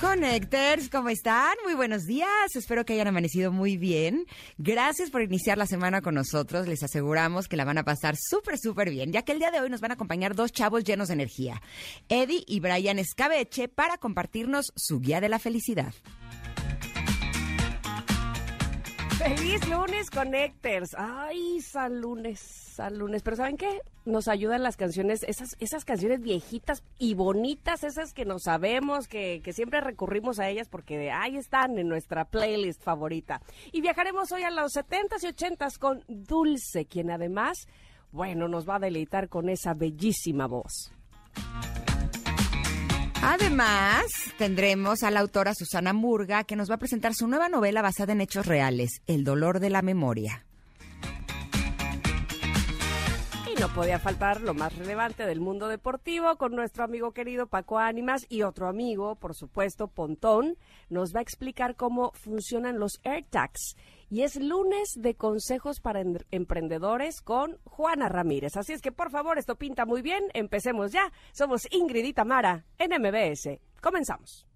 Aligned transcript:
Connectors, 0.00 0.88
¿cómo 0.90 1.08
están? 1.08 1.56
Muy 1.64 1.74
buenos 1.74 2.04
días. 2.04 2.54
Espero 2.54 2.84
que 2.84 2.92
hayan 2.92 3.08
amanecido 3.08 3.50
muy 3.50 3.76
bien. 3.76 4.26
Gracias 4.56 5.10
por 5.10 5.22
iniciar 5.22 5.58
la 5.58 5.66
semana 5.66 6.02
con 6.02 6.14
nosotros. 6.14 6.68
Les 6.68 6.84
aseguramos 6.84 7.48
que 7.48 7.56
la 7.56 7.64
van 7.64 7.78
a 7.78 7.84
pasar 7.84 8.14
súper, 8.16 8.58
súper 8.58 8.90
bien, 8.90 9.10
ya 9.10 9.22
que 9.22 9.32
el 9.32 9.40
día 9.40 9.50
de 9.50 9.60
hoy 9.60 9.70
nos 9.70 9.80
van 9.80 9.90
a 9.90 9.94
acompañar 9.94 10.36
dos 10.36 10.52
chavos 10.52 10.84
llenos 10.84 11.08
de 11.08 11.14
energía, 11.14 11.60
Eddie 12.08 12.44
y 12.46 12.60
Brian 12.60 13.00
Escabeche, 13.00 13.66
para 13.66 13.98
compartirnos 13.98 14.72
su 14.76 15.00
guía 15.00 15.20
de 15.20 15.30
la 15.30 15.40
felicidad. 15.40 15.92
Feliz 19.18 19.68
lunes, 19.68 20.10
Connectors. 20.10 20.94
Ay, 20.96 21.60
sal 21.60 22.00
lunes, 22.00 22.38
sal 22.38 22.98
lunes. 22.98 23.24
Pero 23.24 23.36
¿saben 23.36 23.56
qué? 23.56 23.80
Nos 24.04 24.28
ayudan 24.28 24.62
las 24.62 24.76
canciones, 24.76 25.24
esas, 25.24 25.56
esas 25.58 25.84
canciones 25.84 26.20
viejitas 26.20 26.84
y 27.00 27.14
bonitas, 27.14 27.82
esas 27.82 28.12
que 28.12 28.24
no 28.24 28.38
sabemos, 28.38 29.08
que, 29.08 29.40
que 29.42 29.52
siempre 29.52 29.80
recurrimos 29.80 30.38
a 30.38 30.48
ellas 30.48 30.68
porque 30.68 31.10
ahí 31.10 31.36
están 31.36 31.78
en 31.78 31.88
nuestra 31.88 32.26
playlist 32.26 32.80
favorita. 32.80 33.42
Y 33.72 33.80
viajaremos 33.80 34.30
hoy 34.30 34.44
a 34.44 34.52
los 34.52 34.76
70s 34.76 35.24
y 35.24 35.26
80s 35.26 35.78
con 35.78 36.04
Dulce, 36.06 36.86
quien 36.86 37.10
además, 37.10 37.66
bueno, 38.12 38.46
nos 38.46 38.68
va 38.68 38.76
a 38.76 38.80
deleitar 38.80 39.28
con 39.28 39.48
esa 39.48 39.74
bellísima 39.74 40.46
voz. 40.46 40.92
Además, 43.20 44.06
tendremos 44.38 45.02
a 45.02 45.10
la 45.10 45.20
autora 45.20 45.52
Susana 45.52 45.92
Murga, 45.92 46.44
que 46.44 46.54
nos 46.54 46.70
va 46.70 46.76
a 46.76 46.78
presentar 46.78 47.14
su 47.14 47.26
nueva 47.26 47.48
novela 47.48 47.82
basada 47.82 48.12
en 48.12 48.20
hechos 48.20 48.46
reales, 48.46 49.02
El 49.06 49.24
dolor 49.24 49.58
de 49.58 49.70
la 49.70 49.82
memoria. 49.82 50.44
Y 53.50 53.60
no 53.60 53.68
podía 53.74 53.98
faltar 53.98 54.40
lo 54.40 54.54
más 54.54 54.76
relevante 54.76 55.26
del 55.26 55.40
mundo 55.40 55.66
deportivo 55.66 56.36
con 56.36 56.54
nuestro 56.54 56.84
amigo 56.84 57.12
querido 57.12 57.48
Paco 57.48 57.78
Ánimas 57.78 58.24
y 58.28 58.42
otro 58.42 58.68
amigo, 58.68 59.16
por 59.16 59.34
supuesto, 59.34 59.88
Pontón, 59.88 60.56
nos 60.88 61.12
va 61.12 61.18
a 61.18 61.22
explicar 61.22 61.74
cómo 61.74 62.12
funcionan 62.12 62.78
los 62.78 63.00
AirTags. 63.02 63.76
Y 64.10 64.22
es 64.22 64.36
lunes 64.36 64.94
de 64.96 65.14
consejos 65.16 65.80
para 65.80 66.00
em- 66.00 66.16
emprendedores 66.30 67.20
con 67.20 67.58
Juana 67.64 68.08
Ramírez. 68.08 68.56
Así 68.56 68.72
es 68.72 68.80
que, 68.80 68.90
por 68.92 69.10
favor, 69.10 69.38
esto 69.38 69.56
pinta 69.56 69.84
muy 69.84 70.00
bien. 70.02 70.24
Empecemos 70.34 70.92
ya. 70.92 71.12
Somos 71.32 71.66
Ingrid 71.70 72.04
y 72.04 72.12
Tamara 72.14 72.64
en 72.78 72.92
MBS. 73.00 73.60
Comenzamos. 73.82 74.46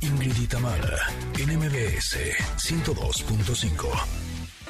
Ingrid 0.00 0.36
y 0.40 0.46
Tamara 0.46 0.96
en 1.38 1.58
MBS 1.58 2.16
102.5. 2.56 3.86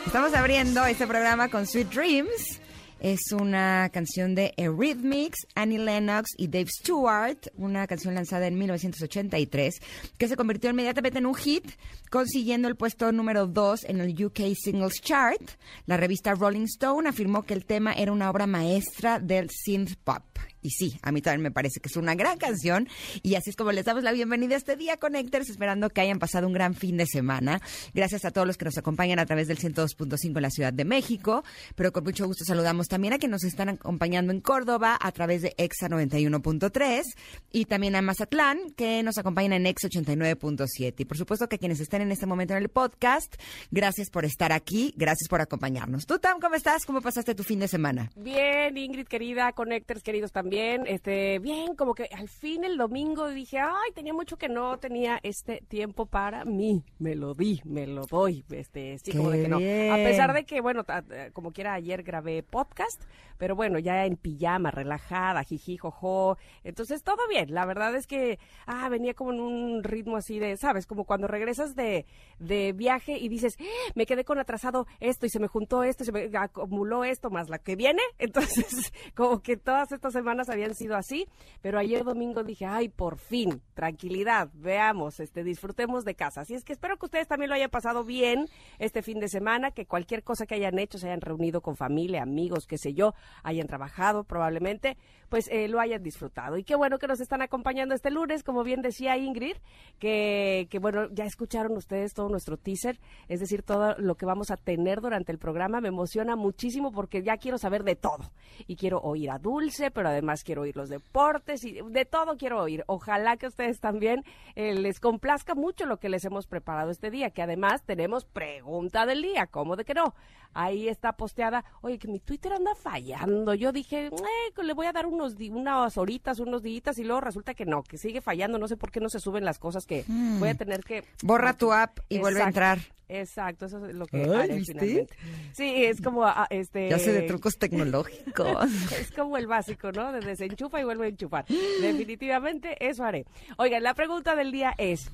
Estamos 0.07 0.35
abriendo 0.35 0.85
este 0.87 1.07
programa 1.07 1.49
con 1.49 1.67
Sweet 1.67 1.89
Dreams. 1.89 2.61
Es 3.01 3.33
una 3.33 3.89
canción 3.91 4.35
de 4.35 4.53
Eurythmics, 4.59 5.47
Annie 5.55 5.79
Lennox 5.79 6.33
y 6.37 6.49
Dave 6.49 6.69
Stewart, 6.69 7.39
una 7.57 7.87
canción 7.87 8.15
lanzada 8.15 8.47
en 8.47 8.59
1983 8.59 9.81
que 10.19 10.29
se 10.29 10.37
convirtió 10.37 10.69
inmediatamente 10.69 11.19
en 11.19 11.25
un 11.25 11.35
hit, 11.35 11.65
consiguiendo 12.11 12.69
el 12.69 12.77
puesto 12.77 13.11
número 13.11 13.47
2 13.47 13.85
en 13.85 14.03
el 14.03 14.23
UK 14.23 14.55
Singles 14.55 15.01
Chart. 15.01 15.41
La 15.87 15.97
revista 15.97 16.35
Rolling 16.35 16.67
Stone 16.67 17.09
afirmó 17.09 17.43
que 17.43 17.55
el 17.55 17.65
tema 17.65 17.95
era 17.95 18.13
una 18.13 18.29
obra 18.29 18.47
maestra 18.47 19.19
del 19.19 19.49
synth 19.49 19.95
pop. 20.05 20.23
Y 20.63 20.71
sí, 20.71 20.99
a 21.03 21.13
mí 21.13 21.23
también 21.23 21.43
me 21.43 21.51
parece 21.51 21.81
que 21.81 21.89
es 21.89 21.97
una 21.97 22.15
gran 22.15 22.39
canción. 22.39 22.89
Y 23.23 23.35
así 23.35 23.51
es 23.51 23.57
como 23.57 23.73
les 23.73 23.85
damos 23.85 24.03
la 24.03 24.13
bienvenida 24.13 24.55
a 24.55 24.59
este 24.59 24.77
día, 24.77 24.97
Connectors, 24.99 25.49
esperando 25.49 25.89
que 25.91 26.01
hayan 26.01 26.19
pasado 26.19 26.47
un 26.47 26.53
gran 26.53 26.75
fin 26.75 26.97
de 26.97 27.07
semana. 27.07 27.61
Gracias 27.95 28.25
a 28.25 28.31
todos 28.31 28.47
los 28.47 28.57
que 28.57 28.67
nos 28.67 28.77
acompañan 28.77 29.19
a 29.19 29.27
través 29.27 29.49
del 29.49 29.59
102.5 29.59 30.37
en 30.37 30.43
la 30.43 30.51
Ciudad 30.51 30.73
de 30.73 30.85
México. 30.85 31.45
Pero 31.75 31.93
con 31.93 32.05
mucho 32.05 32.27
gusto 32.27 32.45
saludamos 32.45 32.89
también 32.89 33.15
a 33.15 33.19
quienes 33.19 33.43
nos 33.43 33.45
están 33.45 33.71
acompañando 33.71 34.33
en 34.33 34.41
Córdoba 34.41 34.99
a 35.01 35.13
través 35.13 35.43
de 35.43 35.55
EXA 35.57 35.89
91.3 35.89 37.05
y 37.53 37.65
también 37.65 37.97
a 37.97 38.03
Mazatlán, 38.03 38.71
que 38.77 39.03
nos 39.03 39.19
acompañan 39.19 39.55
en 39.55 39.67
EXA 39.67 39.89
89.7. 39.89 40.95
Y 40.99 41.05
por 41.05 41.17
supuesto 41.17 41.49
que 41.49 41.59
quienes 41.59 41.81
estén 41.81 42.03
en 42.03 42.13
este 42.13 42.27
momento 42.27 42.55
en 42.55 42.63
el 42.63 42.69
podcast, 42.69 43.35
gracias 43.71 44.11
por 44.11 44.25
estar 44.25 44.53
aquí, 44.53 44.93
gracias 44.97 45.29
por 45.29 45.41
acompañarnos. 45.41 46.07
¿Tú, 46.07 46.19
Tam, 46.19 46.41
cómo 46.41 46.55
estás? 46.55 46.85
¿Cómo 46.85 47.01
pasaste 47.01 47.35
tu 47.35 47.45
fin 47.45 47.61
de 47.61 47.69
semana? 47.69 48.11
Bien, 48.17 48.77
Ingrid 48.77 49.07
querida, 49.07 49.53
Connectors 49.53 50.03
queridos 50.03 50.33
también. 50.33 50.50
Este, 50.53 51.39
bien, 51.39 51.75
como 51.77 51.95
que 51.95 52.09
al 52.17 52.29
fin 52.29 52.65
el 52.65 52.77
domingo 52.77 53.29
dije, 53.29 53.59
ay, 53.59 53.93
tenía 53.95 54.13
mucho 54.13 54.37
que 54.37 54.49
no 54.49 54.79
tenía 54.79 55.21
este 55.23 55.63
tiempo 55.69 56.07
para 56.07 56.45
mí. 56.45 56.85
Me 56.99 57.15
lo 57.15 57.35
di, 57.35 57.61
me 57.65 57.87
lo 57.87 58.07
doy. 58.07 58.45
Este, 58.51 58.99
sí, 58.99 59.13
como 59.13 59.31
de 59.31 59.43
que 59.43 59.49
no. 59.49 59.57
A 59.57 59.97
pesar 59.97 60.33
de 60.33 60.45
que, 60.45 60.61
bueno, 60.61 60.85
como 61.33 61.53
quiera, 61.53 61.75
ayer 61.75 62.03
grabé 62.03 62.43
podcast, 62.43 63.03
pero 63.39 63.55
bueno, 63.57 63.79
ya 63.79 64.05
en 64.07 64.17
pijama, 64.17 64.71
relajada, 64.71 65.43
jiji, 65.45 65.77
jojo. 65.77 66.37
Entonces, 66.65 67.03
todo 67.03 67.27
bien. 67.29 67.55
La 67.55 67.65
verdad 67.65 67.95
es 67.95 68.07
que, 68.07 68.39
ah, 68.67 68.89
venía 68.89 69.15
como 69.15 69.33
en 69.33 69.41
un 69.41 69.85
ritmo 69.85 70.17
así 70.17 70.39
de, 70.39 70.57
¿sabes? 70.57 70.87
Como 70.87 71.05
cuando 71.05 71.27
regresas 71.27 71.75
de, 71.75 72.07
de 72.39 72.73
viaje 72.73 73.19
y 73.19 73.29
dices, 73.29 73.57
"Ah, 73.61 73.93
me 73.95 74.07
quedé 74.07 74.25
con 74.25 74.39
atrasado 74.39 74.87
esto 75.01 75.27
y 75.27 75.31
se 75.31 75.41
me 75.41 75.49
juntó 75.49 75.83
esto 75.85 76.03
y 76.03 76.07
se 76.07 76.13
me 76.13 76.31
acumuló 76.37 77.05
esto 77.05 77.31
más 77.31 77.49
la 77.49 77.59
que 77.59 77.77
viene. 77.77 78.03
Entonces, 78.19 78.93
como 79.15 79.41
que 79.43 79.57
todas 79.57 79.93
estas 79.93 80.13
semanas 80.13 80.40
habían 80.49 80.75
sido 80.75 80.97
así, 80.97 81.27
pero 81.61 81.79
ayer 81.79 82.05
domingo 82.05 82.43
dije, 82.43 82.67
ay, 82.67 82.89
por 82.89 83.19
fin, 83.19 83.61
tranquilidad, 83.75 84.49
veamos, 84.55 85.21
este, 85.21 85.45
disfrutemos 85.45 86.05
de 86.05 86.15
casa. 86.15 86.43
Así 86.43 86.55
es 86.55 86.65
que 86.65 86.73
espero 86.73 86.97
que 86.97 87.07
ustedes 87.07 87.29
también 87.29 87.51
lo 87.51 87.57
hayan 87.57 87.71
pasado 87.71 88.05
bien 88.05 88.47
este 88.79 89.03
fin 89.03 89.21
de 89.21 89.29
semana, 89.29 89.71
que 89.71 89.87
cualquier 89.87 90.23
cosa 90.23 90.47
que 90.47 90.55
hayan 90.55 90.79
hecho, 90.79 90.99
se 90.99 91.09
hayan 91.09 91.21
reunido 91.21 91.61
con 91.61 91.77
familia, 91.77 92.23
amigos, 92.23 92.67
qué 92.67 92.79
sé 92.79 92.95
yo, 92.95 93.15
hayan 93.43 93.67
trabajado 93.67 94.25
probablemente, 94.25 94.97
pues 95.29 95.49
eh, 95.51 95.69
lo 95.69 95.81
hayan 95.81 96.03
disfrutado. 96.03 96.57
Y 96.57 96.65
qué 96.65 96.75
bueno 96.75 96.99
que 96.99 97.07
nos 97.07 97.21
están 97.21 97.43
acompañando 97.43 97.95
este 97.95 98.11
lunes, 98.11 98.43
como 98.43 98.63
bien 98.63 98.83
decía 98.83 99.17
Ingrid, 99.17 99.57
que, 99.99 100.69
que 100.71 100.79
bueno, 100.79 101.09
ya 101.13 101.25
escucharon 101.25 101.77
ustedes 101.77 102.15
todo 102.15 102.29
nuestro 102.29 102.57
teaser, 102.57 103.01
es 103.29 103.41
decir, 103.41 103.63
todo 103.63 103.95
lo 103.99 104.15
que 104.15 104.27
vamos 104.27 104.51
a 104.51 104.57
tener 104.57 105.01
durante 105.01 105.33
el 105.33 105.39
programa. 105.39 105.81
Me 105.81 105.89
emociona 105.89 106.37
muchísimo 106.37 106.93
porque 106.93 107.23
ya 107.23 107.37
quiero 107.37 107.59
saber 107.59 107.85
de 107.85 107.97
todo. 107.97 108.33
Y 108.67 108.77
quiero 108.77 109.01
oír 109.01 109.31
a 109.31 109.39
Dulce, 109.39 109.91
pero 109.91 110.09
además 110.09 110.30
quiero 110.45 110.63
oír 110.63 110.77
los 110.77 110.89
deportes 110.89 111.65
y 111.65 111.81
de 111.83 112.05
todo 112.05 112.37
quiero 112.37 112.61
oír. 112.61 112.85
Ojalá 112.87 113.37
que 113.37 113.47
ustedes 113.47 113.81
también 113.81 114.25
eh, 114.55 114.75
les 114.75 115.01
complazca 115.01 115.55
mucho 115.55 115.87
lo 115.87 115.99
que 115.99 116.09
les 116.09 116.25
hemos 116.25 116.47
preparado 116.47 116.91
este 116.91 117.11
día, 117.11 117.31
que 117.31 117.43
además 117.43 117.83
tenemos 117.83 118.25
pregunta 118.25 119.07
del 119.07 119.23
día, 119.23 119.47
¿cómo 119.47 119.77
de 119.77 119.85
que 119.85 119.95
no? 119.95 120.15
Ahí 120.53 120.89
está 120.89 121.13
posteada, 121.13 121.65
oye, 121.81 121.99
que 121.99 122.09
mi 122.09 122.19
Twitter 122.19 122.53
anda 122.53 122.75
fallando. 122.75 123.55
Yo 123.55 123.73
dije, 123.73 124.07
eh, 124.07 124.63
le 124.63 124.73
voy 124.75 124.87
a 124.87 124.93
dar 124.93 125.07
unos 125.07 125.37
unas 125.51 125.97
horitas, 125.97 126.41
unos 126.41 126.63
días 126.63 126.99
y 126.99 127.05
luego 127.05 127.21
resulta 127.21 127.55
que 127.55 127.65
no, 127.65 127.83
que 127.83 127.99
sigue 127.99 128.21
fallando. 128.21 128.59
No 128.59 128.69
sé 128.69 128.77
por 128.77 128.91
qué 128.91 129.01
no 129.01 129.09
se 129.09 129.21
suben 129.21 129.45
las 129.45 129.59
cosas 129.59 129.87
que 129.87 130.05
voy 130.09 130.49
a 130.49 130.55
tener 130.55 130.83
que... 130.83 131.05
Borra 131.23 131.55
tu 131.55 131.73
app 131.73 131.99
y 132.09 132.19
vuelve 132.19 132.41
a 132.41 132.49
Exacto. 132.49 132.71
entrar. 132.71 133.01
Exacto, 133.09 133.67
eso 133.67 133.85
es 133.87 133.95
lo 133.95 134.07
que 134.07 134.19
Ay, 134.19 134.31
haré 134.31 134.55
¿viste? 134.55 134.73
finalmente. 134.73 135.17
Sí, 135.53 135.85
es 135.85 136.01
como 136.01 136.25
ah, 136.25 136.47
este 136.49 136.89
Ya 136.89 136.99
sé 136.99 137.13
de 137.13 137.23
trucos 137.23 137.59
tecnológicos. 137.59 138.71
es 139.01 139.11
como 139.11 139.37
el 139.37 139.49
básico, 139.49 139.91
¿no? 139.91 140.13
De 140.13 140.21
desenchufa 140.21 140.81
y 140.81 140.85
vuelve 140.85 141.07
a 141.07 141.09
enchufar. 141.09 141.45
Definitivamente 141.81 142.77
eso 142.89 143.05
haré. 143.05 143.27
Oigan, 143.57 143.83
la 143.83 143.95
pregunta 143.95 144.37
del 144.37 144.53
día 144.53 144.75
es 144.79 145.11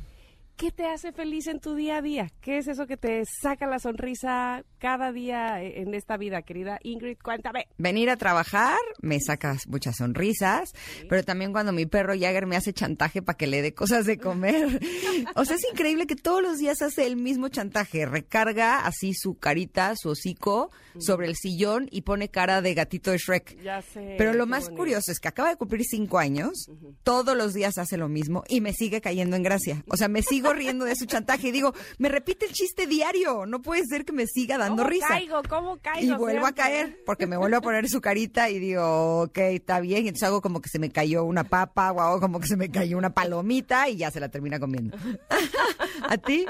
¿Qué 0.56 0.70
te 0.70 0.86
hace 0.86 1.12
feliz 1.12 1.48
en 1.48 1.60
tu 1.60 1.74
día 1.74 1.98
a 1.98 2.02
día? 2.02 2.32
¿Qué 2.40 2.56
es 2.56 2.66
eso 2.66 2.86
que 2.86 2.96
te 2.96 3.22
saca 3.42 3.66
la 3.66 3.78
sonrisa 3.78 4.64
cada 4.78 5.12
día 5.12 5.62
en 5.62 5.92
esta 5.92 6.16
vida, 6.16 6.40
querida 6.40 6.78
Ingrid? 6.82 7.18
Cuéntame. 7.22 7.66
Venir 7.76 8.08
a 8.08 8.16
trabajar 8.16 8.78
me 9.02 9.20
sacas 9.20 9.66
muchas 9.66 9.96
sonrisas, 9.96 10.72
pero 11.10 11.22
también 11.24 11.52
cuando 11.52 11.72
mi 11.72 11.84
perro 11.84 12.14
Jagger 12.18 12.46
me 12.46 12.56
hace 12.56 12.72
chantaje 12.72 13.20
para 13.20 13.36
que 13.36 13.46
le 13.46 13.60
dé 13.60 13.74
cosas 13.74 14.06
de 14.06 14.16
comer. 14.16 14.80
o 15.34 15.44
sea, 15.44 15.56
es 15.56 15.66
increíble 15.70 16.06
que 16.06 16.16
todos 16.16 16.42
los 16.42 16.56
días 16.56 16.80
hace 16.80 17.06
el 17.06 17.16
mismo 17.16 17.50
chantaje. 17.50 18.06
Recarga 18.06 18.86
así 18.86 19.12
su 19.12 19.34
carita, 19.34 19.92
su 19.94 20.08
hocico 20.08 20.70
sobre 20.98 21.26
el 21.26 21.36
sillón 21.36 21.86
y 21.90 22.00
pone 22.00 22.30
cara 22.30 22.62
de 22.62 22.72
gatito 22.72 23.10
de 23.10 23.18
Shrek. 23.18 23.62
Ya 23.62 23.82
sé. 23.82 24.14
Pero 24.16 24.32
lo 24.32 24.46
más 24.46 24.64
bonito. 24.64 24.78
curioso 24.78 25.12
es 25.12 25.20
que 25.20 25.28
acaba 25.28 25.50
de 25.50 25.56
cumplir 25.56 25.84
cinco 25.84 26.18
años, 26.18 26.70
todos 27.02 27.36
los 27.36 27.52
días 27.52 27.76
hace 27.76 27.98
lo 27.98 28.08
mismo 28.08 28.42
y 28.48 28.62
me 28.62 28.72
sigue 28.72 29.02
cayendo 29.02 29.36
en 29.36 29.42
gracia. 29.42 29.84
O 29.88 29.98
sea, 29.98 30.08
me 30.08 30.22
sigo 30.22 30.45
sigo 30.46 30.58
riendo 30.58 30.84
de 30.84 30.96
su 30.96 31.06
chantaje 31.06 31.48
y 31.48 31.50
digo, 31.52 31.74
me 31.98 32.08
repite 32.08 32.46
el 32.46 32.52
chiste 32.52 32.86
diario, 32.86 33.46
no 33.46 33.62
puede 33.62 33.82
ser 33.84 34.04
que 34.04 34.12
me 34.12 34.26
siga 34.26 34.58
dando 34.58 34.82
¿Cómo 34.82 34.90
risa. 34.90 35.08
caigo? 35.08 35.42
¿Cómo 35.48 35.78
caigo? 35.78 36.14
Y 36.14 36.16
vuelvo 36.16 36.46
a 36.46 36.52
caer 36.52 37.02
porque 37.04 37.26
me 37.26 37.36
vuelve 37.36 37.56
a 37.56 37.60
poner 37.60 37.88
su 37.88 38.00
carita 38.00 38.48
y 38.50 38.58
digo, 38.58 39.22
ok, 39.22 39.38
está 39.38 39.80
bien. 39.80 40.04
Y 40.04 40.08
entonces 40.08 40.26
hago 40.28 40.40
como 40.40 40.60
que 40.60 40.68
se 40.68 40.78
me 40.78 40.90
cayó 40.90 41.24
una 41.24 41.44
papa 41.44 41.92
o 41.92 42.00
hago 42.00 42.20
como 42.20 42.40
que 42.40 42.46
se 42.46 42.56
me 42.56 42.70
cayó 42.70 42.98
una 42.98 43.10
palomita 43.10 43.88
y 43.88 43.96
ya 43.96 44.10
se 44.10 44.20
la 44.20 44.28
termina 44.28 44.58
comiendo. 44.58 44.96
¿A 46.08 46.16
ti? 46.18 46.46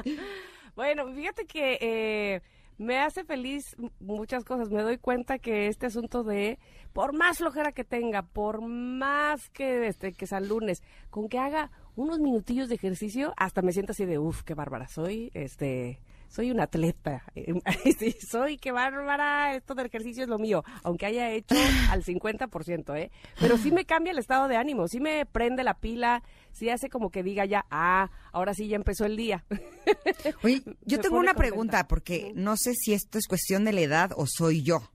Bueno, 0.75 1.07
fíjate 1.15 1.47
que 1.47 1.79
eh, 1.81 2.43
me 2.79 2.99
hace 2.99 3.25
feliz 3.25 3.77
muchas 4.01 4.45
cosas. 4.45 4.71
Me 4.71 4.83
doy 4.83 4.99
cuenta 4.99 5.39
que 5.39 5.69
este 5.69 5.87
asunto 5.87 6.23
de, 6.23 6.59
por 6.93 7.13
más 7.15 7.39
flojera 7.39 7.73
que 7.73 7.85
tenga, 7.85 8.23
por 8.23 8.61
más 8.61 9.49
que, 9.51 9.87
este, 9.87 10.13
que 10.13 10.27
sea 10.27 10.41
lunes, 10.41 10.83
con 11.11 11.29
que 11.29 11.39
haga 11.39 11.71
unos 11.97 12.21
minutillos 12.21 12.69
de 12.69 12.77
ejercicio, 12.77 13.33
hasta 13.37 13.63
me 13.63 13.73
siento 13.73 13.93
así 13.93 14.05
de, 14.05 14.19
uff, 14.19 14.43
qué 14.43 14.55
bárbara 14.55 14.87
soy, 14.89 15.31
este... 15.35 16.01
Soy 16.29 16.51
un 16.51 16.61
atleta. 16.61 17.23
Sí, 17.99 18.17
soy, 18.29 18.59
qué 18.59 18.73
bárbara. 18.73 19.55
Esto 19.55 19.75
del 19.75 19.87
ejercicio 19.87 20.25
es 20.25 20.29
lo 20.29 20.39
mío. 20.39 20.65
Aunque 20.83 21.07
haya 21.07 21.31
hecho 21.31 21.55
al 21.91 22.03
50%, 22.03 22.99
¿eh? 22.99 23.11
Pero 23.41 23.57
sí 23.57 23.71
me 23.71 23.85
cambia 23.85 24.11
el 24.11 24.19
estado 24.19 24.49
de 24.49 24.57
ánimo. 24.57 24.89
Sí 24.89 25.01
me 25.01 25.25
prende 25.25 25.63
la 25.63 25.75
pila. 25.75 26.23
Sí 26.53 26.69
hace 26.69 26.89
como 26.89 27.11
que 27.11 27.23
diga 27.23 27.45
ya, 27.45 27.65
ah, 27.71 28.11
ahora 28.33 28.55
sí 28.55 28.69
ya 28.69 28.77
empezó 28.77 29.05
el 29.05 29.17
día. 29.17 29.45
Oye, 30.43 30.63
yo 30.85 31.01
tengo 31.01 31.17
una 31.17 31.33
contenta. 31.33 31.35
pregunta 31.35 31.89
porque 31.89 32.33
no 32.35 32.57
sé 32.57 32.75
si 32.75 32.93
esto 32.93 33.19
es 33.19 33.27
cuestión 33.29 33.65
de 33.65 33.73
la 33.73 33.81
edad 33.83 34.11
o 34.17 34.27
soy 34.27 34.63
yo. 34.63 34.91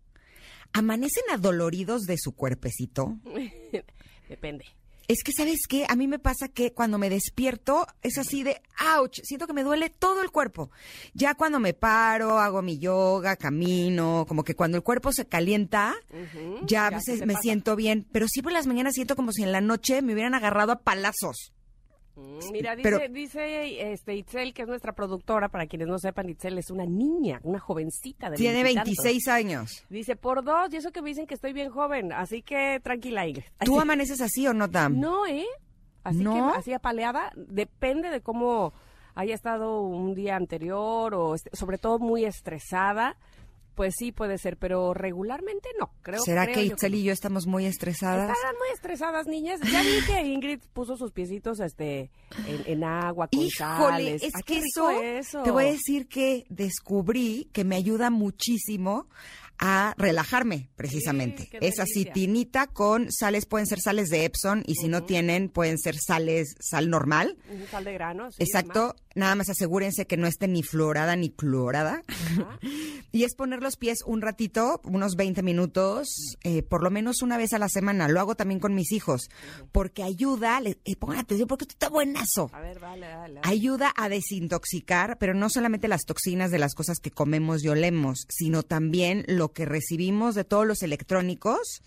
¿Amanecen 0.74 1.24
adoloridos 1.32 2.04
de 2.04 2.18
su 2.18 2.36
cuerpecito? 2.36 3.18
Depende. 4.28 4.66
Es 5.12 5.24
que, 5.26 5.34
¿sabes 5.34 5.68
qué? 5.68 5.86
A 5.90 5.98
mí 5.98 6.08
me 6.08 6.20
pasa 6.20 6.48
que 6.48 6.72
cuando 6.72 6.98
me 6.98 7.10
despierto 7.10 7.86
es 8.02 8.18
así 8.18 8.44
de, 8.44 8.62
ouch, 8.96 9.20
siento 9.24 9.46
que 9.46 9.52
me 9.52 9.64
duele 9.64 9.90
todo 9.90 10.22
el 10.22 10.32
cuerpo. 10.32 10.72
Ya 11.14 11.36
cuando 11.36 11.60
me 11.60 11.74
paro, 11.74 12.40
hago 12.40 12.62
mi 12.62 12.80
yoga, 12.80 13.36
camino, 13.36 14.24
como 14.26 14.46
que 14.46 14.56
cuando 14.56 14.78
el 14.78 14.84
cuerpo 14.84 15.12
se 15.12 15.26
calienta, 15.28 15.96
ya 16.62 16.88
a 16.88 16.92
ya 16.92 17.02
se 17.02 17.12
veces 17.12 17.20
te 17.20 17.26
me 17.26 17.34
pasa. 17.34 17.42
siento 17.42 17.76
bien. 17.76 18.08
Pero 18.14 18.28
sí 18.30 18.42
por 18.42 18.54
las 18.54 18.68
mañanas 18.68 18.94
siento 18.94 19.18
como 19.18 19.34
si 19.34 19.44
en 19.44 19.52
la 19.52 19.60
noche 19.60 20.02
me 20.02 20.14
hubieran 20.14 20.34
agarrado 20.34 20.72
a 20.72 20.80
palazos. 20.80 21.52
Mm, 22.16 22.52
Mira, 22.52 22.76
dice, 22.76 22.90
Pero- 22.90 23.14
dice 23.14 23.92
este, 23.94 24.16
Itzel, 24.16 24.54
que 24.54 24.64
es 24.64 24.68
nuestra 24.68 24.94
productora, 24.94 25.50
para 25.50 25.66
quienes 25.68 25.88
no 25.88 25.98
sepan, 25.98 26.30
Itzel 26.30 26.58
es 26.58 26.70
una 26.70 26.86
niña, 26.86 27.40
una 27.44 27.60
jovencita 27.60 28.30
de 28.30 28.38
Tiene 28.38 28.64
veintitantos. 28.64 29.04
26 29.04 29.28
años. 29.30 29.86
Dice, 29.90 30.16
por 30.16 30.44
dos, 30.44 30.74
y 30.74 30.78
eso 30.78 30.92
que 30.92 31.02
me 31.02 31.10
dicen 31.10 31.26
que 31.26 31.36
estoy 31.36 31.54
bien 31.54 31.70
joven, 31.70 32.12
así 32.12 32.42
que 32.42 32.80
tranquila. 32.84 33.24
¿Tú 33.64 33.80
amaneces 33.80 34.20
así 34.22 34.46
o 34.48 34.54
no, 34.54 34.70
Tam? 34.70 35.00
No, 35.00 35.26
¿eh? 35.26 35.46
Así 36.04 36.18
¿No? 36.24 36.34
que 36.54 36.58
así 36.60 36.74
apaleada, 36.74 37.32
depende 37.36 38.10
de 38.10 38.22
cómo 38.22 38.74
haya 39.14 39.36
estado 39.36 39.82
un 39.82 40.16
día 40.16 40.36
anterior 40.36 41.14
o 41.14 41.36
sobre 41.54 41.78
todo 41.78 42.00
muy 42.00 42.26
estresada, 42.26 43.16
pues 43.76 43.94
sí 43.98 44.12
puede 44.12 44.38
ser, 44.38 44.58
pero 44.58 44.94
regularmente 44.94 45.70
no. 45.80 45.92
Creo, 46.02 46.22
¿Será 46.22 46.44
creo 46.44 46.56
que 46.56 46.64
Itzel 46.66 46.96
y 46.96 47.04
yo 47.04 47.14
estamos 47.14 47.48
muy 47.48 47.66
estresadas? 47.66 48.36
Están 48.38 48.56
muy 48.58 48.70
estresadas, 48.74 49.28
niñas. 49.28 49.60
Ya 49.72 49.82
vi 49.82 50.02
que 50.06 50.22
Ingrid 50.22 50.60
puso 50.74 50.98
sus 50.98 51.12
piecitos 51.12 51.60
este, 51.60 52.12
en, 52.48 52.64
en 52.66 52.84
agua 52.84 53.28
con 53.28 53.40
Híjole, 53.40 53.50
sales. 54.20 54.24
es 54.24 54.34
Ay, 54.36 54.42
que 54.46 54.58
eso, 54.60 54.90
eso. 55.02 55.44
te 55.44 55.52
voy 55.52 55.66
a 55.66 55.72
decir 55.72 56.08
que 56.08 56.46
descubrí 56.50 57.50
que 57.54 57.64
me 57.64 57.76
ayuda 57.76 58.10
muchísimo 58.10 59.08
a 59.64 59.94
relajarme, 59.96 60.70
precisamente. 60.76 61.44
Sí, 61.44 61.50
qué 61.52 61.60
es 61.62 61.80
así, 61.80 61.94
delicia. 62.06 62.14
tinita 62.14 62.68
con 62.68 63.12
sales, 63.12 63.46
pueden 63.46 63.68
ser 63.68 63.80
sales 63.80 64.10
de 64.10 64.26
Epson, 64.26 64.64
y 64.66 64.74
si 64.74 64.88
no 64.88 65.04
tienen, 65.04 65.50
pueden 65.50 65.78
ser 65.78 65.96
sales, 65.98 66.56
sal 66.60 66.90
normal. 66.90 67.38
Sal 67.70 67.84
de 67.84 67.94
grano. 67.94 68.32
sí, 68.32 68.38
Exacto, 68.42 68.96
nada 69.16 69.36
más 69.36 69.50
asegúrense 69.50 70.08
que 70.08 70.18
no 70.18 70.28
esté 70.28 70.48
ni 70.48 70.64
florada 70.64 71.16
ni 71.16 71.30
clorada. 71.30 72.04
Y 73.14 73.26
es 73.26 73.36
poner 73.36 73.62
los 73.62 73.76
pies 73.76 74.00
un 74.06 74.22
ratito, 74.22 74.80
unos 74.86 75.18
20 75.18 75.44
minutos, 75.44 76.38
eh, 76.44 76.64
por 76.64 76.82
lo 76.82 76.90
menos 76.90 77.22
una 77.22 77.38
vez 77.38 77.52
a 77.52 77.60
la 77.60 77.68
semana. 77.68 78.08
Lo 78.08 78.22
hago 78.22 78.36
también 78.36 78.62
con 78.62 78.74
mis 78.74 78.94
hijos, 78.94 79.30
porque 79.74 80.02
ayuda, 80.02 80.62
le, 80.62 80.80
eh, 80.86 80.96
pongan 80.96 81.20
atención 81.20 81.46
porque 81.50 81.64
esto 81.64 81.74
está 81.74 81.90
buenazo. 81.90 82.50
A 82.54 82.62
ver, 82.62 82.80
vale, 82.80 83.14
vale. 83.14 83.42
Ayuda 83.44 83.92
a 83.98 84.08
desintoxicar, 84.08 85.18
pero 85.18 85.34
no 85.34 85.50
solamente 85.50 85.90
las 85.90 86.06
toxinas 86.06 86.52
de 86.52 86.60
las 86.60 86.74
cosas 86.74 87.00
que 87.00 87.12
comemos 87.12 87.66
y 87.66 87.68
olemos, 87.68 88.26
sino 88.30 88.64
también 88.64 89.26
lo 89.28 89.52
que 89.52 89.66
recibimos 89.66 90.34
de 90.34 90.46
todos 90.46 90.66
los 90.66 90.82
electrónicos, 90.82 91.82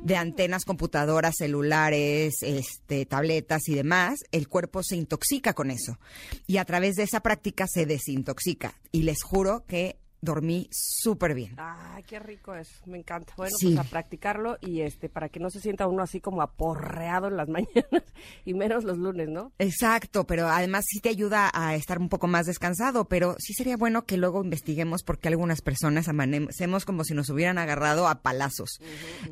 de 0.00 0.16
antenas, 0.16 0.64
computadoras, 0.64 1.34
celulares, 1.36 2.36
este, 2.40 3.04
tabletas 3.04 3.68
y 3.68 3.74
demás. 3.74 4.20
El 4.30 4.48
cuerpo 4.48 4.82
se 4.82 4.96
intoxica 4.96 5.52
con 5.52 5.70
eso. 5.70 5.98
Y 6.46 6.56
a 6.62 6.64
través 6.64 6.94
de 6.94 7.02
esa 7.02 7.18
práctica 7.18 7.66
se 7.66 7.86
desintoxica. 7.86 8.80
Y 8.92 9.02
les 9.02 9.24
juro 9.24 9.64
que 9.66 9.98
dormí 10.22 10.68
súper 10.72 11.34
bien. 11.34 11.54
Ay, 11.58 12.04
qué 12.04 12.18
rico 12.20 12.54
es, 12.54 12.68
me 12.86 12.96
encanta. 12.98 13.34
Bueno, 13.36 13.54
Sí. 13.58 13.74
pues 13.74 13.86
a 13.86 13.90
practicarlo 13.90 14.56
y 14.60 14.80
este 14.80 15.08
para 15.08 15.28
que 15.28 15.40
no 15.40 15.50
se 15.50 15.60
sienta 15.60 15.86
uno 15.88 16.02
así 16.02 16.20
como 16.20 16.40
aporreado 16.42 17.26
en 17.28 17.36
las 17.36 17.48
mañanas 17.50 18.04
y 18.44 18.54
menos 18.54 18.84
los 18.84 18.98
lunes, 18.98 19.28
¿no? 19.28 19.52
Exacto, 19.58 20.24
pero 20.26 20.48
además 20.48 20.84
sí 20.88 21.00
te 21.00 21.08
ayuda 21.08 21.50
a 21.52 21.74
estar 21.74 21.98
un 21.98 22.08
poco 22.08 22.28
más 22.28 22.46
descansado, 22.46 23.08
pero 23.08 23.34
sí 23.38 23.52
sería 23.52 23.76
bueno 23.76 24.06
que 24.06 24.16
luego 24.16 24.42
investiguemos 24.44 25.02
por 25.02 25.18
qué 25.18 25.28
algunas 25.28 25.60
personas 25.60 26.06
amanecemos 26.08 26.84
como 26.84 27.02
si 27.04 27.14
nos 27.14 27.28
hubieran 27.28 27.58
agarrado 27.58 28.06
a 28.06 28.22
palazos. 28.22 28.78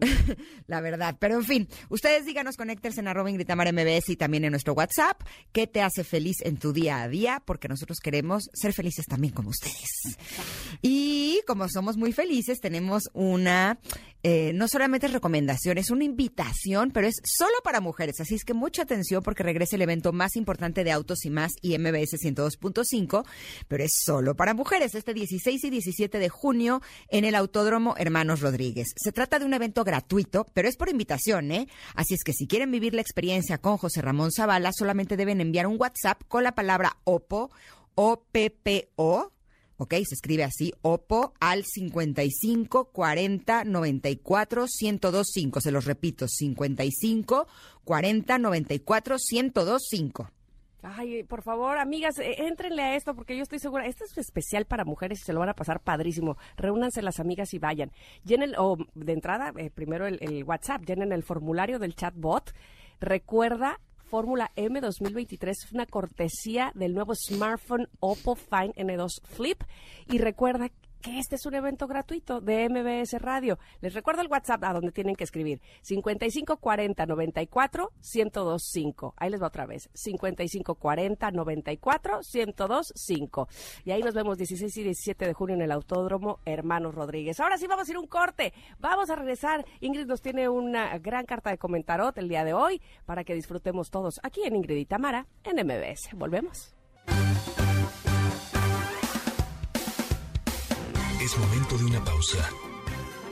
La 0.66 0.81
verdad, 0.81 1.16
pero 1.20 1.37
en 1.37 1.44
fin, 1.44 1.69
ustedes 1.88 2.26
díganos, 2.26 2.56
conéctense 2.56 3.00
en 3.00 3.08
arroba 3.08 3.31
Ingrid 3.31 3.46
Tamara 3.46 3.72
MBS 3.72 4.08
y 4.10 4.16
también 4.16 4.44
en 4.44 4.50
nuestro 4.50 4.75
WhatsApp, 4.75 5.22
qué 5.52 5.66
te 5.69 5.82
hace 5.82 6.02
feliz 6.02 6.37
en 6.42 6.58
tu 6.58 6.72
día 6.72 7.02
a 7.02 7.08
día, 7.08 7.42
porque 7.44 7.69
nosotros 7.69 7.98
queremos 8.00 8.50
ser 8.52 8.72
felices 8.72 9.06
también 9.06 9.32
como 9.32 9.50
ustedes. 9.50 10.19
Y 10.82 11.40
como 11.46 11.68
somos 11.68 11.96
muy 11.96 12.12
felices, 12.12 12.60
tenemos 12.60 13.10
una, 13.12 13.78
eh, 14.22 14.52
no 14.54 14.66
solamente 14.66 15.08
recomendación, 15.08 15.76
es 15.76 15.90
una 15.90 16.04
invitación, 16.04 16.90
pero 16.90 17.06
es 17.06 17.16
solo 17.24 17.54
para 17.62 17.80
mujeres. 17.80 18.20
Así 18.20 18.34
es 18.34 18.44
que 18.44 18.54
mucha 18.54 18.82
atención 18.82 19.22
porque 19.22 19.42
regresa 19.42 19.76
el 19.76 19.82
evento 19.82 20.12
más 20.12 20.36
importante 20.36 20.82
de 20.82 20.92
Autos 20.92 21.24
y 21.26 21.30
Más 21.30 21.52
y 21.60 21.76
MBS 21.76 22.16
102.5, 22.18 23.24
pero 23.68 23.84
es 23.84 23.92
solo 23.94 24.34
para 24.34 24.54
mujeres, 24.54 24.94
este 24.94 25.12
16 25.12 25.64
y 25.64 25.70
17 25.70 26.18
de 26.18 26.28
junio 26.30 26.80
en 27.08 27.24
el 27.24 27.34
Autódromo 27.34 27.94
Hermanos 27.98 28.40
Rodríguez. 28.40 28.88
Se 28.96 29.12
trata 29.12 29.38
de 29.38 29.44
un 29.44 29.54
evento 29.54 29.84
gratuito, 29.84 30.46
pero 30.54 30.68
es 30.68 30.76
por 30.76 30.88
invitación, 30.88 31.50
¿eh? 31.52 31.68
Así 31.94 32.14
es 32.14 32.24
que 32.24 32.32
si 32.32 32.46
quieren 32.46 32.70
vivir 32.70 32.94
la 32.94 33.02
experiencia 33.02 33.58
con 33.58 33.76
José 33.76 34.00
Ramón 34.00 34.32
Zavala, 34.32 34.72
solamente 34.72 35.18
deben 35.18 35.40
enviar 35.40 35.66
un 35.66 35.78
WhatsApp 35.78 36.22
con 36.26 36.42
la 36.42 36.54
palabra 36.54 36.96
OPO, 37.04 37.50
O-P-P-O, 37.94 39.32
¿ok? 39.80 39.94
Se 40.04 40.14
escribe 40.14 40.44
así, 40.44 40.72
OPO 40.82 41.32
al 41.40 41.64
55 41.64 42.90
40 42.92 43.64
94 43.64 44.66
1025. 44.80 45.60
Se 45.60 45.72
los 45.72 45.86
repito, 45.86 46.28
55 46.28 47.46
40 47.84 48.38
94 48.38 49.16
1025. 49.32 50.30
Ay, 50.82 51.24
por 51.24 51.42
favor, 51.42 51.78
amigas, 51.78 52.18
eh, 52.18 52.46
éntrenle 52.46 52.82
a 52.82 52.96
esto 52.96 53.14
porque 53.14 53.37
yo 53.37 53.42
estoy 53.42 53.58
segura, 53.58 53.87
esto 53.87 54.04
es 54.04 54.16
especial 54.16 54.64
para 54.64 54.84
mujeres 54.84 55.20
y 55.20 55.25
se 55.25 55.32
lo 55.32 55.40
van 55.40 55.50
a 55.50 55.54
pasar 55.54 55.80
padrísimo. 55.80 56.37
Reúnanse 56.56 57.02
las 57.02 57.20
amigas 57.20 57.52
y 57.54 57.58
vayan. 57.58 57.90
Llenen, 58.25 58.54
o 58.56 58.76
de 58.94 59.12
entrada, 59.12 59.52
eh, 59.56 59.70
primero 59.70 60.06
el 60.06 60.44
WhatsApp, 60.44 60.84
llenen 60.84 61.12
el 61.12 61.22
formulario 61.22 61.78
del 61.78 61.94
chatbot. 61.94 62.52
Recuerda, 62.99 63.80
Fórmula 64.11 64.50
M 64.57 64.81
2023 64.81 65.57
es 65.67 65.73
una 65.73 65.87
cortesía 65.87 66.73
del 66.75 66.95
nuevo 66.95 67.14
smartphone 67.14 67.88
Oppo 68.00 68.35
Find 68.35 68.75
N2 68.75 69.23
Flip. 69.23 69.62
Y 70.09 70.19
recuerda 70.19 70.69
que 71.00 71.19
este 71.19 71.37
es 71.37 71.47
un 71.47 71.54
evento 71.54 71.87
gratuito 71.87 72.40
de 72.40 72.69
MBS 72.69 73.21
Radio. 73.21 73.59
Les 73.80 73.95
recuerdo 73.95 74.23
el 74.23 74.28
WhatsApp 74.28 74.62
a 74.64 74.73
donde 74.73 74.92
tienen 74.92 75.16
que 75.16 75.25
escribir 75.25 75.61
5540 75.83 77.07
94 77.07 77.92
1025. 78.14 79.14
Ahí 79.16 79.30
les 79.30 79.42
va 79.42 79.47
otra 79.47 79.66
vez. 79.66 79.88
5540 79.95 81.30
94 81.30 82.21
1025. 82.35 83.49
Y 83.85 83.90
ahí 83.90 84.02
nos 84.02 84.14
vemos 84.14 84.37
16 84.38 84.76
y 84.76 84.83
17 84.85 85.26
de 85.26 85.33
junio 85.33 85.54
en 85.54 85.62
el 85.62 85.73
Autódromo 85.73 86.40
Hermanos 86.45 86.95
Rodríguez. 86.95 87.40
Ahora 87.40 87.59
sí 87.59 87.66
vamos 87.66 87.88
a 87.88 87.90
ir 87.90 87.99
un 87.99 88.07
corte. 88.07 88.52
Vamos 88.78 89.11
a 89.11 89.16
regresar. 89.16 89.64
Ingrid 89.80 90.07
nos 90.07 90.21
tiene 90.21 90.49
una 90.49 90.99
gran 90.99 91.25
carta 91.25 91.50
de 91.50 91.59
comentarot 91.59 92.16
el 92.19 92.28
día 92.28 92.45
de 92.45 92.54
hoy 92.54 92.80
para 93.07 93.25
que 93.25 93.35
disfrutemos 93.35 93.90
todos 93.90 94.21
aquí 94.23 94.42
en 94.45 94.57
Ingrid 94.57 94.76
y 94.76 94.87
Tamara 94.87 95.26
en 95.45 95.66
MBS. 95.66 96.11
Volvemos. 96.14 96.79
Es 101.20 101.36
momento 101.36 101.76
de 101.76 101.84
una 101.84 102.02
pausa. 102.02 102.48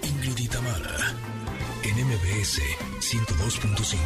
Ingrid 0.02 0.38
y 0.38 0.48
Tamara, 0.48 1.14
en 1.82 1.94
MBS 2.06 2.60
102.5. 3.00 3.98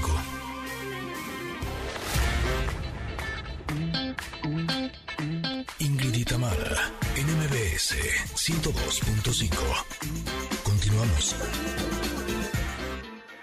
Ingrid 5.80 6.14
y 6.14 6.24
Tamara, 6.24 6.92
en 7.16 7.26
MBS 7.26 7.96
102.5. 8.36 9.50
Continuamos. 10.62 11.34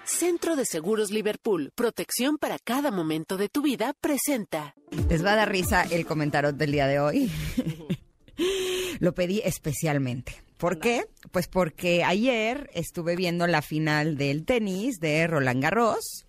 Centro 0.06 0.56
de 0.56 0.66
Seguros 0.66 1.12
Liverpool, 1.12 1.74
protección 1.76 2.38
para 2.38 2.60
cada 2.60 2.92
momento 2.92 3.36
de 3.36 3.50
tu 3.50 3.62
vida, 3.62 3.94
presenta. 4.00 4.74
Les 5.10 5.24
va 5.24 5.34
a 5.34 5.36
dar 5.36 5.52
risa 5.52 5.84
el 5.84 6.06
comentario 6.06 6.54
del 6.54 6.72
día 6.72 6.88
de 6.88 7.00
hoy. 7.02 7.30
Lo 9.00 9.14
pedí 9.14 9.42
especialmente. 9.44 10.44
¿Por 10.58 10.80
qué? 10.80 11.06
Pues 11.32 11.48
porque 11.48 12.04
ayer 12.04 12.70
estuve 12.74 13.16
viendo 13.16 13.48
la 13.48 13.62
final 13.62 14.18
del 14.18 14.44
tenis 14.44 15.00
de 15.00 15.26
Roland 15.26 15.64
Garros 15.64 16.26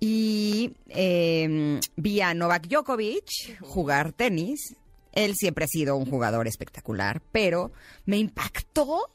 y 0.00 0.74
eh, 0.88 1.80
vi 1.96 2.20
a 2.20 2.34
Novak 2.34 2.66
Djokovic 2.66 3.60
jugar 3.62 4.12
tenis. 4.12 4.76
Él 5.12 5.34
siempre 5.36 5.64
ha 5.64 5.68
sido 5.68 5.96
un 5.96 6.06
jugador 6.06 6.46
espectacular, 6.46 7.22
pero 7.32 7.72
me 8.04 8.18
impactó. 8.18 9.10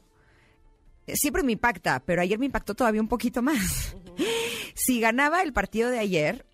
Siempre 1.06 1.42
me 1.42 1.52
impacta, 1.52 2.02
pero 2.04 2.22
ayer 2.22 2.38
me 2.38 2.46
impactó 2.46 2.74
todavía 2.74 3.00
un 3.00 3.08
poquito 3.08 3.42
más. 3.42 3.96
Si 4.74 5.00
ganaba 5.00 5.42
el 5.42 5.52
partido 5.52 5.90
de 5.90 5.98
ayer, 5.98 6.46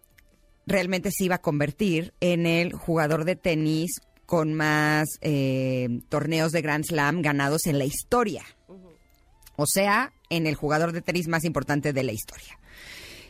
realmente 0.67 1.11
se 1.13 1.25
iba 1.25 1.35
a 1.35 1.43
convertir 1.43 2.15
en 2.21 2.47
el 2.47 2.73
jugador 2.73 3.27
de 3.27 3.37
tenis 3.37 4.01
con 4.27 4.55
más 4.55 5.09
eh, 5.21 6.01
torneos 6.09 6.53
de 6.53 6.63
Grand 6.63 6.85
Slam 6.85 7.23
ganados 7.23 7.67
en 7.67 7.79
la 7.79 7.85
historia. 7.85 8.45
O 9.57 9.67
sea, 9.67 10.13
en 10.31 10.47
el 10.47 10.55
jugador 10.55 10.93
de 10.93 11.03
tenis 11.03 11.29
más 11.29 11.45
importante 11.45 11.93
de 11.93 12.03
la 12.03 12.13
historia. 12.13 12.59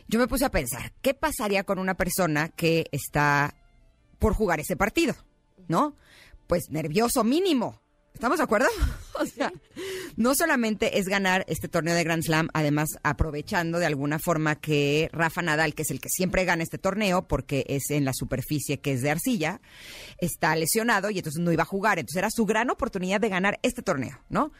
Yo 0.07 0.19
me 0.19 0.27
puse 0.27 0.45
a 0.45 0.51
pensar, 0.51 0.93
¿qué 1.01 1.13
pasaría 1.13 1.63
con 1.63 1.79
una 1.79 1.95
persona 1.95 2.49
que 2.49 2.85
está 2.91 3.55
por 4.19 4.33
jugar 4.33 4.59
ese 4.59 4.75
partido? 4.75 5.15
¿No? 5.67 5.95
Pues 6.47 6.69
nervioso 6.69 7.23
mínimo. 7.23 7.81
¿Estamos 8.15 8.37
de 8.37 8.43
acuerdo? 8.43 8.67
O 9.17 9.25
sea, 9.25 9.49
no 10.17 10.35
solamente 10.35 10.99
es 10.99 11.07
ganar 11.07 11.45
este 11.47 11.69
torneo 11.69 11.95
de 11.95 12.03
Grand 12.03 12.21
Slam, 12.21 12.49
además 12.53 12.89
aprovechando 13.01 13.79
de 13.79 13.85
alguna 13.85 14.19
forma 14.19 14.55
que 14.57 15.09
Rafa 15.13 15.41
Nadal, 15.41 15.73
que 15.73 15.83
es 15.83 15.91
el 15.91 16.01
que 16.01 16.09
siempre 16.09 16.43
gana 16.43 16.63
este 16.63 16.77
torneo 16.77 17.25
porque 17.25 17.65
es 17.69 17.91
en 17.91 18.03
la 18.03 18.11
superficie 18.13 18.81
que 18.81 18.91
es 18.91 19.01
de 19.01 19.11
arcilla, 19.11 19.61
está 20.17 20.53
lesionado 20.57 21.11
y 21.11 21.19
entonces 21.19 21.41
no 21.41 21.53
iba 21.53 21.63
a 21.63 21.65
jugar. 21.65 21.97
Entonces 21.97 22.17
era 22.17 22.29
su 22.29 22.45
gran 22.45 22.69
oportunidad 22.69 23.21
de 23.21 23.29
ganar 23.29 23.57
este 23.63 23.81
torneo, 23.81 24.19
¿no? 24.27 24.51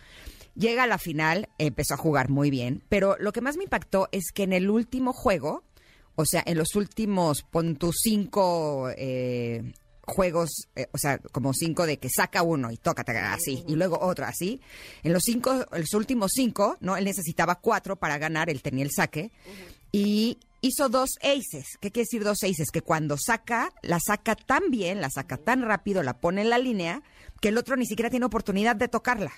Llega 0.55 0.83
a 0.83 0.87
la 0.87 0.97
final, 0.97 1.49
empezó 1.57 1.95
a 1.95 1.97
jugar 1.97 2.29
muy 2.29 2.49
bien, 2.49 2.81
pero 2.87 3.17
lo 3.19 3.33
que 3.33 3.41
más 3.41 3.57
me 3.57 3.65
impactó 3.65 4.07
es 4.13 4.31
que 4.33 4.43
en 4.43 4.53
el 4.53 4.69
último 4.69 5.11
juego, 5.11 5.65
o 6.15 6.25
sea, 6.25 6.41
en 6.45 6.57
los 6.57 6.75
últimos, 6.75 7.43
pon 7.43 7.75
tus 7.75 7.97
cinco 8.01 8.89
eh, 8.95 9.73
juegos, 10.05 10.67
eh, 10.75 10.87
o 10.91 10.97
sea, 10.97 11.17
como 11.17 11.53
cinco 11.53 11.85
de 11.85 11.97
que 11.97 12.09
saca 12.09 12.43
uno 12.43 12.71
y 12.71 12.77
toca 12.77 13.03
así, 13.33 13.63
y 13.67 13.75
luego 13.75 13.99
otro 13.99 14.25
así. 14.25 14.61
En 15.03 15.13
los 15.13 15.23
cinco, 15.23 15.65
los 15.71 15.93
últimos 15.93 16.31
cinco, 16.33 16.77
¿no? 16.79 16.97
Él 16.97 17.05
necesitaba 17.05 17.55
cuatro 17.55 17.95
para 17.95 18.17
ganar, 18.17 18.49
él 18.49 18.61
tenía 18.61 18.83
el 18.83 18.91
saque, 18.91 19.31
y 19.91 20.39
hizo 20.61 20.89
dos 20.89 21.11
aces. 21.21 21.77
¿Qué 21.79 21.91
quiere 21.91 22.05
decir 22.05 22.23
dos 22.23 22.43
aces? 22.43 22.71
Que 22.71 22.81
cuando 22.81 23.17
saca, 23.17 23.71
la 23.81 23.99
saca 23.99 24.35
tan 24.35 24.69
bien, 24.69 25.01
la 25.01 25.09
saca 25.09 25.37
tan 25.37 25.61
rápido, 25.63 26.03
la 26.03 26.19
pone 26.19 26.41
en 26.41 26.49
la 26.49 26.57
línea, 26.57 27.03
que 27.41 27.49
el 27.49 27.57
otro 27.57 27.75
ni 27.75 27.85
siquiera 27.85 28.09
tiene 28.09 28.25
oportunidad 28.25 28.75
de 28.75 28.87
tocarla. 28.87 29.31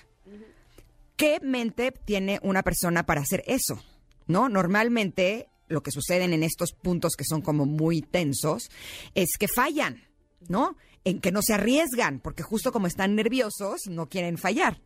¿Qué 1.16 1.40
mente 1.42 1.92
tiene 1.92 2.38
una 2.42 2.62
persona 2.62 3.04
para 3.04 3.22
hacer 3.22 3.42
eso? 3.46 3.82
¿No? 4.26 4.48
Normalmente 4.48 5.48
lo 5.68 5.82
que 5.82 5.90
suceden 5.90 6.32
en 6.32 6.42
estos 6.42 6.72
puntos 6.72 7.14
que 7.16 7.24
son 7.24 7.42
como 7.42 7.66
muy 7.66 8.02
tensos 8.02 8.70
es 9.14 9.36
que 9.38 9.48
fallan. 9.48 10.07
¿No? 10.48 10.76
En 11.04 11.20
que 11.20 11.32
no 11.32 11.42
se 11.42 11.54
arriesgan, 11.54 12.20
porque 12.20 12.42
justo 12.42 12.72
como 12.72 12.86
están 12.86 13.14
nerviosos, 13.14 13.82
no 13.88 14.08
quieren 14.08 14.38
fallar. 14.38 14.80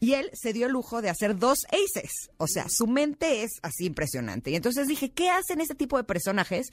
Y 0.00 0.14
él 0.14 0.30
se 0.32 0.54
dio 0.54 0.66
el 0.66 0.72
lujo 0.72 1.02
de 1.02 1.10
hacer 1.10 1.38
dos 1.38 1.58
aces. 1.68 2.30
O 2.38 2.46
sea, 2.46 2.66
su 2.70 2.86
mente 2.86 3.42
es 3.42 3.50
así 3.62 3.84
impresionante. 3.84 4.50
Y 4.50 4.56
entonces 4.56 4.88
dije, 4.88 5.10
¿qué 5.10 5.28
hacen 5.28 5.60
este 5.60 5.74
tipo 5.74 5.98
de 5.98 6.04
personajes 6.04 6.68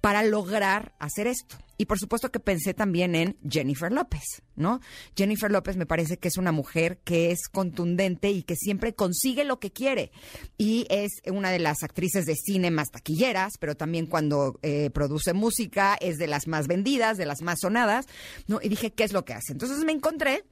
para 0.00 0.22
lograr 0.22 0.94
hacer 0.98 1.26
esto? 1.26 1.58
Y 1.76 1.86
por 1.86 1.98
supuesto 1.98 2.30
que 2.30 2.40
pensé 2.40 2.72
también 2.72 3.14
en 3.14 3.36
Jennifer 3.48 3.92
López, 3.92 4.42
¿no? 4.56 4.80
Jennifer 5.16 5.50
López 5.50 5.76
me 5.76 5.86
parece 5.86 6.18
que 6.18 6.28
es 6.28 6.38
una 6.38 6.52
mujer 6.52 6.98
que 7.04 7.30
es 7.30 7.48
contundente 7.48 8.30
y 8.30 8.42
que 8.42 8.56
siempre 8.56 8.94
consigue 8.94 9.44
lo 9.44 9.60
que 9.60 9.70
quiere. 9.70 10.10
Y 10.56 10.86
es 10.88 11.10
una 11.26 11.50
de 11.50 11.58
las 11.58 11.82
actrices 11.82 12.24
de 12.24 12.34
cine 12.34 12.70
más 12.70 12.90
taquilleras, 12.90 13.54
pero 13.58 13.76
también 13.76 14.06
cuando 14.06 14.58
eh, 14.62 14.90
produce 14.90 15.32
música 15.32 15.96
es 16.00 16.16
de 16.16 16.26
las 16.26 16.46
más 16.46 16.66
vendidas, 16.66 17.18
de 17.18 17.26
las 17.26 17.42
más 17.42 17.60
sonadas, 17.60 18.06
¿no? 18.46 18.58
Y 18.62 18.68
dije, 18.68 18.92
¿qué 18.92 19.04
es 19.04 19.12
lo 19.12 19.24
que 19.24 19.34
hace? 19.34 19.52
Entonces 19.52 19.84
me 19.84 19.92
encontré 19.92 20.44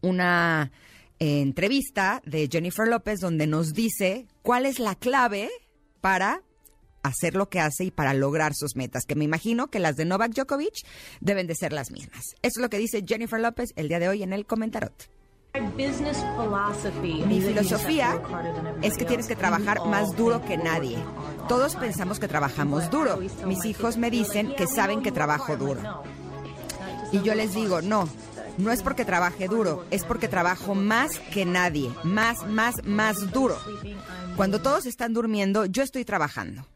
una 0.00 0.72
entrevista 1.18 2.22
de 2.24 2.48
Jennifer 2.50 2.88
López 2.88 3.20
donde 3.20 3.46
nos 3.46 3.72
dice 3.72 4.26
cuál 4.42 4.66
es 4.66 4.78
la 4.78 4.94
clave 4.94 5.50
para 6.00 6.42
hacer 7.02 7.34
lo 7.34 7.48
que 7.48 7.60
hace 7.60 7.84
y 7.84 7.90
para 7.90 8.14
lograr 8.14 8.54
sus 8.54 8.76
metas, 8.76 9.04
que 9.06 9.14
me 9.14 9.24
imagino 9.24 9.68
que 9.68 9.78
las 9.78 9.96
de 9.96 10.04
Novak 10.04 10.32
Djokovic 10.32 10.86
deben 11.20 11.46
de 11.46 11.54
ser 11.54 11.72
las 11.72 11.90
mismas. 11.90 12.34
Eso 12.42 12.58
es 12.58 12.62
lo 12.62 12.70
que 12.70 12.78
dice 12.78 13.04
Jennifer 13.06 13.40
López 13.40 13.72
el 13.76 13.88
día 13.88 13.98
de 13.98 14.08
hoy 14.08 14.22
en 14.22 14.32
el 14.32 14.46
comentarot. 14.46 15.10
Mi 17.26 17.40
filosofía 17.42 18.22
es 18.80 18.96
que 18.96 19.04
tienes 19.04 19.26
que 19.26 19.36
trabajar 19.36 19.84
más 19.86 20.16
duro 20.16 20.42
que 20.42 20.56
nadie. 20.56 20.96
Todos 21.46 21.76
pensamos 21.76 22.18
que 22.18 22.26
trabajamos 22.26 22.90
duro. 22.90 23.18
Mis 23.46 23.64
hijos 23.66 23.98
me 23.98 24.10
dicen 24.10 24.54
que 24.54 24.66
saben 24.66 25.02
que 25.02 25.12
trabajo 25.12 25.56
duro. 25.56 26.02
Y 27.12 27.20
yo 27.20 27.34
les 27.34 27.52
digo, 27.54 27.82
no, 27.82 28.08
no 28.58 28.70
es 28.70 28.82
porque 28.82 29.04
trabaje 29.04 29.48
duro, 29.48 29.84
es 29.90 30.04
porque 30.04 30.28
trabajo 30.28 30.74
más 30.74 31.18
que 31.32 31.44
nadie, 31.44 31.92
más, 32.04 32.46
más, 32.46 32.84
más 32.84 33.32
duro. 33.32 33.58
Cuando 34.36 34.60
todos 34.60 34.86
están 34.86 35.12
durmiendo, 35.12 35.66
yo 35.66 35.82
estoy 35.82 36.04
trabajando. 36.04 36.66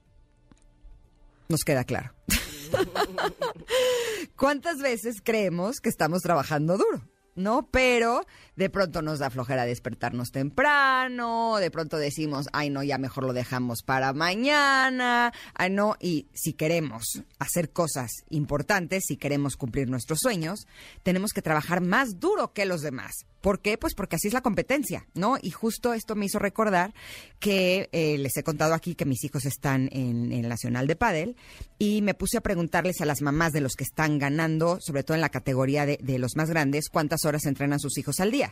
Nos 1.49 1.63
queda 1.63 1.85
claro. 1.85 2.13
¿Cuántas 4.37 4.79
veces 4.79 5.17
creemos 5.23 5.81
que 5.81 5.89
estamos 5.89 6.23
trabajando 6.23 6.77
duro? 6.77 7.03
¿no? 7.37 7.69
Pero 7.71 8.27
de 8.57 8.71
pronto 8.71 9.03
nos 9.03 9.19
da 9.19 9.31
flojera 9.31 9.67
despertarnos 9.67 10.31
temprano, 10.33 11.57
de 11.59 11.71
pronto 11.71 11.99
decimos, 11.99 12.49
ay 12.53 12.71
no, 12.71 12.83
ya 12.83 12.99
mejor 12.99 13.25
lo 13.25 13.33
dejamos 13.33 13.83
para 13.83 14.13
mañana, 14.13 15.33
ay 15.55 15.71
no, 15.71 15.97
y 16.01 16.27
si 16.33 16.55
queremos 16.55 17.23
hacer 17.39 17.71
cosas 17.71 18.11
importantes, 18.31 19.05
si 19.07 19.17
queremos 19.17 19.57
cumplir 19.57 19.89
nuestros 19.89 20.21
sueños, 20.21 20.67
tenemos 21.03 21.33
que 21.33 21.43
trabajar 21.43 21.81
más 21.81 22.19
duro 22.19 22.53
que 22.53 22.67
los 22.67 22.81
demás. 22.81 23.27
¿Por 23.41 23.61
qué? 23.61 23.79
Pues 23.79 23.95
porque 23.95 24.17
así 24.17 24.27
es 24.27 24.35
la 24.35 24.41
competencia, 24.41 25.07
¿no? 25.15 25.37
Y 25.41 25.51
justo 25.51 25.95
esto 25.95 26.17
me 26.17 26.27
hizo 26.27 26.41
recordar 26.41 26.95
que 27.39 27.89
eh, 27.93 28.19
les 28.19 28.37
he 28.37 28.43
contado 28.43 28.75
aquí 28.75 28.97
que 28.97 29.05
mis 29.05 29.23
hijos 29.23 29.45
están 29.45 29.89
en 29.93 30.33
el 30.33 30.49
Nacional 30.49 30.89
de 30.89 30.97
Padel 30.97 31.37
y 31.79 32.03
me 32.03 32.15
puse 32.15 32.39
a 32.39 32.41
preguntarles 32.41 33.01
a 33.01 33.05
las 33.05 33.23
mamás 33.23 33.53
de 33.53 33.61
los 33.61 33.75
que 33.75 33.85
están 33.85 34.19
ganando, 34.19 34.79
sobre 34.81 35.05
todo 35.05 35.15
en 35.15 35.21
la 35.21 35.29
categoría 35.29 35.87
de, 35.87 35.99
de 36.03 36.19
los 36.19 36.35
más 36.35 36.51
grandes, 36.51 36.89
cuántas 36.89 37.25
horas 37.25 37.45
entrenan 37.45 37.79
sus 37.79 37.99
hijos 37.99 38.19
al 38.19 38.33
día. 38.33 38.46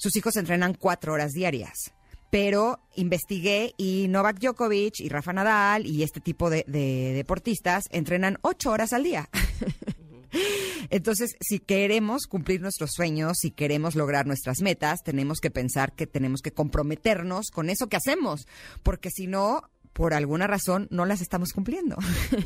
Sus 0.00 0.16
hijos 0.16 0.36
entrenan 0.36 0.72
cuatro 0.72 1.12
horas 1.12 1.32
diarias 1.32 1.92
pero 2.30 2.78
investigué 2.94 3.74
y 3.76 4.06
Novak 4.08 4.38
Djokovic 4.38 5.00
y 5.00 5.08
Rafa 5.08 5.32
Nadal 5.32 5.84
y 5.84 6.04
este 6.04 6.20
tipo 6.20 6.48
de, 6.48 6.64
de 6.68 7.12
deportistas 7.12 7.84
entrenan 7.90 8.38
ocho 8.42 8.70
horas 8.70 8.92
al 8.92 9.02
día. 9.02 9.28
Entonces, 10.90 11.36
si 11.40 11.58
queremos 11.58 12.26
cumplir 12.28 12.60
nuestros 12.60 12.90
sueños, 12.92 13.38
si 13.40 13.50
queremos 13.50 13.96
lograr 13.96 14.26
nuestras 14.26 14.60
metas, 14.60 15.00
tenemos 15.04 15.40
que 15.40 15.50
pensar 15.50 15.92
que 15.92 16.06
tenemos 16.06 16.40
que 16.40 16.52
comprometernos 16.52 17.50
con 17.50 17.68
eso 17.68 17.88
que 17.88 17.96
hacemos, 17.96 18.46
porque 18.84 19.10
si 19.10 19.26
no, 19.26 19.62
por 19.92 20.14
alguna 20.14 20.46
razón 20.46 20.86
no 20.90 21.04
las 21.04 21.20
estamos 21.20 21.52
cumpliendo, 21.52 21.96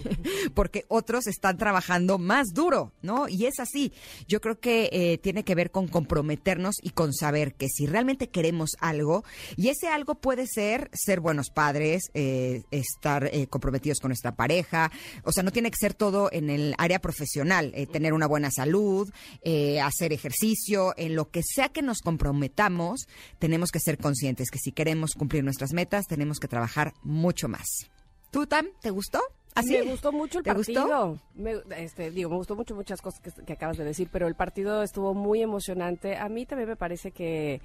porque 0.54 0.84
otros 0.88 1.26
están 1.26 1.58
trabajando 1.58 2.18
más 2.18 2.48
duro, 2.54 2.92
¿no? 3.02 3.28
Y 3.28 3.46
es 3.46 3.60
así. 3.60 3.92
Yo 4.26 4.40
creo 4.40 4.58
que 4.58 4.88
eh, 4.92 5.18
tiene 5.18 5.44
que 5.44 5.54
ver 5.54 5.70
con 5.70 5.88
comprometernos 5.88 6.76
y 6.82 6.90
con 6.90 7.12
saber 7.12 7.54
que 7.54 7.68
si 7.68 7.86
realmente 7.86 8.28
queremos 8.28 8.70
algo, 8.80 9.24
y 9.56 9.68
ese 9.68 9.88
algo 9.88 10.16
puede 10.16 10.46
ser 10.46 10.90
ser 10.92 11.20
buenos 11.20 11.50
padres, 11.50 12.10
eh, 12.14 12.62
estar 12.70 13.28
eh, 13.32 13.46
comprometidos 13.46 14.00
con 14.00 14.08
nuestra 14.08 14.34
pareja, 14.34 14.90
o 15.24 15.32
sea, 15.32 15.42
no 15.42 15.52
tiene 15.52 15.70
que 15.70 15.78
ser 15.78 15.94
todo 15.94 16.30
en 16.32 16.50
el 16.50 16.74
área 16.78 16.98
profesional, 16.98 17.72
tener 17.92 18.12
una 18.14 18.26
buena 18.26 18.50
salud, 18.50 19.10
hacer 19.82 20.12
ejercicio, 20.12 20.94
en 20.96 21.14
lo 21.14 21.30
que 21.30 21.42
sea 21.42 21.68
que 21.68 21.82
nos 21.82 21.98
comprometamos, 22.00 23.06
tenemos 23.38 23.70
que 23.70 23.80
ser 23.80 23.98
conscientes 23.98 24.50
que 24.50 24.58
si 24.58 24.72
queremos 24.72 25.12
cumplir 25.12 25.44
nuestras 25.44 25.72
metas, 25.72 26.06
tenemos 26.06 26.38
que 26.38 26.48
trabajar 26.48 26.94
mucho 27.02 27.33
mucho 27.34 27.48
más. 27.48 27.90
¿Tú, 28.30 28.46
Tam, 28.46 28.66
te 28.80 28.90
gustó? 28.90 29.20
¿Así? 29.56 29.72
Me 29.72 29.82
gustó 29.82 30.12
mucho 30.12 30.38
el 30.38 30.44
partido. 30.44 31.18
Me, 31.34 31.56
este, 31.76 32.12
digo, 32.12 32.30
me 32.30 32.36
gustó 32.36 32.54
mucho 32.54 32.76
muchas 32.76 33.02
cosas 33.02 33.20
que, 33.20 33.52
acabas 33.52 33.76
de 33.76 33.84
decir, 33.84 34.08
pero 34.12 34.28
el 34.28 34.36
partido 34.36 34.84
estuvo 34.84 35.14
muy 35.14 35.42
emocionante. 35.42 36.16
A 36.16 36.28
mí 36.28 36.46
también 36.46 36.68
me 36.68 36.76
parece 36.76 37.10
que 37.10 37.60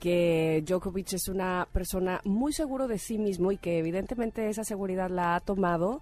que 0.00 0.64
Djokovic 0.66 1.12
es 1.12 1.28
una 1.28 1.68
persona 1.74 2.22
muy 2.24 2.54
seguro 2.54 2.88
de 2.88 2.96
sí 2.96 3.18
mismo 3.18 3.52
y 3.52 3.58
que 3.58 3.78
evidentemente 3.78 4.48
esa 4.48 4.64
seguridad 4.64 5.10
la 5.10 5.34
ha 5.34 5.40
tomado 5.40 6.00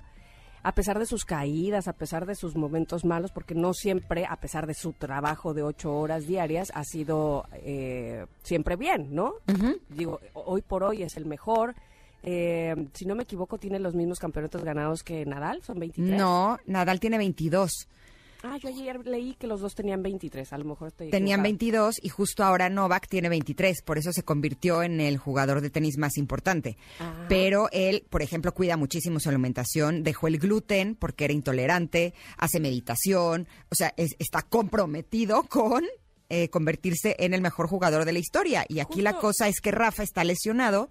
a 0.62 0.72
pesar 0.72 1.00
de 1.00 1.06
sus 1.06 1.24
caídas, 1.24 1.88
a 1.88 1.94
pesar 1.94 2.24
de 2.24 2.36
sus 2.36 2.54
momentos 2.54 3.04
malos, 3.04 3.32
porque 3.32 3.56
no 3.56 3.74
siempre, 3.74 4.24
a 4.24 4.36
pesar 4.36 4.68
de 4.68 4.74
su 4.74 4.92
trabajo 4.92 5.52
de 5.52 5.64
ocho 5.64 5.92
horas 5.92 6.28
diarias, 6.28 6.70
ha 6.74 6.84
sido 6.84 7.46
eh, 7.54 8.26
siempre 8.42 8.76
bien, 8.76 9.14
¿no? 9.14 9.34
Digo, 9.88 10.20
hoy 10.34 10.62
por 10.62 10.84
hoy 10.84 11.02
es 11.02 11.16
el 11.16 11.26
mejor, 11.26 11.74
eh, 12.22 12.74
si 12.94 13.04
no 13.06 13.14
me 13.14 13.22
equivoco, 13.24 13.58
tiene 13.58 13.78
los 13.78 13.94
mismos 13.94 14.18
campeonatos 14.18 14.64
ganados 14.64 15.02
que 15.02 15.24
Nadal, 15.26 15.62
son 15.62 15.78
23. 15.78 16.16
No, 16.18 16.58
Nadal 16.66 17.00
tiene 17.00 17.18
22. 17.18 17.70
Ah, 18.44 18.56
yo 18.56 18.68
ayer 18.68 19.04
leí 19.04 19.34
que 19.34 19.48
los 19.48 19.60
dos 19.60 19.74
tenían 19.74 20.00
23, 20.00 20.52
a 20.52 20.58
lo 20.58 20.64
mejor 20.64 20.88
estoy 20.88 21.10
Tenían 21.10 21.40
equivocada. 21.40 21.42
22 21.42 21.94
y 22.04 22.08
justo 22.08 22.44
ahora 22.44 22.68
Novak 22.70 23.08
tiene 23.08 23.28
23, 23.28 23.82
por 23.82 23.98
eso 23.98 24.12
se 24.12 24.22
convirtió 24.22 24.84
en 24.84 25.00
el 25.00 25.16
jugador 25.18 25.60
de 25.60 25.70
tenis 25.70 25.98
más 25.98 26.16
importante. 26.18 26.76
Ah. 27.00 27.26
Pero 27.28 27.68
él, 27.72 28.04
por 28.08 28.22
ejemplo, 28.22 28.54
cuida 28.54 28.76
muchísimo 28.76 29.18
su 29.18 29.28
alimentación, 29.28 30.04
dejó 30.04 30.28
el 30.28 30.38
gluten 30.38 30.94
porque 30.94 31.24
era 31.24 31.34
intolerante, 31.34 32.14
hace 32.36 32.60
meditación, 32.60 33.48
o 33.72 33.74
sea, 33.74 33.92
es- 33.96 34.14
está 34.20 34.42
comprometido 34.42 35.42
con 35.48 35.84
eh, 36.30 36.48
convertirse 36.50 37.16
en 37.18 37.34
el 37.34 37.40
mejor 37.40 37.68
jugador 37.68 38.04
de 38.04 38.12
la 38.12 38.18
historia. 38.18 38.64
Y 38.68 38.80
aquí 38.80 39.00
la 39.00 39.14
cosa 39.14 39.48
es 39.48 39.60
que 39.60 39.70
Rafa 39.70 40.02
está 40.02 40.24
lesionado. 40.24 40.90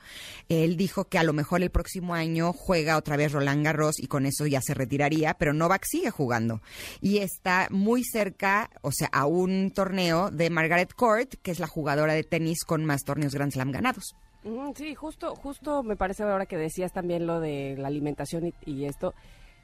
Él 0.49 0.77
dijo 0.77 1.05
que 1.05 1.17
a 1.17 1.23
lo 1.23 1.33
mejor 1.33 1.61
el 1.61 1.69
próximo 1.69 2.13
año 2.15 2.53
juega 2.53 2.97
otra 2.97 3.17
vez 3.17 3.31
Roland 3.31 3.63
Garros 3.63 3.99
y 3.99 4.07
con 4.07 4.25
eso 4.25 4.47
ya 4.47 4.61
se 4.61 4.73
retiraría, 4.73 5.35
pero 5.35 5.53
Novak 5.53 5.85
sigue 5.85 6.09
jugando. 6.09 6.61
Y 7.01 7.19
está 7.19 7.67
muy 7.69 8.03
cerca, 8.03 8.69
o 8.81 8.91
sea, 8.91 9.09
a 9.11 9.25
un 9.25 9.71
torneo 9.71 10.31
de 10.31 10.49
Margaret 10.49 10.93
Court, 10.93 11.35
que 11.41 11.51
es 11.51 11.59
la 11.59 11.67
jugadora 11.67 12.13
de 12.13 12.23
tenis 12.23 12.63
con 12.63 12.85
más 12.85 13.03
torneos 13.03 13.33
Grand 13.33 13.51
Slam 13.51 13.71
ganados. 13.71 14.15
Mm, 14.43 14.71
Sí, 14.75 14.95
justo, 14.95 15.35
justo 15.35 15.83
me 15.83 15.95
parece 15.95 16.23
ahora 16.23 16.45
que 16.45 16.57
decías 16.57 16.93
también 16.93 17.27
lo 17.27 17.39
de 17.39 17.75
la 17.77 17.87
alimentación 17.87 18.47
y, 18.47 18.53
y 18.65 18.85
esto, 18.85 19.13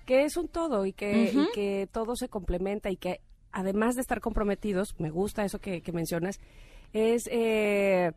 que 0.06 0.24
es 0.26 0.38
un 0.38 0.48
todo 0.48 0.86
y 0.86 0.94
que, 0.94 1.32
y 1.34 1.48
que 1.54 1.88
todo 1.92 2.16
se 2.16 2.30
complementa 2.30 2.90
y 2.90 2.98
que 2.98 3.22
además 3.54 3.96
de 3.96 4.02
estar 4.02 4.20
comprometidos, 4.20 4.96
me 5.00 5.10
gusta 5.10 5.46
eso 5.46 5.60
que, 5.60 5.82
que 5.82 5.92
mencionas, 5.94 6.40
es, 6.92 7.28
eh, 7.32 8.12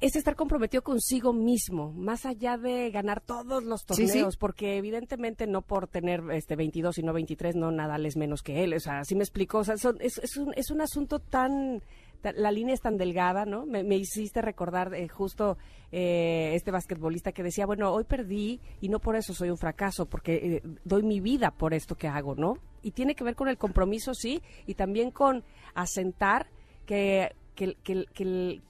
es 0.00 0.16
estar 0.16 0.36
comprometido 0.36 0.82
consigo 0.82 1.32
mismo, 1.32 1.92
más 1.92 2.26
allá 2.26 2.58
de 2.58 2.90
ganar 2.90 3.22
todos 3.22 3.64
los 3.64 3.82
Sí, 3.82 4.06
sí. 4.06 4.12
torneos, 4.12 4.36
porque 4.36 4.76
evidentemente 4.76 5.46
no 5.46 5.62
por 5.62 5.88
tener 5.88 6.20
este 6.32 6.56
22 6.56 6.98
y 6.98 7.02
no 7.02 7.12
23, 7.14 7.56
no 7.56 7.70
nada 7.70 7.96
es 7.96 8.16
menos 8.16 8.42
que 8.42 8.64
él, 8.64 8.74
o 8.74 8.80
sea, 8.80 8.98
así 9.00 9.14
me 9.14 9.22
explico, 9.24 9.58
o 9.58 9.64
sea, 9.64 9.78
son- 9.78 9.96
es, 10.00 10.18
es 10.18 10.36
un, 10.36 10.52
es 10.56 10.70
un 10.70 10.82
asunto 10.82 11.20
tan, 11.20 11.80
ta- 11.80 11.84
la 12.32 12.50
línea 12.50 12.74
es 12.74 12.80
tan 12.80 12.96
delgada, 12.96 13.44
¿no? 13.44 13.66
Me, 13.66 13.96
hiciste 13.96 14.40
recordar 14.42 14.94
eh, 14.94 15.08
justo 15.08 15.58
eh, 15.92 16.52
este 16.54 16.70
basquetbolista 16.70 17.32
que 17.32 17.42
decía, 17.42 17.66
bueno, 17.66 17.92
hoy 17.92 18.04
perdí 18.04 18.60
y 18.80 18.88
no 18.88 18.98
por 19.00 19.16
eso 19.16 19.34
soy 19.34 19.50
un 19.50 19.58
fracaso, 19.58 20.06
porque 20.06 20.34
eh, 20.34 20.62
doy 20.84 21.02
mi 21.02 21.20
vida 21.20 21.50
por 21.50 21.74
esto 21.74 21.94
que 21.94 22.08
hago, 22.08 22.34
¿no? 22.34 22.58
Y 22.82 22.92
tiene 22.92 23.14
que 23.14 23.24
ver 23.24 23.34
con 23.34 23.48
el 23.48 23.58
compromiso, 23.58 24.14
sí, 24.14 24.42
y 24.66 24.74
también 24.74 25.10
con 25.10 25.44
asentar 25.74 26.48
que, 26.86 27.34
que, 27.54 27.76
que, 27.82 28.04
que 28.12 28.60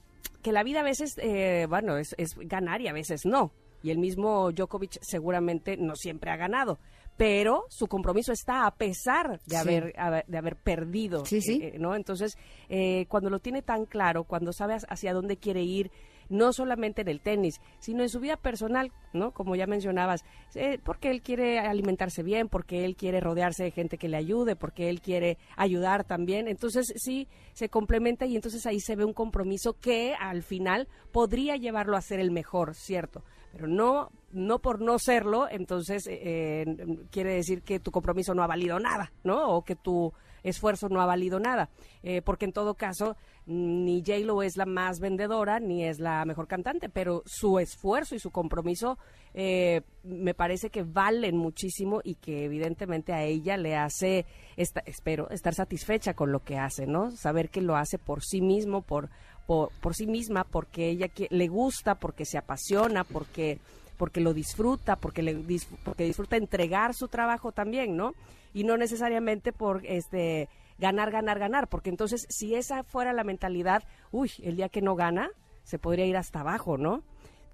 que 0.45 0.51
la 0.51 0.61
vida 0.61 0.81
a 0.81 0.83
veces, 0.83 1.17
eh, 1.17 1.65
bueno, 1.67 1.97
es, 1.97 2.13
es 2.19 2.35
ganar 2.37 2.79
y 2.79 2.87
a 2.87 2.93
veces 2.93 3.25
no. 3.25 3.51
Y 3.81 3.89
el 3.89 3.97
mismo 3.97 4.51
Djokovic 4.51 4.99
seguramente 5.01 5.75
no 5.75 5.95
siempre 5.95 6.29
ha 6.29 6.37
ganado, 6.37 6.77
pero 7.17 7.65
su 7.69 7.87
compromiso 7.87 8.31
está 8.33 8.65
a 8.65 8.75
pesar 8.75 9.39
de 9.45 9.55
Sí. 9.55 9.55
haber, 9.55 9.93
de 10.27 10.37
haber 10.37 10.55
perdido, 10.57 11.25
Sí, 11.25 11.41
sí. 11.41 11.59
eh, 11.61 11.71
eh, 11.75 11.79
¿no? 11.79 11.95
Entonces, 11.95 12.37
eh, 12.69 13.05
cuando 13.07 13.29
lo 13.29 13.39
tiene 13.39 13.61
tan 13.61 13.85
claro, 13.85 14.23
cuando 14.25 14.51
sabe 14.53 14.75
hacia- 14.75 14.87
hacia 14.89 15.13
dónde 15.13 15.37
quiere 15.37 15.63
ir, 15.63 15.91
no 16.27 16.53
solamente 16.53 17.01
en 17.03 17.07
el 17.09 17.21
tenis, 17.21 17.61
sino 17.79 18.01
en 18.01 18.09
su 18.09 18.19
vida 18.19 18.35
personal, 18.35 18.91
¿no? 19.13 19.31
Como 19.31 19.55
ya 19.55 19.67
mencionabas, 19.67 20.21
eh, 20.55 20.79
porque 20.83 21.11
él 21.11 21.21
quiere 21.21 21.59
alimentarse 21.59 22.23
bien, 22.23 22.49
porque 22.49 22.83
él 22.83 22.95
quiere 22.95 23.19
rodearse 23.19 23.63
de 23.63 23.69
gente 23.69 23.99
que 23.99 24.09
le 24.09 24.17
ayude, 24.17 24.55
porque 24.55 24.89
él 24.89 25.01
quiere 25.01 25.37
ayudar 25.55 26.03
también. 26.03 26.47
Entonces, 26.47 26.91
sí, 26.95 27.27
se 27.53 27.69
complementa 27.69 28.25
y 28.25 28.35
entonces 28.35 28.65
ahí 28.65 28.79
se 28.79 28.95
ve 28.95 29.05
un 29.05 29.13
compromiso 29.13 29.73
que 29.79 30.15
al 30.19 30.41
final 30.41 30.87
podría 31.11 31.57
llevarlo 31.57 31.95
a 31.95 32.01
ser 32.01 32.19
el 32.19 32.31
mejor, 32.31 32.73
¿cierto? 32.73 33.23
Pero 33.55 33.67
no, 33.69 34.11
no 34.33 34.59
por 34.59 34.81
no 34.81 34.99
serlo, 34.99 35.47
entonces 35.49 36.05
eh, 36.07 36.19
eh, 36.67 36.75
quiere 37.09 37.35
decir 37.35 37.61
que 37.61 37.79
tu 37.79 37.89
compromiso 37.89 38.33
no 38.33 38.43
ha 38.43 38.47
valido 38.47 38.77
nada, 38.81 39.13
¿no? 39.23 39.47
O 39.55 39.63
que 39.63 39.77
tu 39.77 40.11
esfuerzo 40.43 40.89
no 40.89 40.99
ha 40.99 41.05
valido 41.05 41.39
nada. 41.39 41.69
Eh, 42.03 42.21
porque 42.21 42.43
en 42.43 42.51
todo 42.51 42.73
caso, 42.73 43.15
ni 43.45 44.01
J-Lo 44.05 44.43
es 44.43 44.57
la 44.57 44.65
más 44.65 44.99
vendedora, 44.99 45.61
ni 45.61 45.85
es 45.85 45.99
la 45.99 46.25
mejor 46.25 46.47
cantante, 46.49 46.89
pero 46.89 47.23
su 47.25 47.59
esfuerzo 47.59 48.13
y 48.13 48.19
su 48.19 48.29
compromiso 48.29 48.97
eh, 49.33 49.83
me 50.03 50.33
parece 50.33 50.69
que 50.69 50.83
valen 50.83 51.37
muchísimo 51.37 52.01
y 52.03 52.15
que 52.15 52.43
evidentemente 52.43 53.13
a 53.13 53.23
ella 53.23 53.55
le 53.55 53.77
hace, 53.77 54.25
esta- 54.57 54.83
espero, 54.85 55.29
estar 55.29 55.53
satisfecha 55.53 56.13
con 56.13 56.33
lo 56.33 56.43
que 56.43 56.57
hace, 56.57 56.87
¿no? 56.87 57.09
Saber 57.11 57.49
que 57.49 57.61
lo 57.61 57.77
hace 57.77 57.97
por 57.99 58.21
sí 58.21 58.41
mismo, 58.41 58.81
por, 58.81 59.09
por, 59.45 59.69
por 59.81 59.95
sí 59.95 60.07
misma, 60.07 60.43
porque 60.43 60.89
ella 60.89 61.09
le 61.29 61.47
gusta, 61.47 61.95
porque 61.95 62.25
se 62.25 62.37
apasiona, 62.37 63.03
porque 63.03 63.59
porque 63.97 64.19
lo 64.19 64.33
disfruta, 64.33 64.97
porque 64.97 65.23
le 65.23 65.35
porque 65.83 66.03
disfruta 66.03 66.35
entregar 66.35 66.93
su 66.93 67.07
trabajo 67.07 67.51
también, 67.51 67.95
¿no? 67.95 68.13
Y 68.53 68.63
no 68.63 68.77
necesariamente 68.77 69.53
por 69.53 69.85
este 69.85 70.49
ganar, 70.77 71.11
ganar, 71.11 71.39
ganar, 71.39 71.67
porque 71.67 71.89
entonces 71.89 72.25
si 72.29 72.55
esa 72.55 72.83
fuera 72.83 73.13
la 73.13 73.23
mentalidad, 73.23 73.83
uy, 74.11 74.31
el 74.43 74.57
día 74.57 74.69
que 74.69 74.81
no 74.81 74.95
gana 74.95 75.29
se 75.63 75.79
podría 75.79 76.05
ir 76.05 76.17
hasta 76.17 76.41
abajo, 76.41 76.77
¿no? 76.77 77.03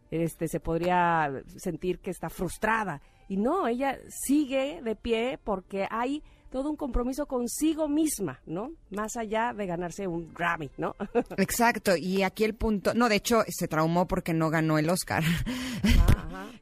Este 0.10 0.48
se 0.48 0.60
podría 0.60 1.32
sentir 1.58 2.00
que 2.00 2.12
está 2.12 2.30
frustrada 2.30 3.02
y 3.30 3.38
no, 3.38 3.68
ella 3.68 3.98
sigue 4.10 4.82
de 4.82 4.96
pie 4.96 5.40
porque 5.42 5.88
hay 5.90 6.22
todo 6.52 6.70
un 6.70 6.76
compromiso 6.76 7.26
consigo 7.26 7.88
misma, 7.88 8.42
¿no? 8.46 8.72
Más 8.90 9.16
allá 9.16 9.54
de 9.54 9.66
ganarse 9.66 10.06
un 10.06 10.34
Grammy, 10.34 10.70
¿no? 10.78 10.96
Exacto, 11.38 11.96
y 11.96 12.24
aquí 12.24 12.44
el 12.44 12.56
punto, 12.56 12.94
no, 12.94 13.10
de 13.10 13.16
hecho 13.16 13.44
se 13.48 13.68
traumó 13.68 14.08
porque 14.08 14.34
no 14.34 14.50
ganó 14.50 14.78
el 14.78 14.90
Oscar. 14.90 15.24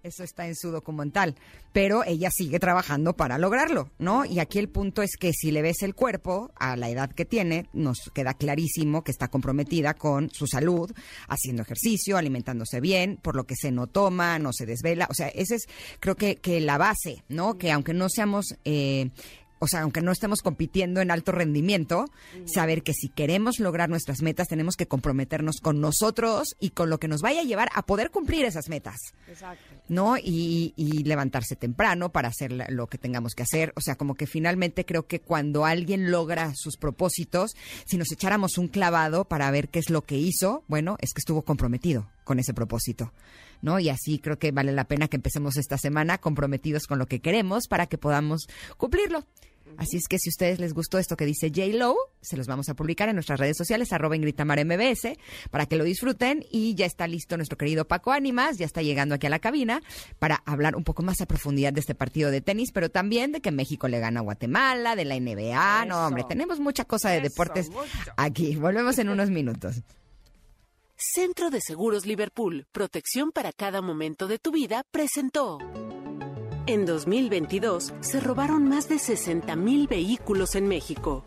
Eso 0.02 0.24
está 0.24 0.48
en 0.48 0.56
su 0.56 0.72
documental, 0.72 1.36
pero 1.74 2.06
ella 2.06 2.30
sigue 2.32 2.58
trabajando 2.58 3.16
para 3.18 3.38
lograrlo, 3.38 3.90
¿no? 4.00 4.24
Y 4.24 4.40
aquí 4.40 4.58
el 4.58 4.70
punto 4.70 5.02
es 5.02 5.18
que 5.18 5.34
si 5.34 5.52
le 5.52 5.62
ves 5.62 5.82
el 5.82 5.94
cuerpo 5.94 6.52
a 6.56 6.78
la 6.78 6.90
edad 6.90 7.12
que 7.12 7.26
tiene, 7.26 7.68
nos 7.74 8.10
queda 8.14 8.34
clarísimo 8.34 9.04
que 9.04 9.12
está 9.12 9.28
comprometida 9.28 9.96
con 9.96 10.30
su 10.30 10.48
salud, 10.48 10.90
haciendo 11.28 11.64
ejercicio, 11.64 12.16
alimentándose 12.18 12.80
bien, 12.80 13.18
por 13.18 13.36
lo 13.36 13.44
que 13.44 13.56
se 13.56 13.72
no 13.72 13.88
toma, 13.88 14.40
no 14.40 14.54
se 14.54 14.66
desvela, 14.66 15.08
o 15.10 15.14
sea, 15.14 15.28
esa 15.30 15.56
es 15.56 15.68
creo 16.00 16.16
que, 16.16 16.38
que 16.38 16.62
la 16.62 16.78
base, 16.78 17.24
¿no? 17.28 17.58
Que 17.58 17.72
aunque 17.72 17.94
no 17.94 18.08
seamos... 18.10 18.56
eh, 18.64 19.10
o 19.60 19.68
sea, 19.68 19.82
aunque 19.82 20.02
no 20.02 20.12
estemos 20.12 20.42
compitiendo 20.42 21.02
en 21.02 21.12
alto 21.12 21.32
rendimiento, 21.32 22.06
saber 22.46 22.84
que 22.84 22.94
si 22.94 23.10
queremos 23.10 23.60
lograr 23.60 23.90
nuestras 23.90 24.22
metas 24.22 24.48
tenemos 24.48 24.76
que 24.76 24.88
comprometernos 24.88 25.58
con 25.62 25.82
nosotros 25.82 26.56
y 26.60 26.72
con 26.72 26.90
lo 26.90 27.00
que 27.00 27.08
nos 27.08 27.22
vaya 27.22 27.42
a 27.42 27.44
llevar 27.44 27.70
a 27.76 27.86
poder 27.86 28.12
cumplir 28.12 28.46
esas 28.46 28.70
metas. 28.70 28.98
Exacto. 29.28 29.64
¿no? 29.88 30.18
Y, 30.18 30.74
y 30.76 31.04
levantarse 31.04 31.56
temprano 31.56 32.12
para 32.12 32.30
hacer 32.30 32.54
lo 32.70 32.88
que 32.88 32.98
tengamos 32.98 33.34
que 33.36 33.44
hacer. 33.44 33.74
O 33.76 33.82
sea, 33.82 33.96
como 33.96 34.16
que 34.16 34.28
finalmente 34.28 34.86
creo 34.86 35.08
que 35.08 35.20
cuando 35.20 35.66
alguien 35.66 36.12
logra 36.12 36.54
sus 36.56 36.78
propósitos, 36.78 37.52
si 37.86 37.98
nos 37.98 38.12
echáramos 38.12 38.58
un 38.58 38.68
clavado 38.68 39.26
para 39.26 39.52
ver 39.52 39.70
qué 39.70 39.80
es 39.80 39.90
lo 39.90 40.04
que 40.04 40.18
hizo, 40.18 40.64
bueno, 40.68 40.98
es 41.00 41.14
que 41.14 41.20
estuvo 41.20 41.42
comprometido 41.42 42.10
con 42.24 42.40
ese 42.40 42.54
propósito. 42.54 43.12
¿No? 43.62 43.80
Y 43.80 43.90
así 43.90 44.20
creo 44.20 44.40
que 44.40 44.52
vale 44.52 44.72
la 44.72 44.86
pena 44.86 45.08
que 45.08 45.18
empecemos 45.18 45.58
esta 45.58 45.78
semana 45.78 46.18
comprometidos 46.18 46.88
con 46.88 46.98
lo 47.00 47.08
que 47.08 47.20
queremos 47.20 47.68
para 47.68 47.88
que 47.88 47.98
podamos 47.98 48.48
cumplirlo. 48.78 49.26
Así 49.78 49.98
es 49.98 50.08
que 50.08 50.18
si 50.18 50.30
a 50.30 50.32
ustedes 50.32 50.60
les 50.60 50.74
gustó 50.74 50.98
esto 50.98 51.16
que 51.16 51.26
dice 51.26 51.52
J. 51.56 51.78
Lo, 51.78 51.96
se 52.22 52.36
los 52.36 52.48
vamos 52.48 52.70
a 52.70 52.74
publicar 52.74 53.08
en 53.10 53.16
nuestras 53.16 53.40
redes 53.40 53.56
sociales, 53.56 53.94
arroba 53.94 54.16
Ingritamar 54.16 54.64
MBS, 54.66 55.16
para 55.52 55.68
que 55.68 55.76
lo 55.76 55.84
disfruten. 55.84 56.44
Y 56.52 56.76
ya 56.76 56.86
está 56.86 57.08
listo 57.08 57.38
nuestro 57.38 57.58
querido 57.58 57.88
Paco 57.88 58.12
Ánimas, 58.12 58.58
ya 58.58 58.66
está 58.66 58.82
llegando 58.82 59.16
aquí 59.16 59.28
a 59.28 59.30
la 59.30 59.40
cabina 59.40 59.82
para 60.18 60.42
hablar 60.46 60.76
un 60.76 60.84
poco 60.84 61.04
más 61.04 61.22
a 61.22 61.28
profundidad 61.28 61.72
de 61.72 61.82
este 61.82 61.96
partido 61.96 62.32
de 62.32 62.42
tenis, 62.42 62.72
pero 62.74 62.90
también 62.90 63.32
de 63.32 63.42
que 63.42 63.52
México 63.52 63.88
le 63.88 64.00
gana 64.00 64.22
a 64.22 64.24
Guatemala, 64.24 64.96
de 64.96 65.06
la 65.06 65.20
NBA. 65.20 65.86
No, 65.86 66.08
hombre, 66.08 66.24
tenemos 66.28 66.60
mucha 66.60 66.86
cosa 66.86 67.10
de 67.10 67.18
Eso, 67.18 67.24
deportes 67.30 67.70
mucho. 67.70 68.12
aquí. 68.18 68.56
Volvemos 68.56 68.98
en 68.98 69.10
unos 69.10 69.30
minutos. 69.30 69.82
Centro 71.02 71.50
de 71.50 71.62
Seguros 71.62 72.06
Liverpool, 72.06 72.68
protección 72.74 73.32
para 73.32 73.54
cada 73.54 73.82
momento 73.82 74.28
de 74.28 74.38
tu 74.38 74.52
vida, 74.52 74.84
presentó. 74.92 75.58
En 76.68 76.86
2022 76.86 77.94
se 78.02 78.20
robaron 78.20 78.68
más 78.68 78.90
de 78.90 78.96
60.000 78.96 79.88
vehículos 79.88 80.56
en 80.56 80.68
México. 80.68 81.24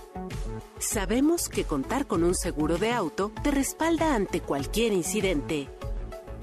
Sabemos 0.78 1.48
que 1.48 1.64
contar 1.64 2.06
con 2.06 2.22
un 2.22 2.34
seguro 2.34 2.76
de 2.76 2.92
auto 2.92 3.32
te 3.42 3.50
respalda 3.50 4.14
ante 4.14 4.42
cualquier 4.42 4.92
incidente. 4.92 5.70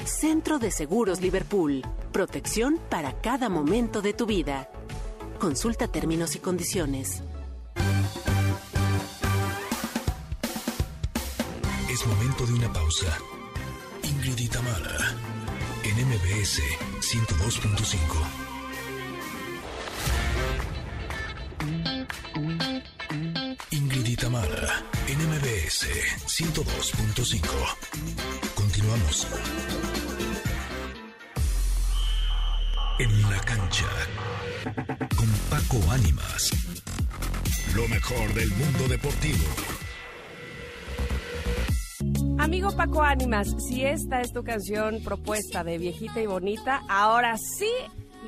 Centro 0.05 0.57
de 0.57 0.71
Seguros 0.71 1.21
Liverpool, 1.21 1.83
protección 2.11 2.79
para 2.89 3.21
cada 3.21 3.47
momento 3.47 4.01
de 4.01 4.13
tu 4.13 4.25
vida. 4.25 4.71
Consulta 5.37 5.87
términos 5.87 6.35
y 6.35 6.39
condiciones. 6.39 7.21
Momento 12.05 12.45
de 12.45 12.53
una 12.53 12.71
pausa. 12.71 13.17
Ingrid 14.03 14.39
y 14.39 14.47
en 15.83 16.07
MBS 16.07 16.61
102.5. 17.01 17.97
Ingrid 23.71 24.05
y 24.05 24.15
en 25.07 25.19
MBS 25.29 25.87
102.5. 26.25 27.41
Continuamos. 28.55 29.27
En 32.99 33.29
la 33.29 33.39
cancha. 33.41 33.89
Con 35.17 35.27
Paco 35.49 35.91
Ánimas. 35.91 36.51
Lo 37.75 37.87
mejor 37.89 38.33
del 38.33 38.49
mundo 38.51 38.87
deportivo. 38.87 39.43
Amigo 42.37 42.71
Paco 42.71 43.03
Ánimas, 43.03 43.53
si 43.67 43.83
esta 43.83 44.21
es 44.21 44.31
tu 44.31 44.43
canción 44.43 45.01
propuesta 45.03 45.63
de 45.63 45.77
viejita 45.77 46.21
y 46.21 46.25
bonita, 46.25 46.81
ahora 46.87 47.37
sí 47.37 47.69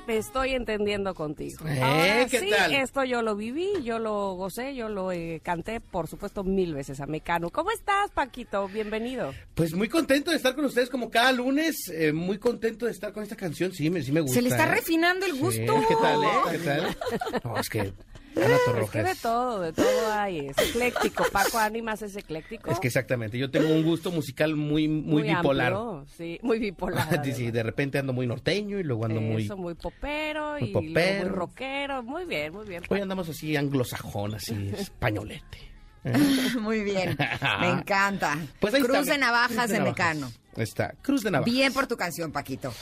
me 0.08 0.18
estoy 0.18 0.52
entendiendo 0.52 1.14
contigo. 1.16 1.66
¿Eh? 1.68 1.80
Ahora 1.82 2.26
¿Qué 2.30 2.40
sí, 2.40 2.50
tal? 2.50 2.74
esto 2.74 3.04
yo 3.06 3.22
lo 3.22 3.36
viví, 3.36 3.70
yo 3.84 4.00
lo 4.00 4.34
gocé, 4.34 4.76
yo 4.76 4.90
lo 4.90 5.12
eh, 5.14 5.40
canté, 5.44 5.80
por 5.80 6.08
supuesto, 6.08 6.44
mil 6.44 6.74
veces 6.74 7.00
a 7.00 7.06
Mecano. 7.06 7.50
¿Cómo 7.50 7.72
estás, 7.72 8.12
Paquito? 8.12 8.68
Bienvenido. 8.68 9.34
Pues 9.54 9.74
muy 9.74 9.88
contento 9.88 10.32
de 10.32 10.38
estar 10.38 10.54
con 10.54 10.66
ustedes 10.66 10.90
como 10.90 11.10
cada 11.10 11.32
lunes, 11.32 11.90
eh, 11.94 12.12
muy 12.12 12.38
contento 12.40 12.86
de 12.88 12.92
estar 12.92 13.14
con 13.14 13.24
esta 13.24 13.36
canción, 13.38 13.72
sí, 13.72 13.90
me, 13.90 14.02
sí 14.02 14.12
me 14.12 14.20
gusta. 14.22 14.36
Se 14.36 14.42
le 14.42 14.50
está 14.50 14.66
¿eh? 14.66 14.72
refinando 14.76 15.26
el 15.26 15.34
Sí, 15.34 15.40
gusto. 15.40 15.74
¿Qué 15.88 15.96
tal, 16.02 16.24
eh? 16.24 16.28
¿Qué 16.52 16.58
tal? 16.60 16.98
No, 17.46 17.58
es 17.58 17.70
que 17.70 17.94
Ana 18.36 18.58
Es 18.82 18.90
que 18.90 19.04
de 19.04 19.16
todo, 19.16 19.60
de 19.62 19.74
todo 19.74 20.12
hay. 20.14 20.48
Es 20.48 20.58
ecléctico. 20.58 21.26
Paco 21.32 21.58
Ánimas 21.58 22.02
es 22.02 22.16
ecléctico. 22.16 22.72
Es 22.72 22.80
que 22.80 22.88
exactamente, 22.88 23.38
yo 23.38 23.52
tengo 23.52 23.70
un 23.70 23.84
gusto 23.84 24.12
musical 24.12 24.56
muy 24.56 24.88
muy, 24.88 25.24
bipolar. 25.24 25.74
amplio, 25.74 26.06
sí, 26.18 26.40
muy 26.42 26.60
bipolar. 26.60 27.22
Sí, 27.24 27.34
sí, 27.34 27.52
de 27.52 27.64
repente 27.64 28.00
ando 28.00 28.14
muy 28.14 28.26
norteño 28.26 28.80
y 28.80 28.84
luego 28.84 29.06
ando 29.06 29.22
muy... 29.22 29.46
Eso, 29.46 29.56
muy 29.58 29.76
popero 29.76 30.58
muy 30.60 30.70
y 30.70 30.74
popero. 30.74 31.22
muy 31.22 31.30
rockero. 31.30 32.04
Muy 32.04 32.26
bien, 32.26 32.54
muy 32.54 32.68
bien. 32.68 32.84
Hoy 32.90 33.02
andamos 33.02 33.30
así 33.30 33.56
anglosajón, 33.56 34.36
así 34.36 34.72
españolete. 34.78 35.72
¿eh? 36.04 36.14
Muy 36.60 36.84
bien. 36.84 37.18
Me 37.60 37.70
encanta. 37.70 38.38
Pues 38.60 38.74
de 38.74 39.18
navajas 39.18 39.70
de. 39.70 39.82
Mecano. 39.82 40.32
Está, 40.56 40.96
Cruz 41.02 41.22
de 41.22 41.32
Navajas. 41.32 41.54
Bien 41.54 41.74
por 41.74 41.88
tu 41.88 41.96
canción, 41.96 42.32
Paquito. 42.32 42.74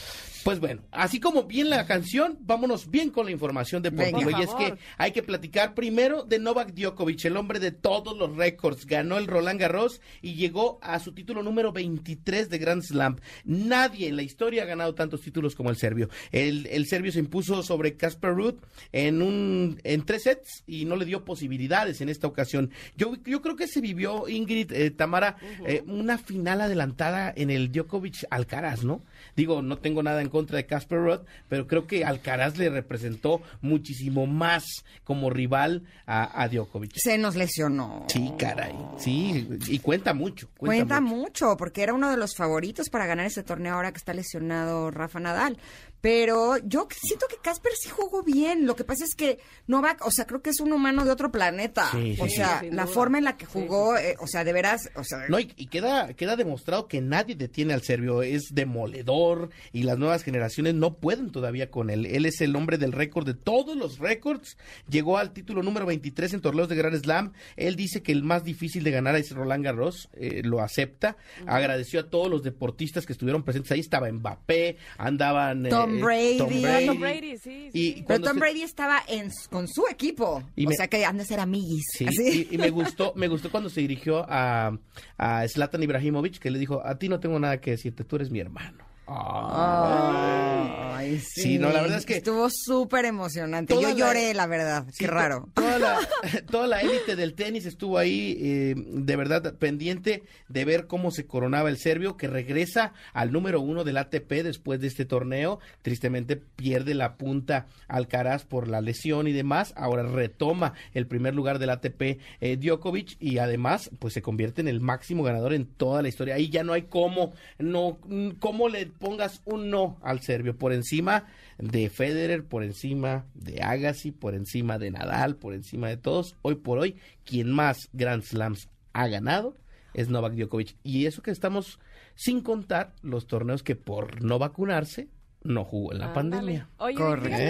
Pues 0.44 0.60
bueno, 0.60 0.82
así 0.92 1.20
como 1.20 1.44
bien 1.44 1.70
la 1.70 1.86
canción, 1.86 2.38
vámonos 2.42 2.90
bien 2.90 3.10
con 3.10 3.26
la 3.26 3.32
información 3.32 3.84
deportiva. 3.84 4.20
Venga. 4.20 4.40
y 4.40 4.44
es 4.44 4.54
que 4.56 4.74
hay 4.98 5.12
que 5.12 5.22
platicar 5.22 5.74
primero 5.74 6.24
de 6.24 6.40
Novak 6.40 6.74
Djokovic, 6.74 7.26
el 7.26 7.38
hombre 7.38 7.60
de 7.60 7.72
todos 7.72 8.18
los 8.18 8.36
récords. 8.36 8.86
Ganó 8.86 9.18
el 9.18 9.28
Roland 9.28 9.60
Garros 9.60 10.00
y 10.22 10.36
llegó 10.36 10.80
a 10.82 11.00
su 11.00 11.14
título 11.14 11.44
número 11.44 11.74
23 11.74 12.50
de 12.50 12.58
Grand 12.58 12.82
Slam. 12.82 13.18
Nadie 13.44 14.08
en 14.08 14.16
la 14.16 14.24
historia 14.24 14.64
ha 14.64 14.66
ganado 14.66 14.96
tantos 14.96 15.22
títulos 15.22 15.56
como 15.56 15.70
el 15.70 15.78
serbio. 15.78 16.10
El, 16.32 16.68
el 16.68 16.88
serbio 16.88 17.12
se 17.12 17.20
impuso 17.20 17.62
sobre 17.62 17.98
Casper 17.98 18.34
Ruud 18.34 18.56
en, 18.94 19.22
un, 19.22 19.80
en 19.84 20.06
tres 20.06 20.24
sets 20.24 20.64
y 20.66 20.86
no 20.86 20.96
le 20.96 21.06
dio 21.06 21.26
posibilidades 21.26 22.00
en 22.00 22.08
esta 22.08 22.28
ocasión. 22.28 22.72
Yo, 22.96 23.16
yo 23.26 23.42
creo 23.42 23.58
que 23.58 23.68
se 23.68 23.82
vivió, 23.82 24.28
Ingrid, 24.30 24.72
eh, 24.72 24.92
Tamara, 24.92 25.36
eh, 25.66 25.84
una 25.86 26.18
final 26.18 26.62
adelantada 26.62 27.34
en 27.36 27.50
el 27.50 27.59
Djokovic 27.68 28.26
Alcaraz, 28.30 28.84
¿no? 28.86 29.02
Digo, 29.36 29.62
no 29.62 29.78
tengo 29.78 30.02
nada 30.02 30.22
en 30.22 30.30
contra 30.30 30.56
de 30.58 30.66
Casper 30.66 31.00
Ruud, 31.00 31.20
pero 31.50 31.68
creo 31.68 31.86
que 31.86 32.06
Alcaraz 32.06 32.58
le 32.58 32.70
representó 32.70 33.42
muchísimo 33.62 34.26
más 34.26 34.64
como 35.04 35.30
rival 35.30 35.84
a, 36.06 36.42
a 36.42 36.48
Djokovic. 36.48 36.94
Se 36.96 37.18
nos 37.18 37.36
lesionó. 37.36 38.06
Sí, 38.08 38.32
caray. 38.40 38.74
Sí, 38.98 39.48
y 39.68 39.80
cuenta 39.80 40.14
mucho. 40.14 40.48
Cuenta, 40.58 40.78
Cuenta 40.86 41.02
mucho. 41.02 41.16
mucho, 41.50 41.58
porque 41.58 41.84
era 41.84 41.94
uno 41.94 42.10
de 42.10 42.18
los 42.18 42.36
favoritos 42.36 42.90
para 42.90 43.06
ganar 43.06 43.26
ese 43.26 43.44
torneo 43.44 43.76
ahora 43.76 43.92
que 43.92 43.98
está 43.98 44.14
lesionado 44.14 44.92
Rafa 44.92 45.20
Nadal. 45.20 45.58
Pero 46.02 46.58
yo 46.66 46.88
siento 46.92 47.26
que 47.30 47.38
Casper 47.38 47.74
sí 47.80 47.90
jugó 47.90 48.24
bien. 48.24 48.66
Lo 48.66 48.76
que 48.76 48.84
pasa 48.84 49.04
es 49.04 49.16
que 49.16 49.40
Novak, 49.68 50.06
o 50.06 50.12
sea, 50.12 50.26
creo 50.26 50.42
que 50.42 50.50
es 50.52 50.60
un 50.60 50.72
humano 50.72 51.04
de 51.06 51.12
otro 51.12 51.32
planeta. 51.32 51.90
Sí, 51.92 52.16
sí, 52.16 52.22
o 52.22 52.26
sí. 52.26 52.36
sea, 52.38 52.62
la 52.72 52.88
forma 52.88 53.18
en 53.18 53.26
la 53.26 53.38
que 53.38 53.46
Sí, 53.46 53.52
jugó, 53.54 53.98
eh, 53.98 54.16
o 54.20 54.28
sea, 54.28 54.44
de 54.44 54.54
veras, 54.54 54.90
o 54.96 55.04
sea, 55.04 55.28
No, 55.28 55.40
y, 55.40 55.54
y 55.58 55.68
queda, 55.68 56.14
queda 56.14 56.36
demostrado 56.36 56.88
que 56.88 57.02
nadie 57.02 57.36
detiene 57.36 57.74
al 57.74 57.82
serbio, 57.82 58.22
es 58.22 58.54
demoledor 58.54 59.50
y 59.74 59.84
las 59.84 59.98
nuevas 59.98 60.24
generaciones 60.24 60.76
no 60.76 60.96
pueden 60.98 61.32
todavía 61.32 61.70
con 61.72 61.90
él. 61.90 62.06
Él 62.06 62.26
es 62.26 62.42
el 62.42 62.56
hombre 62.56 62.78
del 62.78 62.92
récord 62.92 63.26
de 63.26 63.34
todos 63.34 63.76
los 63.76 64.00
récords, 64.00 64.58
llegó 64.90 65.18
al 65.18 65.32
título 65.34 65.64
número 65.64 65.86
23 65.86 66.34
en 66.34 66.42
torneos 66.42 66.70
de 66.70 66.76
Grand 66.76 66.96
Slam. 67.02 67.34
Él 67.58 67.76
dice 67.76 68.02
que 68.04 68.12
el 68.12 68.24
más 68.24 68.44
difícil 68.44 68.84
de 68.84 68.92
ganar 68.92 69.16
es 69.16 69.32
Roland 69.32 69.64
Garros, 69.64 70.10
eh, 70.14 70.42
lo 70.44 70.62
acepta. 70.62 71.18
Agradeció 71.46 72.00
a 72.02 72.10
todos 72.10 72.30
los 72.30 72.44
deportistas 72.44 73.06
que 73.06 73.14
estuvieron 73.14 73.44
presentes 73.44 73.72
ahí, 73.72 73.80
estaba 73.80 74.12
Mbappé, 74.12 74.78
andaban 74.98 75.66
eh, 75.66 75.70
Tom 75.90 76.02
Brady. 76.02 76.66
Ah, 76.66 76.80
Tom 76.86 77.00
Brady, 77.00 77.38
sí, 77.38 77.70
sí. 77.72 77.96
Y 77.98 78.04
pero 78.04 78.22
Tom 78.24 78.34
se- 78.34 78.40
Brady 78.40 78.62
estaba 78.64 79.02
en, 79.08 79.32
con 79.50 79.68
su 79.68 79.86
equipo. 79.90 80.44
Y 80.56 80.66
o 80.66 80.70
me- 80.70 80.76
sea, 80.76 80.88
que 80.88 81.04
han 81.06 81.18
de 81.18 81.26
ser 81.26 81.40
amiguis. 81.40 81.86
Sí, 81.98 82.06
así. 82.08 82.48
y, 82.52 82.56
y 82.56 82.58
me 82.58 82.70
gustó, 82.70 83.14
me 83.16 83.28
gustó 83.28 83.50
cuando 83.52 83.70
se 83.70 83.82
dirigió 83.82 84.26
a, 84.30 84.78
a 85.18 85.48
Zlatan 85.48 85.84
Ibrahimovic, 85.84 86.40
que 86.40 86.52
le 86.52 86.60
dijo, 86.60 86.82
a 86.86 86.98
ti 86.98 87.10
no 87.10 87.20
tengo 87.20 87.40
nada 87.40 87.60
que 87.62 87.72
decirte, 87.72 88.04
tú 88.04 88.16
eres 88.18 88.30
mi 88.32 88.40
hermano. 88.40 88.89
Ay, 89.12 91.20
sí. 91.20 91.42
Sí, 91.42 91.60
no, 91.60 91.72
la 91.72 91.82
verdad 91.82 91.98
es 92.00 92.06
que- 92.06 92.18
Estuvo 92.18 92.50
súper 92.50 93.06
emocionante. 93.06 93.74
Yo 93.80 93.96
lloré, 93.96 94.34
la 94.34 94.48
verdad. 94.48 94.86
Sí, 94.92 95.06
Qué 95.06 95.08
raro. 95.08 95.50
Toda 95.54 95.80
la, 95.80 95.98
toda 96.52 96.68
la 96.68 96.82
élite 96.82 97.16
del 97.16 97.34
tenis 97.34 97.66
estuvo 97.66 97.98
ahí, 97.98 98.38
eh, 98.40 98.76
de 98.76 99.16
verdad, 99.16 99.54
pendiente 99.56 100.24
de 100.50 100.66
ver 100.66 100.88
cómo 100.88 101.12
se 101.12 101.26
coronaba 101.26 101.70
el 101.70 101.78
serbio, 101.78 102.18
que 102.18 102.28
regresa 102.28 102.94
al 103.14 103.32
número 103.32 103.62
uno 103.62 103.84
del 103.84 103.98
ATP 103.98 104.44
después 104.44 104.80
de 104.82 104.88
este 104.88 105.06
torneo. 105.06 105.60
Tristemente 105.82 106.36
pierde 106.36 106.94
la 106.94 107.16
punta 107.16 107.68
Alcaraz 107.88 108.46
por 108.46 108.68
la 108.68 108.82
lesión 108.82 109.28
y 109.28 109.32
demás. 109.32 109.74
Ahora 109.78 110.04
retoma 110.04 110.74
el 110.94 111.08
primer 111.08 111.34
lugar 111.34 111.60
del 111.60 111.70
ATP 111.70 112.20
eh, 112.42 112.58
Djokovic 112.58 113.16
y 113.20 113.38
además, 113.40 113.90
pues 114.00 114.14
se 114.14 114.22
convierte 114.22 114.62
en 114.62 114.68
el 114.68 114.82
máximo 114.82 115.24
ganador 115.24 115.54
en 115.54 115.66
toda 115.66 116.02
la 116.02 116.10
historia. 116.10 116.36
Ahí 116.36 116.50
ya 116.50 116.64
no 116.64 116.74
hay 116.74 116.84
cómo, 116.84 117.34
no, 117.58 117.98
cómo 118.40 118.70
le 118.70 118.86
pongas 119.00 119.42
un 119.46 119.70
no 119.70 119.98
al 120.02 120.22
serbio 120.22 120.56
por 120.56 120.74
encima 120.74 121.26
de 121.58 121.90
Federer, 121.90 122.46
por 122.46 122.64
encima 122.64 123.26
de 123.34 123.62
Agassi, 123.62 124.12
por 124.12 124.36
encima 124.36 124.78
de 124.78 124.92
Nadal, 124.92 125.36
por 125.36 125.54
encima 125.54 125.88
de 125.88 125.98
todos. 125.98 126.36
Hoy 126.42 126.56
por 126.56 126.78
hoy, 126.78 126.98
quien 127.26 127.52
más 127.52 127.90
Grand 127.94 128.24
Slams 128.24 128.70
ha 128.94 129.08
ganado 129.08 129.56
es 129.94 130.10
Novak 130.10 130.34
Djokovic. 130.34 130.76
Y 130.84 131.06
eso 131.06 131.22
que 131.22 131.32
estamos 131.32 131.80
sin 132.16 132.42
contar 132.42 132.94
los 133.02 133.28
torneos 133.28 133.64
que 133.64 133.76
por 133.76 134.24
no 134.24 134.40
vacunarse 134.40 135.08
no 135.44 135.64
jugó 135.64 135.94
en 135.94 136.00
la 136.00 136.14
pandemia. 136.14 136.68
Oye, 136.78 136.98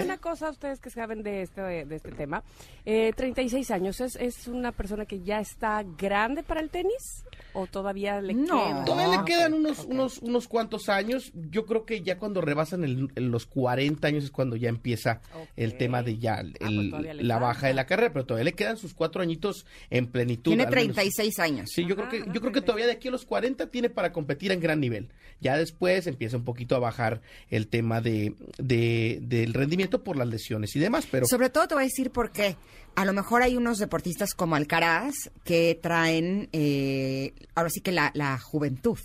una 0.04 0.18
cosa, 0.18 0.50
ustedes 0.50 0.80
que 0.80 0.90
saben 0.90 1.22
de 1.22 1.42
este, 1.42 1.60
de 1.60 1.96
este 1.96 2.12
tema. 2.12 2.44
Eh, 2.84 3.12
36 3.16 3.70
años, 3.72 4.00
¿es, 4.00 4.16
¿es 4.16 4.46
una 4.46 4.72
persona 4.72 5.06
que 5.06 5.20
ya 5.20 5.40
está 5.40 5.82
grande 5.98 6.42
para 6.42 6.60
el 6.60 6.70
tenis? 6.70 7.24
¿O 7.52 7.66
todavía 7.66 8.20
le 8.20 8.34
No. 8.34 8.64
queda? 8.64 8.84
Todavía 8.84 9.18
Ah, 9.18 9.18
le 9.20 9.24
quedan 9.24 9.52
ok, 9.54 9.58
unos, 9.58 9.78
unos, 9.86 10.18
unos 10.18 10.48
cuantos 10.48 10.88
años. 10.88 11.32
Yo 11.50 11.66
creo 11.66 11.84
que 11.84 12.02
ya 12.02 12.18
cuando 12.18 12.40
rebasan 12.40 12.84
el- 12.84 13.10
el- 13.16 13.28
los 13.28 13.46
40 13.46 14.08
años 14.08 14.24
es 14.24 14.30
cuando 14.30 14.56
ya 14.56 14.68
empieza 14.68 15.20
el 15.56 15.76
tema 15.76 16.02
de 16.02 16.18
ya 16.18 16.36
el- 16.36 16.54
Ah, 16.60 16.68
pues 16.74 16.90
todavía 16.90 17.14
le 17.14 17.22
la 17.24 17.38
baja 17.38 17.66
de 17.66 17.74
la 17.74 17.86
carrera, 17.86 18.12
pero 18.12 18.26
todavía 18.26 18.44
le 18.44 18.52
quedan 18.54 18.76
sus 18.76 18.94
cuatro 18.94 19.22
añitos 19.22 19.66
en 19.90 20.06
plenitud. 20.06 20.50
Tiene 20.52 20.62
al 20.64 20.70
menos. 20.70 20.94
36 20.96 21.38
años. 21.38 21.70
Sí, 21.72 21.82
yo 21.86 21.94
Ajá, 21.94 22.08
creo 22.08 22.10
que 22.10 22.18
yo 22.18 22.40
creo 22.40 22.52
que 22.52 22.60
36. 22.60 22.64
todavía 22.66 22.86
de 22.86 22.92
aquí 22.92 23.08
a 23.08 23.10
los 23.10 23.24
40 23.24 23.66
tiene 23.68 23.90
para 23.90 24.12
competir 24.12 24.52
en 24.52 24.60
gran 24.60 24.80
nivel. 24.80 25.08
Ya 25.40 25.56
después 25.56 26.06
empieza 26.06 26.36
un 26.36 26.44
poquito 26.44 26.76
a 26.76 26.78
bajar 26.78 27.22
el 27.48 27.66
tema 27.68 28.00
de, 28.00 28.34
de- 28.58 29.18
del 29.22 29.54
rendimiento 29.54 30.04
por 30.04 30.16
las 30.16 30.28
lesiones 30.28 30.76
y 30.76 30.78
demás, 30.78 31.06
pero 31.10 31.26
Sobre 31.26 31.48
todo 31.50 31.66
te 31.66 31.74
voy 31.74 31.84
a 31.84 31.86
decir 31.86 32.10
por 32.10 32.30
qué. 32.30 32.56
A 32.96 33.04
lo 33.04 33.12
mejor 33.12 33.42
hay 33.42 33.56
unos 33.56 33.78
deportistas 33.78 34.34
como 34.34 34.56
Alcaraz 34.56 35.14
que 35.44 35.78
traen, 35.80 36.48
eh, 36.52 37.32
ahora 37.54 37.70
sí 37.70 37.80
que 37.80 37.92
la, 37.92 38.10
la 38.14 38.38
juventud, 38.38 38.98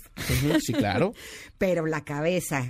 sí, 0.60 0.72
claro. 0.72 1.14
pero 1.58 1.86
la 1.86 2.02
cabeza 2.04 2.66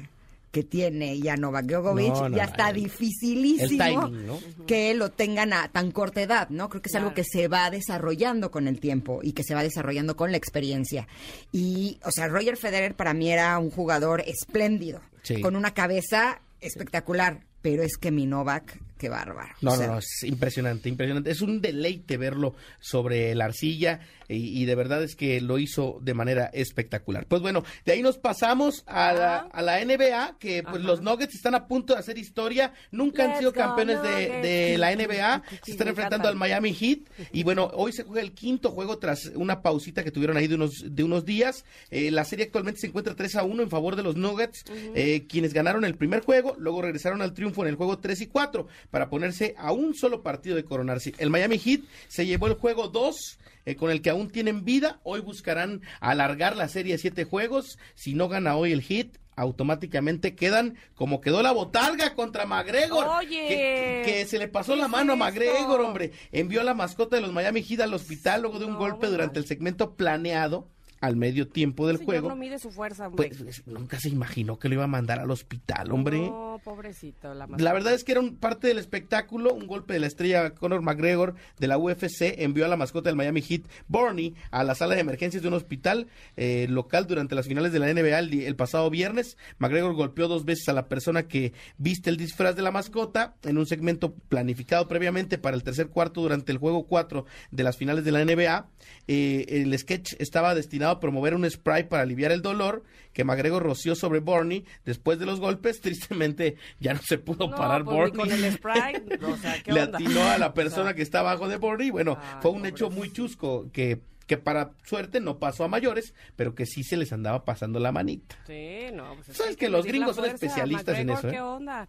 que 0.53 0.63
tiene 0.63 1.19
ya 1.21 1.37
Novak 1.37 1.67
Djokovic 1.67 2.09
No, 2.15 2.29
no, 2.31 2.37
ya 2.37 2.45
está 2.45 2.71
el- 2.71 2.77
dificilísimo 2.77 3.69
el 3.71 3.79
timing, 4.11 4.27
¿no? 4.27 4.39
que 4.67 4.95
lo 4.95 5.11
tengan 5.11 5.53
a 5.53 5.69
tan 5.69 5.91
corta 5.91 6.23
edad, 6.23 6.49
¿no? 6.49 6.71
Creo 6.71 6.81
que 6.81 6.89
es 6.89 6.95
algo 6.95 7.13
que 7.13 7.25
se 7.25 7.47
va 7.49 7.71
desarrollando 7.71 8.51
con 8.51 8.67
el 8.69 8.81
tiempo 8.81 9.21
y 9.23 9.33
que 9.33 9.43
se 9.43 9.55
va 9.55 9.63
desarrollando 9.63 10.17
con 10.17 10.31
la 10.31 10.39
experiencia. 10.39 11.09
Y, 11.53 11.99
o 12.05 12.11
sea, 12.11 12.29
Roger 12.29 12.57
Federer 12.57 12.95
para 12.95 13.13
mí 13.13 13.31
era 13.31 13.59
un 13.59 13.71
jugador 13.71 14.23
espléndido, 14.27 15.03
Sí. 15.23 15.41
con 15.43 15.57
una 15.57 15.75
cabeza 15.75 16.41
espectacular, 16.61 17.41
pero 17.61 17.83
es 17.83 17.97
que 17.99 18.11
mi 18.11 18.25
Novak, 18.27 18.79
qué 18.99 19.09
bárbaro. 19.09 19.55
No, 19.61 19.73
O 19.73 19.77
sea, 19.77 19.87
no, 19.87 19.93
no, 19.95 19.99
es 19.99 20.23
impresionante, 20.25 20.89
impresionante. 20.89 21.31
Es 21.31 21.41
un 21.41 21.61
deleite 21.61 22.17
verlo 22.17 22.55
sobre 22.81 23.35
la 23.35 23.47
arcilla 23.47 24.01
y, 24.29 24.63
y 24.63 24.65
de 24.65 24.75
verdad 24.75 25.03
es 25.03 25.17
que 25.17 25.41
lo 25.41 25.59
hizo 25.59 25.99
de 26.03 26.15
manera 26.15 26.47
espectacular. 26.53 27.27
Pues 27.27 27.43
bueno, 27.43 27.65
de 27.85 27.93
ahí 27.93 28.03
nos 28.03 28.19
pasamos 28.19 28.83
a 28.87 29.13
la, 29.13 29.37
Ajá. 29.37 29.49
a 29.53 29.63
la 29.63 29.85
NBA, 29.85 30.37
que 30.39 30.63
pues 30.63 30.77
Ajá. 30.77 30.87
los 30.87 31.03
Nuggets 31.03 31.35
están 31.35 31.55
a 31.55 31.67
punto 31.67 31.95
de 31.95 32.01
hacer 32.01 32.19
historia. 32.19 32.73
Nunca 32.91 33.25
han 33.25 33.39
sido 33.39 33.53
go, 33.53 33.59
campeones 33.59 34.03
de, 34.03 34.77
la 34.79 34.95
NBA. 34.95 35.43
Se 35.63 35.73
están 35.73 35.89
enfrentando 35.89 36.29
al. 36.29 36.37
Miami 36.37 36.75
Heat. 36.75 37.01
Y 37.33 37.43
bueno, 37.43 37.71
hoy 37.75 37.93
se 37.93 38.05
juega 38.05 38.21
el 38.21 38.33
quinto 38.33 38.71
juego 38.71 38.99
tras 38.99 39.27
una 39.35 39.63
pausita 39.63 40.05
que 40.05 40.11
tuvieron 40.11 40.37
ahí 40.37 40.47
de 40.47 40.55
unos, 40.55 40.85
de 40.87 41.03
unos 41.03 41.25
días. 41.25 41.65
Eh, 41.91 42.11
la 42.11 42.25
serie 42.25 42.45
actualmente 42.45 42.81
se 42.81 42.87
encuentra 42.89 43.15
3 43.15 43.37
a 43.37 43.43
1 43.43 43.63
en 43.63 43.71
favor 43.71 43.97
de 43.97 44.03
los 44.03 44.17
Nuggets, 44.17 44.65
eh, 44.95 45.27
quienes 45.29 45.53
ganaron 45.53 45.85
el 45.85 45.97
primer 45.97 46.21
juego, 46.21 46.55
luego 46.59 46.83
regresaron 46.83 47.23
al 47.23 47.33
triunfo 47.33 47.63
en 47.63 47.69
el 47.69 47.77
juego 47.77 47.99
3 47.99 48.21
y 48.21 48.27
4. 48.27 48.67
Para 48.91 49.09
ponerse 49.09 49.55
a 49.59 49.73
un 49.73 49.95
solo 49.95 50.23
partido 50.23 50.57
de 50.57 50.65
coronarse. 50.65 51.15
El 51.19 51.31
Miami 51.31 51.59
Heat 51.59 51.81
se 52.09 52.27
llevó 52.27 52.47
el 52.47 52.55
juego 52.55 52.89
2 52.89 53.39
eh, 53.67 53.77
con 53.77 53.91
el 53.91 54.03
que 54.03 54.11
aún 54.11 54.31
tienen 54.31 54.65
vida. 54.65 55.01
Hoy 55.03 55.21
buscarán 55.21 55.83
alargar 56.01 56.57
la 56.57 56.69
serie 56.69 56.95
a 56.95 56.99
siete 56.99 57.25
juegos. 57.25 57.79
Si 57.95 58.15
no 58.15 58.29
gana 58.29 58.57
hoy 58.57 58.73
el 58.73 58.83
Heat, 58.83 59.19
automáticamente 59.37 60.35
quedan 60.35 60.77
como 60.95 61.21
quedó 61.21 61.43
la 61.43 61.53
botarga 61.53 62.15
contra 62.15 62.47
McGregor. 62.47 63.07
Oye, 63.07 63.49
que, 63.49 64.03
que 64.05 64.27
se 64.27 64.39
le 64.39 64.49
pasó 64.49 64.73
¿qué 64.73 64.79
la 64.81 64.87
es 64.87 64.91
mano 64.91 65.13
a? 65.13 65.17
McGregor, 65.17 65.81
hombre. 65.81 66.13
Envió 66.33 66.61
a 66.61 66.65
la 66.65 66.75
mascota 66.75 67.17
de 67.17 67.23
los 67.23 67.33
Miami 67.33 67.63
Heat 67.63 67.81
al 67.81 67.95
hospital 67.95 68.43
luego 68.43 68.59
de 68.59 68.65
un 68.65 68.73
No, 68.73 68.79
golpe 68.79 69.09
durante 69.09 69.39
el 69.39 69.47
segmento 69.47 69.95
planeado 69.95 70.69
al 71.01 71.17
medio 71.17 71.49
tiempo 71.49 71.87
del 71.87 71.99
juego. 71.99 72.29
no 72.29 72.37
mide 72.37 72.59
su 72.59 72.71
fuerza, 72.71 73.07
hombre. 73.09 73.29
Pues 73.29 73.67
nunca 73.67 73.99
se 74.01 74.09
imaginó 74.09 74.59
que 74.59 74.69
lo 74.69 74.75
iba 74.75 74.85
a 74.85 74.89
mandar 74.89 75.21
al 75.21 75.31
hospital, 75.31 75.93
hombre. 75.93 76.19
No, 76.19 76.61
pobrecito. 76.65 77.35
La, 77.35 77.47
La 77.47 77.73
verdad 77.73 77.93
es 77.95 78.05
que 78.05 78.13
era 78.13 78.21
un 78.21 78.37
parte 78.37 78.69
del 78.69 78.79
espectáculo, 78.79 79.53
un 79.53 79.67
golpe 79.67 79.95
de 79.95 80.01
la 80.01 80.07
estrella 80.07 80.55
Conor 80.55 80.83
McGregor 80.83 81.35
de 81.59 81.67
la 81.67 81.79
UFC 81.79 82.35
envió 82.39 82.65
a 82.65 82.69
la 82.69 82.77
mascota 82.77 83.09
del 83.09 83.17
Miami 83.17 83.43
Heat, 83.43 83.63
Barney, 83.89 84.35
a 84.51 84.65
la 84.65 84.75
sala 84.75 84.95
de 84.95 85.01
emergencias 85.01 85.43
de 85.43 85.49
un 85.49 85.55
hospital 85.55 86.09
eh, 86.37 86.67
local 86.69 87.07
durante 87.07 87.35
las 87.35 87.47
finales 87.47 87.73
de 87.73 87.79
la 87.79 87.93
NBA 87.93 88.19
el 88.19 88.57
pasado 88.57 88.91
viernes. 88.91 89.37
McGregor 89.59 89.95
golpeó 89.95 90.29
dos 90.29 90.45
veces 90.45 90.69
a 90.69 90.73
la 90.73 90.89
persona 90.89 91.29
que 91.29 91.53
viste 91.79 92.11
el 92.11 92.17
disfraz 92.17 92.57
de 92.57 92.63
la 92.63 92.71
mascota 92.71 93.35
en 93.43 93.59
un 93.59 93.67
segmento 93.67 94.15
planificado 94.15 94.89
previamente 94.89 95.39
para 95.39 95.57
el 95.57 95.63
tercer 95.63 95.89
cuarto 95.89 96.23
durante 96.23 96.53
el 96.53 96.59
juego 96.59 96.87
4 96.87 97.27
de 97.51 97.63
las 97.63 97.77
finales 97.77 98.05
de 98.05 98.13
la 98.13 98.25
NBA. 98.25 98.69
Eh, 99.09 99.45
el 99.49 99.77
sketch 99.79 100.15
estaba 100.19 100.55
destinado 100.55 100.86
a 100.93 101.01
promover 101.01 101.35
un 101.35 101.49
spray 101.51 101.85
para 101.85 102.03
aliviar 102.03 102.33
el 102.33 102.43
dolor 102.43 102.83
que 103.13 103.25
McGregor 103.25 103.63
roció 103.63 103.95
sobre 103.95 104.21
Barney 104.21 104.65
después 104.85 105.19
de 105.19 105.27
los 105.27 105.41
golpes. 105.41 105.81
Tristemente 105.83 106.57
ya 106.81 106.95
no 106.95 107.01
se 107.03 107.19
pudo 107.19 107.49
No, 107.49 107.57
parar 107.57 107.85
pues, 107.85 107.95
ni 107.95 108.01
Barney. 108.01 108.17
con 108.17 108.45
el 108.45 108.53
spray, 108.53 108.95
o 109.23 109.37
sea, 109.37 109.63
¿qué 109.63 109.73
Le 109.73 109.83
onda? 109.85 109.99
atinó 109.99 110.23
a 110.25 110.39
la 110.39 110.47
O 110.51 110.55
persona 110.55 110.85
sea, 110.87 110.95
que 110.95 111.03
está 111.03 111.21
abajo 111.21 111.49
de 111.49 111.57
Barney. 111.57 111.91
Bueno, 111.91 112.19
Ay, 112.21 112.39
fue 112.43 112.51
un 112.51 112.67
hecho 112.67 112.91
muy 112.91 113.13
chusco 113.13 113.71
que 113.73 114.01
que 114.27 114.37
para 114.37 114.73
suerte 114.85 115.21
no 115.21 115.39
pasó 115.39 115.63
a 115.63 115.69
mayores, 115.69 116.13
pero 116.35 116.53
que 116.57 116.67
sí 116.67 116.83
se 116.83 116.97
les 116.97 117.13
andaba 117.13 117.45
pasando 117.45 117.79
la 117.79 117.93
manita. 117.93 118.35
Sí, 118.45 118.87
no. 118.93 119.15
Pues 119.15 119.29
es 119.29 119.37
Sabes 119.37 119.57
que 119.57 119.69
los 119.69 119.87
gringos 119.87 120.17
son 120.17 120.25
especialistas 120.25 120.99
en 120.99 121.11
eso, 121.11 121.29
¿eh? 121.29 121.31
¿Qué 121.31 121.41
onda? 121.41 121.87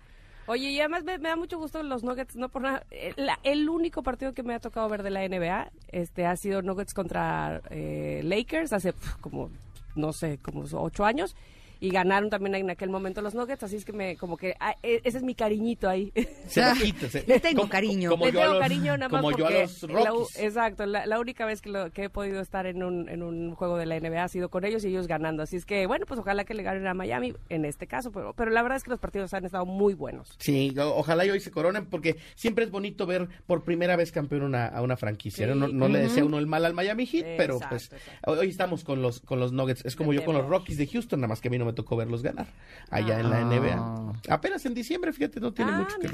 Oye, 0.48 0.70
y 0.70 0.80
además 0.80 1.04
me, 1.04 1.18
da 1.18 1.36
mucho 1.36 1.58
gusto 1.58 1.84
los 1.84 2.04
Nuggets, 2.04 2.38
no 2.38 2.48
por 2.48 2.62
nada. 2.62 2.84
eh, 2.90 3.14
el 3.44 3.68
único 3.68 4.02
partido 4.02 4.34
que 4.34 4.44
me 4.44 4.56
ha 4.56 4.60
tocado 4.60 4.88
ver 4.88 5.04
de 5.04 5.10
la 5.10 5.28
NBA 5.28 5.72
este, 5.90 6.26
ha 6.26 6.36
sido 6.38 6.62
Nuggets 6.62 6.94
contra 6.94 7.62
eh, 7.70 8.22
Lakers 8.24 8.72
hace 8.72 8.94
como, 9.20 9.50
no 9.96 10.14
sé, 10.14 10.40
como 10.42 10.64
ocho 10.72 11.06
años. 11.06 11.36
Y 11.80 11.90
ganaron 11.90 12.30
también 12.30 12.56
en 12.56 12.70
aquel 12.70 12.90
momento 12.90 13.22
los 13.22 13.36
Nuggets, 13.36 13.64
así 13.64 13.76
es 13.76 13.86
que 13.86 13.94
me, 13.94 14.18
como 14.18 14.38
que, 14.38 14.56
ah, 14.60 14.76
e- 14.84 15.02
ese 15.04 15.18
es 15.20 15.24
mi 15.24 15.36
cariñito 15.36 15.88
ahí. 15.90 16.12
Se 16.48 16.62
lo 16.64 16.74
quita, 16.74 17.10
se- 17.10 17.24
Le 17.28 17.40
tengo 17.40 17.62
como- 17.62 17.70
cariño. 17.72 18.10
Como 18.10 18.26
Le 18.26 18.32
yo 18.32 18.40
a 18.40 18.42
tengo 18.44 18.54
los, 18.56 18.64
cariño 18.64 18.98
nada 18.98 19.10
más 19.10 19.22
como 19.22 19.38
yo 19.38 19.48
a 19.48 19.52
los 19.52 19.84
la 19.84 20.10
Rockies. 20.10 20.40
exacto, 20.40 20.86
la, 20.86 21.06
la 21.06 21.20
única 21.20 21.46
vez 21.46 21.62
que, 21.62 21.70
lo, 21.70 21.92
que 21.92 22.06
he 22.06 22.10
podido 22.10 22.42
estar 22.42 22.66
en 22.66 22.84
un, 22.84 23.10
en 23.10 23.22
un 23.24 23.54
juego 23.56 23.78
de 23.78 23.86
la 23.86 24.00
NBA 24.00 24.24
ha 24.24 24.28
sido 24.28 24.50
con 24.50 24.66
ellos 24.66 24.84
y 24.86 24.88
ellos 24.88 25.08
ganando. 25.08 25.44
Así 25.44 25.56
es 25.58 25.66
que, 25.66 25.86
bueno, 25.88 26.06
pues 26.08 26.20
ojalá 26.20 26.46
que 26.46 26.54
le 26.54 26.64
ganen 26.64 26.88
a 26.88 26.94
Miami 26.94 27.34
en 27.50 27.66
este 27.66 27.86
caso, 27.88 28.12
pero, 28.12 28.34
pero 28.34 28.52
la 28.52 28.62
verdad 28.64 28.78
es 28.78 28.84
que 28.84 28.90
los 28.92 29.00
partidos 29.00 29.34
han 29.34 29.46
estado 29.46 29.66
muy 29.66 29.94
buenos. 29.94 30.36
Sí, 30.40 30.74
o- 30.80 30.96
ojalá 30.98 31.26
y 31.26 31.30
hoy 31.30 31.40
se 31.40 31.52
coronen 31.52 31.86
porque 31.86 32.16
siempre 32.36 32.64
es 32.66 32.72
bonito 32.72 33.06
ver 33.06 33.28
por 33.46 33.64
primera 33.64 33.96
vez 33.96 34.12
campeón 34.12 34.44
una, 34.44 34.68
a 34.68 34.82
una 34.82 34.98
franquicia. 34.98 35.46
Sí, 35.46 35.50
¿no? 35.54 35.68
No, 35.68 35.74
no 35.74 35.88
le 35.88 36.00
desea 36.00 36.24
uno 36.26 36.40
el 36.40 36.48
mal 36.48 36.66
al 36.66 36.74
Miami 36.74 37.06
Heat, 37.06 37.26
pero 37.38 37.60
pues 37.70 37.92
exacto. 37.92 38.32
hoy 38.32 38.50
estamos 38.50 38.84
con 38.84 39.02
los 39.02 39.20
con 39.20 39.40
los 39.40 39.52
Nuggets. 39.52 39.86
Es 39.86 39.96
como 39.96 40.14
yo 40.14 40.24
con 40.26 40.36
los. 40.36 40.48
Rockies 40.48 40.78
de 40.78 40.88
Houston, 40.88 41.20
nada 41.20 41.28
más 41.28 41.42
que 41.42 41.50
a 41.50 41.52
mí 41.52 41.58
no 41.58 41.66
me 41.68 41.74
tocó 41.74 41.96
verlos 41.96 42.24
ganar 42.24 42.48
allá 42.90 43.20
en 43.20 43.30
la 43.30 43.38
Ah. 43.38 43.42
NBA. 43.42 44.34
Apenas 44.34 44.66
en 44.66 44.74
diciembre, 44.74 45.14
fíjate, 45.14 45.40
no 45.40 45.54
tiene 45.54 45.72
Ah, 45.72 45.78
mucho 45.78 45.98
que 46.00 46.08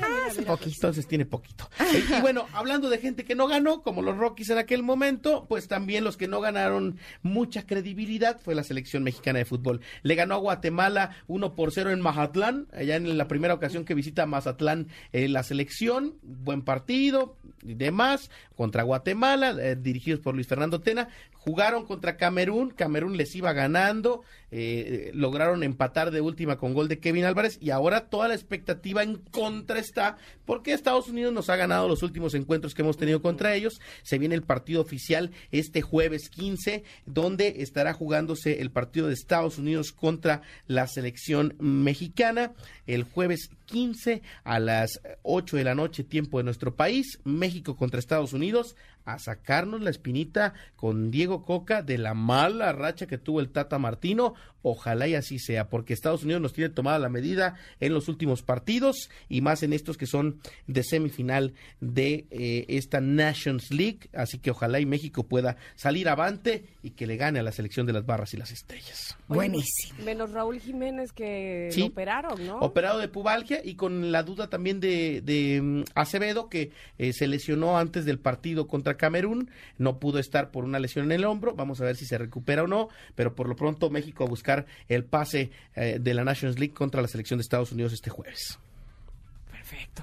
poquito. 0.43 0.69
Entonces 0.75 1.07
tiene 1.07 1.25
poquito. 1.25 1.69
Eh, 1.79 2.03
y 2.17 2.21
bueno, 2.21 2.45
hablando 2.53 2.89
de 2.89 2.97
gente 2.97 3.23
que 3.23 3.35
no 3.35 3.47
ganó, 3.47 3.81
como 3.81 4.01
los 4.01 4.17
Rockies 4.17 4.49
en 4.49 4.57
aquel 4.57 4.83
momento, 4.83 5.45
pues 5.47 5.67
también 5.67 6.03
los 6.03 6.17
que 6.17 6.27
no 6.27 6.41
ganaron 6.41 6.97
mucha 7.21 7.65
credibilidad 7.65 8.39
fue 8.41 8.55
la 8.55 8.63
selección 8.63 9.03
mexicana 9.03 9.39
de 9.39 9.45
fútbol. 9.45 9.81
Le 10.01 10.15
ganó 10.15 10.35
a 10.35 10.39
Guatemala 10.39 11.15
1 11.27 11.55
por 11.55 11.71
0 11.71 11.91
en 11.91 12.01
Mazatlán, 12.01 12.67
allá 12.73 12.95
en 12.95 13.17
la 13.17 13.27
primera 13.27 13.53
ocasión 13.53 13.85
que 13.85 13.93
visita 13.93 14.25
Mazatlán 14.25 14.87
eh, 15.11 15.27
la 15.27 15.43
selección. 15.43 16.15
Buen 16.23 16.61
partido 16.63 17.37
y 17.61 17.75
demás 17.75 18.29
contra 18.55 18.83
Guatemala, 18.83 19.55
eh, 19.59 19.75
dirigidos 19.75 20.19
por 20.19 20.35
Luis 20.35 20.47
Fernando 20.47 20.81
Tena. 20.81 21.09
Jugaron 21.33 21.85
contra 21.85 22.15
Camerún, 22.15 22.69
Camerún 22.69 23.17
les 23.17 23.35
iba 23.35 23.51
ganando, 23.51 24.21
eh, 24.49 25.09
eh, 25.09 25.11
lograron 25.13 25.63
empatar 25.63 26.11
de 26.11 26.21
última 26.21 26.57
con 26.57 26.73
gol 26.73 26.87
de 26.87 26.99
Kevin 26.99 27.25
Álvarez 27.25 27.57
y 27.59 27.71
ahora 27.71 28.07
toda 28.07 28.27
la 28.27 28.35
expectativa 28.35 29.03
en 29.03 29.17
contra 29.17 29.79
está 29.79 30.17
porque 30.45 30.73
Estados 30.73 31.09
Unidos 31.09 31.33
nos 31.33 31.49
ha 31.49 31.55
ganado 31.55 31.87
los 31.87 32.03
últimos 32.03 32.33
encuentros 32.33 32.73
que 32.73 32.81
hemos 32.81 32.97
tenido 32.97 33.21
contra 33.21 33.55
ellos. 33.55 33.81
Se 34.03 34.17
viene 34.17 34.35
el 34.35 34.43
partido 34.43 34.81
oficial 34.81 35.31
este 35.51 35.81
jueves 35.81 36.29
15, 36.29 36.83
donde 37.05 37.55
estará 37.61 37.93
jugándose 37.93 38.61
el 38.61 38.71
partido 38.71 39.07
de 39.07 39.13
Estados 39.13 39.57
Unidos 39.57 39.91
contra 39.91 40.41
la 40.67 40.87
selección 40.87 41.55
mexicana. 41.59 42.53
El 42.85 43.03
jueves 43.03 43.49
15 43.65 44.21
a 44.43 44.59
las 44.59 45.01
8 45.23 45.57
de 45.57 45.63
la 45.63 45.75
noche, 45.75 46.03
tiempo 46.03 46.37
de 46.37 46.43
nuestro 46.43 46.75
país, 46.75 47.19
México 47.23 47.75
contra 47.75 47.99
Estados 47.99 48.33
Unidos, 48.33 48.42
Unidos 48.43 48.75
a 49.05 49.19
sacarnos 49.19 49.81
la 49.81 49.89
espinita 49.89 50.53
con 50.75 51.11
Diego 51.11 51.43
Coca 51.45 51.81
de 51.81 51.97
la 51.97 52.13
mala 52.13 52.71
racha 52.71 53.07
que 53.07 53.17
tuvo 53.17 53.39
el 53.39 53.49
Tata 53.49 53.79
Martino. 53.79 54.33
Ojalá 54.65 55.09
y 55.09 55.15
así 55.15 55.39
sea, 55.39 55.67
porque 55.67 55.93
Estados 55.93 56.23
Unidos 56.23 56.41
nos 56.41 56.53
tiene 56.53 56.69
tomada 56.69 56.97
la 56.97 57.09
medida 57.09 57.55
en 57.81 57.93
los 57.93 58.07
últimos 58.07 58.43
partidos 58.43 59.09
y 59.27 59.41
más 59.41 59.61
en 59.61 59.73
estos 59.73 59.97
que 59.97 60.05
son 60.05 60.39
de 60.67 60.83
semifinal 60.83 61.53
de 61.81 62.27
eh, 62.31 62.65
esta 62.69 63.01
Nations 63.01 63.71
League. 63.71 64.09
Así 64.13 64.39
que 64.39 64.51
ojalá 64.51 64.79
y 64.79 64.85
México 64.85 65.23
pueda 65.27 65.57
salir 65.75 66.07
avante 66.07 66.63
y 66.81 66.91
que 66.91 67.07
le 67.07 67.17
gane 67.17 67.39
a 67.39 67.43
la 67.43 67.51
selección 67.51 67.85
de 67.85 67.91
las 67.91 68.05
barras 68.05 68.33
y 68.33 68.37
las 68.37 68.51
estrellas. 68.51 69.17
Oye, 69.27 69.35
Buenísimo. 69.35 70.03
Menos 70.05 70.31
Raúl 70.31 70.61
Jiménez 70.61 71.11
que 71.11 71.67
Sí. 71.71 71.81
lo 71.81 71.85
operaron, 71.87 72.47
¿no? 72.47 72.59
Operado 72.59 72.99
de 72.99 73.09
pubalgia 73.09 73.59
y 73.65 73.75
con 73.75 74.13
la 74.13 74.23
duda 74.23 74.49
también 74.49 74.79
de, 74.79 75.19
de, 75.25 75.61
mm, 75.61 75.83
Acevedo, 75.93 76.47
que 76.47 76.71
eh, 76.97 77.11
se 77.11 77.27
lesionó 77.27 77.77
antes 77.77 78.05
del 78.05 78.19
partido 78.19 78.67
contra 78.67 78.92
Camerún, 78.97 79.49
no 79.77 79.99
pudo 79.99 80.19
estar 80.19 80.51
por 80.51 80.63
una 80.63 80.79
lesión 80.79 81.05
en 81.05 81.11
el 81.11 81.25
hombro, 81.25 81.53
vamos 81.55 81.81
a 81.81 81.85
ver 81.85 81.95
si 81.95 82.05
se 82.05 82.17
recupera 82.17 82.63
o 82.63 82.67
no, 82.67 82.89
pero 83.15 83.35
por 83.35 83.47
lo 83.47 83.55
pronto 83.55 83.89
México 83.89 84.23
a 84.23 84.27
buscar 84.27 84.65
el 84.87 85.03
pase 85.03 85.51
eh, 85.75 85.97
de 85.99 86.13
la 86.13 86.23
Nations 86.23 86.59
League 86.59 86.73
contra 86.73 87.01
la 87.01 87.07
selección 87.07 87.37
de 87.37 87.41
Estados 87.41 87.71
Unidos 87.71 87.93
este 87.93 88.09
jueves. 88.09 88.59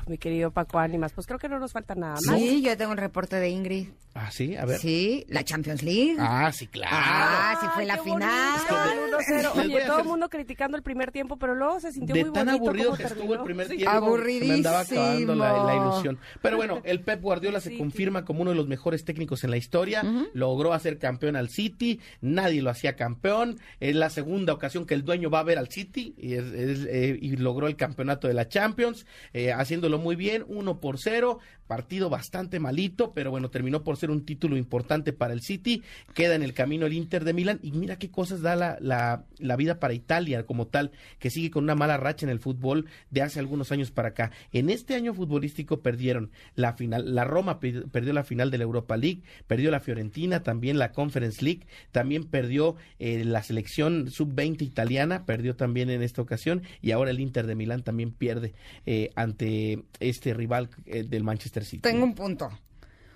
Mi 0.07 0.18
querido 0.18 0.50
Paco 0.50 0.79
Ánimas. 0.79 1.12
Pues 1.12 1.26
creo 1.26 1.38
que 1.38 1.48
no 1.48 1.59
nos 1.59 1.72
falta 1.72 1.94
nada 1.94 2.14
más. 2.26 2.38
Sí, 2.38 2.62
yo 2.62 2.76
tengo 2.76 2.92
el 2.92 2.98
reporte 2.98 3.37
de 3.37 3.48
Ingrid. 3.50 3.88
Ah, 4.14 4.31
sí, 4.33 4.57
a 4.57 4.64
ver. 4.64 4.79
Sí, 4.81 5.24
la 5.29 5.44
Champions 5.44 5.83
League. 5.85 6.16
Ah, 6.18 6.50
sí, 6.53 6.66
claro. 6.66 6.96
Ah, 6.98 7.57
sí 7.61 7.66
fue 7.74 7.83
Ay, 7.83 7.87
la 7.88 7.98
final. 7.98 8.61
bonito, 8.66 8.92
el 8.92 9.14
1-0. 9.14 9.55
Les 9.55 9.55
voy 9.55 9.64
Oye, 9.76 9.85
a 9.85 9.87
todo 9.87 9.98
el 10.00 10.05
mundo 10.05 10.29
criticando 10.29 10.76
el 10.76 10.83
primer 10.83 11.12
tiempo, 11.12 11.37
pero 11.37 11.55
luego 11.55 11.79
se 11.79 11.92
sintió 11.92 12.14
de 12.16 12.24
muy 12.24 12.33
tan 12.33 12.46
bonito 12.46 12.64
aburrido 12.64 12.94
que 12.96 13.03
estuvo 13.05 13.35
el 13.35 13.42
primer 13.42 13.68
tiempo 13.68 14.18
se 14.18 14.44
me 14.44 14.53
andaba 14.55 14.81
acabando 14.81 15.35
la, 15.37 15.44
la 15.44 15.50
Aburridísimo. 15.59 15.90
ilusión 15.92 16.18
pero 16.42 16.57
bueno 16.57 16.81
el 16.85 17.00
Pep 17.03 17.20
Guardiola 17.22 17.61
se 17.61 17.70
Sí, 17.70 17.79
confirma 17.79 18.24
como 18.24 18.42
uno 18.42 18.50
de 18.50 18.57
los 18.57 18.66
mejores 18.66 19.05
técnicos 19.05 19.44
en 19.44 19.50
la 19.50 19.57
historia 19.57 20.03
logró 20.35 20.72
hacer 20.72 20.98
campeón 20.98 21.37
al 21.37 21.48
City 21.50 22.00
nadie 22.20 22.62
lo 22.62 22.70
hacía 22.70 22.96
campeón 22.96 23.59
es 23.79 23.94
la 23.94 24.11
segunda 24.11 24.53
ocasión 24.53 24.87
que 24.87 24.94
el 24.94 25.05
dueño 25.05 25.31
va 25.31 25.40
a 25.40 25.44
ver 25.44 25.59
al 25.59 25.68
City 25.68 26.14
y, 26.18 26.35
es- 26.35 26.53
es, 26.53 26.87
eh, 26.90 27.18
y 27.20 27.37
logró 27.37 27.68
el 27.68 27.76
campeonato 27.76 28.26
de 28.29 28.35
la 28.35 28.48
Champions 28.48 29.07
eh, 29.33 29.53
muy 29.99 30.16
bien 30.16 30.45
uno 30.49 30.81
por 30.81 30.99
cero 30.99 31.38
partido 31.70 32.11
bastante 32.11 32.59
malito 32.59 33.12
pero 33.14 33.30
bueno 33.30 33.48
terminó 33.48 33.85
por 33.85 33.96
ser 33.96 34.11
un 34.11 34.24
título 34.24 34.56
importante 34.56 35.12
para 35.12 35.33
el 35.35 35.40
City 35.40 35.85
queda 36.14 36.35
en 36.35 36.42
el 36.42 36.52
camino 36.52 36.85
el 36.85 36.94
Inter 36.94 37.22
de 37.24 37.33
Milán 37.33 37.61
y 37.62 37.70
mira 37.70 37.94
qué 37.96 38.11
cosas 38.11 38.40
da 38.42 38.56
la, 38.56 38.76
la, 38.80 39.24
la 39.38 39.54
vida 39.54 39.78
para 39.78 39.94
Italia 39.94 40.44
como 40.46 40.66
tal 40.66 40.90
que 41.20 41.30
sigue 41.30 41.52
con 41.52 41.62
una 41.62 41.76
mala 41.76 41.96
racha 41.96 42.26
en 42.26 42.30
el 42.30 42.40
fútbol 42.40 42.87
de 43.11 43.22
hace 43.22 43.38
algunos 43.38 43.70
años 43.70 43.92
para 43.92 44.09
acá. 44.09 44.33
En 44.52 44.68
este 44.68 44.96
año 44.96 45.14
futbolístico 45.14 45.80
perdieron 45.80 46.33
la 46.56 46.72
final, 46.72 47.14
la 47.14 47.22
Roma 47.24 47.61
pe- 47.61 47.83
perdió 47.92 48.12
la 48.12 48.24
final 48.24 48.50
de 48.50 48.59
la 48.59 48.64
Europa 48.64 48.96
League, 48.96 49.22
perdió 49.46 49.70
la 49.70 49.78
Fiorentina, 49.78 50.42
también 50.42 50.76
la 50.76 50.90
Conference 50.90 51.44
League, 51.44 51.66
también 51.92 52.24
perdió 52.24 52.74
eh, 52.98 53.24
la 53.24 53.44
selección 53.44 54.11
sub-20 54.11 54.62
italiana, 54.62 55.24
perdió 55.24 55.54
también 55.54 55.88
en 55.90 56.02
esta 56.02 56.20
ocasión 56.20 56.62
y 56.83 56.90
ahora 56.90 57.12
el 57.12 57.20
Inter 57.20 57.46
de 57.46 57.54
Milán 57.54 57.83
también 57.85 58.11
pierde 58.11 58.54
eh, 58.87 59.11
ante 59.14 59.85
este 60.00 60.35
rival 60.35 60.68
eh, 60.87 61.04
del 61.04 61.22
Manchester 61.22 61.60
City. 61.64 61.83
Tengo 61.83 62.05
un 62.05 62.14
punto. 62.14 62.51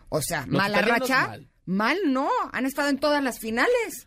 O 0.09 0.21
sea, 0.23 0.41
Los 0.43 0.51
mala 0.59 0.81
racha. 0.83 1.27
mal. 1.29 1.49
Mal. 1.67 1.99
no. 2.07 2.29
Han 2.53 2.67
estado 2.67 2.89
en 2.89 2.99
todas 2.99 3.23
las 3.23 3.39
finales. 3.39 4.07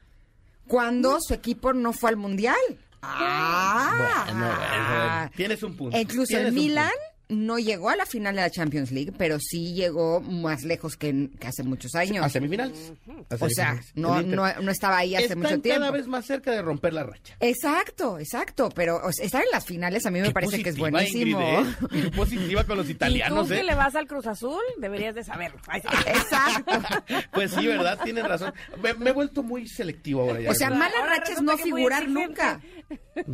Cuando 0.67 1.19
su 1.21 1.33
equipo 1.33 1.73
no 1.73 1.93
fue 1.93 2.09
al 2.09 2.17
mundial. 2.17 2.55
Ah. 3.01 4.25
Bueno, 4.27 5.31
tienes 5.35 5.63
un 5.63 5.75
punto. 5.75 5.97
Incluso 5.97 6.37
el 6.37 6.51
Milan 6.51 6.91
no 7.29 7.59
llegó 7.59 7.89
a 7.89 7.95
la 7.95 8.05
final 8.05 8.35
de 8.35 8.41
la 8.41 8.49
Champions 8.49 8.91
League, 8.91 9.13
pero 9.17 9.37
sí 9.39 9.73
llegó 9.73 10.21
más 10.21 10.63
lejos 10.63 10.95
que, 10.95 11.29
que 11.39 11.47
hace 11.47 11.63
muchos 11.63 11.93
años. 11.95 12.25
A 12.25 12.29
semifinales. 12.29 12.93
A 13.29 13.35
o 13.43 13.49
sea, 13.49 13.79
no, 13.95 14.21
no, 14.21 14.61
no 14.61 14.71
estaba 14.71 14.99
ahí 14.99 15.15
hace 15.15 15.25
Están 15.25 15.39
mucho 15.39 15.59
tiempo. 15.59 15.81
cada 15.81 15.91
vez 15.91 16.07
más 16.07 16.25
cerca 16.25 16.51
de 16.51 16.61
romper 16.61 16.93
la 16.93 17.03
racha. 17.03 17.35
Exacto, 17.39 18.17
exacto, 18.19 18.69
pero 18.73 19.01
o 19.03 19.11
sea, 19.11 19.25
estar 19.25 19.43
en 19.43 19.49
las 19.51 19.65
finales 19.65 20.05
a 20.05 20.11
mí 20.11 20.21
me 20.21 20.27
Qué 20.27 20.33
parece 20.33 20.63
que 20.63 20.69
es 20.69 20.77
buenísimo. 20.77 21.41
Ingrid, 21.41 22.01
¿eh? 22.01 22.03
Qué 22.03 22.11
positiva 22.11 22.63
con 22.63 22.77
los 22.77 22.87
Y 22.87 22.91
italianos, 22.91 23.47
que 23.49 23.59
¿eh? 23.59 23.63
le 23.63 23.75
vas 23.75 23.95
al 23.95 24.07
Cruz 24.07 24.27
Azul, 24.27 24.61
deberías 24.77 25.13
de 25.15 25.23
saberlo. 25.23 25.59
Exacto. 25.73 26.71
Pues 27.33 27.51
sí, 27.51 27.67
¿verdad? 27.67 27.99
Tienes 28.03 28.23
razón. 28.27 28.53
Me, 28.81 28.93
me 28.93 29.09
he 29.11 29.13
vuelto 29.13 29.43
muy 29.43 29.67
selectivo 29.67 30.21
ahora 30.21 30.39
ya. 30.41 30.51
O 30.51 30.53
sea, 30.53 30.69
¿verdad? 30.69 30.83
mala 30.83 30.97
Ahora 30.99 31.09
racha 31.11 31.23
es 31.23 31.29
resulta 31.39 31.51
no 31.51 31.57
figurar 31.57 32.07
nunca. 32.09 32.61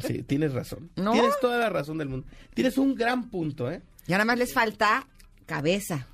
Sí, 0.01 0.23
tienes 0.23 0.53
razón. 0.53 0.89
¿No? 0.95 1.11
Tienes 1.11 1.39
toda 1.39 1.57
la 1.57 1.69
razón 1.69 1.97
del 1.97 2.09
mundo. 2.09 2.27
Tienes 2.53 2.77
un 2.77 2.95
gran 2.95 3.29
punto, 3.29 3.69
¿eh? 3.71 3.81
Y 4.07 4.11
nada 4.11 4.25
más 4.25 4.37
les 4.37 4.53
falta 4.53 5.07
cabeza 5.45 6.07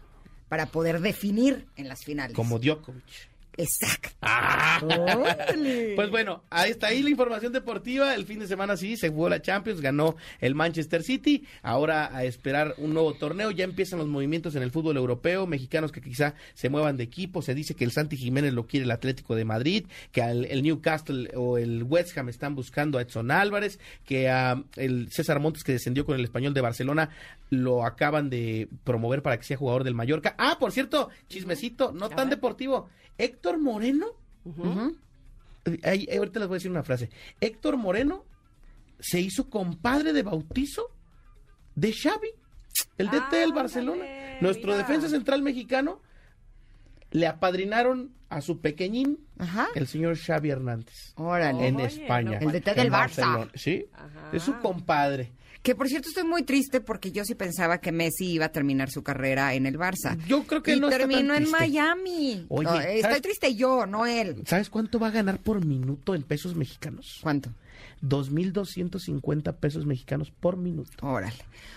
para 0.49 0.65
poder 0.65 0.99
definir 0.99 1.67
en 1.75 1.88
las 1.88 2.04
finales. 2.04 2.36
Como 2.36 2.60
Djokovic. 2.60 3.28
Exacto. 3.63 4.10
Ah. 4.22 4.80
Pues 5.95 6.10
bueno, 6.12 6.43
ahí 6.50 6.72
está 6.72 6.88
ahí 6.88 7.04
la 7.04 7.10
información 7.10 7.52
deportiva. 7.52 8.15
El 8.15 8.26
fin 8.26 8.39
de 8.39 8.48
semana 8.48 8.78
sí, 8.78 8.95
se 8.95 9.10
jugó 9.10 9.28
la 9.28 9.41
Champions, 9.41 9.82
ganó 9.82 10.15
el 10.39 10.56
Manchester 10.56 11.04
City. 11.04 11.43
Ahora 11.62 12.15
a 12.15 12.24
esperar 12.24 12.76
un 12.78 12.93
nuevo 12.93 13.13
torneo. 13.15 13.52
Ya 13.52 13.65
empiezan 13.65 14.00
los 14.00 14.08
movimientos 14.08 14.56
en 14.56 14.63
el 14.63 14.72
fútbol 14.72 14.95
europeo. 14.95 15.45
Mexicanos 15.45 15.91
que 15.91 16.00
quizá 16.02 16.36
se 16.54 16.69
muevan 16.69 16.95
de 16.95 17.04
equipo. 17.04 17.41
Se 17.41 17.54
dice 17.54 17.76
que 17.76 17.84
el 17.84 17.91
Santi 17.91 18.15
Jiménez 18.15 18.54
lo 18.54 18.65
quiere 18.65 18.86
el 18.86 18.91
Atlético 18.91 19.36
de 19.36 19.43
Madrid, 19.45 19.86
que 20.13 20.22
al- 20.22 20.45
el 20.45 20.63
Newcastle 20.63 21.32
o 21.36 21.58
el 21.58 21.84
West 21.84 22.17
Ham 22.17 22.30
están 22.30 22.56
buscando 22.56 22.98
a 22.98 23.02
Edson 23.02 23.30
Álvarez, 23.32 23.80
que 24.06 24.30
a 24.30 24.63
el 24.78 25.12
César 25.12 25.39
Montes 25.41 25.63
que 25.63 25.74
descendió 25.74 26.06
con 26.06 26.15
el 26.17 26.24
español 26.24 26.54
de 26.54 26.62
Barcelona 26.62 27.10
lo 27.50 27.84
acaban 27.86 28.30
de 28.30 28.69
promover 28.86 29.22
para 29.22 29.38
que 29.38 29.43
sea 29.43 29.58
jugador 29.58 29.84
del 29.84 29.95
Mallorca. 29.95 30.36
Ah, 30.38 30.58
por 30.60 30.72
cierto, 30.72 31.10
chismecito, 31.28 31.91
no 31.91 32.10
tan 32.10 32.30
deportivo. 32.30 32.88
Héctor 33.17 33.48
Moreno 33.57 34.05
Ujú. 34.45 34.95
Ahí, 35.83 36.07
ahí 36.09 36.17
ahorita 36.17 36.39
les 36.39 36.47
voy 36.47 36.55
a 36.55 36.59
decir 36.59 36.71
una 36.71 36.83
frase. 36.83 37.09
Héctor 37.41 37.77
Moreno 37.77 38.25
se 38.99 39.19
hizo 39.19 39.49
compadre 39.49 40.13
de 40.13 40.23
bautizo 40.23 40.89
de 41.75 41.93
Xavi, 41.93 42.29
el 42.97 43.07
DT 43.07 43.13
del 43.13 43.21
Ándale, 43.23 43.53
Barcelona. 43.53 44.05
Nuestro 44.41 44.67
mira. 44.71 44.77
defensa 44.79 45.09
central 45.09 45.41
mexicano 45.41 46.01
le 47.12 47.27
apadrinaron 47.27 48.13
a 48.29 48.41
su 48.41 48.62
pequeñín, 48.62 49.25
Ajá. 49.38 49.67
el 49.75 49.88
señor 49.88 50.17
Xavi 50.17 50.49
Hernández, 50.51 51.13
Órale. 51.15 51.67
en 51.67 51.75
Oye, 51.77 51.85
España. 51.85 52.39
no 52.39 52.49
El 52.49 52.59
DT 52.62 52.73
del 52.75 52.88
Barça. 52.88 52.91
Barcelona. 52.91 53.51
Sí, 53.55 53.85
Ajá. 53.93 54.29
es 54.31 54.43
su 54.43 54.57
compadre. 54.59 55.31
Que 55.62 55.76
por 55.76 55.89
cierto 55.89 56.10
estoy 56.10 56.24
muy 56.24 56.43
triste 56.43 56.80
porque 56.80 57.12
yo 57.12 57.26
sí 57.26 57.36
pensaba 57.36 57.80
que 57.80 57.91
Messi 57.91 58.32
iba 58.32 58.45
a 58.45 58.52
terminar 58.52 58.89
su 58.89 59.04
carrera 59.04 59.54
en 59.54 59.65
el 59.65 59.78
Barça. 59.78 60.17
Yo 60.26 60.43
creo 60.43 60.63
que 60.63 60.76
y 60.76 60.80
no 60.80 60.89
terminó 60.89 61.36
en. 61.36 61.50
Miami. 61.50 62.45
Oye, 62.48 62.69
No, 62.69 62.80
estoy 62.80 63.22
triste 63.22 63.56
yo, 63.56 63.86
no 63.86 64.06
él. 64.06 64.43
¿Sabes 64.45 64.69
cuánto 64.69 65.00
va 65.00 65.08
a 65.08 65.12
ganar 65.12 65.39
por 65.39 65.65
minuto 65.65 66.15
en 66.15 66.24
pesos 66.24 66.56
mexicanos? 66.56 67.19
¿Cuánto? 67.22 67.52
2.250 68.01 69.55
pesos 69.55 69.85
mexicanos 69.85 70.31
por 70.31 70.57
minuto. 70.57 70.91
Órale. 71.01 71.35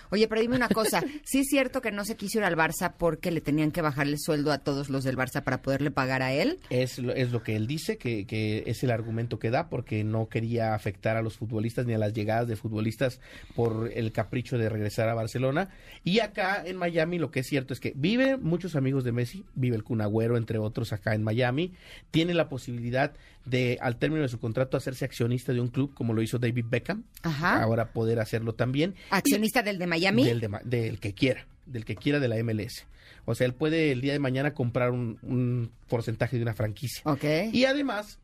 Oye, 0.09 0.27
pero 0.27 0.41
dime 0.41 0.55
una 0.55 0.69
cosa. 0.69 1.01
Sí 1.25 1.39
es 1.39 1.47
cierto 1.47 1.81
que 1.81 1.91
no 1.91 2.05
se 2.05 2.15
quiso 2.15 2.39
ir 2.39 2.43
al 2.43 2.55
Barça 2.55 2.93
porque 2.97 3.31
le 3.31 3.41
tenían 3.41 3.71
que 3.71 3.81
bajar 3.81 4.07
el 4.07 4.19
sueldo 4.19 4.51
a 4.51 4.59
todos 4.59 4.89
los 4.89 5.03
del 5.03 5.17
Barça 5.17 5.43
para 5.43 5.61
poderle 5.61 5.89
pagar 5.89 6.21
a 6.21 6.33
él. 6.33 6.59
Es 6.69 6.99
lo, 6.99 7.13
es 7.13 7.31
lo 7.31 7.41
que 7.43 7.55
él 7.55 7.65
dice, 7.65 7.97
que, 7.97 8.25
que 8.25 8.63
es 8.67 8.83
el 8.83 8.91
argumento 8.91 9.39
que 9.39 9.49
da, 9.49 9.69
porque 9.69 10.03
no 10.03 10.27
quería 10.27 10.75
afectar 10.75 11.17
a 11.17 11.21
los 11.21 11.37
futbolistas 11.37 11.85
ni 11.85 11.93
a 11.93 11.97
las 11.97 12.13
llegadas 12.13 12.47
de 12.47 12.55
futbolistas 12.55 13.19
por 13.55 13.89
el 13.93 14.11
capricho 14.11 14.57
de 14.57 14.69
regresar 14.69 15.09
a 15.09 15.13
Barcelona. 15.13 15.69
Y 16.03 16.19
acá 16.19 16.63
en 16.65 16.77
Miami 16.77 17.17
lo 17.17 17.31
que 17.31 17.39
es 17.39 17.47
cierto 17.47 17.73
es 17.73 17.79
que 17.79 17.93
vive 17.95 18.37
muchos 18.37 18.75
amigos 18.75 19.03
de 19.03 19.11
Messi, 19.11 19.45
vive 19.55 19.75
el 19.75 19.83
Kun 19.83 20.01
Agüero, 20.01 20.37
entre 20.37 20.59
otros, 20.59 20.93
acá 20.93 21.15
en 21.15 21.23
Miami. 21.23 21.73
Tiene 22.11 22.33
la 22.33 22.49
posibilidad 22.49 23.13
de, 23.45 23.77
al 23.81 23.97
término 23.97 24.21
de 24.21 24.29
su 24.29 24.39
contrato, 24.39 24.77
hacerse 24.77 25.05
accionista 25.05 25.53
de 25.53 25.61
un 25.61 25.67
club, 25.67 25.93
como 25.93 26.13
lo 26.13 26.21
hizo 26.21 26.39
David 26.39 26.65
Beckham. 26.69 27.03
Ajá. 27.21 27.61
Ahora 27.61 27.91
poder 27.91 28.19
hacerlo 28.19 28.53
también. 28.53 28.95
Accionista 29.09 29.63
del 29.63 29.77
de 29.77 29.87
Miami. 29.87 30.25
Del, 30.25 30.39
de 30.39 30.49
del 30.63 30.99
que 30.99 31.13
quiera, 31.13 31.45
del 31.65 31.85
que 31.85 31.95
quiera 31.95 32.19
de 32.19 32.27
la 32.27 32.41
MLS. 32.43 32.85
O 33.25 33.35
sea, 33.35 33.45
él 33.45 33.53
puede 33.53 33.91
el 33.91 34.01
día 34.01 34.13
de 34.13 34.19
mañana 34.19 34.53
comprar 34.53 34.91
un, 34.91 35.17
un 35.21 35.71
porcentaje 35.87 36.37
de 36.37 36.43
una 36.43 36.53
franquicia. 36.53 37.03
Y 37.51 37.65
además, 37.65 38.19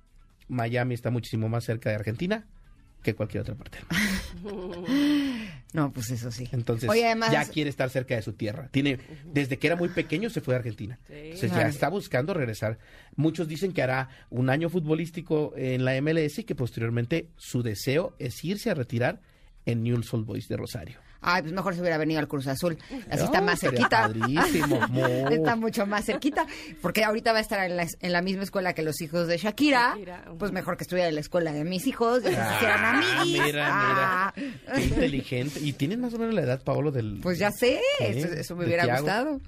Miami 0.47 0.93
está 0.93 1.09
muchísimo 1.09 1.47
más 1.47 1.63
cerca 1.63 1.89
de 1.89 1.95
Argentina 1.95 2.45
que 3.01 3.15
cualquier 3.15 3.41
otra 3.41 3.55
parte. 3.55 3.79
No, 5.71 5.91
pues 5.91 6.09
eso 6.09 6.31
sí. 6.31 6.47
Entonces, 6.51 6.89
Oye, 6.89 7.05
además- 7.05 7.31
ya 7.31 7.45
quiere 7.45 7.69
estar 7.69 7.89
cerca 7.91 8.15
de 8.15 8.23
su 8.23 8.33
tierra. 8.33 8.69
Tiene, 8.71 8.97
desde 9.25 9.57
que 9.59 9.67
era 9.67 9.75
muy 9.75 9.89
pequeño 9.89 10.31
se 10.31 10.41
fue 10.41 10.55
a 10.55 10.57
Argentina. 10.57 10.97
Sí. 11.07 11.13
Entonces, 11.15 11.51
ya 11.51 11.67
está 11.67 11.89
buscando 11.89 12.33
regresar. 12.33 12.79
Muchos 13.15 13.47
dicen 13.47 13.71
que 13.71 13.83
hará 13.83 14.09
un 14.31 14.49
año 14.49 14.69
futbolístico 14.69 15.53
en 15.55 15.85
la 15.85 15.93
MLS 16.01 16.39
y 16.39 16.43
que 16.43 16.55
posteriormente 16.55 17.29
su 17.37 17.61
deseo 17.61 18.15
es 18.17 18.43
irse 18.43 18.71
a 18.71 18.73
retirar 18.73 19.21
en 19.67 19.83
Newell's 19.83 20.11
Old 20.11 20.25
Boys 20.25 20.47
de 20.47 20.57
Rosario. 20.57 20.97
Ay, 21.21 21.41
pues 21.41 21.53
mejor 21.53 21.75
se 21.75 21.81
hubiera 21.81 21.97
venido 21.97 22.19
al 22.19 22.27
Cruz 22.27 22.47
Azul. 22.47 22.77
Así 23.09 23.23
está 23.25 23.41
más 23.41 23.59
cerquita. 23.59 24.09
Está 25.31 25.55
mucho 25.55 25.85
más 25.85 26.05
cerquita. 26.05 26.45
Porque 26.81 27.03
ahorita 27.03 27.31
va 27.33 27.39
a 27.39 27.41
estar 27.41 27.59
en 27.69 27.75
la, 27.77 27.85
en 27.99 28.11
la 28.13 28.21
misma 28.21 28.43
escuela 28.43 28.73
que 28.73 28.81
los 28.83 29.01
hijos 29.01 29.27
de 29.27 29.37
Shakira. 29.37 29.97
Pues 30.37 30.51
mejor 30.51 30.77
que 30.77 30.83
estuviera 30.83 31.09
en 31.09 31.15
la 31.15 31.21
escuela 31.21 31.51
de 31.51 31.63
mis 31.63 31.87
hijos. 31.87 32.19
Y 32.19 32.27
se 32.27 32.31
hicieran 32.31 32.85
Ah, 32.85 33.01
amiguis. 33.21 33.41
mira, 33.43 33.67
Ah. 33.69 34.33
mira. 34.35 34.53
Qué 34.75 34.81
inteligente. 34.83 35.59
Y 35.61 35.73
tienen 35.73 35.99
más 36.01 36.13
o 36.13 36.17
menos 36.19 36.33
la 36.33 36.41
edad, 36.41 36.63
Paolo, 36.63 36.91
del. 36.91 37.19
Pues 37.21 37.37
ya 37.37 37.51
sé. 37.51 37.81
Eso, 37.99 38.27
eso 38.27 38.55
me 38.55 38.65
hubiera 38.65 38.83
Thiago. 38.83 39.01
gustado. 39.01 39.41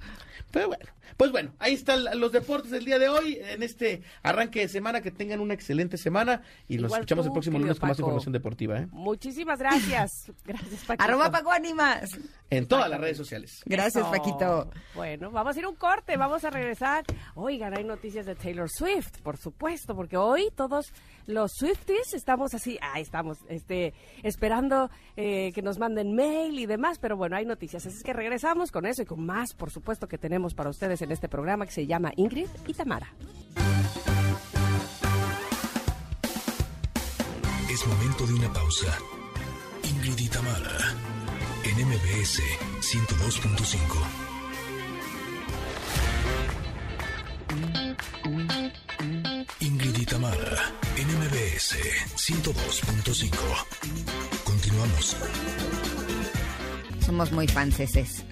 Pero 0.50 0.68
bueno, 0.68 0.84
pues 1.16 1.32
bueno, 1.32 1.52
ahí 1.58 1.74
están 1.74 2.04
los 2.18 2.32
deportes 2.32 2.70
del 2.70 2.84
día 2.84 2.98
de 2.98 3.08
hoy, 3.08 3.38
en 3.40 3.62
este 3.62 4.02
arranque 4.22 4.60
de 4.60 4.68
semana, 4.68 5.00
que 5.00 5.10
tengan 5.10 5.40
una 5.40 5.54
excelente 5.54 5.96
semana 5.96 6.42
y 6.68 6.76
nos 6.76 6.86
Igual 6.86 7.00
escuchamos 7.00 7.24
tú, 7.24 7.28
el 7.28 7.32
próximo 7.32 7.58
lunes 7.58 7.78
con 7.78 7.88
más 7.88 7.98
información 7.98 8.32
deportiva, 8.32 8.78
¿eh? 8.78 8.88
Muchísimas 8.92 9.58
gracias. 9.58 10.10
Gracias, 10.44 10.84
Paquito. 10.84 11.04
Arroba 11.04 11.30
Paco 11.30 11.50
Ánimas. 11.50 12.10
En 12.50 12.66
todas 12.66 12.88
las 12.90 13.00
redes 13.00 13.16
sociales. 13.16 13.62
Gracias, 13.64 14.04
Eso. 14.04 14.10
Paquito. 14.10 14.70
Bueno, 14.94 15.30
vamos 15.30 15.56
a 15.56 15.58
ir 15.58 15.64
a 15.64 15.68
un 15.68 15.76
corte, 15.76 16.16
vamos 16.16 16.44
a 16.44 16.50
regresar. 16.50 17.04
Oigan, 17.34 17.76
hay 17.76 17.84
noticias 17.84 18.26
de 18.26 18.34
Taylor 18.34 18.68
Swift, 18.68 19.20
por 19.22 19.36
supuesto, 19.36 19.94
porque 19.94 20.16
hoy 20.16 20.50
todos 20.54 20.92
los 21.26 21.52
Swifties 21.52 22.14
estamos 22.14 22.54
así, 22.54 22.78
ahí 22.80 23.02
estamos, 23.02 23.38
este, 23.48 23.94
esperando 24.22 24.90
eh, 25.16 25.52
que 25.54 25.62
nos 25.62 25.78
manden 25.78 26.14
mail 26.14 26.58
y 26.58 26.66
demás, 26.66 26.98
pero 26.98 27.16
bueno, 27.16 27.36
hay 27.36 27.44
noticias. 27.44 27.86
Así 27.86 28.02
que 28.02 28.12
regresamos 28.12 28.70
con 28.70 28.86
eso 28.86 29.02
y 29.02 29.06
con 29.06 29.24
más, 29.24 29.54
por 29.54 29.70
supuesto, 29.70 30.08
que 30.08 30.18
tenemos 30.18 30.54
para 30.54 30.70
ustedes 30.70 31.02
en 31.02 31.12
este 31.12 31.28
programa 31.28 31.66
que 31.66 31.72
se 31.72 31.86
llama 31.86 32.12
Ingrid 32.16 32.48
y 32.66 32.74
Tamara. 32.74 33.12
Es 37.70 37.86
momento 37.86 38.26
de 38.26 38.34
una 38.34 38.52
pausa. 38.52 38.98
Ingrid 39.84 40.18
y 40.18 40.28
Tamara, 40.28 40.94
en 41.64 41.86
MBS 41.86 42.42
102.5. 42.80 44.32
Ingrid 49.60 50.12
en 50.12 50.81
MBS 51.52 51.76
102.5. 52.16 53.30
Continuamos. 54.42 55.16
Somos 57.04 57.30
muy 57.30 57.46
fanceses. 57.46 58.24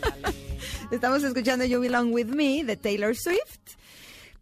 Estamos 0.90 1.22
escuchando 1.24 1.66
You 1.66 1.80
Belong 1.80 2.10
With 2.12 2.28
Me 2.28 2.64
de 2.64 2.76
Taylor 2.76 3.14
Swift 3.14 3.76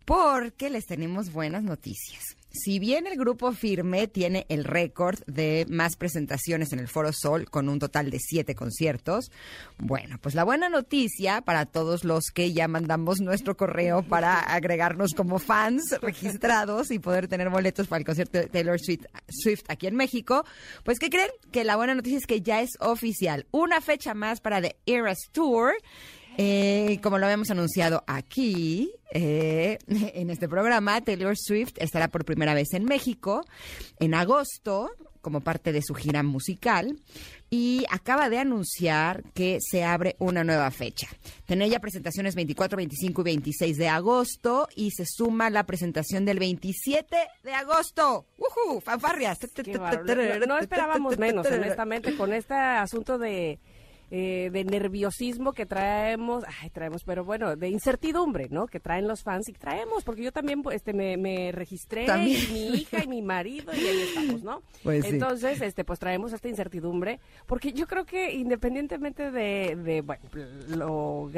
porque 0.04 0.70
les 0.70 0.86
tenemos 0.86 1.32
buenas 1.32 1.64
noticias. 1.64 2.25
Si 2.66 2.80
bien 2.80 3.06
el 3.06 3.16
grupo 3.16 3.52
Firme 3.52 4.08
tiene 4.08 4.44
el 4.48 4.64
récord 4.64 5.20
de 5.28 5.66
más 5.68 5.94
presentaciones 5.94 6.72
en 6.72 6.80
el 6.80 6.88
Foro 6.88 7.12
Sol 7.12 7.48
con 7.48 7.68
un 7.68 7.78
total 7.78 8.10
de 8.10 8.18
siete 8.18 8.56
conciertos, 8.56 9.30
bueno, 9.78 10.18
pues 10.20 10.34
la 10.34 10.42
buena 10.42 10.68
noticia 10.68 11.42
para 11.42 11.66
todos 11.66 12.02
los 12.02 12.32
que 12.34 12.52
ya 12.52 12.66
mandamos 12.66 13.20
nuestro 13.20 13.56
correo 13.56 14.02
para 14.02 14.40
agregarnos 14.40 15.14
como 15.14 15.38
fans 15.38 15.94
registrados 16.02 16.90
y 16.90 16.98
poder 16.98 17.28
tener 17.28 17.50
boletos 17.50 17.86
para 17.86 18.00
el 18.00 18.04
concierto 18.04 18.38
de 18.38 18.48
Taylor 18.48 18.80
Swift, 18.80 19.62
aquí 19.68 19.86
en 19.86 19.94
México, 19.94 20.44
pues 20.82 20.98
¿qué 20.98 21.08
creen? 21.08 21.30
Que 21.52 21.62
la 21.62 21.76
buena 21.76 21.94
noticia 21.94 22.18
es 22.18 22.26
que 22.26 22.42
ya 22.42 22.62
es 22.62 22.70
oficial. 22.80 23.46
Una 23.52 23.80
fecha 23.80 24.12
más 24.12 24.40
para 24.40 24.60
The 24.60 24.74
Eras 24.86 25.28
Tour. 25.30 25.74
Eh, 26.38 26.98
como 27.02 27.18
lo 27.18 27.26
habíamos 27.26 27.50
anunciado 27.50 28.04
aquí 28.06 28.92
eh, 29.10 29.78
en 29.86 30.30
este 30.30 30.48
programa, 30.48 31.00
Taylor 31.00 31.36
Swift 31.36 31.74
estará 31.78 32.08
por 32.08 32.24
primera 32.24 32.54
vez 32.54 32.74
en 32.74 32.84
México 32.84 33.44
en 33.98 34.14
agosto 34.14 34.90
como 35.22 35.40
parte 35.40 35.72
de 35.72 35.82
su 35.82 35.94
gira 35.94 36.22
musical 36.22 37.00
y 37.50 37.84
acaba 37.90 38.28
de 38.28 38.38
anunciar 38.38 39.24
que 39.34 39.58
se 39.60 39.82
abre 39.82 40.14
una 40.20 40.44
nueva 40.44 40.70
fecha. 40.70 41.08
Tiene 41.46 41.68
ya 41.68 41.80
presentaciones 41.80 42.36
24, 42.36 42.76
25 42.76 43.22
y 43.22 43.24
26 43.24 43.76
de 43.76 43.88
agosto 43.88 44.68
y 44.76 44.92
se 44.92 45.04
suma 45.04 45.50
la 45.50 45.66
presentación 45.66 46.24
del 46.24 46.38
27 46.38 47.16
de 47.42 47.52
agosto. 47.52 48.26
¡Woohoo! 48.38 48.80
¡Fanfarrias! 48.80 49.38
No 50.46 50.58
esperábamos 50.58 51.18
menos, 51.18 51.46
honestamente, 51.46 52.16
con 52.16 52.32
este 52.32 52.54
asunto 52.54 53.18
de 53.18 53.58
eh, 54.10 54.50
de 54.52 54.64
nerviosismo 54.64 55.52
que 55.52 55.66
traemos, 55.66 56.44
ay, 56.62 56.70
traemos, 56.70 57.02
pero 57.04 57.24
bueno, 57.24 57.56
de 57.56 57.68
incertidumbre, 57.68 58.48
¿no? 58.50 58.66
Que 58.66 58.80
traen 58.80 59.08
los 59.08 59.22
fans 59.22 59.48
y 59.48 59.52
traemos, 59.52 60.04
porque 60.04 60.22
yo 60.22 60.32
también 60.32 60.62
este, 60.72 60.92
me, 60.92 61.16
me 61.16 61.50
registré, 61.52 62.06
También. 62.06 62.40
y 62.48 62.52
mi 62.52 62.68
hija 62.76 63.02
y 63.02 63.08
mi 63.08 63.22
marido, 63.22 63.72
y 63.74 63.86
ahí 63.86 64.00
estamos, 64.02 64.42
¿no? 64.42 64.62
Pues 64.82 65.04
sí. 65.04 65.10
Entonces, 65.14 65.60
este, 65.60 65.84
pues 65.84 65.98
traemos 65.98 66.32
esta 66.32 66.48
incertidumbre, 66.48 67.18
porque 67.46 67.72
yo 67.72 67.86
creo 67.86 68.04
que 68.04 68.32
independientemente 68.32 69.30
de, 69.32 69.76
de 69.76 70.00
bueno, 70.02 70.22
lo, 70.68 71.30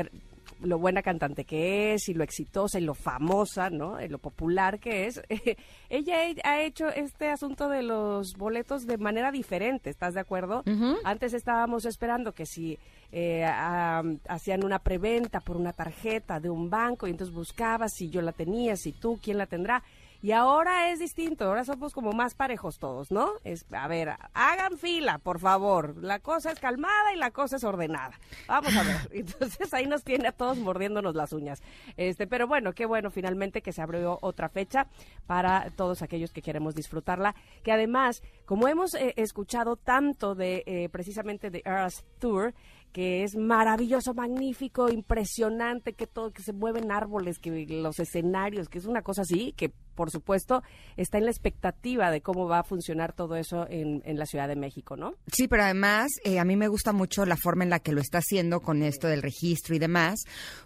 lo 0.61 0.79
buena 0.79 1.03
cantante 1.03 1.45
que 1.45 1.95
es 1.95 2.09
y 2.09 2.15
lo 2.15 2.25
exitosa 2.25 2.79
y 2.79 2.83
lo 2.83 2.95
famosa, 2.95 3.71
¿no? 3.71 4.01
Y 4.01 4.09
lo 4.09 4.19
popular 4.19 4.79
que 4.79 5.07
es, 5.07 5.23
ella 5.89 6.17
ha 6.45 6.61
hecho 6.61 6.89
este 6.89 7.31
asunto 7.31 7.69
de 7.69 7.83
los 7.83 8.35
boletos 8.35 8.87
de 8.87 8.99
manera 8.99 9.31
diferente, 9.31 9.91
¿estás 9.91 10.15
de 10.15 10.21
acuerdo? 10.21 10.63
Antes 11.05 11.35
estábamos 11.35 11.85
esperando 11.85 12.33
que 12.33 12.47
si 12.47 12.79
eh, 13.13 13.45
hacían 13.45 14.65
una 14.65 14.79
preventa 14.81 15.41
por 15.41 15.57
una 15.57 15.73
tarjeta 15.73 16.41
de 16.41 16.51
un 16.51 16.69
banco 16.69 17.07
y 17.07 17.11
entonces 17.11 17.35
buscabas 17.35 17.93
si 17.95 18.11
yo 18.11 18.21
la 18.23 18.33
tenía, 18.33 18.77
si 18.77 18.93
tú, 18.93 19.19
quién 19.23 19.39
la 19.39 19.47
tendrá. 19.47 19.83
Y 20.21 20.33
ahora 20.33 20.91
es 20.91 20.99
distinto, 20.99 21.45
ahora 21.45 21.65
somos 21.65 21.95
como 21.95 22.13
más 22.13 22.35
parejos 22.35 22.81
todos, 22.81 23.13
¿no? 23.13 23.31
Es, 23.45 23.65
a 23.73 23.87
ver, 23.87 24.15
hagan 24.35 24.77
fila, 24.77 25.19
por 25.19 25.39
favor. 25.39 25.95
La 26.03 26.19
cosa 26.19 26.51
es 26.51 26.59
calmada 26.59 27.13
y 27.15 27.17
la 27.17 27.31
cosa 27.31 27.55
es 27.55 27.63
ordenada. 27.63 28.19
Vamos 28.49 28.77
a 28.77 28.83
ver. 28.83 28.97
Entonces 29.13 29.73
ahí 29.73 29.87
nos 29.87 30.03
tiene 30.03 30.27
a 30.27 30.33
todos 30.33 30.59
mordiéndonos 30.59 31.15
las 31.15 31.33
uñas. 31.33 31.63
Este, 31.97 32.27
pero 32.27 32.49
bueno, 32.49 32.73
qué 32.73 32.85
bueno 32.85 33.11
finalmente 33.13 33.63
que 33.63 33.73
se 33.73 33.81
abrió 33.81 34.19
otra 34.21 34.49
fecha 34.49 34.89
para 35.29 35.71
todos 35.71 36.03
aquellos 36.03 36.33
que 36.33 36.43
queremos 36.43 36.75
disfrutarla. 36.75 37.37
Que 37.63 37.71
además, 37.71 38.25
como 38.45 38.67
hemos 38.67 38.95
eh, 38.95 39.15
escuchado 39.17 39.77
tanto 39.77 40.35
de 40.35 40.65
eh, 40.67 40.89
precisamente 40.91 41.51
de 41.51 41.63
Earth 41.65 42.03
Tour, 42.19 42.55
que 42.93 43.25
es 43.25 43.37
maravilloso, 43.37 44.15
magnífico, 44.15 44.89
impresionante, 44.89 45.93
que 45.93 46.07
todo, 46.07 46.33
que 46.33 46.43
se 46.43 46.53
mueven 46.53 46.91
árboles, 46.91 47.39
que 47.39 47.67
los 47.69 47.99
escenarios, 47.99 48.69
que 48.69 48.79
es 48.79 48.87
una 48.87 49.03
cosa 49.03 49.23
así, 49.23 49.53
que 49.57 49.73
por 49.99 50.13
supuesto 50.13 50.63
está 50.97 51.19
en 51.19 51.25
la 51.25 51.33
expectativa 51.33 52.13
de 52.13 52.21
cómo 52.21 52.47
va 52.47 52.61
a 52.61 52.63
funcionar 52.63 53.13
todo 53.13 53.35
eso 53.35 53.67
en, 53.69 54.01
en 54.05 54.17
la 54.17 54.27
Ciudad 54.27 54.47
de 54.47 54.55
México, 54.55 54.97
¿no? 54.97 55.15
Sí, 55.33 55.49
pero 55.49 55.65
además 55.65 56.13
eh, 56.23 56.39
a 56.39 56.45
mí 56.45 56.55
me 56.55 56.69
gusta 56.69 56.93
mucho 56.93 57.27
la 57.27 57.37
forma 57.37 57.65
en 57.65 57.71
la 57.71 57.81
que 57.81 57.91
lo 57.91 58.01
está 58.01 58.19
haciendo 58.19 58.61
con 58.61 58.85
esto 58.85 59.09
del 59.09 59.23
registro 59.23 59.75
y 59.75 59.81
demás, 59.81 60.21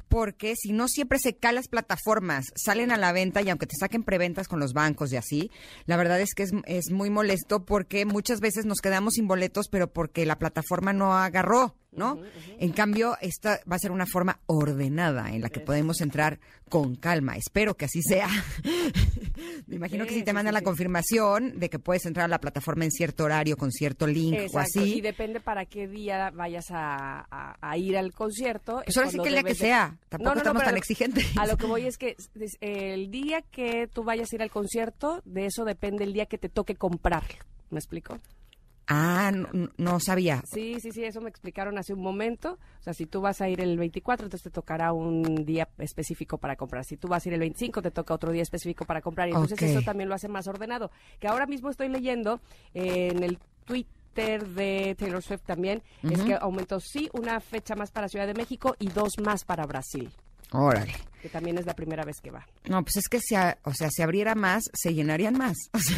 porque 0.08 0.54
si 0.54 0.72
no 0.72 0.86
siempre 0.86 1.18
se 1.18 1.34
caen 1.34 1.54
las 1.54 1.68
plataformas, 1.68 2.44
salen 2.56 2.92
a 2.92 2.98
la 2.98 3.12
venta 3.12 3.40
y 3.40 3.48
aunque 3.48 3.66
te 3.66 3.76
saquen 3.80 4.02
preventas 4.02 4.48
con 4.48 4.60
los 4.60 4.74
bancos 4.74 5.10
y 5.12 5.16
así, 5.16 5.50
la 5.86 5.96
verdad 5.96 6.20
es 6.20 6.34
que 6.34 6.42
es, 6.42 6.52
es 6.66 6.90
muy 6.90 7.08
molesto 7.08 7.64
porque 7.64 8.04
muchas 8.04 8.40
veces 8.40 8.66
nos 8.66 8.80
quedamos 8.80 9.14
sin 9.14 9.26
boletos, 9.28 9.68
pero 9.70 9.90
porque 9.90 10.26
la 10.26 10.38
plataforma 10.38 10.92
no 10.92 11.14
agarró. 11.14 11.74
¿No? 11.94 12.18
En 12.58 12.72
cambio, 12.72 13.18
esta 13.20 13.60
va 13.70 13.76
a 13.76 13.78
ser 13.78 13.90
una 13.92 14.06
forma 14.06 14.40
ordenada 14.46 15.30
en 15.30 15.42
la 15.42 15.50
que 15.50 15.60
podemos 15.60 16.00
entrar 16.00 16.40
con 16.70 16.96
calma. 16.96 17.36
Espero 17.36 17.74
que 17.74 17.84
así 17.84 18.00
sea. 18.02 18.28
Me 19.66 19.76
imagino 19.76 20.04
que 20.04 20.10
Sí, 20.12 20.20
si 20.20 20.24
te 20.24 20.32
mandan 20.32 20.52
sí, 20.54 20.60
la 20.60 20.62
confirmación 20.64 21.58
de 21.58 21.68
que 21.68 21.78
puedes 21.78 22.06
entrar 22.06 22.24
a 22.24 22.28
la 22.28 22.40
plataforma 22.40 22.84
en 22.84 22.90
cierto 22.90 23.24
horario 23.24 23.56
con 23.58 23.70
cierto 23.70 24.06
link 24.06 24.38
o 24.54 24.58
así. 24.58 24.94
y 24.94 25.00
depende 25.02 25.40
para 25.40 25.66
qué 25.66 25.86
día 25.86 26.30
vayas 26.30 26.70
a, 26.70 27.26
a- 27.30 27.56
a 27.60 27.76
ir 27.76 27.96
al 27.98 28.12
concierto. 28.12 28.76
Pues 28.76 28.88
es 28.88 28.96
ahora 28.96 29.10
sí 29.10 29.18
que 29.18 29.28
el 29.28 29.34
día 29.34 29.42
que 29.42 29.54
sea. 29.54 29.98
Tampoco 30.08 30.38
estamos 30.38 30.60
pero 30.62 30.70
tan 30.70 30.78
exigentes. 30.78 31.26
A 31.36 31.46
lo 31.46 31.56
que 31.58 31.66
voy 31.66 31.86
es 31.86 31.98
que 31.98 32.16
el 32.60 33.10
día 33.10 33.42
que 33.42 33.86
tú 33.92 34.02
vayas 34.02 34.32
a 34.32 34.36
ir 34.36 34.42
al 34.42 34.50
concierto, 34.50 35.20
de 35.26 35.44
eso 35.46 35.64
depende 35.66 36.04
el 36.04 36.14
día 36.14 36.24
que 36.24 36.38
te 36.38 36.48
toque 36.48 36.74
comprarlo. 36.74 37.36
¿Me 37.70 37.78
explico? 37.78 38.18
Ah, 38.92 39.30
no, 39.32 39.70
no- 39.76 40.00
sabía. 40.00 40.42
Sí, 40.52 40.76
sí, 40.80 40.90
sí, 40.92 41.04
eso 41.04 41.20
me 41.20 41.28
explicaron 41.30 41.78
hace 41.78 41.94
un 41.94 42.00
momento. 42.02 42.58
O 42.80 42.82
sea, 42.82 42.92
si 42.92 43.06
tú 43.06 43.20
vas 43.20 43.40
a 43.40 43.48
ir 43.48 43.60
el 43.60 43.76
24, 43.78 44.26
entonces 44.26 44.44
te 44.44 44.50
tocará 44.50 44.92
un 44.92 45.44
día 45.44 45.68
específico 45.78 46.38
para 46.38 46.56
comprar. 46.56 46.84
Si 46.84 46.96
tú 46.96 47.08
vas 47.08 47.24
a 47.24 47.28
ir 47.28 47.34
el 47.34 47.40
25, 47.40 47.80
te 47.82 47.90
toca 47.90 48.14
otro 48.14 48.32
día 48.32 48.42
específico 48.42 48.84
para 48.84 49.00
comprar. 49.00 49.28
Y 49.28 49.32
entonces 49.32 49.58
eso 49.70 49.82
también 49.82 50.08
lo 50.08 50.14
hace 50.14 50.28
más 50.28 50.46
ordenado. 50.46 50.90
Que 51.20 51.28
ahora 51.28 51.46
mismo 51.46 51.70
estoy 51.70 51.88
leyendo 51.88 52.40
en 52.74 53.22
el 53.22 53.38
Twitter 53.64 54.46
de 54.46 54.94
Taylor 54.98 55.22
Swift 55.22 55.42
también, 55.46 55.82
es 56.02 56.20
que 56.22 56.34
aumentó 56.34 56.80
sí 56.80 57.08
una 57.14 57.40
fecha 57.40 57.74
más 57.74 57.90
para 57.90 58.08
Ciudad 58.08 58.26
de 58.26 58.34
México 58.34 58.76
y 58.78 58.88
dos 58.88 59.12
más 59.24 59.44
para 59.44 59.64
Brasil, 59.64 60.10
Órale. 60.52 60.94
que 61.22 61.28
también 61.28 61.56
es 61.56 61.66
la 61.66 61.74
primera 61.74 62.04
vez 62.04 62.16
que 62.20 62.30
va. 62.32 62.44
No, 62.68 62.82
pues 62.82 62.96
es 62.96 63.08
que 63.08 63.20
si, 63.20 63.36
a- 63.36 63.56
o 63.62 63.72
sea, 63.72 63.88
si 63.90 64.02
abriera 64.02 64.34
más, 64.34 64.64
se 64.74 64.92
llenarían 64.92 65.38
más. 65.38 65.56
O 65.72 65.78
sea, 65.78 65.96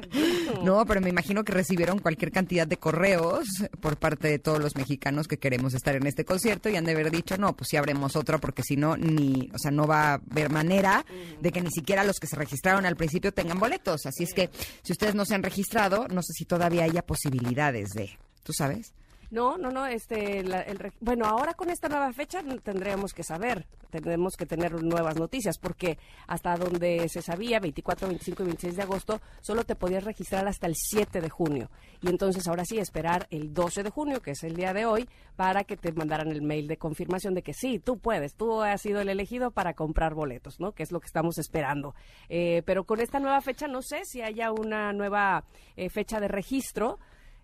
Exacto. 0.00 0.18
no, 0.64 0.84
pero 0.86 1.00
me 1.00 1.10
imagino 1.10 1.44
que 1.44 1.52
recibieron 1.52 1.98
cualquier 2.00 2.32
cantidad 2.32 2.66
de 2.66 2.76
correos 2.76 3.46
por 3.80 3.96
parte 3.98 4.28
de 4.28 4.38
todos 4.40 4.58
los 4.60 4.74
mexicanos 4.76 5.28
que 5.28 5.36
queremos 5.38 5.74
estar 5.74 5.94
en 5.94 6.06
este 6.06 6.24
concierto 6.24 6.68
y 6.68 6.76
han 6.76 6.84
de 6.84 6.92
haber 6.92 7.10
dicho, 7.12 7.36
no, 7.38 7.54
pues 7.56 7.68
si 7.70 7.76
abremos 7.76 8.16
otro 8.16 8.40
porque 8.40 8.62
si 8.64 8.76
no, 8.76 8.96
ni, 8.96 9.48
o 9.54 9.58
sea, 9.58 9.70
no 9.70 9.86
va 9.86 10.10
a 10.10 10.14
haber 10.14 10.50
manera 10.50 11.04
de 11.40 11.52
que 11.52 11.60
ni 11.60 11.70
siquiera 11.70 12.02
los 12.02 12.18
que 12.18 12.26
se 12.26 12.34
registraron 12.36 12.84
al 12.86 12.96
principio 12.96 13.32
tengan 13.32 13.60
boletos. 13.60 14.06
Así 14.06 14.24
es 14.24 14.34
que 14.34 14.50
si 14.82 14.92
ustedes 14.92 15.14
no 15.14 15.24
se 15.24 15.34
han 15.36 15.42
registrado, 15.44 16.08
no 16.08 16.20
sé 16.22 16.32
si 16.34 16.44
todavía 16.46 16.84
haya 16.84 17.02
posibilidades 17.02 17.90
de, 17.90 18.10
¿tú 18.42 18.52
sabes? 18.52 18.92
No, 19.30 19.56
no, 19.58 19.70
no, 19.70 19.86
este, 19.86 20.42
la- 20.44 20.60
el 20.62 20.92
bueno, 21.00 21.24
ahora 21.26 21.54
con 21.54 21.70
esta 21.70 21.88
nueva 21.88 22.12
fecha 22.12 22.42
tendremos 22.62 23.12
que 23.12 23.22
saber, 23.22 23.66
tendremos 23.90 24.36
que 24.36 24.46
tener 24.46 24.82
nuevas 24.82 25.16
noticias, 25.16 25.58
porque 25.58 25.98
hasta 26.26 26.56
donde 26.56 27.08
se 27.08 27.22
sabía, 27.22 27.60
24, 27.60 28.08
25 28.08 28.42
y 28.42 28.46
26 28.46 28.76
de 28.76 28.82
agosto, 28.82 29.20
solo 29.40 29.64
te 29.64 29.76
podías 29.76 30.04
registrar 30.04 30.46
hasta 30.48 30.66
el 30.66 30.74
7 30.76 31.20
de 31.20 31.30
junio. 31.30 31.70
Y 32.02 32.08
entonces 32.08 32.46
ahora 32.48 32.64
sí, 32.64 32.78
esperar 32.78 33.26
el 33.30 33.52
12 33.54 33.82
de 33.82 33.90
junio, 33.90 34.20
que 34.20 34.32
es 34.32 34.44
el 34.44 34.54
día 34.56 34.72
de 34.72 34.84
hoy, 34.86 35.08
para 35.36 35.64
que 35.64 35.76
te 35.76 35.92
mandaran 35.92 36.28
el 36.28 36.42
mail 36.42 36.66
de 36.68 36.76
confirmación 36.76 37.34
de 37.34 37.42
que 37.42 37.54
sí, 37.54 37.78
tú 37.78 37.98
puedes, 37.98 38.34
tú 38.34 38.60
has 38.62 38.80
sido 38.82 39.00
el 39.00 39.08
elegido 39.08 39.50
para 39.50 39.74
comprar 39.74 40.14
boletos, 40.14 40.60
¿no? 40.60 40.72
Que 40.72 40.82
es 40.82 40.92
lo 40.92 41.00
que 41.00 41.06
estamos 41.06 41.38
esperando. 41.38 41.94
Eh, 42.28 42.62
pero 42.66 42.84
con 42.84 43.00
esta 43.00 43.20
nueva 43.20 43.40
fecha, 43.40 43.66
no 43.68 43.80
sé 43.82 44.04
si 44.04 44.22
haya 44.22 44.52
una 44.52 44.92
nueva 44.92 45.44
eh, 45.76 45.88
fecha 45.88 46.20
de 46.20 46.28
registro 46.28 46.98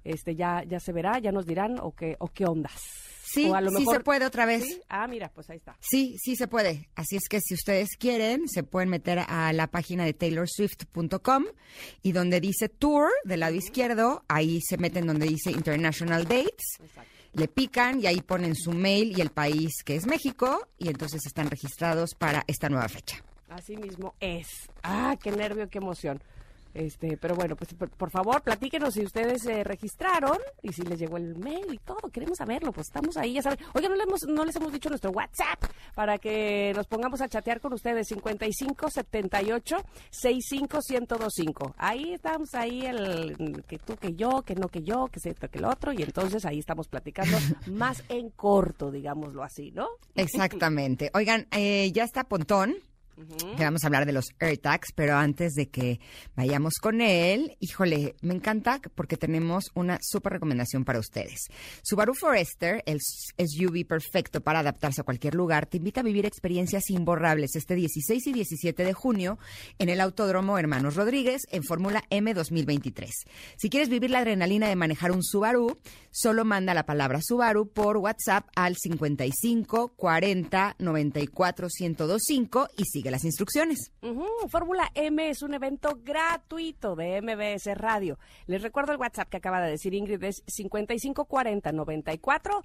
este 0.04 0.34
ya 0.36 0.62
ya 0.66 0.80
se 0.80 0.92
verá, 0.92 1.18
ya 1.18 1.32
nos 1.32 1.46
dirán 1.46 1.78
o 1.80 1.92
qué 1.94 2.16
o 2.18 2.28
qué 2.28 2.44
ondas. 2.44 2.80
Sí, 3.32 3.48
O 3.48 3.54
a 3.54 3.60
lo 3.60 3.70
sí 3.70 3.84
se 3.88 4.00
puede 4.00 4.26
otra 4.26 4.44
vez. 4.44 4.64
¿Sí? 4.64 4.80
Ah, 4.88 5.06
mira, 5.06 5.28
pues 5.32 5.48
ahí 5.50 5.58
está. 5.58 5.76
Sí, 5.80 6.16
sí 6.20 6.34
se 6.34 6.48
puede. 6.48 6.88
Así 6.96 7.14
es 7.14 7.28
que 7.28 7.40
si 7.40 7.54
ustedes 7.54 7.90
quieren, 7.96 8.48
se 8.48 8.64
pueden 8.64 8.88
meter 8.88 9.20
a 9.20 9.52
la 9.52 9.68
página 9.68 10.04
de 10.04 10.14
taylorswift.com 10.14 11.44
y 12.02 12.10
donde 12.10 12.40
dice 12.40 12.68
tour 12.68 13.08
del 13.24 13.40
lado 13.40 13.54
izquierdo, 13.54 14.24
ahí 14.26 14.60
se 14.60 14.78
meten 14.78 15.06
donde 15.06 15.26
dice 15.28 15.52
international 15.52 16.24
dates, 16.24 16.76
Exacto. 16.80 17.10
le 17.34 17.46
pican 17.46 18.00
y 18.00 18.08
ahí 18.08 18.20
ponen 18.20 18.56
su 18.56 18.72
mail 18.72 19.16
y 19.16 19.20
el 19.20 19.30
país 19.30 19.74
que 19.84 19.94
es 19.94 20.06
México 20.08 20.66
y 20.76 20.88
entonces 20.88 21.20
están 21.24 21.48
registrados 21.50 22.16
para 22.16 22.42
esta 22.48 22.68
nueva 22.68 22.88
fecha. 22.88 23.22
Así 23.48 23.76
mismo 23.76 24.14
es. 24.18 24.48
Ah, 24.82 25.16
qué 25.22 25.30
nervio, 25.30 25.68
qué 25.68 25.78
emoción. 25.78 26.20
Este, 26.74 27.16
pero 27.16 27.34
bueno, 27.34 27.56
pues 27.56 27.74
por, 27.74 27.90
por 27.90 28.10
favor, 28.10 28.42
platíquenos 28.42 28.94
si 28.94 29.04
ustedes 29.04 29.42
se 29.42 29.64
registraron 29.64 30.38
y 30.62 30.72
si 30.72 30.82
les 30.82 30.98
llegó 30.98 31.16
el 31.16 31.36
mail 31.36 31.66
y 31.72 31.78
todo. 31.78 32.10
Queremos 32.12 32.38
saberlo, 32.38 32.72
pues 32.72 32.88
estamos 32.88 33.16
ahí, 33.16 33.34
ya 33.34 33.42
saben. 33.42 33.58
Oiga, 33.74 33.88
no, 33.88 33.96
le 33.96 34.04
hemos, 34.04 34.22
no 34.28 34.44
les 34.44 34.56
hemos 34.56 34.72
dicho 34.72 34.88
nuestro 34.88 35.10
WhatsApp 35.10 35.64
para 35.94 36.18
que 36.18 36.72
nos 36.74 36.86
pongamos 36.86 37.20
a 37.20 37.28
chatear 37.28 37.60
con 37.60 37.72
ustedes. 37.72 38.08
55 38.08 38.90
78 38.90 39.76
65 40.10 40.78
1025. 40.88 41.74
Ahí 41.76 42.14
estamos, 42.14 42.54
ahí 42.54 42.82
el 42.86 43.64
que 43.66 43.78
tú, 43.78 43.96
que 43.96 44.14
yo, 44.14 44.42
que 44.42 44.54
no, 44.54 44.68
que 44.68 44.82
yo, 44.82 45.06
que 45.08 45.20
esto, 45.28 45.48
que 45.48 45.58
el 45.58 45.64
otro. 45.64 45.92
Y 45.92 46.02
entonces 46.02 46.44
ahí 46.44 46.58
estamos 46.58 46.88
platicando 46.88 47.36
más 47.66 48.02
en 48.08 48.30
corto, 48.30 48.90
digámoslo 48.90 49.42
así, 49.42 49.70
¿no? 49.72 49.88
Exactamente. 50.14 51.10
Oigan, 51.14 51.46
eh, 51.50 51.90
ya 51.92 52.04
está 52.04 52.24
Pontón. 52.24 52.76
Vamos 53.58 53.84
a 53.84 53.86
hablar 53.86 54.06
de 54.06 54.12
los 54.12 54.30
AirTags, 54.38 54.92
pero 54.94 55.16
antes 55.16 55.54
de 55.54 55.68
que 55.68 56.00
vayamos 56.34 56.74
con 56.80 57.00
él, 57.00 57.56
híjole, 57.60 58.14
me 58.22 58.34
encanta 58.34 58.80
porque 58.94 59.16
tenemos 59.16 59.70
una 59.74 59.98
súper 60.00 60.34
recomendación 60.34 60.84
para 60.84 60.98
ustedes. 60.98 61.48
Subaru 61.82 62.14
Forester, 62.14 62.82
el 62.86 63.00
SUV 63.00 63.86
perfecto 63.86 64.40
para 64.40 64.60
adaptarse 64.60 65.02
a 65.02 65.04
cualquier 65.04 65.34
lugar, 65.34 65.66
te 65.66 65.76
invita 65.76 66.00
a 66.00 66.04
vivir 66.04 66.26
experiencias 66.26 66.88
imborrables 66.90 67.56
este 67.56 67.74
16 67.74 68.26
y 68.26 68.32
17 68.32 68.84
de 68.84 68.92
junio 68.92 69.38
en 69.78 69.88
el 69.88 70.00
Autódromo 70.00 70.58
Hermanos 70.58 70.96
Rodríguez 70.96 71.42
en 71.50 71.62
Fórmula 71.62 72.02
M 72.10 72.32
2023. 72.32 73.10
Si 73.56 73.70
quieres 73.70 73.88
vivir 73.88 74.10
la 74.10 74.20
adrenalina 74.20 74.68
de 74.68 74.76
manejar 74.76 75.12
un 75.12 75.22
Subaru, 75.22 75.78
solo 76.10 76.44
manda 76.44 76.74
la 76.74 76.86
palabra 76.86 77.20
Subaru 77.22 77.68
por 77.68 77.98
WhatsApp 77.98 78.48
al 78.56 78.76
55 78.76 79.94
40 79.96 80.76
94 80.78 81.68
1025 81.78 82.68
y 82.76 82.84
sigue 82.84 83.09
las 83.10 83.24
instrucciones. 83.24 83.92
Fórmula 84.48 84.90
M 84.94 85.28
es 85.28 85.42
un 85.42 85.54
evento 85.54 85.98
gratuito 86.02 86.96
de 86.96 87.20
MBS 87.20 87.76
Radio. 87.76 88.18
Les 88.46 88.62
recuerdo 88.62 88.92
el 88.92 88.98
WhatsApp 88.98 89.28
que 89.28 89.36
acaba 89.36 89.60
de 89.60 89.70
decir 89.70 89.94
Ingrid, 89.94 90.22
es 90.24 90.42
5540 90.46 91.72
94 91.72 92.62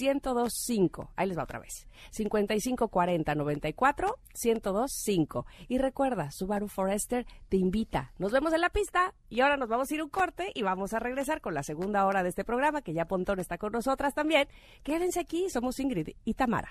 1025. 0.00 1.12
Ahí 1.16 1.28
les 1.28 1.38
va 1.38 1.44
otra 1.44 1.58
vez. 1.58 1.86
5540 2.10 3.34
94 3.34 4.18
1025. 4.44 5.46
Y 5.68 5.78
recuerda, 5.78 6.30
Subaru 6.30 6.68
Forester 6.68 7.26
te 7.48 7.56
invita. 7.56 8.12
Nos 8.18 8.32
vemos 8.32 8.52
en 8.52 8.60
la 8.60 8.70
pista 8.70 9.14
y 9.28 9.40
ahora 9.40 9.56
nos 9.56 9.68
vamos 9.68 9.90
a 9.90 9.94
ir 9.94 10.02
un 10.02 10.10
corte 10.10 10.50
y 10.54 10.62
vamos 10.62 10.92
a 10.92 10.98
regresar 10.98 11.40
con 11.40 11.54
la 11.54 11.62
segunda 11.62 12.06
hora 12.06 12.22
de 12.22 12.28
este 12.28 12.44
programa, 12.44 12.82
que 12.82 12.92
ya 12.92 13.06
Pontón 13.06 13.40
está 13.40 13.58
con 13.58 13.72
nosotras 13.72 14.14
también. 14.14 14.48
Quédense 14.82 15.20
aquí, 15.20 15.48
somos 15.50 15.78
Ingrid 15.80 16.10
y 16.24 16.34
Tamara. 16.34 16.70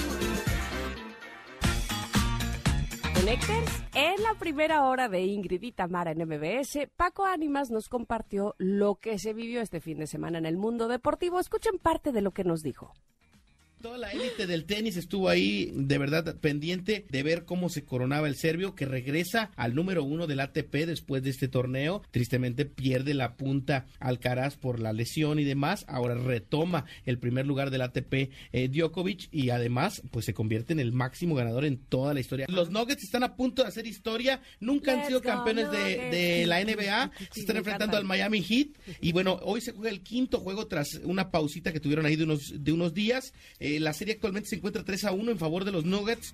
En 3.93 4.23
la 4.23 4.33
primera 4.39 4.83
hora 4.83 5.07
de 5.07 5.21
Ingrid 5.21 5.61
y 5.61 5.71
Tamara 5.71 6.11
en 6.11 6.27
MBS, 6.27 6.87
Paco 6.97 7.23
Ánimas 7.23 7.69
nos 7.69 7.87
compartió 7.87 8.55
lo 8.57 8.95
que 8.95 9.19
se 9.19 9.33
vivió 9.33 9.61
este 9.61 9.79
fin 9.79 9.99
de 9.99 10.07
semana 10.07 10.39
en 10.39 10.47
el 10.47 10.57
mundo 10.57 10.87
deportivo. 10.87 11.39
Escuchen 11.39 11.77
parte 11.77 12.11
de 12.11 12.21
lo 12.21 12.31
que 12.31 12.43
nos 12.43 12.63
dijo. 12.63 12.93
Toda 13.81 13.97
la 13.97 14.11
élite 14.11 14.45
del 14.45 14.65
tenis 14.65 14.95
estuvo 14.95 15.27
ahí 15.27 15.71
de 15.73 15.97
verdad 15.97 16.35
pendiente 16.39 17.05
de 17.09 17.23
ver 17.23 17.45
cómo 17.45 17.69
se 17.69 17.83
coronaba 17.83 18.27
el 18.27 18.35
serbio 18.35 18.75
que 18.75 18.85
regresa 18.85 19.51
al 19.55 19.73
número 19.73 20.03
uno 20.03 20.27
del 20.27 20.39
ATP 20.39 20.85
después 20.85 21.23
de 21.23 21.31
este 21.31 21.47
torneo. 21.47 22.03
Tristemente 22.11 22.65
pierde 22.65 23.15
la 23.15 23.37
punta 23.37 23.87
Alcaraz 23.99 24.55
por 24.55 24.79
la 24.79 24.93
lesión 24.93 25.39
y 25.39 25.45
demás. 25.45 25.85
Ahora 25.87 26.13
retoma 26.13 26.85
el 27.05 27.17
primer 27.17 27.47
lugar 27.47 27.71
del 27.71 27.81
ATP 27.81 28.29
eh, 28.51 28.69
Djokovic 28.69 29.29
y 29.31 29.49
además 29.49 30.03
pues 30.11 30.25
se 30.25 30.33
convierte 30.33 30.73
en 30.73 30.79
el 30.79 30.91
máximo 30.91 31.33
ganador 31.33 31.65
en 31.65 31.77
toda 31.77 32.13
la 32.13 32.19
historia. 32.19 32.45
Los 32.49 32.69
Nuggets 32.69 33.03
están 33.03 33.23
a 33.23 33.35
punto 33.35 33.63
de 33.63 33.69
hacer 33.69 33.87
historia. 33.87 34.41
Nunca 34.59 34.93
han 34.93 35.07
sido 35.07 35.21
go, 35.21 35.25
campeones 35.25 35.71
de, 35.71 36.45
la 36.45 36.63
NBA. 36.63 37.11
Sí, 37.17 37.25
Se 37.31 37.39
están 37.41 37.57
enfrentando 37.57 37.97
al 37.97 38.05
Miami 38.05 38.43
Heat 38.43 38.67
y 39.01 39.11
bueno, 39.11 39.39
hoy 39.41 39.61
se 39.61 39.71
juega 39.71 39.89
el 39.89 40.01
quinto 40.01 40.39
juego 40.39 40.67
tras 40.67 40.99
una 41.03 41.31
pausita 41.31 41.73
que 41.73 41.79
tuvieron 41.79 42.05
ahí 42.05 42.15
de 42.15 42.25
unos, 42.25 42.53
de 42.63 42.71
unos 42.71 42.93
días. 42.93 43.33
Eh, 43.59 43.70
la 43.79 43.93
serie 43.93 44.15
actualmente 44.15 44.49
se 44.49 44.55
encuentra 44.57 44.83
3 44.83 45.05
a 45.05 45.11
1 45.11 45.31
en 45.31 45.37
favor 45.39 45.65
de 45.65 45.71
los 45.71 45.85
Nuggets. 45.85 46.33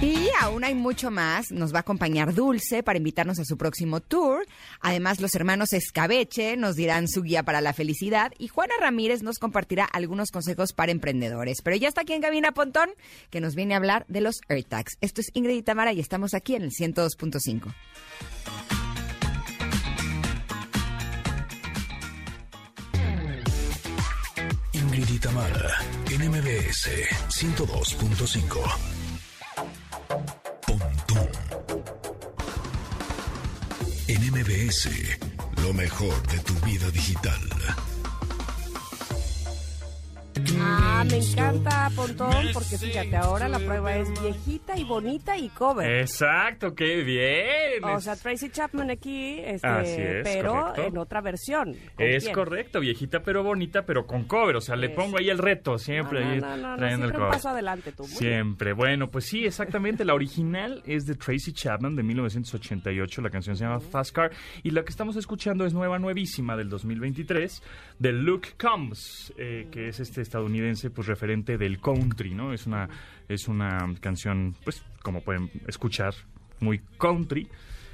Y 0.00 0.28
aún 0.40 0.62
hay 0.62 0.76
mucho 0.76 1.10
más. 1.10 1.50
Nos 1.50 1.72
va 1.72 1.78
a 1.78 1.80
acompañar 1.80 2.32
Dulce 2.32 2.84
para 2.84 2.98
invitarnos 2.98 3.40
a 3.40 3.44
su 3.44 3.56
próximo 3.56 4.00
tour. 4.00 4.46
Además, 4.80 5.20
los 5.20 5.34
hermanos 5.34 5.72
Escabeche 5.72 6.56
nos 6.56 6.76
dirán 6.76 7.08
su 7.08 7.22
guía 7.22 7.42
para 7.42 7.60
la 7.60 7.72
felicidad. 7.72 8.32
Y 8.38 8.46
Juana 8.46 8.74
Ramírez 8.80 9.24
nos 9.24 9.40
compartirá 9.40 9.84
algunos 9.84 10.30
consejos 10.30 10.72
para 10.72 10.92
emprendedores. 10.92 11.62
Pero 11.64 11.76
ya 11.76 11.88
está 11.88 12.02
aquí 12.02 12.12
en 12.12 12.20
Gabina 12.20 12.52
Pontón, 12.52 12.90
que 13.30 13.40
nos 13.40 13.56
viene 13.56 13.74
a 13.74 13.78
hablar 13.78 14.06
de 14.08 14.20
los 14.20 14.36
AirTags. 14.48 14.98
Esto 15.00 15.20
es 15.20 15.30
Ingrid 15.34 15.56
y 15.56 15.62
Tamara 15.62 15.92
y 15.92 15.98
estamos 15.98 16.32
aquí 16.32 16.54
en 16.54 16.62
el 16.62 16.70
102.5. 16.70 17.74
y 25.18 25.20
Tamara, 25.20 25.78
en 26.10 26.30
MBS 26.30 26.88
102.5. 27.28 28.78
Pontón. 30.66 31.28
En 34.06 34.20
MBS, 34.32 34.88
lo 35.62 35.72
mejor 35.74 36.26
de 36.28 36.38
tu 36.40 36.54
vida 36.66 36.90
digital. 36.90 37.40
Ah, 40.60 41.04
me 41.08 41.16
encanta 41.18 41.90
Pontón, 41.94 42.32
porque 42.52 42.78
fíjate, 42.78 43.16
ahora 43.16 43.48
la 43.48 43.58
prueba 43.58 43.96
es 43.96 44.08
viejita 44.22 44.76
y 44.78 44.84
bonita 44.84 45.36
y 45.36 45.48
cover. 45.48 46.00
Exacto, 46.00 46.74
qué 46.74 47.02
bien. 47.02 47.84
O 47.84 48.00
sea, 48.00 48.16
Tracy 48.16 48.50
Chapman 48.50 48.90
aquí, 48.90 49.38
este, 49.40 50.20
es, 50.20 50.24
pero 50.24 50.52
correcto. 50.52 50.82
en 50.84 50.98
otra 50.98 51.20
versión. 51.20 51.74
¿Con 51.94 52.06
es 52.06 52.24
quién? 52.24 52.34
correcto, 52.34 52.80
viejita 52.80 53.20
pero 53.20 53.42
bonita, 53.42 53.82
pero 53.84 54.06
con 54.06 54.24
cover. 54.24 54.56
O 54.56 54.60
sea, 54.60 54.76
le 54.76 54.88
Es- 54.88 54.92
pongo 54.96 55.18
ahí 55.18 55.28
el 55.30 55.38
reto, 55.38 55.78
siempre 55.78 56.38
No, 56.40 56.56
no, 56.56 56.76
trayendo 56.76 57.06
el 57.06 57.10
siempre 57.12 57.18
cover. 57.18 57.30
paso 57.30 57.48
adelante 57.48 57.92
tú. 57.92 58.04
Siempre. 58.04 58.72
Bueno, 58.72 59.10
pues 59.10 59.26
sí, 59.26 59.44
exactamente. 59.44 60.04
La 60.04 60.14
original 60.14 60.82
es 60.86 61.06
de 61.06 61.14
Tracy 61.14 61.52
Chapman 61.52 61.96
de 61.96 62.02
1988. 62.02 63.22
La 63.22 63.30
canción 63.30 63.56
se 63.56 63.64
llama 63.64 63.80
Fast 63.80 64.12
Car. 64.14 64.30
Y 64.62 64.70
la 64.70 64.82
que 64.84 64.90
estamos 64.90 65.16
escuchando 65.16 65.64
es 65.66 65.74
nueva, 65.74 65.98
nuevísima 65.98 66.56
del 66.56 66.68
2023, 66.68 67.62
de 67.98 68.12
Luke 68.12 68.50
Combs, 68.58 69.32
eh, 69.38 69.68
que 69.70 69.88
es 69.88 70.00
este 70.00 70.20
estadounidense, 70.28 70.90
pues 70.90 71.08
referente 71.08 71.56
del 71.56 71.80
country, 71.80 72.34
¿no? 72.34 72.52
Es 72.52 72.66
una, 72.66 72.88
es 73.28 73.48
una 73.48 73.78
canción, 74.00 74.54
pues, 74.62 74.84
como 75.02 75.22
pueden 75.22 75.50
escuchar, 75.66 76.14
muy 76.60 76.80
country. 76.98 77.48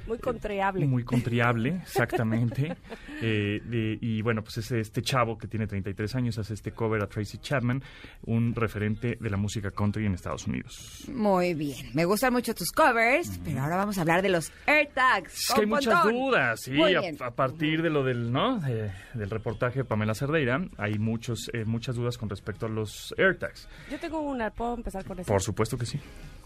Muy 0.07 0.17
contrariable. 0.19 0.85
Muy 0.85 1.03
contriable, 1.03 1.69
exactamente. 1.83 2.75
Eh, 3.21 3.61
de- 3.65 3.97
y 4.01 4.21
bueno, 4.21 4.43
pues 4.43 4.57
es 4.57 4.71
este 4.71 5.01
chavo 5.01 5.37
que 5.37 5.47
tiene 5.47 5.67
33 5.67 6.15
años, 6.15 6.37
hace 6.37 6.53
este 6.53 6.71
cover 6.71 7.01
a 7.03 7.07
Tracy 7.07 7.37
Chapman, 7.39 7.81
un 8.25 8.53
referente 8.55 9.17
de 9.19 9.29
la 9.29 9.37
música 9.37 9.71
country 9.71 10.05
en 10.05 10.13
Estados 10.13 10.47
Unidos. 10.47 11.05
Muy 11.13 11.53
bien. 11.53 11.87
Me 11.93 12.05
gustan 12.05 12.33
mucho 12.33 12.53
tus 12.53 12.71
covers, 12.71 13.39
pero 13.43 13.61
ahora 13.61 13.77
vamos 13.77 13.97
a 13.97 14.01
hablar 14.01 14.21
de 14.21 14.29
los 14.29 14.51
AirTags. 14.67 15.33
Es 15.33 15.53
que 15.53 15.61
hay 15.61 15.67
muchas 15.67 16.03
dudas, 16.03 16.61
sí, 16.61 16.77
a, 17.21 17.31
partir 17.31 17.81
de 17.81 17.89
lo 17.89 18.03
del, 18.03 18.31
¿no? 18.31 18.59
De- 18.59 18.91
del 19.13 19.29
reportaje 19.29 19.79
de 19.79 19.85
Pamela 19.85 20.13
Cerdeira, 20.13 20.59
hay 20.77 20.97
muchos, 20.99 21.49
eh, 21.53 21.65
muchas 21.65 21.95
dudas 21.95 22.17
con 22.17 22.29
respecto 22.29 22.65
a 22.65 22.69
los 22.69 23.13
AirTags. 23.17 23.67
Yo 23.89 23.99
tengo 23.99 24.21
una, 24.21 24.49
¿puedo 24.51 24.75
empezar 24.75 25.03
con 25.05 25.19
eso? 25.19 25.27
Por 25.31 25.41
supuesto 25.41 25.77
que 25.77 25.85
sí. 25.85 25.99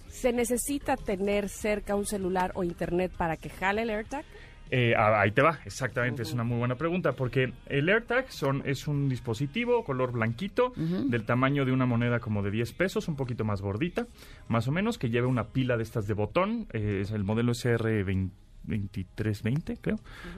¿Se 0.10 0.34
necesita 0.34 0.98
tener 0.98 1.50
cerca 1.50 1.96
un 1.96 2.06
celular 2.06 2.52
o 2.56 2.64
internet 2.64 3.12
para 3.16 3.38
que 3.38 3.50
jale 3.50 3.84
el 3.84 3.90
AirTag? 3.90 4.26
Eh, 4.72 4.94
ah, 4.96 5.22
ahí 5.22 5.32
te 5.32 5.42
va, 5.42 5.60
exactamente, 5.66 6.22
es 6.22 6.32
una 6.32 6.44
muy 6.44 6.60
buena 6.60 6.76
pregunta, 6.76 7.14
porque 7.14 7.54
el 7.66 7.90
AirTag 7.90 8.32
son, 8.32 8.62
es 8.66 8.88
un 8.88 9.10
dispositivo 9.10 9.84
color 9.84 10.12
blanquito, 10.12 10.74
del 10.76 11.26
tamaño 11.26 11.66
de 11.66 11.72
una 11.72 11.88
moneda 11.88 12.20
como 12.20 12.44
de 12.44 12.52
10 12.52 12.74
pesos, 12.74 13.08
un 13.08 13.16
poquito 13.16 13.44
más 13.44 13.62
gordita, 13.62 14.06
más 14.48 14.68
o 14.68 14.72
menos, 14.72 15.00
que 15.00 15.10
lleva 15.10 15.28
una 15.28 15.46
pila 15.46 15.76
de 15.76 15.84
estas 15.84 16.06
de 16.06 16.14
botón, 16.14 16.68
eh, 16.74 17.00
es 17.02 17.12
el 17.12 17.24
modelo 17.24 17.54
SR20. 17.54 18.30
2320, 18.62 19.78
creo. 19.78 19.96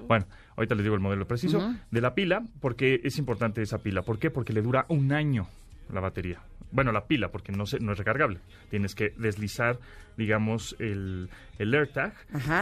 Bueno, 0.08 0.26
ahorita 0.56 0.76
les 0.76 0.84
digo 0.84 0.96
el 0.96 1.02
modelo 1.02 1.28
preciso 1.28 1.74
de 1.90 2.02
la 2.02 2.14
pila, 2.14 2.44
porque 2.62 3.02
es 3.04 3.18
importante 3.18 3.62
esa 3.62 3.80
pila. 3.80 4.04
¿Por 4.04 4.20
qué? 4.20 4.30
Porque 4.30 4.54
le 4.54 4.62
dura 4.62 4.86
un 4.90 5.12
año 5.12 5.48
la 5.92 6.02
batería. 6.02 6.40
Bueno, 6.72 6.92
la 6.92 7.06
pila, 7.06 7.30
porque 7.32 7.52
no, 7.52 7.66
se, 7.66 7.80
no 7.80 7.92
es 7.92 7.98
recargable. 7.98 8.40
Tienes 8.70 8.96
que 8.96 9.14
deslizar, 9.18 9.78
digamos, 10.18 10.76
el, 10.80 11.30
el 11.60 11.74
AirTag 11.74 12.14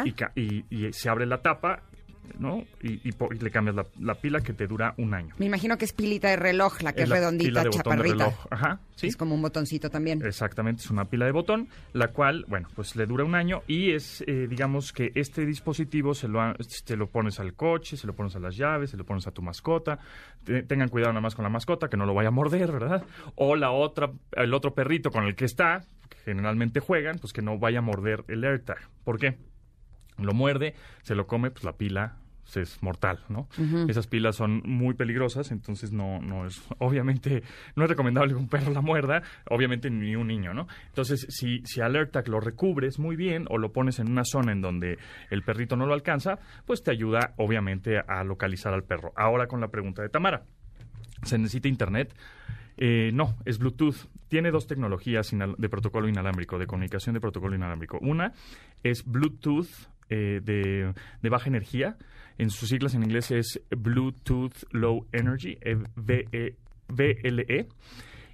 y, 0.06 0.14
y- 0.36 0.66
y 0.70 0.94
se 0.94 1.10
abre 1.10 1.26
la 1.26 1.42
tapa, 1.42 1.84
¿no? 2.38 2.64
Y, 2.82 3.08
y 3.08 3.14
le 3.40 3.52
cambias 3.52 3.76
la, 3.76 3.86
la 4.00 4.16
pila 4.16 4.42
que 4.42 4.54
te 4.54 4.68
dura 4.68 4.94
un 4.98 5.14
año. 5.14 5.34
Me 5.38 5.46
imagino 5.46 5.78
que 5.78 5.86
es 5.86 5.94
pilita 5.94 6.30
de 6.30 6.36
reloj, 6.36 6.82
la 6.82 6.94
que 6.94 7.04
es, 7.04 7.10
la 7.10 7.16
redondita, 7.16 7.64
de 7.64 7.70
de 7.70 7.76
chaparrita. 7.76 8.14
reloj. 8.26 8.46
Ajá, 8.52 8.80
sí. 8.96 9.08
Es 9.08 9.18
como 9.18 9.36
un 9.36 9.42
botoncito 9.42 9.90
también. 9.90 10.22
Exactamente, 10.26 10.82
es 10.84 10.90
una 10.92 11.06
pila 11.06 11.26
de 11.26 11.32
botón, 11.32 11.68
la 11.94 12.10
cual, 12.10 12.46
bueno, 12.48 12.68
pues 12.76 12.96
le 12.96 13.06
dura 13.06 13.24
un 13.24 13.36
año 13.36 13.62
y 13.68 13.92
es, 13.92 14.24
eh, 14.28 14.48
digamos 14.50 14.94
que 14.94 15.12
este 15.16 15.46
dispositivo 15.46 16.14
se 16.14 16.28
lo, 16.28 16.54
te 16.86 16.96
lo 16.98 17.08
pones 17.08 17.40
al 17.40 17.54
coche, 17.54 17.98
se 17.98 18.06
lo 18.08 18.14
pones 18.14 18.36
a 18.36 18.40
las 18.40 18.56
llaves, 18.58 18.90
se 18.92 18.98
lo 18.98 19.06
pones 19.06 19.26
a 19.28 19.32
tu 19.32 19.42
mascota. 19.42 20.00
Te- 20.44 20.64
tengan 20.64 20.90
cuidado 20.90 21.12
nada 21.14 21.22
más 21.22 21.36
con 21.36 21.44
la 21.44 21.50
mascota, 21.50 21.90
que 21.90 21.98
no 21.98 22.06
lo 22.06 22.14
vaya 22.14 22.30
a 22.30 22.32
morder, 22.32 22.72
¿verdad? 22.72 23.04
O 23.36 23.56
la 23.56 23.72
otra, 23.72 24.12
el 24.34 24.54
otro 24.54 24.74
perrito 24.74 25.12
con 25.12 25.26
el 25.26 25.36
que 25.36 25.46
está, 25.46 25.84
que 26.10 26.18
generalmente 26.26 26.80
juegan, 26.80 27.18
pues 27.20 27.34
que 27.34 27.42
no 27.42 27.58
vaya 27.60 27.80
a 27.80 27.82
morder 27.82 28.24
el 28.28 28.44
AirTag. 28.44 28.78
¿Por 29.04 29.20
qué? 29.20 29.38
Lo 30.22 30.34
muerde, 30.34 30.76
se 31.02 31.16
lo 31.16 31.28
come, 31.28 31.52
pues 31.52 31.64
la 31.64 31.74
pila 31.74 32.18
es 32.58 32.82
mortal, 32.82 33.20
¿no? 33.30 33.48
Esas 33.88 34.08
pilas 34.08 34.36
son 34.36 34.62
muy 34.66 34.94
peligrosas, 34.94 35.52
entonces 35.52 35.92
no, 35.92 36.20
no 36.20 36.46
es, 36.46 36.62
obviamente, 36.80 37.44
no 37.76 37.84
es 37.84 37.90
recomendable 37.90 38.34
que 38.34 38.40
un 38.40 38.48
perro 38.48 38.72
la 38.72 38.82
muerda, 38.82 39.22
obviamente 39.50 39.90
ni 39.90 40.16
un 40.16 40.28
niño, 40.28 40.54
¿no? 40.54 40.68
Entonces, 40.88 41.28
si, 41.30 41.62
si 41.66 41.82
al 41.82 41.96
AirTag 41.96 42.28
lo 42.28 42.40
recubres 42.40 43.00
muy 43.00 43.16
bien 43.16 43.46
o 43.50 43.58
lo 43.58 43.72
pones 43.72 44.00
en 44.00 44.10
una 44.10 44.24
zona 44.24 44.52
en 44.52 44.62
donde 44.62 44.98
el 45.30 45.44
perrito 45.44 45.76
no 45.76 45.86
lo 45.86 45.94
alcanza, 45.94 46.40
pues 46.66 46.84
te 46.84 46.92
ayuda, 46.92 47.34
obviamente, 47.38 48.00
a 48.00 48.24
localizar 48.24 48.74
al 48.74 48.84
perro. 48.84 49.12
Ahora 49.16 49.48
con 49.48 49.62
la 49.62 49.68
pregunta 49.68 50.02
de 50.02 50.10
Tamara. 50.10 50.44
¿Se 51.24 51.38
necesita 51.38 51.68
internet? 51.68 52.16
Eh, 52.78 53.12
no, 53.14 53.36
es 53.46 53.60
Bluetooth. 53.60 54.08
Tiene 54.30 54.52
dos 54.52 54.68
tecnologías 54.68 55.32
de 55.58 55.70
protocolo 55.70 56.08
inalámbrico, 56.08 56.58
de 56.58 56.66
comunicación 56.66 57.14
de 57.14 57.20
protocolo 57.20 57.56
inalámbrico. 57.56 57.98
Una 58.00 58.32
es 58.84 59.04
Bluetooth 59.04 59.90
eh, 60.10 60.42
de, 60.44 60.94
de 61.22 61.30
baja 61.30 61.48
energía. 61.50 61.98
En 62.38 62.50
sus 62.50 62.70
siglas 62.70 62.96
en 62.96 63.04
inglés 63.04 63.32
es 63.32 63.62
Bluetooth 63.70 64.54
Low 64.72 65.08
Energy, 65.12 65.58
eh, 65.62 65.76
VE 65.96 66.56
VLE. 66.88 67.68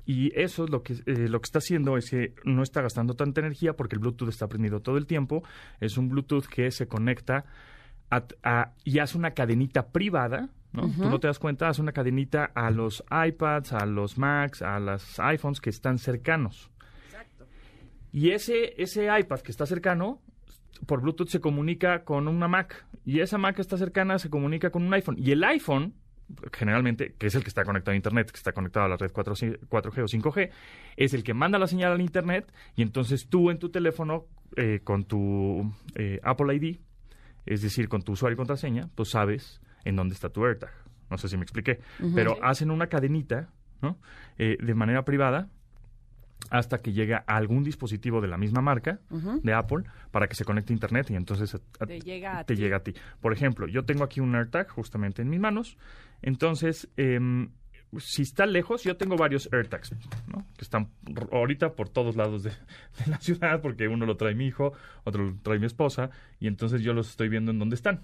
Y 0.06 0.32
eso 0.40 0.66
es 0.66 0.70
lo 0.70 0.84
que, 0.84 0.94
eh, 0.94 1.28
lo 1.28 1.40
que 1.42 1.46
está 1.46 1.58
haciendo 1.58 1.98
es 1.98 2.12
que 2.12 2.36
no 2.44 2.62
está 2.62 2.82
gastando 2.82 3.16
tanta 3.16 3.42
energía 3.42 3.74
porque 3.74 3.96
el 3.96 4.00
Bluetooth 4.00 4.30
está 4.30 4.48
prendido 4.48 4.80
todo 4.82 4.98
el 4.98 5.08
tiempo. 5.08 5.44
Es 5.80 5.98
un 5.98 6.10
Bluetooth 6.10 6.46
que 6.46 6.70
se 6.70 6.88
conecta 6.88 7.46
a- 8.12 8.24
a- 8.44 8.74
y 8.84 9.00
hace 9.00 9.18
una 9.18 9.32
cadenita 9.32 9.88
privada. 9.88 10.50
¿no? 10.74 10.84
Tú 10.90 11.10
no 11.10 11.20
te 11.20 11.28
das 11.28 11.40
cuenta, 11.40 11.70
hace 11.70 11.82
una 11.82 11.92
cadenita 11.94 12.52
a 12.54 12.70
los 12.70 13.04
iPads, 13.10 13.74
a 13.74 13.86
los 13.86 14.18
Macs, 14.20 14.62
a 14.62 14.78
los 14.80 15.20
iPhones 15.22 15.60
que 15.62 15.70
están 15.72 15.98
cercanos. 15.98 16.70
Y 18.12 18.30
ese, 18.32 18.80
ese 18.82 19.08
iPad 19.20 19.40
que 19.40 19.52
está 19.52 19.66
cercano, 19.66 20.22
por 20.86 21.02
Bluetooth 21.02 21.28
se 21.28 21.40
comunica 21.40 22.04
con 22.04 22.28
una 22.28 22.48
Mac. 22.48 22.86
Y 23.06 23.20
esa 23.20 23.38
Mac 23.38 23.56
que 23.56 23.62
está 23.62 23.78
cercana 23.78 24.20
se 24.20 24.30
comunica 24.30 24.70
con 24.70 24.84
un 24.84 24.94
iPhone. 24.94 25.16
Y 25.18 25.32
el 25.32 25.44
iPhone, 25.44 25.94
generalmente, 26.54 27.16
que 27.18 27.28
es 27.28 27.36
el 27.36 27.44
que 27.44 27.50
está 27.50 27.64
conectado 27.64 27.94
a 27.94 27.96
Internet, 27.96 28.32
que 28.32 28.38
está 28.38 28.52
conectado 28.52 28.86
a 28.86 28.90
la 28.90 28.98
red 28.98 29.12
4G, 29.12 29.68
4G 29.68 30.02
o 30.02 30.32
5G, 30.32 30.50
es 30.98 31.14
el 31.14 31.24
que 31.24 31.34
manda 31.34 31.60
la 31.60 31.68
señal 31.68 31.92
al 31.92 32.02
Internet. 32.02 32.52
Y 32.76 32.82
entonces 32.82 33.28
tú 33.28 33.52
en 33.52 33.60
tu 33.60 33.70
teléfono, 33.70 34.26
eh, 34.56 34.82
con 34.84 35.06
tu 35.06 35.72
eh, 35.96 36.20
Apple 36.24 36.56
ID, 36.56 36.80
es 37.46 37.62
decir, 37.62 37.90
con 37.90 38.02
tu 38.02 38.14
usuario 38.14 38.34
y 38.34 38.38
contraseña, 38.38 38.90
pues 38.96 39.10
sabes 39.10 39.62
en 39.84 39.96
dónde 39.96 40.16
está 40.16 40.30
tu 40.30 40.46
AirTag. 40.46 40.72
No 41.10 41.18
sé 41.18 41.30
si 41.30 41.38
me 41.38 41.44
expliqué. 41.44 41.80
Pero 42.16 42.44
hacen 42.44 42.72
una 42.72 42.88
cadenita, 42.88 43.50
¿no? 43.82 44.00
Eh, 44.38 44.58
de 44.60 44.74
manera 44.74 45.06
privada 45.06 45.50
hasta 46.50 46.80
que 46.82 46.94
llega 46.94 47.24
a 47.28 47.38
algún 47.38 47.64
dispositivo 47.64 48.22
de 48.22 48.28
la 48.28 48.38
misma 48.38 48.62
marca 48.62 49.00
de 49.10 49.54
Apple 49.54 49.84
para 50.12 50.28
que 50.28 50.36
se 50.36 50.46
conecte 50.46 50.74
a 50.74 50.76
internet 50.76 51.10
y 51.10 51.16
entonces 51.16 51.56
a- 51.80 51.86
Te 51.86 52.00
llega 52.00 52.40
a 52.40 52.44
te 52.44 52.56
ti. 52.56 52.62
llega 52.62 52.78
a 52.78 52.84
ti. 52.84 52.94
Por 53.22 53.34
ejemplo, 53.34 53.68
yo 53.68 53.84
tengo 53.86 54.04
aquí 54.04 54.20
un 54.20 54.36
AirTag 54.36 54.70
justamente 54.70 55.22
en 55.22 55.30
mis 55.30 55.40
manos, 55.40 55.78
entonces 56.22 56.90
em, 56.98 57.50
si 57.98 58.24
está 58.24 58.46
lejos, 58.46 58.84
yo 58.84 58.98
tengo 58.98 59.16
varios 59.16 59.48
AirTags, 59.54 59.94
¿no? 60.28 60.46
Que 60.58 60.64
están 60.66 60.90
ahorita 61.32 61.74
por 61.76 61.88
todos 61.90 62.16
lados 62.16 62.44
de, 62.44 62.50
de 63.06 63.12
la 63.12 63.20
ciudad, 63.20 63.62
porque 63.62 63.88
uno 63.88 64.06
lo 64.06 64.18
trae 64.18 64.36
mi 64.36 64.48
hijo, 64.48 64.74
otro 65.04 65.24
lo 65.26 65.36
trae 65.42 65.60
mi 65.60 65.66
esposa, 65.66 66.10
y 66.40 66.48
entonces 66.48 66.82
yo 66.82 66.94
los 66.94 67.10
estoy 67.10 67.30
viendo 67.30 67.52
en 67.52 67.60
dónde 67.60 67.76
están 67.76 68.02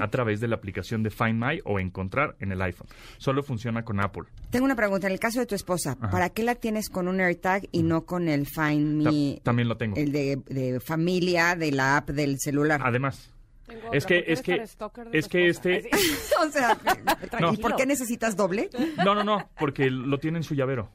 A 0.00 0.08
través 0.08 0.40
de 0.40 0.48
la 0.48 0.56
aplicación 0.56 1.02
de 1.02 1.10
Find 1.10 1.42
My 1.42 1.60
o 1.64 1.78
Encontrar 1.80 2.36
en 2.40 2.52
el 2.52 2.62
iPhone. 2.62 2.88
Solo 3.18 3.42
funciona 3.42 3.84
con 3.84 4.00
Apple. 4.00 4.24
Tengo 4.50 4.64
una 4.64 4.76
pregunta. 4.76 5.06
En 5.06 5.12
el 5.12 5.18
caso 5.20 5.40
de 5.40 5.46
tu 5.46 5.54
esposa, 5.54 5.96
¿para 5.96 6.30
qué 6.30 6.42
la 6.42 6.54
tienes 6.54 6.88
con 6.88 7.08
un 7.08 7.20
AirTag 7.20 7.68
y 7.72 7.82
no 7.82 8.04
con 8.06 8.28
el 8.28 8.46
Find 8.46 9.04
Ta- 9.04 9.10
Me? 9.12 9.40
también 9.42 9.68
lo 9.68 9.76
tengo. 9.76 9.96
El 9.96 10.12
de, 10.12 10.36
de 10.46 10.80
familia, 10.80 11.56
de 11.56 11.72
la 11.72 11.96
app 11.98 12.10
del 12.10 12.36
celular. 12.38 12.80
Además, 12.84 13.32
Tengo 13.66 13.92
es 13.92 14.04
otra, 14.04 14.16
que 14.16 14.34
¿por 14.34 14.42
qué 14.42 14.62
es 14.62 14.68
que 14.82 15.18
es 15.18 15.28
que 15.28 15.48
este 15.48 15.90
o 16.46 16.50
sea, 16.50 16.78
¿y 17.24 17.26
Tranquilo. 17.28 17.60
por 17.62 17.76
qué 17.76 17.86
necesitas 17.86 18.36
doble? 18.36 18.70
no, 19.04 19.14
no, 19.14 19.24
no, 19.24 19.50
porque 19.58 19.90
lo 19.90 20.18
tiene 20.18 20.38
en 20.38 20.44
su 20.44 20.54
llavero. 20.54 20.90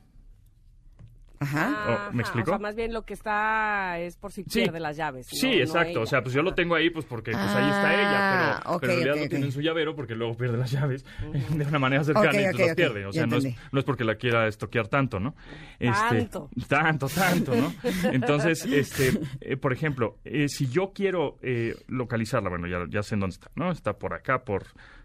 Ajá. 1.44 2.10
¿me 2.14 2.22
explico? 2.22 2.52
O 2.52 2.54
sea, 2.54 2.60
más 2.60 2.76
bien 2.76 2.94
lo 2.94 3.04
que 3.06 3.14
está 3.14 4.00
es 4.00 4.18
por 4.18 4.32
si 4.32 4.44
Sí. 4.44 4.62
pierde 4.62 4.80
las 4.80 4.98
llaves. 4.98 5.28
Sí, 5.28 5.48
no- 5.48 5.54
exacto. 5.62 6.02
o 6.02 6.06
sea, 6.06 6.22
pues 6.22 6.34
yo 6.34 6.42
lo 6.42 6.54
tengo 6.54 6.76
ahí 6.76 6.90
pues 6.90 7.06
porque 7.06 7.32
pues 7.32 7.44
ahí 7.44 7.70
está 7.70 7.94
ella, 7.94 8.14
Ah, 8.16 8.60
pero, 8.64 8.76
ok, 8.76 8.82
pero 8.82 8.94
en 8.94 9.00
realidad 9.04 9.24
lo 9.24 9.30
tiene 9.30 9.46
en 9.46 9.52
su 9.52 9.62
llavero 9.62 9.96
porque 9.96 10.16
luego 10.16 10.36
pierde 10.38 10.58
las 10.58 10.72
llaves 10.72 11.06
de 11.50 11.66
una 11.66 11.80
manera 11.80 12.04
cercana 12.04 12.34
y 12.34 12.44
entonces 12.46 12.68
las 12.68 12.76
pierde. 12.76 13.06
O 13.06 13.12
sea, 13.14 13.26
no 13.26 13.38
es, 13.38 13.46
no 13.72 13.80
es 13.80 13.86
porque 13.86 14.04
la 14.04 14.16
quiera 14.16 14.48
estoquear 14.48 14.88
tanto, 14.88 15.20
¿no? 15.20 15.36
Tanto. 15.80 16.50
tanto, 16.68 17.08
tanto, 17.10 17.56
¿no? 17.56 17.74
Entonces, 18.12 18.66
este, 18.66 19.20
eh, 19.42 19.58
por 19.58 19.74
ejemplo, 19.74 20.18
eh, 20.24 20.48
si 20.48 20.68
yo 20.70 20.92
quiero 20.94 21.38
eh, 21.42 21.76
localizarla, 21.88 22.50
bueno, 22.50 22.68
ya, 22.68 22.86
ya 22.90 23.04
sé 23.04 23.16
en 23.16 23.22
dónde 23.22 23.34
está, 23.36 23.52
¿no? 23.56 23.72
Está 23.72 23.94
por 23.98 24.14
acá, 24.14 24.44
por 24.44 24.64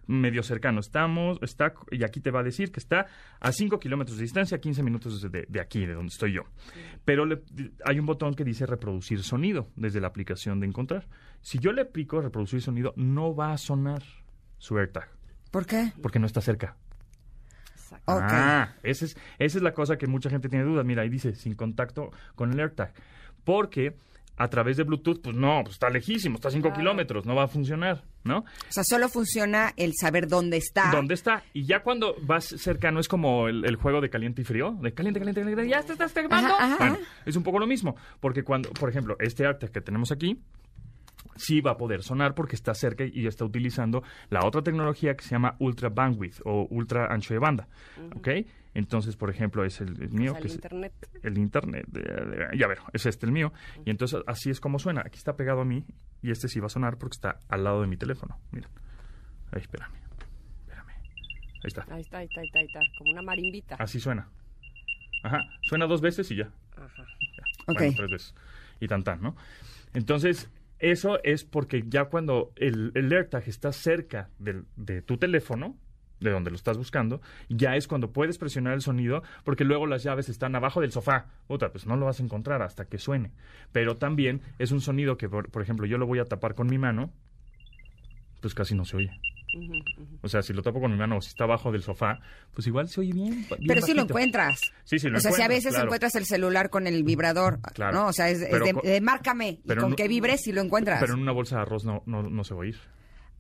medio 0.09 0.43
cercano 0.43 0.81
estamos, 0.81 1.39
está, 1.43 1.73
y 1.93 2.03
aquí 2.03 2.21
te 2.21 2.33
va 2.33 2.41
a 2.41 2.43
decir 2.43 2.73
que 2.73 2.81
está 2.81 3.07
a 3.39 3.53
5 3.53 3.79
kilómetros 3.79 4.17
de 4.17 4.23
distancia, 4.25 4.59
15 4.59 4.83
minutos 4.83 5.23
de, 5.31 5.47
de 5.49 5.61
aquí, 5.61 5.87
de 5.87 5.95
donde 5.95 6.09
estoy 6.09 6.33
yo. 6.33 6.43
Pero 7.05 7.25
le- 7.27 7.43
hay 7.85 8.01
un 8.01 8.07
botón 8.07 8.35
que 8.35 8.43
dice 8.43 8.67
reproducir 8.67 9.23
sonido 9.23 9.69
desde 9.77 10.01
la 10.01 10.09
aplicación 10.09 10.59
de 10.59 10.67
encontrar. 10.67 11.07
Si 11.43 11.59
yo 11.61 11.73
le 11.73 11.85
pico 11.85 12.21
reproducir 12.21 12.61
sonido, 12.61 12.93
no 12.97 13.37
va 13.37 13.53
a 13.53 13.59
sonar 13.59 14.03
su 14.59 14.77
AirTag, 14.77 15.09
¿Por 15.53 15.65
qué? 15.67 15.93
porque 16.03 16.19
no 16.19 16.27
está 16.27 16.41
cerca. 16.41 16.75
Ah, 18.07 18.75
esa 18.83 19.05
es, 19.07 19.17
esa 19.39 19.59
es 19.59 19.63
la 19.63 19.73
cosa 19.73 19.97
que 19.97 20.07
mucha 20.07 20.29
gente 20.31 20.49
tiene 20.49 20.65
dudas. 20.65 20.85
Mira, 20.85 21.03
ahí 21.03 21.09
dice 21.09 21.35
sin 21.35 21.55
contacto 21.55 22.11
con 22.35 22.53
el 22.53 22.61
AirTag. 22.61 22.93
Porque 23.45 23.95
a 24.39 24.49
través 24.49 24.77
de 24.77 24.85
Bluetooth, 24.85 25.21
pues 25.21 25.37
no, 25.37 25.61
pues 25.65 25.75
está 25.75 25.91
lejísimo, 25.91 26.37
está 26.37 26.49
a 26.49 26.53
5 26.53 26.73
kilómetros, 26.73 27.27
no 27.27 27.35
va 27.35 27.45
a 27.45 27.49
funcionar, 27.49 28.05
¿no? 28.25 28.39
O 28.39 28.45
sea, 28.71 28.85
solo 28.85 29.09
funciona 29.09 29.73
el 29.77 29.93
saber 30.01 30.29
dónde 30.29 30.57
está. 30.57 30.91
¿Dónde 30.93 31.15
está? 31.15 31.43
Y 31.53 31.65
ya 31.65 31.83
cuando 31.83 32.15
vas 32.23 32.45
cercano 32.45 33.01
es 33.01 33.09
como 33.09 33.49
el, 33.49 33.65
el 33.65 33.77
juego 33.77 34.01
de 34.01 34.11
caliente 34.11 34.43
y 34.43 34.45
frío, 34.45 34.77
de 34.81 34.95
caliente, 34.95 35.19
caliente, 35.19 35.41
caliente, 35.41 35.69
ya 35.69 35.83
te 35.83 35.93
estás 35.93 36.13
quemando. 36.13 36.55
Bueno, 36.79 36.99
es 37.27 37.37
un 37.37 37.43
poco 37.43 37.59
lo 37.59 37.67
mismo, 37.67 37.97
porque 38.21 38.45
cuando, 38.45 38.71
por 38.71 38.89
ejemplo, 38.89 39.17
este 39.19 39.45
AirTag 39.45 39.71
que 39.71 39.81
tenemos 39.81 40.13
aquí, 40.13 40.41
sí 41.37 41.61
va 41.61 41.73
a 41.73 41.77
poder 41.77 42.03
sonar 42.03 42.35
porque 42.35 42.57
está 42.57 42.75
cerca 42.75 43.05
y 43.05 43.27
está 43.27 43.45
utilizando 43.45 44.03
la 44.31 44.45
otra 44.45 44.63
tecnología 44.63 45.17
que 45.17 45.25
se 45.25 45.31
llama 45.31 45.57
Ultra 45.59 45.89
Bandwidth 45.89 46.41
o 46.45 46.67
Ultra 46.71 47.07
Ancho 47.07 47.35
de 47.35 47.41
Banda, 47.41 47.69
¿ok? 48.17 48.29
Entonces, 48.79 49.17
por 49.17 49.29
ejemplo, 49.29 49.65
es 49.65 49.81
el, 49.81 50.01
el 50.01 50.11
mío, 50.13 50.31
O 50.31 50.35
sea, 50.35 50.41
que 50.41 50.47
el 50.47 50.51
es 50.51 50.55
internet. 50.55 50.93
el 51.25 51.37
internet, 51.39 51.87
ya 52.57 52.69
ver, 52.69 52.79
es 52.93 53.07
este 53.07 53.27
el 53.27 53.33
mío, 53.33 53.53
y 53.85 53.91
entonces 53.91 54.21
así 54.29 54.51
es 54.51 54.61
como 54.61 54.79
suena, 54.79 55.03
aquí 55.05 55.19
está 55.19 55.35
pegado 55.37 55.63
a 55.63 55.65
mí, 55.65 55.85
y 56.23 56.31
este 56.31 56.47
sí 56.47 56.61
va 56.61 56.67
a 56.67 56.69
sonar 56.71 56.97
porque 56.97 57.15
está 57.17 57.41
al 57.49 57.65
lado 57.65 57.81
de 57.81 57.89
mi 57.89 57.97
teléfono, 57.97 58.39
mira, 58.53 58.69
ahí, 59.51 59.61
espérame, 59.63 59.97
espérame, 60.61 60.91
ahí 60.91 61.61
está, 61.65 61.87
Ahí 61.91 62.01
está, 62.03 62.19
ahí 62.19 62.27
está, 62.27 62.41
ahí 62.41 62.47
está, 62.47 62.59
ahí 62.61 62.67
está. 62.67 62.81
Como 62.99 63.11
una 63.11 63.23
marimbita. 63.23 63.75
así 63.81 63.99
suena, 63.99 64.29
ajá, 65.25 65.49
suena 65.63 65.87
dos 65.87 66.01
veces 66.01 66.31
y 66.31 66.37
ya, 66.37 66.53
Ajá. 66.77 67.05
ya. 67.37 67.73
Bueno, 67.75 67.93
tres 67.97 68.11
veces, 68.11 68.35
y 68.79 68.87
tan 68.87 69.03
tan, 69.03 69.21
¿no? 69.21 69.35
Entonces, 69.93 70.49
eso 70.79 71.19
es 71.25 71.43
porque 71.45 71.83
ya 71.89 72.05
cuando 72.05 72.53
el, 72.55 72.93
el 72.95 73.13
AirTag 73.13 73.49
está 73.49 73.73
cerca 73.73 74.31
del- 74.39 74.67
de 74.77 75.03
tu 75.03 75.17
teléfono, 75.19 75.77
de 76.21 76.31
donde 76.31 76.51
lo 76.51 76.57
estás 76.57 76.77
buscando, 76.77 77.21
ya 77.49 77.77
es 77.77 77.87
cuando 77.89 78.13
puedes 78.13 78.39
presionar 78.39 78.75
el 78.75 78.81
sonido, 78.83 79.23
porque 79.45 79.65
luego 79.65 79.87
las 79.87 80.03
llaves 80.03 80.29
están 80.29 80.55
abajo 80.57 80.81
del 80.81 80.93
sofá. 80.93 81.27
Puta, 81.47 81.71
pues 81.71 81.87
no 81.87 81.97
lo 81.97 82.07
vas 82.07 82.21
a 82.21 82.23
encontrar 82.23 82.63
hasta 82.63 82.85
que 82.87 82.99
suene. 82.99 83.31
Pero 83.73 83.97
también 83.97 84.41
es 84.59 84.73
un 84.73 84.81
sonido 84.81 85.17
que, 85.17 85.29
por, 85.29 85.51
por 85.51 85.63
ejemplo, 85.63 85.87
yo 85.87 85.99
lo 85.99 86.07
voy 86.07 86.19
a 86.19 86.25
tapar 86.25 86.55
con 86.55 86.67
mi 86.67 86.79
mano, 86.79 87.13
pues 88.41 88.55
casi 88.55 88.75
no 88.75 88.85
se 88.85 88.97
oye. 88.97 89.11
O 90.21 90.29
sea, 90.29 90.43
si 90.43 90.53
lo 90.53 90.63
tapo 90.63 90.79
con 90.81 90.91
mi 90.93 90.99
mano 90.99 91.17
o 91.17 91.21
si 91.23 91.29
está 91.29 91.45
abajo 91.45 91.73
del 91.73 91.83
sofá, 91.83 92.21
pues 92.53 92.67
igual 92.67 92.89
se 92.89 93.01
oye 93.01 93.13
bien. 93.13 93.31
bien 93.49 93.61
Pero 93.67 93.81
sí 93.81 93.95
lo 93.95 94.03
encuentras. 94.03 94.61
Sí, 94.85 94.99
sí 94.99 95.09
lo 95.09 95.17
o 95.17 95.21
sea, 95.21 95.33
si 95.33 95.41
a 95.41 95.49
veces 95.49 95.71
claro. 95.71 95.87
encuentras 95.87 96.15
el 96.17 96.27
celular 96.27 96.69
con 96.69 96.87
el 96.87 97.03
vibrador, 97.03 97.59
Claro. 97.73 97.93
¿no? 97.97 98.07
O 98.09 98.13
sea, 98.13 98.29
es, 98.29 98.41
de, 98.41 99.01
márcame. 99.01 99.61
pero 99.67 99.81
y 99.81 99.83
con 99.83 99.91
no- 99.91 99.97
que 99.97 100.07
vibres 100.07 100.43
si 100.43 100.53
lo 100.53 100.61
encuentras. 100.61 101.01
Pero 101.01 101.15
en 101.15 101.21
una 101.21 101.33
bolsa 101.33 101.57
de 101.57 101.63
arroz 101.63 101.85
no, 101.85 102.03
no, 102.07 102.23
no 102.25 102.45
se 102.45 102.55
va 102.55 102.59
a 102.59 102.63
oír. 102.63 102.79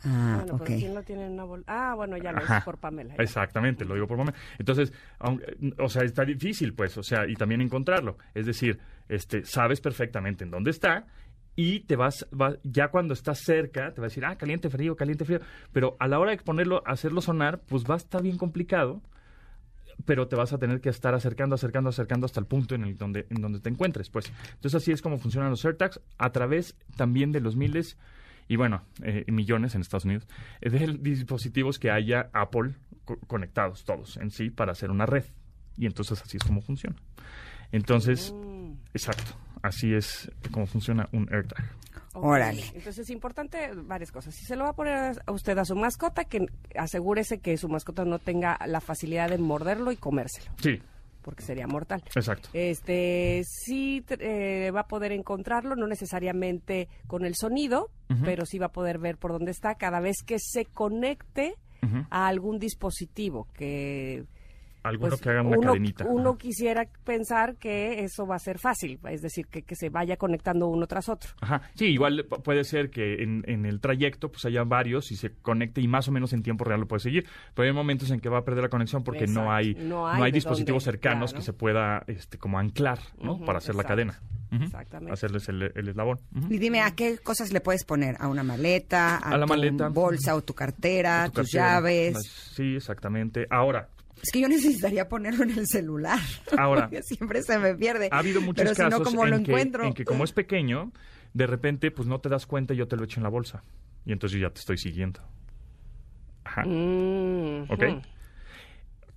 Ah, 0.04 0.44
Bueno, 0.46 0.64
¿quién 0.64 0.94
lo 0.94 1.02
tiene 1.02 1.26
en 1.26 1.40
una? 1.40 1.62
Ah, 1.66 1.94
bueno, 1.96 2.16
ya 2.18 2.30
lo 2.32 2.38
Ajá. 2.38 2.58
es 2.58 2.64
por 2.64 2.78
Pamela. 2.78 3.16
ya. 3.16 3.22
Exactamente, 3.22 3.84
lo 3.84 3.94
digo 3.94 4.06
por 4.06 4.16
momento. 4.16 4.38
Entonces, 4.58 4.92
aunque- 5.18 5.56
o 5.78 5.88
sea, 5.88 6.02
está 6.04 6.24
difícil, 6.24 6.72
pues, 6.74 6.96
o 6.98 7.02
sea, 7.02 7.26
y 7.26 7.34
también 7.34 7.60
encontrarlo. 7.60 8.16
Es 8.34 8.46
decir, 8.46 8.78
este, 9.08 9.44
sabes 9.44 9.80
perfectamente 9.80 10.44
en 10.44 10.50
dónde 10.50 10.70
está 10.70 11.06
y 11.56 11.80
te 11.80 11.96
vas, 11.96 12.26
va- 12.32 12.56
ya 12.62 12.88
cuando 12.88 13.14
estás 13.14 13.40
cerca, 13.40 13.92
te 13.92 14.00
va 14.00 14.06
a 14.06 14.08
decir, 14.10 14.24
ah, 14.24 14.36
caliente, 14.36 14.70
frío, 14.70 14.94
caliente, 14.94 15.24
frío. 15.24 15.40
Pero 15.72 15.96
a 15.98 16.06
la 16.06 16.20
hora 16.20 16.30
de 16.30 16.36
ponerlo, 16.38 16.82
hacerlo 16.86 17.20
sonar, 17.20 17.60
pues 17.66 17.84
va 17.84 17.94
a 17.94 17.96
estar 17.96 18.22
bien 18.22 18.38
complicado, 18.38 19.02
pero 20.04 20.28
te 20.28 20.36
vas 20.36 20.52
a 20.52 20.58
tener 20.58 20.80
que 20.80 20.90
estar 20.90 21.12
acercando, 21.14 21.56
acercando, 21.56 21.88
acercando 21.90 22.26
hasta 22.26 22.38
el 22.38 22.46
punto 22.46 22.76
en 22.76 22.84
el 22.84 22.96
donde, 22.96 23.26
en 23.30 23.42
donde 23.42 23.58
te 23.58 23.68
encuentres, 23.68 24.10
pues. 24.10 24.32
Entonces, 24.54 24.76
así 24.76 24.92
es 24.92 25.02
como 25.02 25.18
funcionan 25.18 25.50
los 25.50 25.64
AirTags, 25.64 26.00
a 26.18 26.30
través 26.30 26.76
también 26.96 27.32
de 27.32 27.40
los 27.40 27.56
miles 27.56 27.96
y 28.48 28.56
bueno, 28.56 28.82
eh, 29.02 29.24
millones 29.28 29.74
en 29.74 29.82
Estados 29.82 30.04
Unidos, 30.06 30.26
de 30.60 30.98
dispositivos 31.00 31.78
que 31.78 31.90
haya 31.90 32.30
Apple 32.32 32.74
co- 33.04 33.18
conectados 33.26 33.84
todos 33.84 34.16
en 34.16 34.30
sí 34.30 34.50
para 34.50 34.72
hacer 34.72 34.90
una 34.90 35.06
red. 35.06 35.24
Y 35.76 35.86
entonces 35.86 36.20
así 36.20 36.38
es 36.38 36.42
como 36.44 36.60
funciona. 36.60 36.96
Entonces, 37.72 38.32
Mm, 38.34 38.72
exacto, 38.94 39.32
así 39.62 39.92
es 39.94 40.30
como 40.50 40.66
funciona 40.66 41.08
un 41.12 41.28
AirTag. 41.32 41.64
Órale. 42.14 42.62
Entonces 42.74 42.98
es 42.98 43.10
importante 43.10 43.70
varias 43.74 44.10
cosas. 44.10 44.34
Si 44.34 44.44
se 44.44 44.56
lo 44.56 44.64
va 44.64 44.70
a 44.70 44.76
poner 44.76 45.22
a 45.24 45.32
usted 45.32 45.56
a 45.58 45.64
su 45.64 45.76
mascota, 45.76 46.24
que 46.24 46.46
asegúrese 46.76 47.38
que 47.40 47.56
su 47.56 47.68
mascota 47.68 48.04
no 48.04 48.18
tenga 48.18 48.58
la 48.66 48.80
facilidad 48.80 49.28
de 49.30 49.38
morderlo 49.38 49.92
y 49.92 49.96
comérselo, 49.96 50.50
Sí, 50.60 50.80
porque 51.22 51.42
sería 51.42 51.66
mortal. 51.66 52.02
exacto. 52.14 52.48
Este 52.52 53.42
sí 53.44 54.04
eh, 54.08 54.70
va 54.74 54.80
a 54.80 54.86
poder 54.88 55.12
encontrarlo, 55.12 55.76
no 55.76 55.86
necesariamente 55.86 56.88
con 57.06 57.24
el 57.24 57.34
sonido, 57.34 57.90
pero 58.24 58.46
sí 58.46 58.58
va 58.58 58.66
a 58.66 58.72
poder 58.72 58.98
ver 58.98 59.18
por 59.18 59.32
dónde 59.32 59.50
está 59.50 59.74
cada 59.74 60.00
vez 60.00 60.22
que 60.24 60.38
se 60.38 60.64
conecte 60.64 61.54
a 62.10 62.26
algún 62.26 62.58
dispositivo 62.58 63.46
que 63.54 64.24
Alguno 64.82 65.10
pues, 65.10 65.20
que 65.20 65.30
haga 65.30 65.42
una 65.42 65.58
uno, 65.58 65.66
cadenita. 65.68 66.04
uno 66.06 66.30
Ajá. 66.30 66.38
quisiera 66.38 66.86
pensar 67.04 67.56
que 67.56 68.04
eso 68.04 68.26
va 68.26 68.36
a 68.36 68.38
ser 68.38 68.58
fácil, 68.58 68.98
es 69.10 69.20
decir, 69.22 69.46
que, 69.48 69.62
que 69.62 69.74
se 69.74 69.90
vaya 69.90 70.16
conectando 70.16 70.66
uno 70.68 70.86
tras 70.86 71.08
otro. 71.08 71.30
Ajá. 71.40 71.62
Sí, 71.74 71.86
igual 71.86 72.26
pu- 72.28 72.42
puede 72.42 72.64
ser 72.64 72.90
que 72.90 73.22
en, 73.22 73.42
en 73.46 73.66
el 73.66 73.80
trayecto 73.80 74.30
pues 74.30 74.44
haya 74.44 74.64
varios 74.64 75.10
y 75.12 75.16
se 75.16 75.32
conecte 75.34 75.80
y 75.80 75.88
más 75.88 76.08
o 76.08 76.12
menos 76.12 76.32
en 76.32 76.42
tiempo 76.42 76.64
real 76.64 76.80
lo 76.80 76.86
puede 76.86 77.00
seguir. 77.00 77.26
Pero 77.54 77.66
hay 77.66 77.74
momentos 77.74 78.10
en 78.10 78.20
que 78.20 78.28
va 78.28 78.38
a 78.38 78.44
perder 78.44 78.62
la 78.64 78.68
conexión 78.70 79.02
porque 79.04 79.26
no 79.26 79.52
hay, 79.52 79.74
No 79.74 80.12
no 80.14 80.22
hay 80.24 80.32
dispositivos 80.32 80.84
dónde, 80.84 80.98
cercanos 80.98 81.30
claro. 81.32 81.40
que 81.40 81.44
se 81.46 81.52
pueda 81.52 82.04
este, 82.06 82.38
como 82.38 82.58
anclar, 82.58 82.98
¿no? 83.20 83.38
Para 83.44 83.58
hacer 83.58 83.74
la 83.74 83.84
cadena. 83.84 84.20
Ujú. 84.50 84.64
Exactamente. 84.64 85.12
Hacerles 85.12 85.48
el, 85.50 85.72
el 85.74 85.88
eslabón. 85.88 86.18
Y 86.48 86.56
dime, 86.58 86.80
¿a 86.80 86.92
qué 86.92 87.18
cosas 87.18 87.52
le 87.52 87.60
puedes 87.60 87.84
poner? 87.84 88.16
¿A 88.18 88.28
una 88.28 88.42
maleta? 88.42 89.16
¿A, 89.16 89.32
A 89.34 89.36
la 89.38 89.44
tu 89.44 89.52
maleta. 89.52 89.88
bolsa 89.88 90.34
o 90.34 90.42
tu 90.42 90.54
cartera? 90.54 91.24
Tu 91.26 91.42
¿Tus 91.42 91.50
cartera. 91.52 91.74
llaves? 91.74 92.14
Las- 92.14 92.26
Sí, 92.54 92.76
exactamente. 92.76 93.46
Ahora, 93.50 93.88
Es 94.22 94.30
que 94.32 94.40
yo 94.40 94.48
necesitaría 94.48 95.08
ponerlo 95.08 95.44
en 95.44 95.50
el 95.50 95.66
celular. 95.66 96.18
Ahora. 96.58 96.82
Porque 96.82 97.02
siempre 97.02 97.42
se 97.42 97.58
me 97.58 97.74
pierde. 97.74 98.08
ha 98.10 98.18
habido 98.18 98.40
muchos 98.40 98.64
Pero 98.64 98.74
casos 98.76 98.98
no, 98.98 99.04
¿cómo 99.04 99.24
en, 99.24 99.30
lo 99.30 99.36
que, 99.38 99.42
encuentro? 99.42 99.84
en 99.84 99.94
que 99.94 100.04
como 100.04 100.24
es 100.24 100.32
pequeño, 100.32 100.92
de 101.34 101.46
repente 101.46 101.90
pues 101.90 102.08
no 102.08 102.20
te 102.20 102.28
das 102.28 102.46
cuenta 102.46 102.74
y 102.74 102.78
yo 102.78 102.88
te 102.88 102.96
lo 102.96 103.04
echo 103.04 103.20
en 103.20 103.24
la 103.24 103.30
bolsa. 103.30 103.62
Y 104.04 104.12
entonces 104.12 104.38
yo 104.38 104.48
ya 104.48 104.52
te 104.52 104.60
estoy 104.60 104.78
siguiendo. 104.78 105.20
Ajá. 106.44 106.64
Mm, 106.64 107.70
¿Ok? 107.70 107.84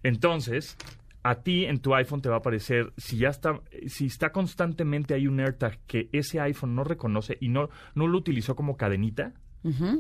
Entonces, 0.03 0.77
a 1.23 1.35
ti 1.43 1.65
en 1.65 1.79
tu 1.79 1.93
iPhone 1.95 2.21
te 2.21 2.29
va 2.29 2.35
a 2.35 2.39
aparecer, 2.39 2.93
si 2.97 3.17
ya 3.17 3.29
está, 3.29 3.61
si 3.87 4.07
está 4.07 4.31
constantemente 4.31 5.13
ahí 5.13 5.27
un 5.27 5.39
AirTag 5.39 5.79
que 5.85 6.09
ese 6.11 6.39
iPhone 6.39 6.75
no 6.75 6.83
reconoce 6.83 7.37
y 7.39 7.49
no, 7.49 7.69
no 7.93 8.07
lo 8.07 8.17
utilizó 8.17 8.55
como 8.55 8.77
cadenita, 8.77 9.33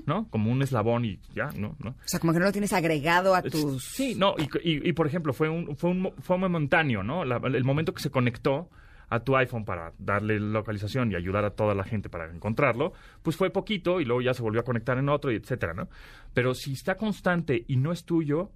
¿no? 0.05 0.27
Como 0.29 0.51
un 0.51 0.61
eslabón 0.61 1.05
y 1.05 1.19
ya, 1.35 1.49
¿no? 1.55 1.75
¿no? 1.79 1.91
O 1.91 1.95
sea, 2.05 2.19
como 2.19 2.33
que 2.33 2.39
no 2.39 2.45
lo 2.45 2.51
tienes 2.51 2.73
agregado 2.73 3.35
a 3.35 3.41
tus... 3.43 3.83
Sí, 3.83 4.15
no, 4.15 4.35
y, 4.37 4.43
y- 4.67 4.89
y, 4.89 4.93
por 4.93 5.05
ejemplo, 5.07 5.33
fue 5.33 5.49
un, 5.49 5.75
fue 5.75 5.89
un, 5.91 6.11
fue 6.19 6.37
momentáneo, 6.37 7.03
¿no? 7.03 7.23
La- 7.25 7.37
el 7.43 7.63
momento 7.63 7.93
que 7.93 8.01
se 8.01 8.09
conectó 8.09 8.69
a 9.09 9.19
tu 9.19 9.35
iPhone 9.35 9.65
para 9.65 9.91
darle 9.99 10.39
localización 10.39 11.11
y 11.11 11.15
ayudar 11.15 11.43
a 11.45 11.51
toda 11.51 11.75
la 11.75 11.83
gente 11.83 12.07
para 12.09 12.33
encontrarlo, 12.33 12.93
pues 13.21 13.35
fue 13.35 13.49
poquito 13.49 13.99
y 13.99 14.05
luego 14.05 14.21
ya 14.21 14.33
se 14.33 14.41
volvió 14.41 14.61
a 14.61 14.63
conectar 14.63 14.97
en 14.97 15.09
otro 15.09 15.31
y 15.31 15.35
etcétera, 15.35 15.73
¿no? 15.73 15.89
Pero 16.33 16.53
si 16.55 16.71
está 16.71 16.95
constante 16.95 17.65
y 17.67 17.75
no 17.75 17.91
es 17.91 18.05
tuyo, 18.05 18.51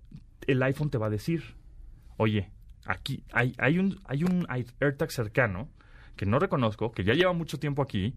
el 0.47 0.64
iPhone 0.64 0.89
te 0.89 0.97
va 0.97 1.08
a 1.08 1.10
decir, 1.10 1.56
oye, 2.18 2.51
aquí 2.86 3.24
hay, 3.34 3.53
hay 3.58 3.80
un, 3.80 3.99
hay 4.06 4.24
un 4.24 4.47
AirTag 4.80 5.12
cercano 5.12 5.70
que 6.16 6.26
no 6.26 6.39
reconozco, 6.39 6.91
que 6.93 7.03
ya 7.03 7.14
lleva 7.14 7.34
mucho 7.34 7.60
tiempo 7.60 7.82
aquí, 7.82 8.16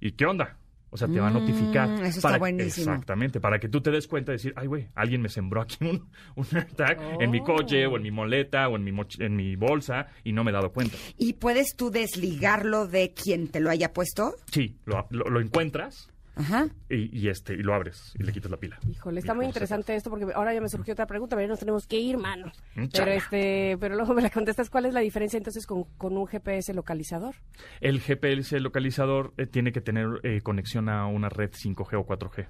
y 0.00 0.12
¿qué 0.12 0.24
onda? 0.24 0.56
O 0.94 0.96
sea, 0.96 1.08
te 1.08 1.18
va 1.18 1.26
a 1.26 1.30
notificar. 1.30 1.88
Mm, 1.88 1.94
eso 2.04 2.06
está 2.18 2.20
para- 2.22 2.38
buenísimo. 2.38 2.92
Exactamente, 2.92 3.40
para 3.40 3.58
que 3.58 3.68
tú 3.68 3.80
te 3.80 3.90
des 3.90 4.06
cuenta 4.06 4.30
y 4.30 4.36
decir, 4.36 4.52
ay, 4.54 4.68
güey, 4.68 4.86
alguien 4.94 5.20
me 5.22 5.28
sembró 5.28 5.60
aquí 5.60 5.76
un, 5.80 6.08
un 6.36 6.46
AirTag 6.52 6.98
en 7.20 7.30
mi 7.32 7.40
coche 7.42 7.84
o 7.88 7.96
en 7.96 8.02
mi 8.04 8.12
moleta 8.12 8.68
o 8.68 8.76
en 8.76 8.84
mi, 8.84 8.92
moch- 8.92 9.20
en 9.20 9.34
mi 9.34 9.56
bolsa 9.56 10.06
y 10.22 10.30
no 10.32 10.44
me 10.44 10.52
he 10.52 10.54
dado 10.54 10.70
cuenta. 10.72 10.96
¿Y 11.18 11.32
puedes 11.32 11.74
tú 11.74 11.90
desligarlo 11.90 12.86
de 12.86 13.12
quien 13.12 13.48
te 13.48 13.58
lo 13.58 13.70
haya 13.70 13.92
puesto? 13.92 14.36
Sí, 14.52 14.76
lo, 14.84 15.08
lo- 15.10 15.24
lo 15.24 15.40
encuentras 15.40 16.10
Ajá. 16.36 16.66
y, 16.90 17.16
y 17.16 17.28
este 17.28 17.54
y 17.54 17.58
lo 17.62 17.74
abres 17.74 18.12
y 18.18 18.22
le 18.24 18.32
quitas 18.32 18.50
la 18.50 18.56
pila. 18.56 18.78
Híjole, 18.90 19.20
está 19.20 19.34
muy 19.34 19.44
sacas. 19.44 19.54
interesante 19.56 19.94
esto 19.94 20.10
porque 20.10 20.26
ahora 20.34 20.52
ya 20.52 20.60
me 20.60 20.68
surgió 20.68 20.92
otra 20.92 21.06
pregunta, 21.06 21.36
pero 21.36 21.46
ya 21.46 21.50
nos 21.50 21.60
tenemos 21.60 21.86
que 21.86 21.98
ir, 21.98 22.18
mano. 22.18 22.50
Mm, 22.74 22.86
Pero 22.92 23.10
este, 23.12 23.76
pero 23.78 23.94
luego 23.94 24.14
me 24.14 24.22
la 24.22 24.30
contestas, 24.30 24.68
¿cuál 24.70 24.86
es 24.86 24.94
la 24.94 25.00
diferencia 25.00 25.36
entonces 25.36 25.66
con, 25.66 25.84
con 25.96 26.16
un 26.16 26.26
GPS 26.26 26.74
localizador? 26.74 27.34
El 27.80 28.00
GPS 28.00 28.58
localizador 28.60 29.32
eh, 29.36 29.46
tiene 29.46 29.72
que 29.72 29.80
tener 29.80 30.08
eh, 30.24 30.40
conexión 30.42 30.88
a 30.88 31.06
una 31.06 31.28
red 31.28 31.50
5G 31.50 31.94
o 31.98 32.06
4G. 32.06 32.46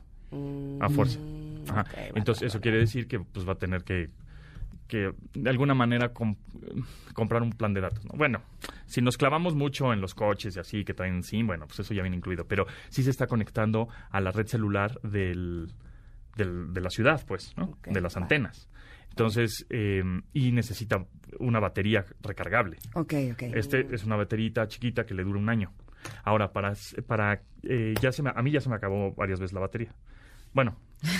A 0.80 0.89
fuerza. 0.89 1.18
Ajá. 1.68 1.85
Entonces, 2.14 2.41
vale, 2.41 2.47
eso 2.49 2.59
vale. 2.59 2.61
quiere 2.62 2.78
decir 2.78 3.07
que 3.07 3.20
pues 3.20 3.47
va 3.47 3.53
a 3.53 3.59
tener 3.59 3.85
que, 3.85 4.11
que 4.95 5.12
de 5.40 5.51
alguna 5.51 5.74
manera 5.74 6.12
com- 6.12 6.36
comprar 7.14 7.42
un 7.42 7.51
plan 7.51 7.74
de 7.74 7.80
datos. 7.80 8.05
¿no? 8.05 8.12
Bueno, 8.16 8.42
si 8.86 9.01
nos 9.03 9.16
clavamos 9.16 9.55
mucho 9.57 9.92
en 9.92 10.01
los 10.01 10.14
coches 10.14 10.55
y 10.57 10.61
así 10.61 10.84
que 10.84 10.95
traen 10.95 11.22
SIM, 11.24 11.47
bueno, 11.49 11.66
pues 11.66 11.80
eso 11.80 11.92
ya 11.95 12.03
viene 12.03 12.16
incluido. 12.16 12.47
Pero 12.47 12.66
sí 12.90 13.03
se 13.03 13.11
está 13.11 13.26
conectando 13.26 13.88
a 14.11 14.20
la 14.20 14.30
red 14.30 14.47
celular 14.47 15.01
del, 15.03 15.72
del- 16.36 16.72
de 16.72 16.80
la 16.80 16.90
ciudad, 16.90 17.24
pues, 17.26 17.53
¿no? 17.57 17.76
De 17.86 18.01
las 18.01 18.14
vale. 18.14 18.24
antenas. 18.24 18.68
Entonces, 19.11 19.66
eh, 19.70 20.03
y 20.32 20.53
necesita 20.53 21.05
una 21.38 21.59
batería 21.61 22.05
recargable. 22.22 22.78
Ok, 22.95 23.14
ok. 23.32 23.42
Este 23.55 23.86
es 23.95 24.05
una 24.05 24.16
baterita 24.16 24.66
chiquita 24.68 25.05
que 25.07 25.14
le 25.14 25.24
dura 25.24 25.38
un 25.38 25.49
año. 25.49 25.72
Ahora, 26.22 26.53
para, 26.53 26.74
para 27.07 27.42
eh, 27.62 27.95
ya 28.01 28.12
se 28.12 28.22
me, 28.22 28.30
a 28.34 28.42
mí 28.42 28.51
ya 28.53 28.61
se 28.61 28.68
me 28.68 28.76
acabó 28.76 29.12
varias 29.14 29.40
veces 29.40 29.53
la 29.55 29.61
batería. 29.61 29.92
Bueno, 30.53 30.76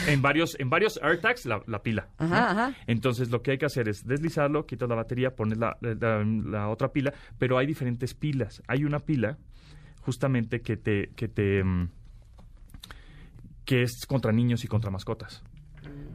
en 0.07 0.23
varios, 0.23 0.57
en 0.59 0.71
varios 0.71 0.99
AirTags 1.03 1.47
la, 1.47 1.63
la 1.67 1.83
pila. 1.83 2.09
¿no? 2.19 2.27
Ajá. 2.27 2.75
Entonces 2.87 3.31
lo 3.31 3.43
que 3.43 3.53
hay 3.53 3.59
que 3.59 3.67
hacer 3.67 3.89
es 3.89 4.07
deslizarlo, 4.07 4.67
quitas 4.67 4.89
la 4.89 4.95
batería, 4.95 5.35
pones 5.35 5.59
la, 5.59 5.77
la- 5.81 6.25
la 6.25 6.69
otra 6.69 6.93
pila, 6.93 7.13
pero 7.39 7.59
hay 7.59 7.67
diferentes 7.67 8.15
pilas. 8.15 8.63
Hay 8.69 8.85
una 8.85 8.99
pila 9.01 9.39
justamente 10.01 10.61
que 10.63 10.77
te, 10.77 11.09
que 11.17 11.29
te 11.29 11.63
mm, 11.65 11.89
que 13.65 13.83
es 13.83 14.07
contra 14.07 14.33
niños 14.33 14.65
y 14.65 14.69
contra 14.69 14.91
mascotas. 14.91 15.43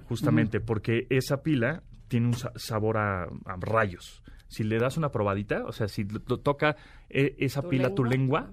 Justamente 0.08 0.60
porque 0.60 1.08
esa 1.10 1.42
pila 1.44 1.84
tiene 2.08 2.28
un 2.28 2.34
sa- 2.34 2.52
sabor 2.56 2.98
a, 2.98 3.24
a 3.24 3.56
rayos. 3.60 4.24
Si 4.48 4.64
le 4.64 4.80
das 4.80 4.98
una 4.98 5.10
probadita, 5.12 5.64
o 5.66 5.72
sea, 5.72 5.88
si 5.88 6.04
lo- 6.06 6.20
toca 6.40 6.76
eh, 7.10 7.36
esa 7.40 7.62
¿Tu 7.62 7.70
pila 7.70 7.94
tu 7.94 8.04
lengua, 8.04 8.52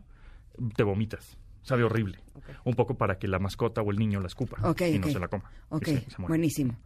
te 0.76 0.82
vomitas. 0.82 1.38
Sabe 1.66 1.82
horrible. 1.82 2.18
Un 2.64 2.74
poco 2.74 2.94
para 2.94 3.18
que 3.18 3.26
la 3.26 3.38
mascota 3.40 3.82
o 3.82 3.90
el 3.90 3.98
niño 3.98 4.20
la 4.20 4.28
escupa 4.28 4.56
y 4.88 4.98
no 4.98 5.06
se 5.08 5.18
la 5.18 5.28
coma. 5.28 5.50
y 5.50 5.74
Ok, 5.74 5.84
se- 5.84 6.00
se 6.10 6.16
muera. 6.18 6.28
buenísimo. 6.28 6.76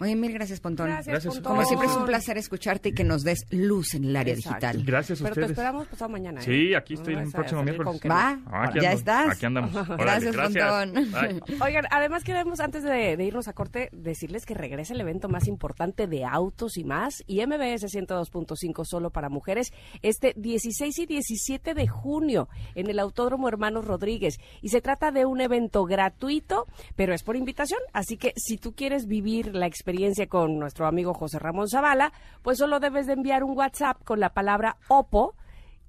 Oye, 0.00 0.14
mil 0.16 0.32
gracias, 0.32 0.60
Pontón. 0.60 0.86
Gracias, 0.86 1.06
Gracias. 1.08 1.34
Pontón. 1.34 1.52
Como 1.56 1.64
siempre 1.66 1.88
es 1.88 1.96
un 1.96 2.06
placer 2.06 2.38
escucharte 2.38 2.90
y 2.90 2.92
que 2.92 3.04
nos 3.04 3.22
des 3.24 3.40
luz 3.50 3.94
en 3.94 4.04
el 4.04 4.16
área 4.16 4.34
Exacto. 4.34 4.66
digital. 4.66 4.84
Gracias 4.86 5.20
a 5.20 5.24
Pero 5.24 5.34
te 5.34 5.40
ustedes. 5.40 5.50
esperamos 5.58 5.86
pasado 5.88 6.08
mañana. 6.10 6.40
¿eh? 6.40 6.44
Sí, 6.44 6.74
aquí 6.74 6.94
estoy 6.94 7.14
No 7.16 7.22
el 7.22 7.32
próximo 7.32 7.62
miércoles. 7.64 8.00
Va, 8.08 8.36
no. 8.36 8.42
Ah, 8.52 8.64
aquí 8.68 8.80
ya 8.80 8.92
ando- 8.92 8.98
estás. 8.98 9.30
Aquí 9.36 9.46
andamos. 9.46 9.74
Órale, 9.90 10.30
Gracias, 10.30 10.32
gracias. 10.36 10.70
Pontón. 10.70 11.42
Oigan, 11.62 11.84
además 11.90 12.22
queremos, 12.22 12.60
antes 12.60 12.82
de, 12.84 13.16
de 13.16 13.24
irnos 13.24 13.48
a 13.48 13.52
corte, 13.54 13.88
decirles 13.92 14.46
que 14.46 14.54
regresa 14.54 14.94
el 14.94 15.00
evento 15.00 15.28
más 15.28 15.48
importante 15.48 16.06
de 16.06 16.24
autos 16.24 16.76
y 16.76 16.84
más, 16.84 17.24
y 17.26 17.44
MBS 17.44 17.86
102.5 17.92 18.84
solo 18.84 19.10
para 19.10 19.28
mujeres, 19.28 19.72
este 20.02 20.32
16 20.36 20.96
y 21.00 21.06
17 21.06 21.74
de 21.74 21.88
junio 21.88 22.48
en 22.76 22.88
el 22.88 22.98
Autódromo 23.00 23.48
Hermanos 23.48 23.84
Rodríguez. 23.84 24.38
Y 24.62 24.68
se 24.68 24.80
trata 24.80 25.10
de 25.10 25.26
un 25.26 25.40
evento 25.40 25.84
gratuito, 25.86 26.66
pero 26.94 27.14
es 27.14 27.24
por 27.24 27.34
invitación. 27.36 27.80
Así 27.92 28.16
que 28.16 28.32
si 28.36 28.58
tú 28.58 28.74
quieres 28.74 29.06
vivir 29.06 29.54
la 29.54 29.66
experiencia 29.66 29.87
con 30.28 30.58
nuestro 30.58 30.86
amigo 30.86 31.14
José 31.14 31.38
Ramón 31.38 31.68
Zavala, 31.68 32.12
pues 32.42 32.58
solo 32.58 32.78
debes 32.78 33.06
de 33.06 33.14
enviar 33.14 33.42
un 33.42 33.56
WhatsApp 33.56 34.02
con 34.04 34.20
la 34.20 34.34
palabra 34.34 34.76
OPO. 34.88 35.34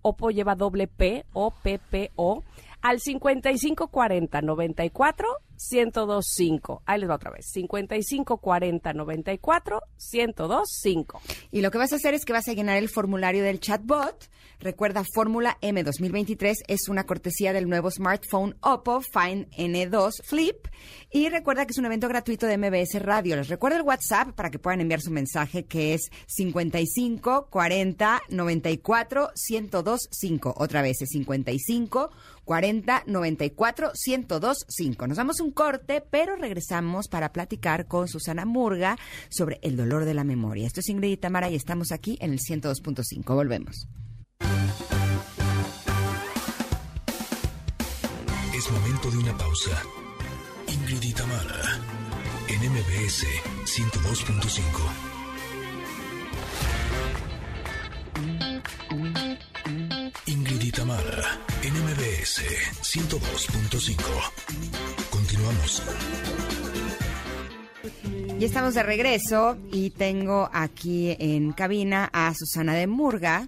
OPO 0.01 0.31
lleva 0.31 0.55
doble 0.55 0.87
P, 0.87 1.25
O, 1.33 1.51
P, 1.51 2.11
O, 2.15 2.43
al 2.81 3.01
5540 3.01 4.41
94 4.41 5.27
1025. 5.71 6.83
Ahí 6.85 6.99
les 6.99 7.09
va 7.09 7.15
otra 7.15 7.31
vez. 7.31 7.45
5540 7.51 8.93
94 8.93 9.81
1025. 10.13 11.21
Y 11.51 11.61
lo 11.61 11.71
que 11.71 11.77
vas 11.77 11.93
a 11.93 11.97
hacer 11.97 12.13
es 12.13 12.25
que 12.25 12.33
vas 12.33 12.47
a 12.47 12.53
llenar 12.53 12.77
el 12.77 12.89
formulario 12.89 13.43
del 13.43 13.59
chatbot. 13.59 14.29
Recuerda, 14.61 15.05
Fórmula 15.13 15.57
M 15.61 15.81
2023 15.83 16.63
es 16.67 16.89
una 16.89 17.05
cortesía 17.05 17.53
del 17.53 17.69
nuevo 17.69 17.89
smartphone 17.91 18.57
Oppo 18.59 18.99
Find 18.99 19.49
N2 19.51 20.21
Flip. 20.25 20.67
Y 21.11 21.29
recuerda 21.29 21.65
que 21.65 21.71
es 21.71 21.77
un 21.77 21.85
evento 21.85 22.09
gratuito 22.09 22.45
de 22.45 22.57
MBS 22.57 23.01
Radio. 23.01 23.37
Les 23.37 23.47
recuerdo 23.47 23.77
el 23.77 23.83
WhatsApp 23.83 24.33
para 24.35 24.51
que 24.51 24.59
puedan 24.59 24.81
enviar 24.81 24.99
su 24.99 25.11
mensaje 25.11 25.65
que 25.65 25.93
es 25.93 26.09
55 26.27 27.47
40 27.49 28.21
94 28.29 29.29
1025. 29.49 30.53
Otra 30.57 30.81
vez 30.81 31.01
es 31.01 31.09
55 31.09 32.11
40 32.49 33.03
94 33.05 33.91
1025. 33.93 35.07
Nos 35.07 35.17
damos 35.17 35.39
un 35.39 35.51
corte, 35.51 36.01
pero 36.01 36.35
regresamos 36.35 37.07
para 37.07 37.31
platicar 37.31 37.85
con 37.85 38.07
Susana 38.07 38.43
Murga 38.43 38.97
sobre 39.29 39.59
el 39.61 39.77
dolor 39.77 40.03
de 40.03 40.15
la 40.15 40.23
memoria. 40.23 40.65
Esto 40.65 40.79
es 40.79 40.89
Ingrid 40.89 41.11
y 41.11 41.17
y 41.51 41.55
estamos 41.55 41.91
aquí 41.91 42.17
en 42.19 42.33
el 42.33 42.39
102.5. 42.39 43.35
Volvemos. 43.35 43.87
Es 48.55 48.71
momento 48.71 49.11
de 49.11 49.17
una 49.19 49.37
pausa. 49.37 49.83
Ingrid 50.69 51.03
y 51.03 51.13
en 52.47 52.71
MBS 52.71 53.27
102.5. 53.65 55.09
Ingrid 60.29 60.61
y 60.61 60.71
Tamara, 60.71 61.39
en 61.63 61.73
MBS 61.73 62.43
102.5. 62.83 63.97
Continuamos. 65.09 65.81
Y 68.39 68.45
estamos 68.45 68.75
de 68.75 68.83
regreso 68.83 69.57
y 69.71 69.89
tengo 69.89 70.47
aquí 70.53 71.15
en 71.17 71.51
cabina 71.53 72.11
a 72.13 72.31
Susana 72.37 72.75
de 72.75 72.85
Murga, 72.85 73.47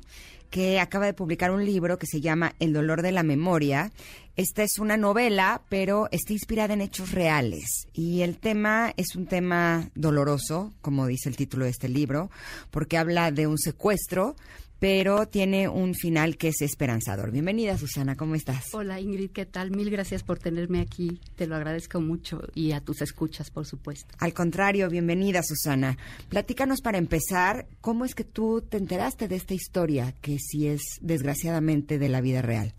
que 0.50 0.80
acaba 0.80 1.06
de 1.06 1.14
publicar 1.14 1.52
un 1.52 1.64
libro 1.64 2.00
que 2.00 2.08
se 2.08 2.20
llama 2.20 2.56
El 2.60 2.74
dolor 2.74 3.04
de 3.04 3.12
la 3.12 3.22
memoria. 3.22 3.92
Esta 4.36 4.64
es 4.64 4.80
una 4.80 4.98
novela, 4.98 5.62
pero 5.70 6.08
está 6.12 6.34
inspirada 6.34 6.74
en 6.74 6.82
hechos 6.82 7.12
reales. 7.12 7.86
Y 7.94 8.22
el 8.22 8.40
tema 8.40 8.92
es 8.98 9.16
un 9.16 9.28
tema 9.28 9.92
doloroso, 9.94 10.74
como 10.82 11.06
dice 11.06 11.30
el 11.30 11.36
título 11.36 11.66
de 11.66 11.72
este 11.72 11.90
libro, 11.90 12.32
porque 12.72 12.98
habla 12.98 13.32
de 13.32 13.46
un 13.46 13.60
secuestro, 13.60 14.36
pero 14.82 15.28
tiene 15.28 15.70
un 15.70 15.94
final 15.94 16.38
que 16.38 16.48
es 16.48 16.60
esperanzador. 16.62 17.30
Bienvenida, 17.30 17.78
Susana, 17.78 18.16
¿cómo 18.16 18.34
estás? 18.34 18.74
Hola, 18.74 19.00
Ingrid, 19.00 19.30
¿qué 19.30 19.46
tal? 19.46 19.70
Mil 19.70 19.92
gracias 19.92 20.24
por 20.24 20.40
tenerme 20.40 20.82
aquí. 20.82 21.22
Te 21.36 21.46
lo 21.46 21.56
agradezco 21.56 22.02
mucho 22.02 22.42
y 22.56 22.72
a 22.72 22.82
tus 22.82 23.04
escuchas, 23.04 23.52
por 23.52 23.68
supuesto. 23.68 24.16
Al 24.18 24.34
contrario, 24.34 24.90
bienvenida, 24.90 25.44
Susana. 25.44 26.00
Platícanos 26.30 26.82
para 26.82 26.98
empezar, 26.98 27.68
¿cómo 27.80 28.06
es 28.06 28.16
que 28.16 28.24
tú 28.24 28.64
te 28.68 28.78
enteraste 28.78 29.28
de 29.28 29.36
esta 29.36 29.54
historia, 29.54 30.16
que 30.20 30.40
sí 30.40 30.66
es 30.66 30.82
desgraciadamente 31.00 32.00
de 32.00 32.10
la 32.10 32.20
vida 32.20 32.42
real? 32.42 32.74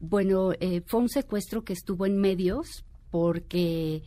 Bueno, 0.00 0.52
eh, 0.60 0.82
fue 0.86 1.00
un 1.00 1.08
secuestro 1.08 1.64
que 1.64 1.72
estuvo 1.72 2.04
en 2.04 2.18
medios 2.18 2.84
porque 3.10 4.02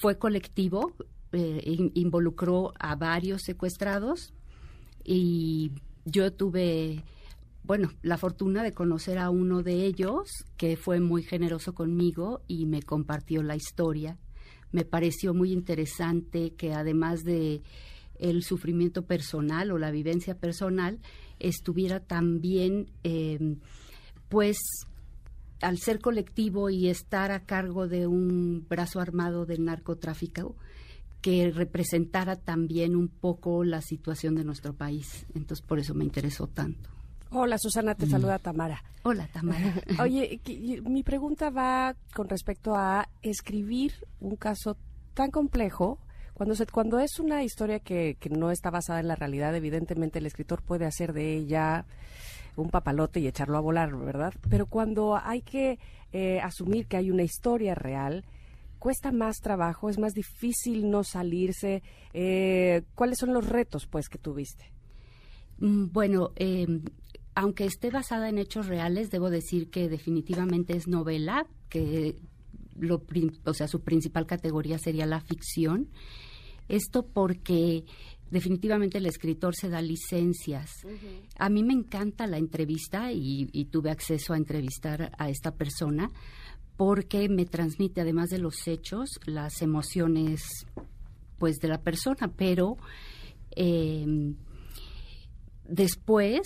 fue 0.00 0.16
colectivo, 0.16 0.94
eh, 1.32 1.90
involucró 1.92 2.72
a 2.78 2.96
varios 2.96 3.42
secuestrados 3.42 4.32
y 5.04 5.72
yo 6.04 6.32
tuve, 6.32 7.04
bueno, 7.62 7.90
la 8.02 8.18
fortuna 8.18 8.62
de 8.62 8.72
conocer 8.72 9.18
a 9.18 9.30
uno 9.30 9.62
de 9.62 9.84
ellos 9.84 10.28
que 10.56 10.76
fue 10.76 11.00
muy 11.00 11.22
generoso 11.22 11.74
conmigo 11.74 12.42
y 12.46 12.66
me 12.66 12.82
compartió 12.82 13.42
la 13.42 13.56
historia. 13.56 14.18
Me 14.72 14.84
pareció 14.84 15.34
muy 15.34 15.52
interesante 15.52 16.54
que 16.54 16.72
además 16.72 17.22
de 17.24 17.62
el 18.18 18.42
sufrimiento 18.42 19.04
personal 19.04 19.70
o 19.72 19.78
la 19.78 19.90
vivencia 19.90 20.36
personal 20.36 21.00
estuviera 21.38 22.00
también, 22.00 22.90
eh, 23.02 23.56
pues, 24.28 24.58
al 25.60 25.78
ser 25.78 26.00
colectivo 26.00 26.70
y 26.70 26.88
estar 26.88 27.32
a 27.32 27.44
cargo 27.44 27.88
de 27.88 28.06
un 28.06 28.66
brazo 28.68 29.00
armado 29.00 29.44
del 29.44 29.64
narcotráfico, 29.64 30.56
que 31.22 31.50
representara 31.50 32.36
también 32.36 32.96
un 32.96 33.08
poco 33.08 33.64
la 33.64 33.80
situación 33.80 34.34
de 34.34 34.44
nuestro 34.44 34.74
país. 34.74 35.24
Entonces, 35.34 35.64
por 35.64 35.78
eso 35.78 35.94
me 35.94 36.04
interesó 36.04 36.48
tanto. 36.48 36.90
Hola, 37.30 37.56
Susana, 37.56 37.94
te 37.94 38.06
saluda 38.06 38.38
Tamara. 38.38 38.82
Hola, 39.04 39.26
Tamara. 39.32 39.72
Oye, 40.02 40.40
mi 40.84 41.02
pregunta 41.02 41.48
va 41.48 41.96
con 42.14 42.28
respecto 42.28 42.76
a 42.76 43.08
escribir 43.22 43.94
un 44.20 44.36
caso 44.36 44.76
tan 45.14 45.30
complejo. 45.30 45.98
Cuando, 46.34 46.54
se, 46.54 46.66
cuando 46.66 46.98
es 46.98 47.18
una 47.20 47.42
historia 47.42 47.78
que, 47.78 48.16
que 48.20 48.28
no 48.28 48.50
está 48.50 48.70
basada 48.70 49.00
en 49.00 49.08
la 49.08 49.14
realidad, 49.14 49.54
evidentemente 49.54 50.18
el 50.18 50.26
escritor 50.26 50.60
puede 50.60 50.84
hacer 50.84 51.12
de 51.12 51.36
ella 51.36 51.86
un 52.56 52.68
papalote 52.68 53.20
y 53.20 53.26
echarlo 53.26 53.56
a 53.56 53.60
volar, 53.60 53.96
¿verdad? 53.96 54.34
Pero 54.50 54.66
cuando 54.66 55.16
hay 55.16 55.42
que 55.42 55.78
eh, 56.12 56.40
asumir 56.40 56.86
que 56.86 56.96
hay 56.96 57.10
una 57.10 57.22
historia 57.22 57.74
real, 57.74 58.24
cuesta 58.82 59.12
más 59.12 59.36
trabajo, 59.40 59.88
es 59.88 59.96
más 59.96 60.12
difícil 60.12 60.90
no 60.90 61.04
salirse. 61.04 61.84
Eh, 62.12 62.82
¿Cuáles 62.96 63.18
son 63.18 63.32
los 63.32 63.48
retos, 63.48 63.86
pues, 63.86 64.08
que 64.08 64.18
tuviste? 64.18 64.72
Mm, 65.58 65.92
bueno, 65.92 66.32
em, 66.34 66.82
aunque 67.36 67.64
esté 67.64 67.90
basada 67.90 68.28
en 68.28 68.38
hechos 68.38 68.66
reales, 68.66 69.08
debo 69.10 69.30
decir 69.30 69.70
que 69.70 69.88
definitivamente 69.88 70.76
es 70.76 70.88
novela, 70.88 71.46
que 71.68 72.16
lo, 72.76 73.04
o 73.44 73.54
sea, 73.54 73.68
su 73.68 73.82
principal 73.82 74.26
categoría 74.26 74.78
sería 74.78 75.06
la 75.06 75.20
ficción. 75.20 75.88
Esto 76.68 77.06
porque 77.06 77.84
definitivamente 78.32 78.98
el 78.98 79.06
escritor 79.06 79.54
se 79.54 79.68
da 79.68 79.80
licencias. 79.80 80.70
A 81.38 81.48
mí 81.50 81.62
me 81.62 81.74
encanta 81.74 82.26
la 82.26 82.38
entrevista 82.38 83.12
y, 83.12 83.46
tuve 83.70 83.90
acceso 83.90 84.32
a 84.32 84.38
entrevistar 84.38 85.12
a 85.18 85.30
esta 85.30 85.54
persona 85.54 86.10
porque 86.84 87.28
me 87.28 87.46
transmite, 87.46 88.00
además 88.00 88.30
de 88.30 88.40
los 88.40 88.66
hechos, 88.66 89.20
las 89.24 89.62
emociones 89.62 90.66
pues 91.38 91.58
de 91.60 91.68
la 91.68 91.80
persona, 91.80 92.32
pero 92.36 92.76
em, 93.52 94.34
después 95.64 96.40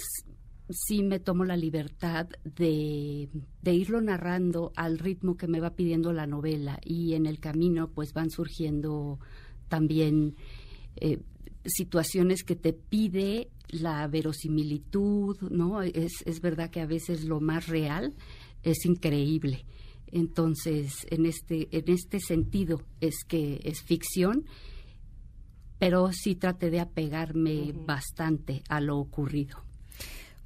sí 0.68 1.02
me 1.02 1.20
tomo 1.20 1.46
la 1.46 1.56
libertad 1.56 2.28
de, 2.44 3.30
irlo 3.64 4.02
narrando 4.02 4.72
al 4.76 4.98
ritmo 4.98 5.38
que 5.38 5.48
me 5.48 5.58
va 5.58 5.70
pidiendo 5.70 6.12
la 6.12 6.26
novela 6.26 6.80
y 6.84 7.14
en 7.14 7.24
el 7.24 7.40
camino 7.40 7.88
pues 7.88 8.12
van 8.12 8.28
surgiendo 8.28 9.18
también 9.68 10.36
eh, 10.96 11.18
situaciones 11.64 12.44
que 12.44 12.56
te 12.56 12.74
pide 12.74 13.48
la 13.70 14.06
verosimilitud, 14.06 15.40
¿no? 15.48 15.80
Es, 15.80 16.12
es 16.26 16.42
verdad 16.42 16.68
que 16.68 16.82
a 16.82 16.86
veces 16.86 17.24
lo 17.24 17.40
más 17.40 17.68
real 17.68 18.12
es 18.62 18.84
increíble. 18.84 19.64
Entonces, 20.12 21.06
en 21.10 21.26
este, 21.26 21.68
en 21.76 21.88
este 21.88 22.20
sentido 22.20 22.82
es 23.00 23.24
que 23.26 23.60
es 23.64 23.82
ficción, 23.82 24.46
pero 25.78 26.10
sí 26.12 26.34
traté 26.34 26.70
de 26.70 26.80
apegarme 26.80 27.72
bastante 27.74 28.62
a 28.68 28.80
lo 28.80 28.98
ocurrido. 28.98 29.62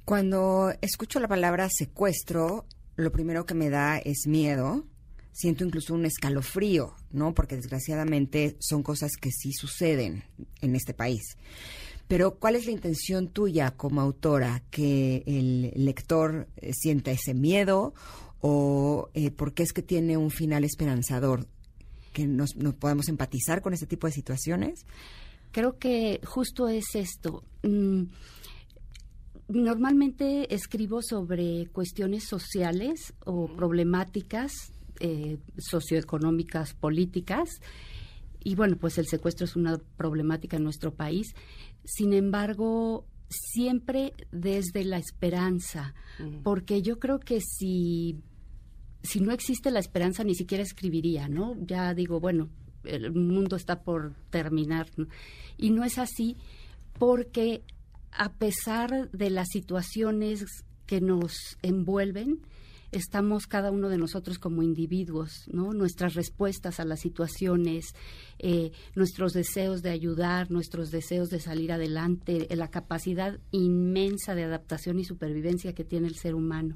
Cuando 0.05 0.73
escucho 0.81 1.19
la 1.19 1.27
palabra 1.27 1.69
secuestro, 1.69 2.65
lo 2.95 3.11
primero 3.11 3.45
que 3.45 3.53
me 3.53 3.69
da 3.69 3.97
es 3.97 4.27
miedo. 4.27 4.85
Siento 5.31 5.63
incluso 5.63 5.93
un 5.93 6.05
escalofrío, 6.05 6.93
¿no? 7.11 7.33
Porque 7.33 7.55
desgraciadamente 7.55 8.57
son 8.59 8.83
cosas 8.83 9.11
que 9.15 9.31
sí 9.31 9.53
suceden 9.53 10.23
en 10.59 10.75
este 10.75 10.93
país. 10.93 11.37
Pero 12.09 12.35
¿cuál 12.35 12.55
es 12.57 12.65
la 12.65 12.73
intención 12.73 13.29
tuya 13.29 13.71
como 13.71 14.01
autora? 14.01 14.61
¿Que 14.69 15.23
el 15.25 15.71
lector 15.75 16.49
sienta 16.73 17.11
ese 17.11 17.33
miedo 17.33 17.93
o 18.41 19.09
eh, 19.13 19.31
por 19.31 19.53
qué 19.53 19.63
es 19.63 19.73
que 19.73 19.81
tiene 19.81 20.17
un 20.17 20.31
final 20.31 20.63
esperanzador, 20.63 21.47
que 22.13 22.27
nos, 22.27 22.53
podemos 22.79 23.07
empatizar 23.07 23.61
con 23.61 23.73
este 23.73 23.87
tipo 23.87 24.07
de 24.07 24.13
situaciones. 24.13 24.85
Creo 25.51 25.77
que 25.77 26.19
justo 26.25 26.67
es 26.67 26.95
esto. 26.95 27.43
Mm, 27.63 28.03
normalmente 29.47 30.53
escribo 30.53 31.01
sobre 31.01 31.67
cuestiones 31.67 32.25
sociales 32.25 33.13
o 33.25 33.47
problemáticas 33.47 34.51
eh, 34.99 35.37
socioeconómicas, 35.57 36.73
políticas, 36.73 37.49
y 38.43 38.55
bueno, 38.55 38.75
pues 38.77 38.97
el 38.97 39.07
secuestro 39.07 39.45
es 39.45 39.55
una 39.55 39.77
problemática 39.97 40.57
en 40.57 40.63
nuestro 40.63 40.93
país. 40.93 41.35
Sin 41.83 42.13
embargo, 42.13 43.05
siempre 43.29 44.13
desde 44.31 44.83
la 44.83 44.97
esperanza, 44.97 45.93
porque 46.43 46.81
yo 46.81 46.99
creo 46.99 47.19
que 47.19 47.39
si 47.39 48.19
si 49.03 49.19
no 49.19 49.31
existe 49.31 49.71
la 49.71 49.79
esperanza, 49.79 50.23
ni 50.23 50.35
siquiera 50.35 50.63
escribiría, 50.63 51.27
¿no? 51.27 51.55
Ya 51.65 51.93
digo, 51.93 52.19
bueno, 52.19 52.49
el 52.83 53.11
mundo 53.11 53.55
está 53.55 53.83
por 53.83 54.13
terminar. 54.29 54.87
Y 55.57 55.71
no 55.71 55.83
es 55.83 55.97
así 55.97 56.37
porque 56.97 57.63
a 58.11 58.33
pesar 58.33 59.09
de 59.11 59.29
las 59.29 59.47
situaciones 59.49 60.45
que 60.85 61.01
nos 61.01 61.57
envuelven, 61.61 62.41
estamos 62.91 63.47
cada 63.47 63.71
uno 63.71 63.87
de 63.87 63.97
nosotros 63.97 64.37
como 64.37 64.63
individuos, 64.63 65.45
¿no? 65.47 65.71
Nuestras 65.71 66.13
respuestas 66.13 66.79
a 66.79 66.85
las 66.85 66.99
situaciones, 66.99 67.93
eh, 68.39 68.71
nuestros 68.95 69.31
deseos 69.31 69.81
de 69.81 69.91
ayudar, 69.91 70.51
nuestros 70.51 70.91
deseos 70.91 71.29
de 71.29 71.39
salir 71.39 71.71
adelante, 71.71 72.47
la 72.51 72.69
capacidad 72.69 73.39
inmensa 73.51 74.35
de 74.35 74.43
adaptación 74.43 74.99
y 74.99 75.05
supervivencia 75.05 75.73
que 75.73 75.85
tiene 75.85 76.07
el 76.07 76.15
ser 76.15 76.35
humano. 76.35 76.75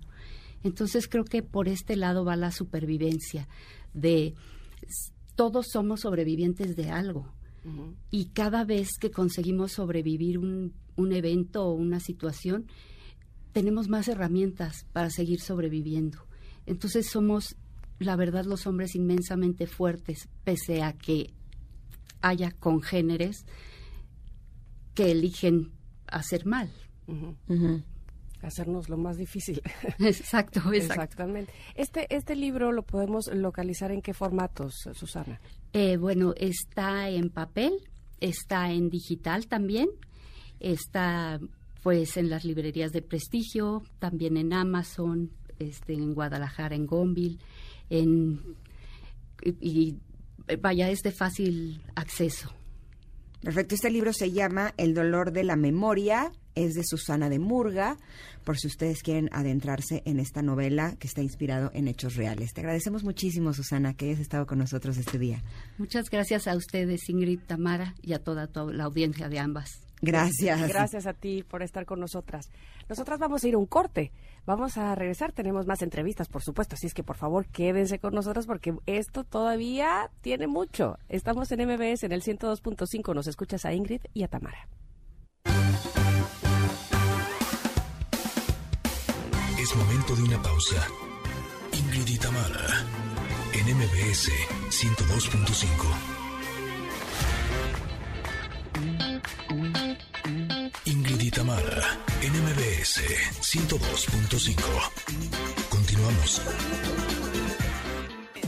Entonces 0.65 1.07
creo 1.07 1.25
que 1.25 1.43
por 1.43 1.67
este 1.67 1.95
lado 1.95 2.25
va 2.25 2.35
la 2.35 2.51
supervivencia 2.51 3.47
de 3.93 4.33
todos 5.35 5.67
somos 5.71 6.01
sobrevivientes 6.01 6.75
de 6.75 6.89
algo. 6.89 7.31
Y 8.09 8.25
cada 8.29 8.63
vez 8.63 8.89
que 8.99 9.11
conseguimos 9.11 9.73
sobrevivir 9.73 10.39
un, 10.39 10.73
un 10.95 11.13
evento 11.13 11.65
o 11.65 11.73
una 11.73 11.99
situación, 11.99 12.65
tenemos 13.53 13.89
más 13.89 14.07
herramientas 14.07 14.87
para 14.91 15.11
seguir 15.11 15.39
sobreviviendo. 15.39 16.25
Entonces 16.65 17.09
somos, 17.11 17.55
la 17.99 18.15
verdad, 18.15 18.45
los 18.45 18.65
hombres 18.65 18.95
inmensamente 18.95 19.67
fuertes, 19.67 20.29
pese 20.43 20.81
a 20.81 20.93
que 20.93 21.33
haya 22.21 22.51
congéneres 22.51 23.45
que 24.95 25.11
eligen 25.11 25.71
hacer 26.07 26.47
mal 26.47 26.71
hacernos 28.45 28.89
lo 28.89 28.97
más 28.97 29.17
difícil. 29.17 29.61
Exacto, 29.99 30.71
exactamente. 30.71 31.51
Este, 31.75 32.13
este 32.15 32.35
libro 32.35 32.71
lo 32.71 32.83
podemos 32.83 33.27
localizar 33.33 33.91
en 33.91 34.01
qué 34.01 34.13
formatos, 34.13 34.73
Susana. 34.93 35.39
Eh, 35.73 35.97
bueno, 35.97 36.33
está 36.37 37.09
en 37.09 37.29
papel, 37.29 37.73
está 38.19 38.71
en 38.71 38.89
digital 38.89 39.47
también, 39.47 39.89
está 40.59 41.39
pues 41.83 42.17
en 42.17 42.29
las 42.29 42.45
librerías 42.45 42.91
de 42.91 43.01
prestigio, 43.01 43.83
también 43.99 44.37
en 44.37 44.53
Amazon, 44.53 45.31
este, 45.59 45.93
en 45.93 46.13
Guadalajara, 46.13 46.75
en 46.75 46.87
Gonville, 46.87 47.37
en 47.89 48.55
y 49.59 49.97
vaya, 50.59 50.89
es 50.89 51.01
de 51.01 51.11
fácil 51.11 51.81
acceso. 51.95 52.51
Perfecto, 53.41 53.75
este 53.75 53.91
libro 53.91 54.13
se 54.13 54.31
llama 54.31 54.73
El 54.77 54.93
dolor 54.93 55.31
de 55.31 55.43
la 55.43 55.55
memoria 55.55 56.31
es 56.55 56.73
de 56.73 56.83
Susana 56.83 57.29
de 57.29 57.39
Murga, 57.39 57.97
por 58.43 58.57
si 58.57 58.67
ustedes 58.67 59.01
quieren 59.01 59.29
adentrarse 59.31 60.01
en 60.05 60.19
esta 60.19 60.41
novela 60.41 60.95
que 60.97 61.07
está 61.07 61.21
inspirado 61.21 61.71
en 61.73 61.87
hechos 61.87 62.15
reales. 62.15 62.53
Te 62.53 62.61
agradecemos 62.61 63.03
muchísimo, 63.03 63.53
Susana, 63.53 63.93
que 63.93 64.05
hayas 64.05 64.19
estado 64.19 64.45
con 64.45 64.59
nosotros 64.59 64.97
este 64.97 65.19
día. 65.19 65.41
Muchas 65.77 66.09
gracias 66.09 66.47
a 66.47 66.55
ustedes, 66.55 67.09
Ingrid, 67.09 67.39
Tamara, 67.45 67.95
y 68.01 68.13
a 68.13 68.19
toda, 68.19 68.47
toda 68.47 68.73
la 68.73 68.85
audiencia 68.85 69.29
de 69.29 69.39
ambas. 69.39 69.85
Gracias. 70.01 70.67
Gracias 70.67 71.07
a 71.07 71.13
ti 71.13 71.43
por 71.43 71.63
estar 71.63 71.85
con 71.85 71.99
nosotras. 71.99 72.49
Nosotras 72.89 73.19
vamos 73.19 73.43
a 73.43 73.47
ir 73.47 73.55
a 73.55 73.57
un 73.57 73.65
corte. 73.65 74.11
Vamos 74.45 74.77
a 74.77 74.93
regresar. 74.93 75.31
Tenemos 75.31 75.65
más 75.65 75.81
entrevistas, 75.81 76.27
por 76.27 76.43
supuesto. 76.43 76.75
Así 76.75 76.87
es 76.87 76.93
que, 76.93 77.03
por 77.03 77.17
favor, 77.17 77.47
quédense 77.47 77.99
con 77.99 78.13
nosotros 78.13 78.45
porque 78.45 78.75
esto 78.85 79.23
todavía 79.23 80.11
tiene 80.21 80.47
mucho. 80.47 80.99
Estamos 81.09 81.51
en 81.51 81.67
MBS 81.67 82.03
en 82.03 82.11
el 82.11 82.21
102.5. 82.21 83.15
Nos 83.15 83.27
escuchas 83.27 83.65
a 83.65 83.73
Ingrid 83.73 84.01
y 84.13 84.23
a 84.23 84.27
Tamara. 84.27 84.67
Es 89.75 89.81
momento 89.85 90.15
de 90.15 90.23
una 90.23 90.41
pausa. 90.41 90.87
Ingrid 91.73 92.07
y 92.07 92.17
Tamara 92.17 92.85
en 93.51 93.75
MBS 93.75 94.31
102.5. 94.69 95.67
Ingrid 100.85 101.19
y 101.19 101.29
Tamara, 101.29 101.99
NMBS 102.21 103.01
102.5. 103.41 105.67
Continuamos. 105.69 106.41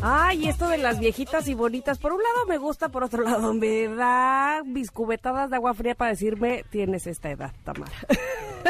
Ay, 0.01 0.47
esto 0.47 0.69
de 0.69 0.77
las 0.77 0.97
viejitas 0.99 1.49
y 1.49 1.55
bonitas, 1.55 1.97
por 1.97 2.13
un 2.13 2.23
lado 2.23 2.45
me 2.47 2.57
gusta, 2.57 2.87
por 2.87 3.03
otro 3.03 3.23
lado 3.23 3.53
me 3.53 3.89
da 3.89 4.63
mis 4.63 4.91
cubetadas 4.91 5.49
de 5.49 5.57
agua 5.57 5.73
fría 5.73 5.93
para 5.95 6.11
decirme, 6.11 6.63
tienes 6.69 7.05
esta 7.05 7.29
edad, 7.31 7.51
Tamara. 7.65 7.91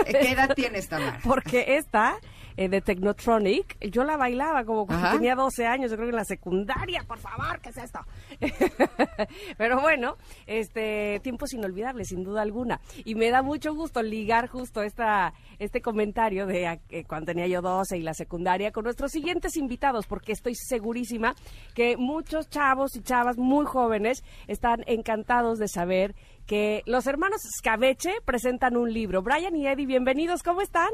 ¿Qué 0.05 0.31
edad 0.31 0.55
tienes, 0.55 0.89
Tamara? 0.89 1.19
Porque 1.23 1.77
esta 1.77 2.17
eh, 2.57 2.69
de 2.69 2.81
Technotronic, 2.81 3.77
yo 3.89 4.03
la 4.03 4.17
bailaba 4.17 4.65
como 4.65 4.87
cuando 4.87 5.11
tenía 5.11 5.35
12 5.35 5.65
años, 5.67 5.91
yo 5.91 5.97
creo 5.97 6.07
que 6.07 6.11
en 6.11 6.15
la 6.17 6.25
secundaria, 6.25 7.03
por 7.07 7.19
favor, 7.19 7.59
¿qué 7.61 7.69
es 7.69 7.77
esto? 7.77 7.99
Pero 9.57 9.79
bueno, 9.79 10.17
este 10.47 11.19
tiempos 11.21 11.53
inolvidables, 11.53 12.07
sin 12.09 12.23
duda 12.23 12.41
alguna. 12.41 12.81
Y 13.05 13.13
me 13.13 13.29
da 13.29 13.43
mucho 13.43 13.75
gusto 13.75 14.01
ligar 14.01 14.47
justo 14.47 14.81
esta, 14.81 15.33
este 15.59 15.81
comentario 15.81 16.47
de 16.47 16.79
eh, 16.89 17.03
cuando 17.05 17.27
tenía 17.27 17.47
yo 17.47 17.61
12 17.61 17.97
y 17.97 18.01
la 18.01 18.15
secundaria 18.15 18.71
con 18.71 18.85
nuestros 18.85 19.11
siguientes 19.11 19.55
invitados, 19.55 20.07
porque 20.07 20.31
estoy 20.31 20.55
segurísima 20.55 21.35
que 21.75 21.95
muchos 21.95 22.49
chavos 22.49 22.95
y 22.95 23.01
chavas 23.01 23.37
muy 23.37 23.65
jóvenes 23.65 24.23
están 24.47 24.83
encantados 24.87 25.59
de 25.59 25.67
saber 25.67 26.15
que 26.47 26.81
los 26.85 27.05
hermanos 27.05 27.41
Scabeche 27.59 28.15
presentan 28.25 28.77
un 28.77 28.91
libro. 28.91 29.21
Brian 29.21 29.55
y 29.55 29.67
Eddie, 29.67 29.85
bienvenidos, 29.85 30.41
¿cómo 30.41 30.61
están? 30.61 30.89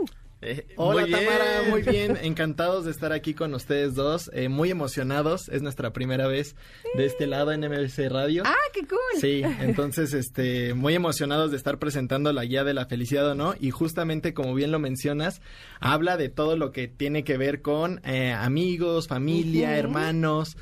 Eh, 0.45 0.65
Hola 0.75 1.07
Tamara, 1.07 1.63
muy 1.69 1.81
bien, 1.83 2.17
encantados 2.21 2.83
de 2.83 2.91
estar 2.91 3.13
aquí 3.13 3.33
con 3.33 3.53
ustedes 3.53 3.95
dos, 3.95 4.29
eh, 4.33 4.49
muy 4.49 4.69
emocionados, 4.69 5.47
es 5.47 5.61
nuestra 5.61 5.93
primera 5.93 6.27
vez 6.27 6.57
de 6.95 7.05
este 7.05 7.27
lado 7.27 7.53
en 7.53 7.61
MBC 7.61 8.09
Radio. 8.09 8.43
Ah, 8.45 8.53
qué 8.73 8.85
cool. 8.85 8.99
Sí, 9.21 9.41
entonces 9.61 10.13
este 10.13 10.73
muy 10.73 10.95
emocionados 10.95 11.51
de 11.51 11.57
estar 11.57 11.79
presentando 11.79 12.33
la 12.33 12.43
guía 12.43 12.65
de 12.65 12.73
la 12.73 12.87
felicidad 12.87 13.29
o 13.29 13.35
no 13.35 13.55
y 13.57 13.71
justamente 13.71 14.33
como 14.33 14.53
bien 14.53 14.71
lo 14.71 14.79
mencionas, 14.79 15.41
habla 15.79 16.17
de 16.17 16.27
todo 16.27 16.57
lo 16.57 16.71
que 16.71 16.89
tiene 16.89 17.23
que 17.23 17.37
ver 17.37 17.61
con 17.61 18.01
eh, 18.03 18.33
amigos, 18.33 19.07
familia, 19.07 19.77
hermanos, 19.77 20.57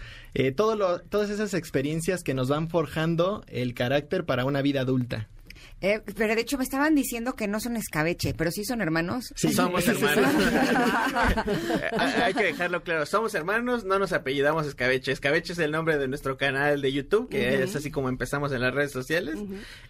todo 0.55 0.75
lo, 0.75 0.99
todas 0.99 1.29
esas 1.29 1.53
experiencias 1.53 2.23
que 2.23 2.34
nos 2.34 2.49
van 2.49 2.69
forjando 2.69 3.43
el 3.47 3.73
carácter 3.73 4.25
para 4.25 4.45
una 4.45 4.61
vida 4.61 4.82
adulta. 4.82 5.27
Eh, 5.82 6.01
pero 6.15 6.36
de 6.36 6.41
hecho 6.41 6.57
me 6.57 6.63
estaban 6.63 6.93
diciendo 6.93 7.34
que 7.36 7.47
no 7.47 7.59
son 7.59 7.75
escabeche, 7.75 8.34
pero 8.36 8.51
sí 8.51 8.63
son 8.63 8.82
hermanos. 8.82 9.34
Sí, 9.36 9.51
somos 9.51 9.88
hermanos. 9.88 10.36
Hay 12.23 12.34
que 12.34 12.43
dejarlo 12.43 12.84
claro, 12.84 13.05
somos 13.05 13.34
hermanos, 13.34 13.84
no 13.84 13.97
nos 13.97 14.13
apellidamos 14.13 14.67
escabeche. 14.67 15.11
Escabeche 15.11 15.53
es 15.53 15.59
el 15.59 15.71
nombre 15.71 15.97
de 15.97 16.07
nuestro 16.07 16.38
canal 16.38 16.82
de 16.82 16.91
YouTube, 16.91 17.29
que 17.29 17.63
es 17.63 17.75
así 17.75 17.89
como 17.89 18.09
empezamos 18.09 18.51
en 18.51 18.61
las 18.61 18.73
redes 18.73 18.91
sociales. 18.91 19.39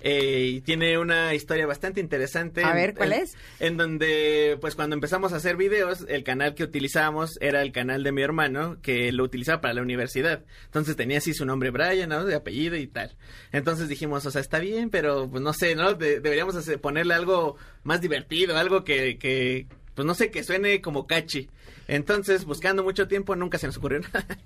eh, 0.02 0.46
y 0.52 0.62
tiene 0.62 0.98
una 0.98 1.34
historia 1.34 1.68
bastante 1.68 2.00
interesante. 2.00 2.64
A 2.64 2.74
ver, 2.74 2.94
¿cuál 2.96 3.14
en, 3.14 3.24
es? 3.24 3.32
En 3.60 3.78
donde, 3.78 4.58
pues 4.62 4.76
cuando 4.76 4.96
empezamos 4.96 5.34
a 5.34 5.38
hacer 5.38 5.58
videos, 5.58 6.06
el 6.08 6.24
canal 6.24 6.56
que 6.56 6.64
utilizábamos 6.64 7.38
era 7.42 7.62
el 7.62 7.72
canal 7.72 8.04
de 8.04 8.12
mi 8.12 8.22
hermano, 8.22 8.78
que 8.82 9.12
lo 9.12 9.24
utilizaba 9.24 9.62
para 9.62 9.74
la 9.74 9.82
universidad. 9.82 10.44
Entonces 10.66 10.96
tenía 10.96 11.18
así 11.18 11.34
su 11.34 11.46
nombre 11.46 11.70
Brian, 11.72 12.10
¿no? 12.10 12.24
De 12.26 12.36
apellido 12.36 12.76
y 12.78 12.88
tal. 12.88 13.16
Entonces 13.52 13.90
dijimos, 13.90 14.26
o 14.26 14.32
sea, 14.32 14.42
está 14.42 14.60
bien, 14.60 14.90
pero 14.90 15.30
pues 15.30 15.44
no 15.44 15.54
sé, 15.54 15.76
¿no? 15.82 15.94
De, 15.94 16.20
deberíamos 16.20 16.56
hacer, 16.56 16.80
ponerle 16.80 17.14
algo 17.14 17.58
más 17.84 18.02
divertido, 18.02 18.58
algo 18.58 18.84
que, 18.84 19.18
que, 19.18 19.68
pues 19.96 20.06
no 20.06 20.14
sé, 20.14 20.32
que 20.32 20.44
suene 20.44 20.82
como 20.82 21.08
catchy. 21.08 21.50
Entonces, 21.88 22.46
buscando 22.46 22.84
mucho 22.84 23.08
tiempo, 23.10 23.36
nunca 23.36 23.58
se 23.58 23.68
nos 23.68 23.76
ocurrió 23.78 24.00
nada. 24.14 24.40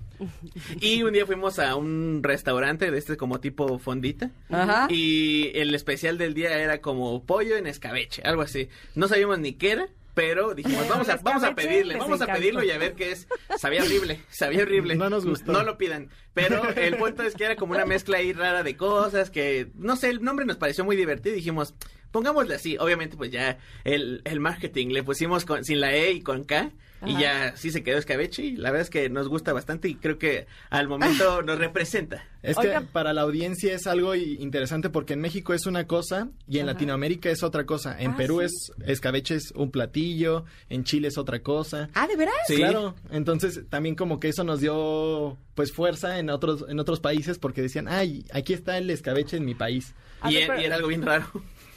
y 0.80 1.02
un 1.04 1.12
día 1.12 1.26
fuimos 1.26 1.58
a 1.58 1.76
un 1.76 2.22
restaurante 2.22 2.90
de 2.90 2.98
este 2.98 3.16
como 3.16 3.38
tipo 3.40 3.78
fondita. 3.78 4.30
Ajá. 4.50 4.88
Y 4.90 5.52
el 5.54 5.74
especial 5.74 6.18
del 6.18 6.34
día 6.34 6.58
era 6.58 6.80
como 6.80 7.24
pollo 7.24 7.56
en 7.56 7.68
escabeche, 7.68 8.22
algo 8.24 8.42
así. 8.42 8.68
No 8.96 9.06
sabíamos 9.06 9.38
ni 9.38 9.52
qué 9.52 9.72
era. 9.72 9.88
Pero 10.16 10.54
dijimos, 10.54 10.88
vamos 10.88 11.10
a, 11.10 11.16
vamos 11.18 11.44
a 11.44 11.54
pedirle, 11.54 11.98
vamos 11.98 12.22
a 12.22 12.26
pedirlo 12.26 12.64
y 12.64 12.70
a 12.70 12.78
ver 12.78 12.94
qué 12.94 13.12
es. 13.12 13.28
Sabía 13.58 13.82
horrible, 13.82 14.22
sabía 14.30 14.62
horrible. 14.62 14.94
No 14.96 15.10
nos 15.10 15.26
gustó. 15.26 15.52
No 15.52 15.62
lo 15.62 15.76
pidan. 15.76 16.08
Pero 16.32 16.70
el 16.74 16.96
punto 16.96 17.22
es 17.22 17.34
que 17.34 17.44
era 17.44 17.54
como 17.54 17.74
una 17.74 17.84
mezcla 17.84 18.16
ahí 18.16 18.32
rara 18.32 18.62
de 18.62 18.78
cosas 18.78 19.28
que, 19.28 19.68
no 19.74 19.94
sé, 19.94 20.08
el 20.08 20.22
nombre 20.22 20.46
nos 20.46 20.56
pareció 20.56 20.86
muy 20.86 20.96
divertido 20.96 21.34
y 21.34 21.40
dijimos, 21.40 21.74
pongámosle 22.12 22.54
así. 22.54 22.78
Obviamente, 22.78 23.18
pues 23.18 23.30
ya 23.30 23.58
el, 23.84 24.22
el 24.24 24.40
marketing 24.40 24.88
le 24.88 25.02
pusimos 25.02 25.44
con, 25.44 25.62
sin 25.64 25.80
la 25.80 25.94
E 25.94 26.12
y 26.12 26.22
con 26.22 26.44
K. 26.44 26.70
Y 27.04 27.18
ya 27.20 27.54
sí 27.56 27.70
se 27.70 27.82
quedó 27.82 27.98
escabeche 27.98 28.42
y 28.42 28.56
la 28.56 28.70
verdad 28.70 28.82
es 28.82 28.90
que 28.90 29.08
nos 29.10 29.28
gusta 29.28 29.52
bastante 29.52 29.88
y 29.88 29.96
creo 29.96 30.18
que 30.18 30.46
al 30.70 30.88
momento 30.88 31.42
nos 31.42 31.58
representa. 31.58 32.24
Es 32.42 32.56
Oiga. 32.56 32.80
que 32.80 32.86
para 32.86 33.12
la 33.12 33.22
audiencia 33.22 33.74
es 33.74 33.86
algo 33.86 34.14
interesante 34.14 34.88
porque 34.88 35.12
en 35.14 35.20
México 35.20 35.52
es 35.52 35.66
una 35.66 35.86
cosa 35.86 36.28
y 36.48 36.58
en 36.58 36.66
Latinoamérica 36.66 37.28
es 37.28 37.42
otra 37.42 37.66
cosa. 37.66 38.00
En 38.00 38.12
Ah, 38.12 38.16
Perú 38.16 38.38
sí. 38.40 38.46
es 38.46 38.72
escabeche 38.88 39.34
es 39.34 39.50
un 39.52 39.70
platillo, 39.70 40.44
en 40.70 40.84
Chile 40.84 41.08
es 41.08 41.18
otra 41.18 41.40
cosa. 41.42 41.90
Ah, 41.94 42.06
¿de 42.06 42.16
veras? 42.16 42.34
Sí. 42.46 42.56
Claro, 42.56 42.94
entonces 43.10 43.62
también 43.68 43.94
como 43.94 44.18
que 44.20 44.28
eso 44.28 44.42
nos 44.44 44.60
dio 44.60 45.36
pues 45.54 45.72
fuerza 45.72 46.18
en 46.18 46.30
otros 46.30 46.64
en 46.68 46.78
otros 46.80 47.00
países 47.00 47.38
porque 47.38 47.62
decían, 47.62 47.88
"Ay, 47.88 48.24
aquí 48.32 48.52
está 48.54 48.78
el 48.78 48.88
escabeche 48.90 49.36
en 49.36 49.44
mi 49.44 49.54
país." 49.54 49.94
A 50.20 50.30
Y, 50.30 50.36
ver, 50.36 50.46
pero- 50.48 50.60
y 50.60 50.64
era 50.64 50.76
algo 50.76 50.88
bien 50.88 51.02
raro. 51.02 51.26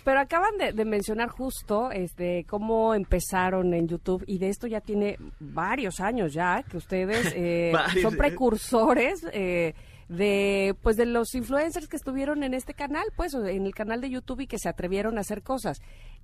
Pero 0.04 0.20
acaban 0.20 0.58
de, 0.58 0.74
de 0.74 0.86
mencionar 0.86 1.30
justo 1.30 1.91
este 1.91 2.45
cómo 2.47 2.93
empezaron 2.93 3.74
en 3.74 3.88
YouTube 3.88 4.24
y 4.28 4.38
de 4.38 4.50
esto 4.50 4.68
ya 4.68 4.82
tiene 4.82 5.18
varios 5.39 6.00
años 6.00 6.34
ya 6.34 6.64
que 6.64 6.78
ustedes 6.78 7.32
eh, 7.36 7.74
son 8.02 8.16
precursores 8.16 9.26
eh, 9.34 9.74
de 10.08 10.76
pues 10.82 10.97
de 10.97 11.06
los 11.06 11.36
influencers 11.36 11.88
que 11.88 11.95
estuvieron 11.95 12.43
en 12.43 12.54
este 12.54 12.74
canal, 12.74 13.06
pues 13.16 13.34
en 13.34 13.66
el 13.66 13.76
canal 13.76 14.02
de 14.02 14.10
YouTube 14.10 14.41
y 14.41 14.47
que 14.47 14.58
se 14.58 14.70
atrevieron 14.70 15.18
a 15.18 15.22
hacer 15.22 15.43
cosas 15.43 15.82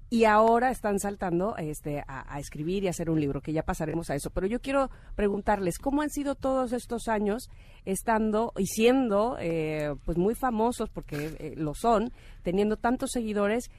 y 0.09 0.25
ahora 0.25 0.71
están 0.71 0.99
saltando 0.99 1.55
este 1.57 2.03
a, 2.07 2.33
a 2.33 2.39
escribir 2.39 2.83
y 2.83 2.87
hacer 2.87 3.09
un 3.09 3.19
libro 3.19 3.41
que 3.41 3.53
ya 3.53 3.63
pasaremos 3.63 4.09
a 4.09 4.15
eso. 4.15 4.29
Pero 4.29 4.47
yo 4.47 4.59
quiero 4.61 4.89
preguntarles 5.15 5.79
cómo 5.79 6.01
han 6.01 6.09
sido 6.09 6.35
todos 6.35 6.73
estos 6.73 7.07
años 7.07 7.49
estando 7.85 8.53
y 8.57 8.65
siendo 8.67 9.37
eh, 9.39 9.95
pues 10.05 10.17
muy 10.17 10.35
famosos 10.35 10.89
porque 10.89 11.35
eh, 11.39 11.53
lo 11.57 11.73
son, 11.73 12.11
teniendo 12.43 12.77
tantos 12.77 13.11
seguidores 13.11 13.69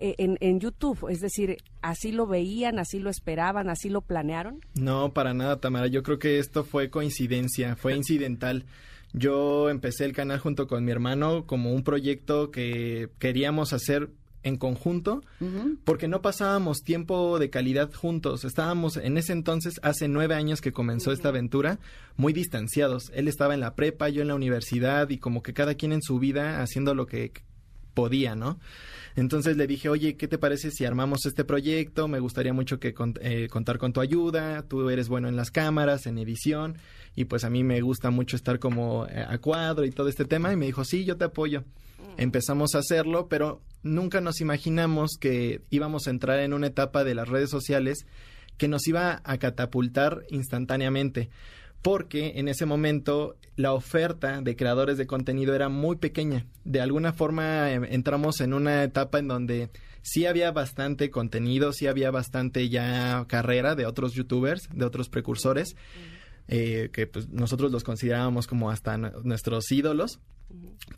eh, 0.00 0.14
en, 0.18 0.36
en 0.40 0.60
YouTube, 0.60 1.08
es 1.10 1.20
decir, 1.20 1.58
así 1.80 2.10
lo 2.10 2.26
veían, 2.26 2.78
así 2.78 2.98
lo 2.98 3.10
esperaban, 3.10 3.70
así 3.70 3.88
lo 3.88 4.00
planearon. 4.00 4.60
No, 4.74 5.12
para 5.12 5.32
nada, 5.32 5.60
Tamara. 5.60 5.86
Yo 5.86 6.02
creo 6.02 6.18
que 6.18 6.38
esto 6.38 6.64
fue 6.64 6.90
coincidencia, 6.90 7.76
fue 7.76 7.94
incidental. 7.96 8.64
Yo 9.12 9.70
empecé 9.70 10.04
el 10.04 10.12
canal 10.12 10.40
junto 10.40 10.66
con 10.66 10.84
mi 10.84 10.90
hermano 10.90 11.46
como 11.46 11.72
un 11.72 11.84
proyecto 11.84 12.50
que 12.50 13.08
queríamos 13.18 13.72
hacer 13.72 14.10
en 14.46 14.56
conjunto 14.56 15.22
porque 15.84 16.08
no 16.08 16.22
pasábamos 16.22 16.78
tiempo 16.82 17.38
de 17.38 17.50
calidad 17.50 17.92
juntos. 17.92 18.44
Estábamos 18.44 18.96
en 18.96 19.18
ese 19.18 19.32
entonces, 19.32 19.74
hace 19.82 20.08
nueve 20.08 20.34
años 20.34 20.60
que 20.60 20.72
comenzó 20.72 21.12
esta 21.12 21.28
aventura, 21.30 21.78
muy 22.16 22.32
distanciados. 22.32 23.10
Él 23.14 23.28
estaba 23.28 23.54
en 23.54 23.60
la 23.60 23.74
prepa, 23.74 24.08
yo 24.08 24.22
en 24.22 24.28
la 24.28 24.34
universidad 24.34 25.10
y 25.10 25.18
como 25.18 25.42
que 25.42 25.52
cada 25.52 25.74
quien 25.74 25.92
en 25.92 26.02
su 26.02 26.18
vida 26.18 26.62
haciendo 26.62 26.94
lo 26.94 27.06
que 27.06 27.32
podía, 27.94 28.34
¿no? 28.34 28.58
Entonces 29.16 29.56
le 29.56 29.66
dije, 29.66 29.88
oye, 29.88 30.16
¿qué 30.16 30.28
te 30.28 30.36
parece 30.36 30.70
si 30.70 30.84
armamos 30.84 31.24
este 31.24 31.44
proyecto? 31.44 32.06
Me 32.08 32.20
gustaría 32.20 32.52
mucho 32.52 32.78
que 32.78 32.92
con- 32.92 33.14
eh, 33.22 33.48
contar 33.50 33.78
con 33.78 33.94
tu 33.94 34.00
ayuda. 34.02 34.62
Tú 34.68 34.90
eres 34.90 35.08
bueno 35.08 35.28
en 35.28 35.36
las 35.36 35.50
cámaras, 35.50 36.06
en 36.06 36.18
edición, 36.18 36.76
y 37.14 37.24
pues 37.24 37.42
a 37.44 37.48
mí 37.50 37.64
me 37.64 37.80
gusta 37.80 38.10
mucho 38.10 38.36
estar 38.36 38.58
como 38.58 39.06
eh, 39.06 39.24
a 39.26 39.38
cuadro 39.38 39.86
y 39.86 39.90
todo 39.90 40.08
este 40.08 40.26
tema. 40.26 40.52
Y 40.52 40.56
me 40.56 40.66
dijo, 40.66 40.84
sí, 40.84 41.04
yo 41.06 41.16
te 41.16 41.24
apoyo. 41.24 41.64
Empezamos 42.16 42.74
a 42.74 42.78
hacerlo, 42.78 43.28
pero 43.28 43.60
nunca 43.82 44.20
nos 44.20 44.40
imaginamos 44.40 45.12
que 45.20 45.62
íbamos 45.70 46.06
a 46.06 46.10
entrar 46.10 46.40
en 46.40 46.52
una 46.52 46.68
etapa 46.68 47.04
de 47.04 47.14
las 47.14 47.28
redes 47.28 47.50
sociales 47.50 48.06
que 48.56 48.68
nos 48.68 48.86
iba 48.88 49.20
a 49.24 49.38
catapultar 49.38 50.24
instantáneamente. 50.30 51.30
porque 51.82 52.32
en 52.36 52.48
ese 52.48 52.66
momento 52.66 53.36
la 53.54 53.72
oferta 53.72 54.40
de 54.40 54.56
creadores 54.56 54.98
de 54.98 55.06
contenido 55.06 55.54
era 55.54 55.68
muy 55.68 55.94
pequeña. 55.94 56.46
De 56.64 56.80
alguna 56.80 57.12
forma 57.12 57.70
em, 57.70 57.84
entramos 57.84 58.40
en 58.40 58.54
una 58.54 58.82
etapa 58.82 59.20
en 59.20 59.28
donde 59.28 59.70
sí 60.02 60.26
había 60.26 60.50
bastante 60.50 61.10
contenido, 61.10 61.72
sí 61.72 61.86
había 61.86 62.10
bastante 62.10 62.68
ya 62.68 63.24
carrera 63.28 63.76
de 63.76 63.86
otros 63.86 64.14
youtubers, 64.14 64.68
de 64.72 64.84
otros 64.84 65.08
precursores, 65.08 65.76
eh, 66.48 66.90
que 66.92 67.06
pues 67.06 67.28
nosotros 67.28 67.72
los 67.72 67.84
considerábamos 67.84 68.46
como 68.46 68.70
hasta 68.70 68.96
nu- 68.98 69.10
nuestros 69.24 69.70
ídolos. 69.72 70.20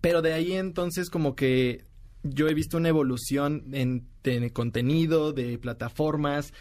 Pero 0.01 0.23
de 0.23 0.33
ahí 0.35 0.53
entonces 0.53 1.09
como 1.11 1.35
que 1.35 1.85
yo 2.23 2.49
he 2.49 2.55
visto 2.55 2.77
una 2.77 2.89
evolución 2.89 3.65
en 3.73 4.07
de 4.23 4.53
contenido, 4.53 5.33
de 5.33 5.57
plataformas, 5.59 6.53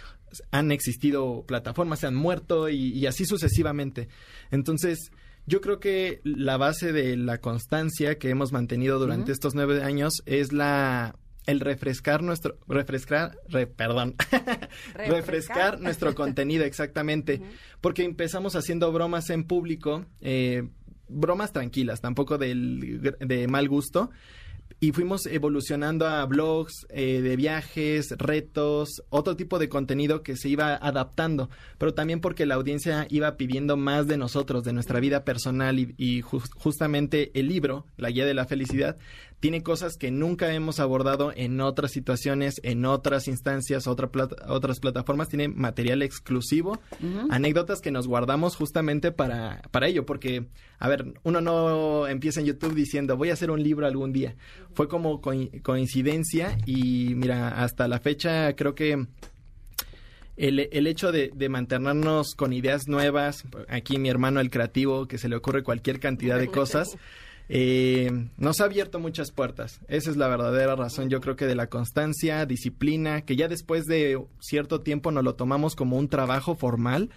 han 0.52 0.72
existido 0.72 1.44
plataformas, 1.46 2.00
se 2.00 2.08
han 2.08 2.16
muerto 2.16 2.70
y, 2.70 2.92
y 2.94 3.06
así 3.08 3.26
sucesivamente. 3.26 4.08
Entonces, 4.52 5.12
yo 5.48 5.60
creo 5.62 5.80
que 5.80 6.22
la 6.24 6.58
base 6.58 6.94
de 6.94 7.18
la 7.18 7.40
constancia 7.40 8.18
que 8.18 8.30
hemos 8.30 8.52
mantenido 8.52 9.00
durante 9.00 9.32
estos 9.32 9.56
nueve 9.56 9.84
años 9.84 10.22
es 10.26 10.54
la 10.54 11.18
el 11.48 11.60
refrescar 11.62 12.22
nuestro 12.22 12.58
refrescar 12.68 13.38
re- 13.50 13.66
perdón. 13.68 14.16
Refrescar. 14.95 15.80
Nuestro 15.80 16.14
contenido 16.16 16.66
exactamente. 16.66 17.41
Porque 17.82 18.04
empezamos 18.04 18.56
haciendo 18.56 18.91
bromas 18.91 19.30
en 19.30 19.43
público 19.43 20.06
eh, 20.22 20.68
bromas 21.08 21.52
tranquilas 21.54 22.02
tampoco 22.02 22.38
del, 22.38 23.16
de 23.20 23.48
mal 23.48 23.68
gusto. 23.68 24.10
Y 24.80 24.91
fuimos 24.91 25.26
evolucionando 25.26 26.06
a 26.06 26.24
blogs 26.26 26.86
eh, 26.89 27.22
de 27.22 27.36
viajes, 27.36 28.10
retos, 28.18 29.02
otro 29.10 29.36
tipo 29.36 29.58
de 29.58 29.70
contenido 29.70 30.22
que 30.22 30.36
se 30.36 30.50
iba 30.50 30.76
adaptando, 30.76 31.50
pero 31.80 31.95
también 31.95 32.20
porque 32.20 32.45
la 32.45 32.56
audiencia 32.56 33.08
iba 33.10 33.38
pidiendo 33.38 33.76
más 33.76 34.06
de 34.08 34.18
nosotros, 34.18 34.64
de 34.66 34.74
nuestra 34.74 35.00
vida 35.00 35.24
personal 35.24 35.80
y, 35.80 35.95
y 35.98 36.22
jus- 36.22 36.52
justamente 36.54 37.32
el 37.39 37.48
libro, 37.48 37.88
La 37.95 38.12
Guía 38.12 38.26
de 38.28 38.36
la 38.36 38.45
Felicidad, 38.45 38.98
tiene 39.40 39.62
cosas 39.62 39.98
que 39.98 40.10
nunca 40.10 40.52
hemos 40.54 40.80
abordado 40.80 41.32
en 41.36 41.62
otras 41.62 41.92
situaciones, 41.92 42.60
en 42.64 42.86
otras 42.86 43.28
instancias, 43.28 43.86
otra 43.86 44.08
plata- 44.12 44.36
otras 44.52 44.80
plataformas, 44.80 45.30
tiene 45.30 45.48
material 45.48 46.02
exclusivo, 46.02 46.80
anécdotas 47.30 47.80
que 47.80 47.92
nos 47.92 48.08
guardamos 48.08 48.56
justamente 48.56 49.12
para, 49.12 49.62
para 49.70 49.88
ello, 49.88 50.08
porque, 50.08 50.48
a 50.80 50.88
ver, 50.90 51.14
uno 51.24 51.40
no 51.42 52.08
empieza 52.08 52.40
en 52.40 52.48
YouTube 52.48 52.74
diciendo 52.74 53.16
voy 53.16 53.30
a 53.30 53.34
hacer 53.34 53.52
un 53.52 53.62
libro 53.62 53.86
algún 53.86 54.12
día. 54.12 54.36
Fue 54.74 54.88
como 54.88 55.22
coi- 55.22 55.62
coincidencia 55.62 56.58
y 56.66 57.14
mira, 57.16 57.62
hasta 57.64 57.88
la 57.88 58.00
fecha 58.00 58.56
creo 58.56 58.74
que 58.74 59.06
el, 60.36 60.60
el 60.72 60.88
hecho 60.88 61.12
de, 61.12 61.32
de 61.36 61.50
mantenernos 61.50 62.36
con 62.36 62.54
ideas 62.54 62.88
nuevas, 62.88 63.44
aquí 63.70 63.98
mi 63.98 64.10
hermano 64.10 64.40
el 64.40 64.50
creativo, 64.52 65.08
que 65.08 65.18
se 65.18 65.30
le 65.30 65.36
ocurre 65.36 65.64
cualquier 65.64 66.00
cantidad 66.00 66.38
de 66.38 66.48
cosas, 66.52 66.98
eh, 67.50 68.12
nos 68.38 68.62
ha 68.62 68.66
abierto 68.66 69.00
muchas 69.00 69.32
puertas. 69.32 69.80
Esa 69.88 70.10
es 70.10 70.18
la 70.18 70.28
verdadera 70.28 70.76
razón, 70.76 71.10
yo 71.10 71.22
creo 71.22 71.36
que 71.36 71.45
de 71.45 71.56
la 71.56 71.68
constancia, 71.68 72.45
disciplina, 72.45 73.22
que 73.22 73.36
ya 73.36 73.48
después 73.48 73.86
de 73.86 74.22
cierto 74.39 74.82
tiempo 74.82 75.12
nos 75.12 75.24
lo 75.24 75.36
tomamos 75.36 75.76
como 75.76 75.98
un 75.98 76.10
trabajo 76.10 76.56
formal, 76.56 77.10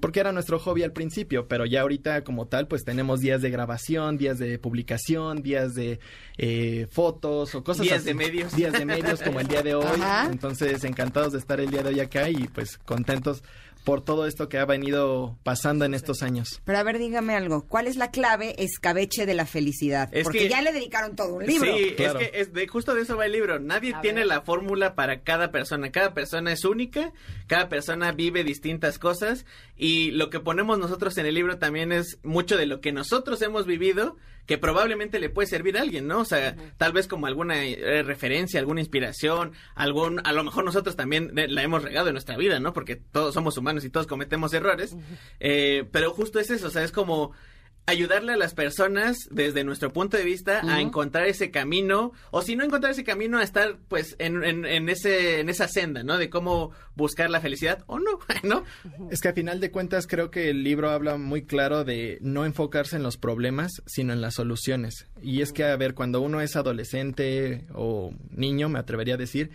porque 0.00 0.20
era 0.20 0.32
nuestro 0.32 0.58
hobby 0.58 0.82
al 0.82 0.92
principio, 0.92 1.48
pero 1.48 1.64
ya 1.64 1.80
ahorita 1.80 2.24
como 2.24 2.46
tal, 2.46 2.68
pues 2.68 2.84
tenemos 2.84 3.20
días 3.20 3.40
de 3.40 3.48
grabación, 3.50 4.18
días 4.18 4.38
de 4.38 4.58
publicación, 4.58 5.42
días 5.42 5.74
de 5.74 5.98
eh, 6.36 6.86
fotos 6.90 7.54
o 7.54 7.64
cosas 7.64 7.84
Días 7.84 7.98
así. 7.98 8.06
de 8.08 8.14
medios. 8.14 8.54
Días 8.54 8.74
de 8.74 8.84
medios 8.84 9.22
como 9.22 9.40
el 9.40 9.48
día 9.48 9.62
de 9.62 9.74
hoy. 9.74 9.86
Ajá. 9.86 10.28
Entonces, 10.30 10.84
encantados 10.84 11.32
de 11.32 11.38
estar 11.38 11.58
el 11.58 11.70
día 11.70 11.82
de 11.82 11.88
hoy 11.90 12.00
acá 12.00 12.28
y 12.28 12.48
pues 12.48 12.76
contentos 12.78 13.42
por 13.84 14.02
todo 14.02 14.26
esto 14.26 14.48
que 14.48 14.58
ha 14.58 14.64
venido 14.64 15.38
pasando 15.42 15.84
en 15.84 15.94
estos 15.94 16.22
años. 16.22 16.60
Pero 16.64 16.78
a 16.78 16.82
ver, 16.82 16.98
dígame 16.98 17.36
algo. 17.36 17.66
¿Cuál 17.68 17.86
es 17.86 17.96
la 17.96 18.10
clave 18.10 18.54
escabeche 18.62 19.26
de 19.26 19.34
la 19.34 19.46
felicidad? 19.46 20.08
Es 20.12 20.24
Porque 20.24 20.38
que- 20.40 20.48
ya 20.48 20.62
le 20.62 20.72
dedicaron 20.72 21.14
todo 21.16 21.34
un 21.34 21.46
libro. 21.46 21.72
Sí, 21.76 21.92
Claro. 21.96 22.18
es 22.18 22.30
que 22.30 22.40
es 22.40 22.52
de, 22.52 22.66
justo 22.66 22.94
de 22.94 23.02
eso 23.02 23.16
va 23.16 23.26
el 23.26 23.32
libro. 23.32 23.60
Nadie 23.60 23.94
A 23.94 24.00
tiene 24.00 24.20
ver. 24.20 24.26
la 24.28 24.40
fórmula 24.42 24.94
para 24.94 25.22
cada 25.22 25.52
persona. 25.52 25.92
Cada 25.92 26.14
persona 26.14 26.50
es 26.52 26.64
única, 26.64 27.12
cada 27.46 27.68
persona 27.68 28.12
vive 28.12 28.42
distintas 28.42 28.98
cosas 28.98 29.44
y 29.76 30.10
lo 30.12 30.30
que 30.30 30.40
ponemos 30.40 30.78
nosotros 30.78 31.16
en 31.18 31.26
el 31.26 31.34
libro 31.34 31.58
también 31.58 31.92
es 31.92 32.18
mucho 32.22 32.56
de 32.56 32.66
lo 32.66 32.80
que 32.80 32.92
nosotros 32.92 33.42
hemos 33.42 33.66
vivido 33.66 34.16
que 34.46 34.58
probablemente 34.58 35.18
le 35.18 35.30
puede 35.30 35.46
servir 35.48 35.76
a 35.78 35.82
alguien, 35.82 36.06
¿no? 36.06 36.20
O 36.20 36.24
sea, 36.24 36.54
tal 36.76 36.92
vez 36.92 37.08
como 37.08 37.26
alguna 37.26 37.64
eh, 37.64 38.02
referencia, 38.02 38.60
alguna 38.60 38.80
inspiración, 38.80 39.52
algún, 39.74 40.20
a 40.24 40.32
lo 40.32 40.44
mejor 40.44 40.64
nosotros 40.64 40.96
también 40.96 41.36
eh, 41.38 41.48
la 41.48 41.62
hemos 41.62 41.82
regado 41.82 42.08
en 42.08 42.14
nuestra 42.14 42.36
vida, 42.36 42.60
¿no? 42.60 42.72
Porque 42.72 42.96
todos 42.96 43.34
somos 43.34 43.56
humanos 43.56 43.84
y 43.84 43.90
todos 43.90 44.06
cometemos 44.06 44.52
errores, 44.52 44.96
Eh, 45.40 45.84
pero 45.92 46.10
justo 46.12 46.38
es 46.38 46.50
eso, 46.50 46.68
o 46.68 46.70
sea, 46.70 46.84
es 46.84 46.92
como 46.92 47.32
ayudarle 47.86 48.32
a 48.32 48.36
las 48.36 48.54
personas 48.54 49.16
desde 49.30 49.64
nuestro 49.64 49.92
punto 49.92 50.16
de 50.16 50.24
vista 50.24 50.60
a 50.62 50.80
encontrar 50.80 51.26
ese 51.26 51.50
camino 51.50 52.12
o 52.30 52.42
si 52.42 52.56
no 52.56 52.64
encontrar 52.64 52.92
ese 52.92 53.04
camino 53.04 53.38
a 53.38 53.42
estar 53.42 53.76
pues 53.88 54.16
en, 54.18 54.42
en, 54.42 54.64
en 54.64 54.88
ese 54.88 55.40
en 55.40 55.48
esa 55.48 55.68
senda 55.68 56.02
no 56.02 56.16
de 56.16 56.30
cómo 56.30 56.72
buscar 56.96 57.30
la 57.30 57.40
felicidad 57.40 57.84
o 57.86 57.98
no 57.98 58.18
no 58.42 58.64
Es 59.10 59.20
que 59.20 59.28
a 59.28 59.32
final 59.32 59.60
de 59.60 59.70
cuentas 59.70 60.06
creo 60.06 60.30
que 60.30 60.50
el 60.50 60.62
libro 60.62 60.90
habla 60.90 61.16
muy 61.16 61.44
claro 61.44 61.84
de 61.84 62.18
no 62.20 62.44
enfocarse 62.44 62.96
en 62.96 63.02
los 63.02 63.16
problemas, 63.16 63.82
sino 63.86 64.12
en 64.12 64.20
las 64.20 64.34
soluciones. 64.34 65.06
Y 65.22 65.42
es 65.42 65.52
que, 65.52 65.64
a 65.64 65.76
ver, 65.76 65.94
cuando 65.94 66.20
uno 66.20 66.40
es 66.40 66.56
adolescente 66.56 67.66
o 67.74 68.12
niño, 68.30 68.68
me 68.68 68.78
atrevería 68.78 69.14
a 69.14 69.18
decir, 69.18 69.50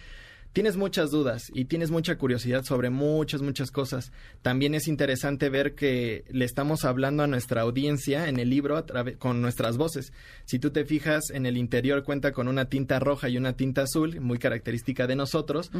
tienes 0.59 0.75
muchas 0.75 1.09
dudas 1.09 1.49
y 1.53 1.63
tienes 1.63 1.89
mucha 1.89 2.17
curiosidad 2.17 2.65
sobre 2.65 2.89
muchas, 2.89 3.41
muchas 3.41 3.71
cosas. 3.71 4.11
También 4.41 4.75
es 4.75 4.89
interesante 4.89 5.47
ver 5.47 5.73
que 5.73 6.25
le 6.31 6.43
estamos 6.43 6.83
hablando 6.83 7.23
a 7.23 7.27
nuestra 7.27 7.61
audiencia 7.61 8.27
en 8.27 8.39
el 8.39 8.49
libro 8.49 8.75
a 8.75 8.83
con 9.19 9.41
nuestras 9.41 9.77
voces. 9.77 10.11
Si 10.43 10.59
tú 10.59 10.71
te 10.71 10.83
fijas, 10.83 11.29
en 11.29 11.45
el 11.45 11.55
interior 11.55 12.03
cuenta 12.03 12.33
con 12.33 12.49
una 12.49 12.65
tinta 12.65 12.99
roja 12.99 13.29
y 13.29 13.37
una 13.37 13.53
tinta 13.53 13.83
azul, 13.83 14.19
muy 14.19 14.37
característica 14.37 15.07
de 15.07 15.15
nosotros, 15.15 15.71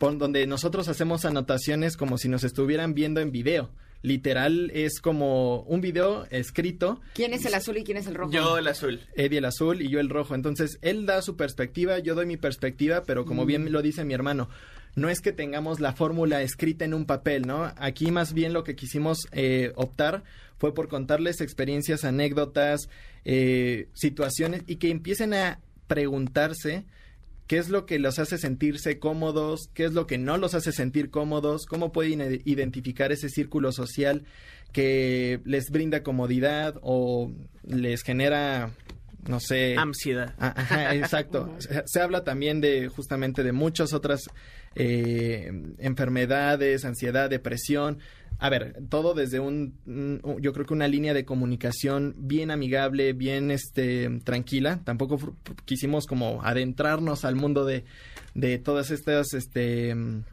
por 0.00 0.18
donde 0.18 0.44
nosotros 0.48 0.88
hacemos 0.88 1.24
anotaciones 1.24 1.96
como 1.96 2.18
si 2.18 2.28
nos 2.28 2.42
estuvieran 2.42 2.94
viendo 2.94 3.20
en 3.20 3.30
video. 3.30 3.70
Literal 4.06 4.70
es 4.72 5.00
como 5.00 5.62
un 5.62 5.80
video 5.80 6.28
escrito 6.30 7.00
¿Quién 7.12 7.34
es 7.34 7.44
el 7.44 7.54
azul 7.54 7.76
y 7.76 7.82
quién 7.82 7.96
es 7.96 8.06
el 8.06 8.14
rojo? 8.14 8.30
yo 8.30 8.56
el 8.56 8.68
azul 8.68 9.00
Eddie 9.16 9.38
el 9.38 9.44
azul 9.44 9.82
y 9.82 9.88
yo 9.88 9.98
el 9.98 10.08
rojo. 10.08 10.36
Entonces, 10.36 10.78
él 10.80 11.06
da 11.06 11.22
su 11.22 11.36
perspectiva, 11.36 11.98
yo 11.98 12.14
doy 12.14 12.24
mi 12.24 12.36
perspectiva, 12.36 13.02
pero 13.04 13.24
como 13.24 13.46
bien 13.46 13.72
lo 13.72 13.82
dice 13.82 14.04
mi 14.04 14.14
hermano, 14.14 14.48
no 14.94 15.08
es 15.08 15.20
que 15.20 15.32
tengamos 15.32 15.80
la 15.80 15.92
fórmula 15.92 16.40
escrita 16.42 16.84
en 16.84 16.94
un 16.94 17.04
papel, 17.04 17.48
¿no? 17.48 17.72
Aquí 17.78 18.12
más 18.12 18.32
bien 18.32 18.52
lo 18.52 18.62
que 18.62 18.76
quisimos 18.76 19.26
eh, 19.32 19.72
optar 19.74 20.22
fue 20.56 20.72
por 20.72 20.86
contarles 20.86 21.40
experiencias, 21.40 22.04
anécdotas, 22.04 22.88
eh, 23.24 23.88
situaciones 23.92 24.62
y 24.68 24.76
que 24.76 24.90
empiecen 24.90 25.34
a 25.34 25.58
preguntarse 25.88 26.84
qué 27.46 27.58
es 27.58 27.68
lo 27.68 27.86
que 27.86 27.98
los 27.98 28.18
hace 28.18 28.38
sentirse 28.38 28.98
cómodos, 28.98 29.68
qué 29.74 29.84
es 29.84 29.92
lo 29.92 30.06
que 30.06 30.18
no 30.18 30.36
los 30.36 30.54
hace 30.54 30.72
sentir 30.72 31.10
cómodos, 31.10 31.66
cómo 31.66 31.92
pueden 31.92 32.20
ide- 32.20 32.42
identificar 32.44 33.12
ese 33.12 33.28
círculo 33.28 33.72
social 33.72 34.24
que 34.72 35.40
les 35.44 35.70
brinda 35.70 36.02
comodidad 36.02 36.74
o 36.82 37.30
les 37.66 38.02
genera, 38.02 38.70
no 39.28 39.40
sé... 39.40 39.76
ansiedad 39.76 40.34
Ah, 40.38 40.52
Ajá, 40.56 40.94
exacto. 40.94 41.52
se, 41.58 41.82
se 41.86 42.00
habla 42.00 42.24
también 42.24 42.60
de 42.60 42.88
justamente 42.88 43.42
de 43.42 43.52
muchas 43.52 43.92
otras 43.92 44.22
eh, 44.74 45.50
enfermedades, 45.78 46.84
ansiedad, 46.84 47.30
depresión. 47.30 47.98
A 48.38 48.50
ver, 48.50 48.76
todo 48.90 49.14
desde 49.14 49.40
un, 49.40 49.74
un- 49.86 50.20
yo 50.42 50.52
creo 50.52 50.66
que 50.66 50.74
una 50.74 50.88
línea 50.88 51.14
de 51.14 51.24
comunicación 51.24 52.14
bien 52.18 52.50
amigable, 52.50 53.14
bien 53.14 53.50
este 53.50 54.10
tranquila. 54.24 54.80
Tampoco 54.84 55.34
quisimos 55.64 56.06
como 56.06 56.42
adentrarnos 56.42 57.24
al 57.24 57.34
mundo 57.36 57.64
de, 57.64 57.84
de 58.34 58.58
todas 58.58 58.90
estas 58.90 59.32
este 59.32 59.94
mm, 59.94 60.24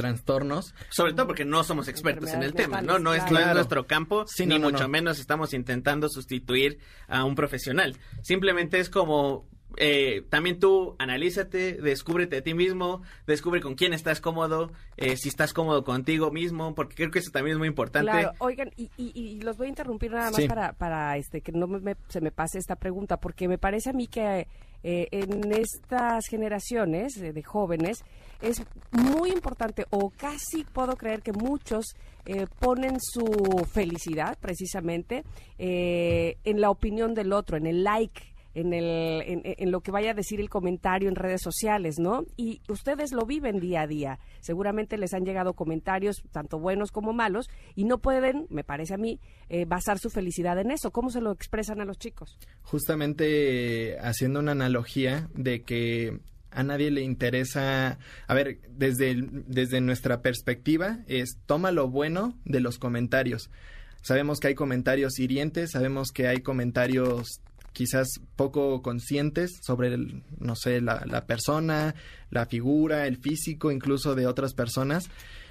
trastornos. 0.00 0.74
sobre 0.90 1.12
todo 1.12 1.26
porque 1.26 1.44
no 1.44 1.62
somos 1.64 1.88
expertos 1.88 2.30
en 2.32 2.42
el 2.42 2.52
tema 2.54 2.80
no 2.82 2.98
no 2.98 3.14
es, 3.14 3.20
no 3.22 3.26
es 3.38 3.44
Claro. 3.44 3.54
nuestro 3.54 3.86
campo 3.86 4.24
Sí, 4.26 4.44
ni 4.46 4.54
no, 4.58 4.60
no, 4.60 4.70
mucho 4.70 4.84
no. 4.84 4.88
menos 4.90 5.18
estamos 5.18 5.54
intentando 5.54 6.08
sustituir 6.08 6.78
a 7.08 7.24
un 7.24 7.34
profesional 7.34 7.96
simplemente 8.22 8.78
es 8.80 8.90
como 8.90 9.48
eh, 9.76 10.26
también 10.30 10.58
tú 10.58 10.96
analízate, 10.98 11.74
descúbrete 11.74 12.38
a 12.38 12.42
ti 12.42 12.54
mismo, 12.54 13.02
descubre 13.28 13.60
con 13.60 13.76
quién 13.76 13.92
estás 13.92 14.20
cómodo, 14.20 14.72
eh, 14.96 15.16
si 15.16 15.28
estás 15.28 15.52
cómodo 15.52 15.84
contigo 15.84 16.32
mismo, 16.32 16.74
porque 16.74 16.96
creo 16.96 17.12
que 17.12 17.20
eso 17.20 17.30
también 17.30 17.54
es 17.54 17.58
muy 17.60 17.68
importante. 17.68 18.10
Claro, 18.10 18.32
oigan, 18.40 18.72
y, 18.76 18.90
y- 18.96 19.12
y 19.14 19.40
los 19.42 19.56
voy 19.58 19.66
a 19.66 19.70
interrumpir 19.70 20.10
nada 20.10 20.32
más 20.32 20.42
Sí. 20.42 20.48
para, 20.48 20.72
para 20.72 21.16
este 21.18 21.40
que 21.40 21.52
no 21.52 21.68
me- 21.68 21.78
me- 21.78 21.96
se 22.08 22.20
me 22.20 22.32
pase 22.32 22.58
esta 22.58 22.74
pregunta, 22.74 23.18
porque 23.20 23.46
me 23.46 23.58
parece 23.58 23.90
a 23.90 23.92
mí 23.92 24.08
que 24.08 24.48
eh, 24.82 25.06
en 25.12 25.52
estas 25.52 26.26
generaciones 26.26 27.16
eh, 27.18 27.32
de 27.32 27.42
jóvenes 27.44 28.02
es 28.40 28.62
muy 28.90 29.30
importante, 29.30 29.86
o 29.90 30.10
casi 30.10 30.64
puedo 30.64 30.96
creer 30.96 31.22
que 31.22 31.32
muchos 31.32 31.94
eh, 32.26 32.46
ponen 32.58 32.98
su 33.00 33.24
felicidad 33.72 34.38
precisamente 34.40 35.24
eh, 35.58 36.36
en 36.44 36.60
la 36.60 36.70
opinión 36.70 37.14
del 37.14 37.32
otro, 37.32 37.56
en 37.56 37.66
el 37.66 37.84
like 37.84 38.30
en, 38.54 38.72
el, 38.72 39.44
en, 39.44 39.70
lo 39.70 39.80
que 39.80 39.90
vaya 39.90 40.10
a 40.10 40.14
decir 40.14 40.40
el 40.40 40.48
comentario 40.48 41.08
en 41.08 41.14
redes 41.14 41.40
sociales, 41.42 41.98
¿no? 41.98 42.24
Y 42.36 42.60
ustedes 42.68 43.12
lo 43.12 43.24
viven 43.24 43.60
día 43.60 43.82
a 43.82 43.86
día. 43.86 44.18
Seguramente 44.40 44.98
les 44.98 45.14
han 45.14 45.24
llegado 45.24 45.54
comentarios, 45.54 46.22
tanto 46.32 46.58
buenos 46.58 46.90
como 46.90 47.12
malos, 47.12 47.48
y 47.76 47.84
no 47.84 47.98
pueden, 47.98 48.46
me 48.50 48.64
parece 48.64 48.94
a 48.94 48.98
mí, 48.98 49.20
eh, 49.48 49.66
basar 49.66 49.98
su 49.98 50.10
felicidad 50.10 50.58
en 50.58 50.70
eso. 50.70 50.90
¿Cómo 50.90 51.10
se 51.10 51.20
lo 51.20 51.30
expresan 51.30 51.80
a 51.80 51.84
los 51.84 51.98
chicos? 51.98 52.38
Justamente 52.62 53.98
haciendo 54.00 54.40
una 54.40 54.52
analogía 54.52 55.28
de 55.34 55.62
que 55.62 56.18
a 56.50 56.62
nadie 56.62 56.90
le 56.90 57.02
interesa, 57.02 57.98
a 58.26 58.34
ver, 58.34 58.58
desde, 58.70 59.16
desde 59.46 59.80
nuestra 59.80 60.22
perspectiva 60.22 61.00
es 61.06 61.38
toma 61.46 61.70
lo 61.72 61.88
bueno 61.88 62.38
de 62.44 62.60
los 62.60 62.78
comentarios. 62.78 63.50
Sabemos 64.02 64.40
que 64.40 64.48
hay 64.48 64.54
comentarios 64.54 65.18
hirientes, 65.18 65.72
sabemos 65.72 66.10
que 66.12 66.26
hay 66.26 66.40
comentarios 66.40 67.40
quizás 67.72 68.08
poco 68.36 68.82
conscientes 68.82 69.60
sobre, 69.62 69.94
el, 69.94 70.22
no 70.38 70.56
sé, 70.56 70.80
la, 70.80 71.04
la, 71.06 71.26
persona, 71.26 71.94
la 72.30 72.46
figura, 72.46 73.06
el 73.06 73.18
físico 73.18 73.70
incluso 73.70 74.14
de 74.14 74.26
otras 74.26 74.54
personas. 74.54 75.10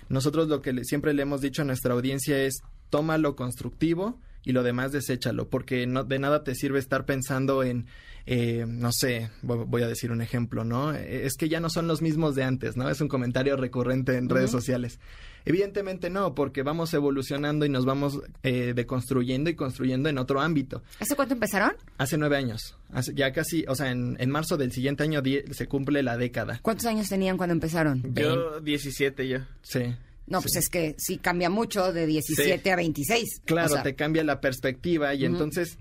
Nosotros 0.09 0.47
lo 0.47 0.61
que 0.61 0.84
siempre 0.84 1.13
le 1.13 1.21
hemos 1.21 1.41
dicho 1.41 1.61
a 1.61 1.65
nuestra 1.65 1.93
audiencia 1.93 2.41
es 2.41 2.61
toma 2.89 3.17
lo 3.17 3.35
constructivo 3.35 4.19
y 4.43 4.51
lo 4.51 4.63
demás 4.63 4.91
deséchalo, 4.91 5.49
porque 5.49 5.85
no, 5.85 6.03
de 6.03 6.19
nada 6.19 6.43
te 6.43 6.55
sirve 6.55 6.80
estar 6.80 7.05
pensando 7.05 7.63
en, 7.63 7.88
eh, 8.31 8.65
no 8.68 8.91
sé, 8.91 9.31
voy 9.41 9.81
a 9.81 9.88
decir 9.88 10.11
un 10.11 10.22
ejemplo, 10.22 10.64
¿no? 10.64 10.93
Es 10.93 11.34
que 11.35 11.49
ya 11.49 11.60
no 11.60 11.72
son 11.72 11.88
los 11.88 12.03
mismos 12.03 12.35
de 12.35 12.43
antes, 12.43 12.77
¿no? 12.77 12.88
Es 12.88 13.01
un 13.01 13.07
comentario 13.07 13.57
recurrente 13.57 14.18
en 14.18 14.26
uh 14.26 14.27
-huh. 14.27 14.34
redes 14.34 14.51
sociales. 14.51 14.99
Evidentemente 15.45 16.11
no, 16.11 16.35
porque 16.35 16.61
vamos 16.61 16.93
evolucionando 16.93 17.65
y 17.65 17.69
nos 17.69 17.85
vamos 17.85 18.22
eh, 18.43 18.73
deconstruyendo 18.76 19.49
y 19.49 19.56
construyendo 19.56 20.10
en 20.10 20.19
otro 20.19 20.41
ámbito. 20.41 20.84
¿Hace 20.99 21.15
cuánto 21.15 21.34
empezaron? 21.34 21.72
Hace 21.97 22.19
nueve 22.19 22.38
años. 22.38 22.77
Hace, 22.93 23.15
ya 23.15 23.34
casi, 23.34 23.65
o 23.68 23.73
sea, 23.73 23.89
en, 23.89 24.15
en 24.19 24.30
marzo 24.30 24.57
del 24.57 24.72
siguiente 24.73 25.01
año 25.01 25.23
se 25.49 25.68
cumple 25.68 26.03
la 26.03 26.15
década. 26.15 26.60
¿Cuántos 26.61 26.85
años 26.85 27.10
tenían 27.10 27.35
cuando 27.35 27.53
empezaron? 27.53 28.14
Yo, 28.14 28.60
17 28.60 29.27
yo. 29.27 29.39
Sí. 29.64 29.95
No, 30.27 30.39
pues 30.41 30.56
es 30.56 30.69
que 30.69 30.93
sí 30.99 31.18
cambia 31.18 31.49
mucho 31.49 31.91
de 31.91 32.06
17 32.06 32.61
sí. 32.61 32.69
a 32.69 32.76
26. 32.76 33.41
Claro, 33.45 33.65
o 33.65 33.73
sea, 33.73 33.81
te 33.81 33.95
cambia 33.95 34.23
la 34.23 34.39
perspectiva 34.39 35.15
y 35.15 35.23
uh 35.23 35.30
-huh. 35.30 35.31
entonces 35.31 35.80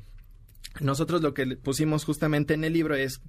nosotros 0.80 1.22
lo 1.22 1.34
que 1.34 1.46
pusimos 1.56 2.04
justamente 2.04 2.54
en 2.54 2.64
el 2.64 2.72
libro 2.72 2.94
es 2.94 3.20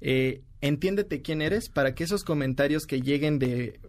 eh, 0.00 0.42
entiéndete 0.60 1.22
quién 1.22 1.42
eres 1.42 1.68
para 1.68 1.94
que 1.94 2.04
esos 2.04 2.24
comentarios 2.24 2.86
que 2.86 3.00
lleguen 3.00 3.38
de 3.38 3.80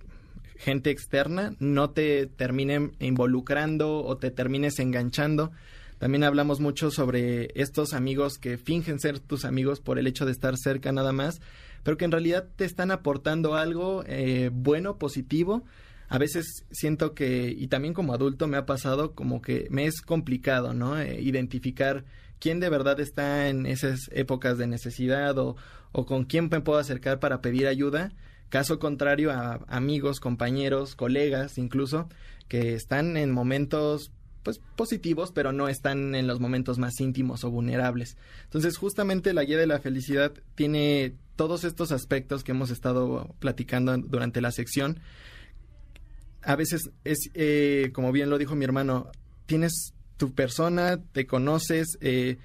gente 0.57 0.91
externa 0.91 1.55
no 1.59 1.89
te 1.89 2.27
terminen 2.27 2.95
involucrando 2.99 4.03
o 4.03 4.17
te 4.17 4.31
termines 4.31 4.80
enganchando. 4.80 5.51
También 5.97 6.23
hablamos 6.23 6.59
mucho 6.59 6.91
sobre 6.91 7.49
estos 7.55 7.93
amigos 7.93 8.38
que 8.38 8.57
fingen 8.57 8.99
ser 8.99 9.19
tus 9.19 9.45
amigos 9.45 9.80
por 9.80 9.97
el 9.97 10.07
hecho 10.07 10.25
de 10.25 10.31
estar 10.31 10.57
cerca 10.57 10.91
nada 10.91 11.13
más, 11.13 11.41
pero 11.84 11.97
que 11.97 12.05
en 12.05 12.11
realidad 12.11 12.47
te 12.55 12.65
están 12.65 12.91
aportando 12.91 13.55
algo 13.55 14.03
eh, 14.05 14.49
bueno, 14.53 14.97
positivo. 14.97 15.63
A 16.09 16.17
veces 16.17 16.65
siento 16.71 17.13
que, 17.13 17.55
y 17.57 17.67
también 17.67 17.93
como 17.93 18.13
adulto 18.13 18.47
me 18.47 18.57
ha 18.57 18.65
pasado 18.65 19.15
como 19.15 19.41
que 19.41 19.67
me 19.71 19.85
es 19.85 20.01
complicado, 20.01 20.73
¿no? 20.73 20.99
Eh, 20.99 21.21
identificar 21.21 22.05
quién 22.44 22.60
de 22.60 22.70
verdad 22.70 22.99
está 22.99 23.48
en 23.48 23.65
esas 23.65 24.10
épocas 24.11 24.57
de 24.57 24.68
necesidad 24.68 25.38
o, 25.38 25.56
o 25.94 26.06
con 26.06 26.26
quién 26.26 26.49
me 26.52 26.60
puedo 26.60 26.78
acercar 26.78 27.22
para 27.22 27.40
pedir 27.40 27.68
ayuda. 27.68 28.11
Caso 28.49 28.80
contrario 28.80 29.32
a 29.32 29.61
amigos, 29.70 30.20
compañeros, 30.20 30.98
colegas 30.98 31.57
incluso, 31.57 32.10
que 32.49 32.74
están 32.74 33.15
en 33.15 33.32
momentos 33.32 34.11
pues 34.44 34.60
positivos, 34.76 35.32
pero 35.32 35.53
no 35.53 35.70
están 35.70 36.15
en 36.15 36.28
los 36.28 36.41
momentos 36.41 36.80
más 36.80 36.99
íntimos 36.99 37.45
o 37.45 37.49
vulnerables. 37.49 38.18
Entonces, 38.44 38.76
justamente 38.76 39.34
la 39.34 39.45
guía 39.45 39.57
de 39.57 39.68
la 39.68 39.80
felicidad 39.80 40.34
tiene 40.56 41.15
todos 41.38 41.64
estos 41.64 41.94
aspectos 41.94 42.44
que 42.44 42.52
hemos 42.52 42.72
estado 42.72 43.34
platicando 43.40 43.98
durante 43.99 44.41
la 44.41 44.52
sección. 44.52 44.99
A 46.41 46.57
veces 46.57 46.90
es, 47.06 47.30
eh, 47.36 47.91
como 47.94 48.11
bien 48.11 48.30
lo 48.30 48.38
dijo 48.38 48.53
mi 48.53 48.65
hermano, 48.65 49.10
tienes 49.45 49.94
tu 50.18 50.34
persona, 50.34 50.99
te 51.11 51.26
conoces, 51.26 51.98
eh, 52.02 52.38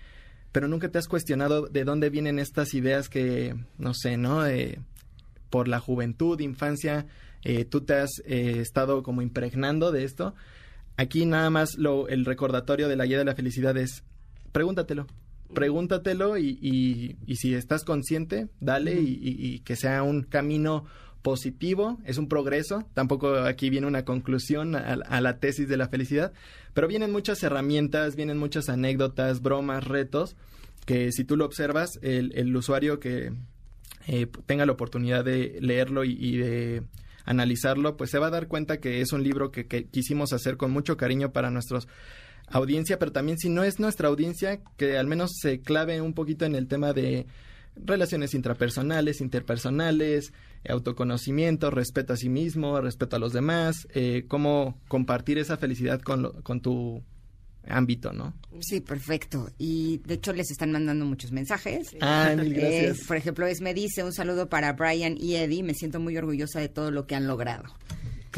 pero 0.52 0.68
nunca 0.68 0.88
te 0.88 0.98
has 0.98 1.08
cuestionado 1.08 1.66
de 1.66 1.84
dónde 1.84 2.10
vienen 2.10 2.38
estas 2.38 2.74
ideas 2.74 3.08
que, 3.08 3.54
no 3.78 3.94
sé, 3.94 4.16
¿no? 4.16 4.46
Eh, 4.46 4.80
por 5.50 5.68
la 5.68 5.80
juventud, 5.80 6.40
infancia, 6.40 7.06
eh, 7.44 7.64
tú 7.64 7.82
te 7.82 7.94
has 7.94 8.10
eh, 8.24 8.58
estado 8.60 9.02
como 9.02 9.22
impregnando 9.22 9.92
de 9.92 10.04
esto. 10.04 10.34
Aquí 10.96 11.26
nada 11.26 11.50
más 11.50 11.76
lo, 11.76 12.08
el 12.08 12.24
recordatorio 12.24 12.88
de 12.88 12.96
la 12.96 13.06
guía 13.06 13.18
de 13.18 13.24
la 13.24 13.34
felicidad 13.34 13.76
es 13.76 14.02
pregúntatelo, 14.52 15.06
pregúntatelo 15.54 16.36
y, 16.38 16.58
y, 16.60 17.16
y 17.26 17.36
si 17.36 17.54
estás 17.54 17.84
consciente, 17.84 18.48
dale 18.60 18.94
uh 18.94 19.02
-huh. 19.02 19.06
y, 19.06 19.54
y, 19.54 19.58
que 19.60 19.76
sea 19.76 20.02
un 20.02 20.22
camino 20.22 20.84
positivo, 21.22 21.98
es 22.04 22.18
un 22.18 22.28
progreso, 22.28 22.88
tampoco 22.94 23.34
aquí 23.34 23.70
viene 23.70 23.86
una 23.86 24.04
conclusión 24.04 24.74
a, 24.74 24.94
a, 24.94 25.20
la 25.20 25.38
tesis 25.38 25.68
de 25.68 25.76
la 25.76 25.88
felicidad, 25.88 26.32
pero 26.78 26.86
vienen 26.86 27.10
muchas 27.10 27.42
herramientas, 27.42 28.14
vienen 28.14 28.38
muchas 28.38 28.68
anécdotas, 28.68 29.42
bromas, 29.42 29.82
retos, 29.82 30.36
que 30.86 31.10
si 31.10 31.24
tú 31.24 31.36
lo 31.36 31.44
observas, 31.44 31.98
el, 32.02 32.30
el 32.36 32.54
usuario 32.54 33.00
que 33.00 33.32
eh, 34.06 34.28
tenga 34.46 34.64
la 34.64 34.70
oportunidad 34.70 35.24
de 35.24 35.58
leerlo 35.60 36.04
y, 36.04 36.36
de 36.36 36.84
analizarlo, 37.24 37.96
pues 37.96 38.10
se 38.10 38.20
va 38.20 38.28
a 38.28 38.30
dar 38.30 38.46
cuenta 38.46 38.78
que 38.78 39.00
es 39.00 39.12
un 39.12 39.24
libro 39.24 39.50
que, 39.50 39.66
que 39.66 39.86
quisimos 39.88 40.32
hacer 40.32 40.56
con 40.56 40.70
mucho 40.70 40.96
cariño 40.96 41.32
para 41.32 41.50
nuestros 41.50 41.88
audiencia, 42.46 42.96
pero 43.00 43.10
también 43.10 43.38
si 43.38 43.48
no 43.48 43.64
es 43.64 43.80
nuestra 43.80 44.06
audiencia, 44.06 44.60
que 44.76 44.98
al 44.98 45.08
menos 45.08 45.32
se 45.36 45.60
clave 45.60 46.00
un 46.00 46.14
poquito 46.14 46.44
en 46.44 46.54
el 46.54 46.68
tema 46.68 46.92
de 46.92 47.26
relaciones 47.74 48.34
intrapersonales, 48.34 49.20
interpersonales, 49.20 50.32
autoconocimiento, 50.68 51.70
respeto 51.70 52.12
a 52.12 52.16
sí 52.16 52.28
mismo, 52.28 52.80
respeto 52.80 53.16
a 53.16 53.18
los 53.18 53.32
demás, 53.32 53.88
eh, 53.94 54.24
cómo 54.28 54.78
compartir 54.88 55.38
esa 55.38 55.56
felicidad 55.56 56.00
con, 56.00 56.22
lo, 56.22 56.42
con 56.42 56.60
tu 56.60 57.02
ámbito, 57.66 58.12
¿no? 58.12 58.34
Sí, 58.60 58.80
perfecto. 58.80 59.50
Y 59.58 59.98
de 59.98 60.14
hecho 60.14 60.32
les 60.32 60.50
están 60.50 60.72
mandando 60.72 61.04
muchos 61.04 61.32
mensajes. 61.32 61.96
Ah, 62.00 62.34
mil 62.38 62.54
gracias. 62.54 63.00
Eh, 63.00 63.02
por 63.06 63.16
ejemplo, 63.16 63.46
es 63.46 63.60
me 63.60 63.74
dice 63.74 64.02
un 64.02 64.12
saludo 64.12 64.48
para 64.48 64.72
Brian 64.72 65.16
y 65.18 65.36
Eddie. 65.36 65.62
Me 65.62 65.74
siento 65.74 66.00
muy 66.00 66.16
orgullosa 66.16 66.60
de 66.60 66.68
todo 66.68 66.90
lo 66.90 67.06
que 67.06 67.14
han 67.14 67.26
logrado. 67.26 67.64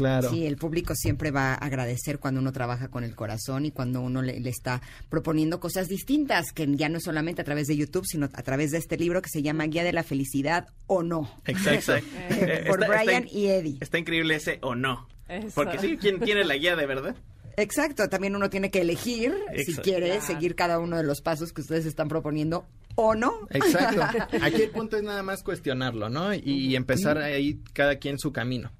Claro. 0.01 0.29
Sí, 0.31 0.45
el 0.47 0.57
público 0.57 0.95
siempre 0.95 1.29
va 1.29 1.53
a 1.53 1.55
agradecer 1.55 2.17
cuando 2.17 2.41
uno 2.41 2.51
trabaja 2.51 2.87
con 2.87 3.03
el 3.03 3.15
corazón 3.15 3.65
y 3.65 3.71
cuando 3.71 4.01
uno 4.01 4.21
le, 4.21 4.39
le, 4.39 4.49
está 4.49 4.81
proponiendo 5.09 5.59
cosas 5.59 5.87
distintas, 5.87 6.51
que 6.53 6.67
ya 6.75 6.89
no 6.89 6.97
es 6.97 7.03
solamente 7.03 7.41
a 7.41 7.45
través 7.45 7.67
de 7.67 7.77
YouTube, 7.77 8.05
sino 8.05 8.27
a 8.33 8.43
través 8.43 8.71
de 8.71 8.79
este 8.79 8.97
libro 8.97 9.21
que 9.21 9.29
se 9.29 9.43
llama 9.43 9.65
Guía 9.65 9.83
de 9.83 9.93
la 9.93 10.03
Felicidad 10.03 10.69
o 10.87 11.03
no. 11.03 11.29
Exacto. 11.45 11.93
Por 12.67 12.81
está, 12.81 13.03
Brian 13.03 13.23
está, 13.25 13.37
y 13.37 13.47
Eddie. 13.47 13.77
Está 13.79 13.99
increíble 13.99 14.35
ese 14.35 14.57
o 14.61 14.75
no. 14.75 15.07
Eso. 15.27 15.51
Porque 15.53 15.79
sí, 15.79 15.97
¿quién 15.97 16.19
tiene 16.19 16.43
la 16.43 16.55
guía 16.55 16.75
de 16.75 16.85
verdad? 16.85 17.15
Exacto, 17.57 18.09
también 18.09 18.35
uno 18.35 18.49
tiene 18.49 18.71
que 18.71 18.81
elegir 18.81 19.33
Exacto. 19.51 19.63
si 19.65 19.75
quiere 19.77 20.07
claro. 20.07 20.21
seguir 20.21 20.55
cada 20.55 20.79
uno 20.79 20.97
de 20.97 21.03
los 21.03 21.21
pasos 21.21 21.53
que 21.53 21.61
ustedes 21.61 21.85
están 21.85 22.07
proponiendo 22.07 22.65
o 22.95 23.15
no. 23.15 23.47
Exacto. 23.49 24.01
Aquí 24.41 24.63
el 24.63 24.71
punto 24.71 24.97
es 24.97 25.03
nada 25.03 25.23
más 25.23 25.43
cuestionarlo, 25.43 26.09
¿no? 26.09 26.33
Y, 26.33 26.41
y 26.41 26.75
empezar 26.75 27.17
ahí 27.17 27.59
cada 27.73 27.97
quien 27.97 28.19
su 28.19 28.31
camino. 28.31 28.71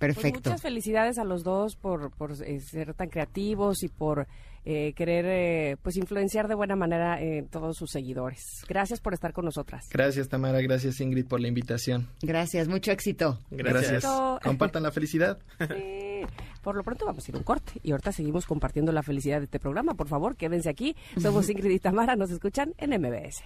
Perfecto. 0.00 0.40
Pues 0.40 0.46
muchas 0.46 0.62
felicidades 0.62 1.18
a 1.18 1.24
los 1.24 1.44
dos 1.44 1.76
por, 1.76 2.10
por 2.10 2.32
eh, 2.32 2.60
ser 2.60 2.94
tan 2.94 3.10
creativos 3.10 3.82
y 3.82 3.88
por 3.88 4.26
eh, 4.64 4.94
querer 4.94 5.26
eh, 5.26 5.76
pues 5.82 5.96
influenciar 5.96 6.48
de 6.48 6.54
buena 6.54 6.74
manera 6.74 7.20
en 7.20 7.48
todos 7.48 7.76
sus 7.76 7.90
seguidores. 7.90 8.64
Gracias 8.66 8.98
por 8.98 9.12
estar 9.12 9.34
con 9.34 9.44
nosotras. 9.44 9.90
Gracias 9.92 10.30
Tamara, 10.30 10.62
gracias 10.62 11.02
Ingrid 11.02 11.26
por 11.26 11.38
la 11.40 11.48
invitación. 11.48 12.08
Gracias, 12.22 12.66
mucho 12.66 12.92
éxito. 12.92 13.38
Gracias. 13.50 14.02
gracias. 14.02 14.40
Compartan 14.42 14.84
la 14.84 14.90
felicidad. 14.90 15.38
Sí. 15.58 16.26
Por 16.62 16.76
lo 16.76 16.82
pronto 16.82 17.04
vamos 17.04 17.28
a 17.28 17.30
ir 17.30 17.34
a 17.34 17.38
un 17.38 17.44
corte 17.44 17.72
y 17.82 17.90
ahorita 17.90 18.12
seguimos 18.12 18.46
compartiendo 18.46 18.92
la 18.92 19.02
felicidad 19.02 19.38
de 19.38 19.44
este 19.44 19.60
programa. 19.60 19.92
Por 19.92 20.08
favor, 20.08 20.34
quédense 20.34 20.70
aquí. 20.70 20.96
Somos 21.18 21.50
Ingrid 21.50 21.72
y 21.72 21.78
Tamara, 21.78 22.16
nos 22.16 22.30
escuchan 22.30 22.72
en 22.78 22.98
MBS. 22.98 23.42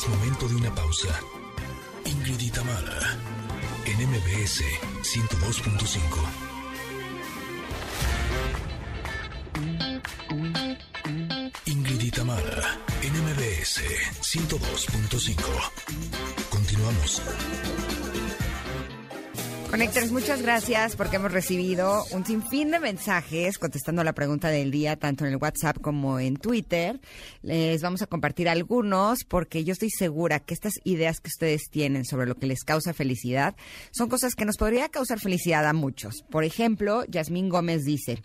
Es 0.00 0.08
momento 0.08 0.48
de 0.48 0.54
una 0.56 0.74
pausa. 0.74 1.08
Ingrid 2.06 2.40
y 2.40 2.50
Tamara, 2.50 3.18
en 3.84 3.98
MBS 4.08 4.62
102.5. 5.02 6.00
Ingrid 11.66 12.00
y 12.00 12.10
Tamara, 12.10 12.78
en 13.02 13.12
MBS 13.12 13.82
102.5. 14.22 15.36
Continuamos. 16.48 17.20
Conectores, 19.70 20.10
muchas 20.10 20.42
gracias 20.42 20.96
porque 20.96 21.14
hemos 21.14 21.30
recibido 21.30 22.04
un 22.10 22.26
sinfín 22.26 22.72
de 22.72 22.80
mensajes 22.80 23.56
contestando 23.56 24.02
la 24.02 24.12
pregunta 24.12 24.48
del 24.48 24.72
día, 24.72 24.96
tanto 24.96 25.24
en 25.24 25.30
el 25.30 25.36
WhatsApp 25.36 25.80
como 25.80 26.18
en 26.18 26.38
Twitter. 26.38 27.00
Les 27.42 27.80
vamos 27.80 28.02
a 28.02 28.08
compartir 28.08 28.48
algunos 28.48 29.22
porque 29.22 29.62
yo 29.62 29.72
estoy 29.72 29.90
segura 29.90 30.40
que 30.40 30.54
estas 30.54 30.74
ideas 30.82 31.20
que 31.20 31.28
ustedes 31.28 31.70
tienen 31.70 32.04
sobre 32.04 32.26
lo 32.26 32.34
que 32.34 32.48
les 32.48 32.64
causa 32.64 32.92
felicidad 32.92 33.54
son 33.92 34.08
cosas 34.08 34.34
que 34.34 34.44
nos 34.44 34.56
podría 34.56 34.88
causar 34.88 35.20
felicidad 35.20 35.64
a 35.64 35.72
muchos. 35.72 36.24
Por 36.30 36.42
ejemplo, 36.42 37.04
Yasmín 37.06 37.48
Gómez 37.48 37.84
dice, 37.84 38.20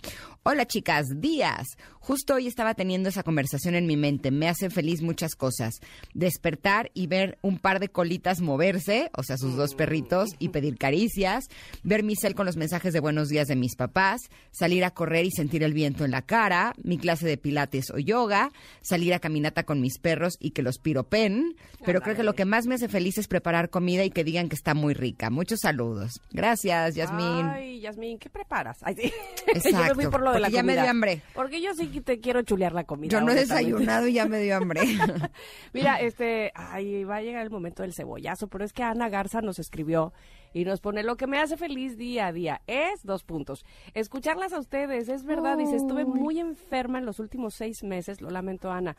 Hola 0.47 0.67
chicas, 0.67 1.07
días. 1.21 1.75
Justo 1.99 2.35
hoy 2.35 2.45
estaba 2.45 2.75
teniendo 2.75 3.09
esa 3.09 3.23
conversación 3.23 3.73
en 3.73 3.87
mi 3.87 3.97
mente. 3.97 4.29
Me 4.29 4.47
hacen 4.47 4.69
feliz 4.69 5.01
muchas 5.01 5.33
cosas. 5.33 5.79
Despertar 6.13 6.91
y 6.93 7.07
ver 7.07 7.39
un 7.41 7.57
par 7.57 7.79
de 7.79 7.89
colitas 7.89 8.41
moverse, 8.41 9.09
o 9.17 9.23
sea, 9.23 9.37
sus 9.37 9.55
dos 9.55 9.73
perritos, 9.73 10.35
y 10.37 10.49
pedir 10.49 10.77
caricias. 10.77 11.45
Ver 11.81 12.03
mi 12.03 12.15
cel 12.15 12.35
con 12.35 12.45
los 12.45 12.57
mensajes 12.57 12.93
de 12.93 12.99
buenos 12.99 13.29
días 13.29 13.47
de 13.47 13.55
mis 13.55 13.75
papás. 13.75 14.21
Salir 14.51 14.85
a 14.85 14.91
correr 14.91 15.25
y 15.25 15.31
sentir 15.31 15.63
el 15.63 15.73
viento 15.73 16.05
en 16.05 16.11
la 16.11 16.21
cara. 16.21 16.75
Mi 16.83 16.99
clase 16.99 17.25
de 17.25 17.37
pilates 17.37 17.89
o 17.89 17.97
yoga. 17.97 18.51
Salir 18.83 19.15
a 19.15 19.19
caminata 19.19 19.63
con 19.63 19.81
mis 19.81 19.97
perros 19.97 20.37
y 20.39 20.51
que 20.51 20.61
los 20.61 20.77
piropen. 20.77 21.55
Pero 21.83 22.01
creo 22.01 22.15
que 22.15 22.23
lo 22.23 22.35
que 22.35 22.45
más 22.45 22.67
me 22.67 22.75
hace 22.75 22.87
feliz 22.87 23.17
es 23.17 23.27
preparar 23.27 23.71
comida 23.71 24.03
y 24.03 24.11
que 24.11 24.23
digan 24.23 24.49
que 24.49 24.55
está 24.55 24.75
muy 24.75 24.93
rica. 24.93 25.31
Muchos 25.31 25.57
saludos. 25.59 26.21
Gracias, 26.29 26.93
Yasmín. 26.93 27.47
Ay, 27.47 27.79
Yasmín, 27.79 28.19
¿qué 28.19 28.29
preparas? 28.29 28.77
Ay, 28.83 28.95
sí. 28.95 29.13
Exacto. 29.47 29.79
Yo 29.87 29.95
me 29.95 30.03
fui 30.03 30.11
por 30.11 30.21
lo 30.21 30.34
de 30.35 30.41
la 30.41 30.49
ya 30.49 30.63
me 30.63 30.73
comida. 30.73 30.81
dio 30.83 30.91
hambre. 30.91 31.21
Porque 31.33 31.61
yo 31.61 31.73
sí 31.73 31.87
que 31.87 32.01
te 32.01 32.19
quiero 32.19 32.41
chulear 32.43 32.73
la 32.73 32.83
comida. 32.83 33.11
Yo 33.11 33.21
no 33.21 33.31
he 33.31 33.35
desayunado 33.35 34.07
y 34.07 34.13
ya 34.13 34.25
me 34.27 34.39
dio 34.39 34.55
hambre. 34.57 34.81
Mira, 35.73 35.99
este, 35.99 36.51
ay, 36.55 37.03
va 37.03 37.17
a 37.17 37.21
llegar 37.21 37.43
el 37.43 37.49
momento 37.49 37.83
del 37.83 37.93
cebollazo, 37.93 38.47
pero 38.47 38.63
es 38.63 38.73
que 38.73 38.83
Ana 38.83 39.09
Garza 39.09 39.41
nos 39.41 39.59
escribió 39.59 40.13
y 40.53 40.63
nos 40.63 40.79
pone 40.79 41.03
lo 41.03 41.17
que 41.17 41.27
me 41.27 41.37
hace 41.39 41.57
feliz 41.57 41.97
día 41.97 42.27
a 42.27 42.31
día 42.31 42.61
es 42.67 43.03
dos 43.03 43.23
puntos. 43.23 43.65
Escucharlas 43.93 44.53
a 44.53 44.59
ustedes, 44.59 45.09
es 45.09 45.25
verdad. 45.25 45.57
Dice, 45.57 45.75
estuve 45.75 46.05
muy 46.05 46.39
enferma 46.39 46.99
en 46.99 47.05
los 47.05 47.19
últimos 47.19 47.53
seis 47.55 47.83
meses, 47.83 48.21
lo 48.21 48.29
lamento, 48.29 48.71
Ana. 48.71 48.95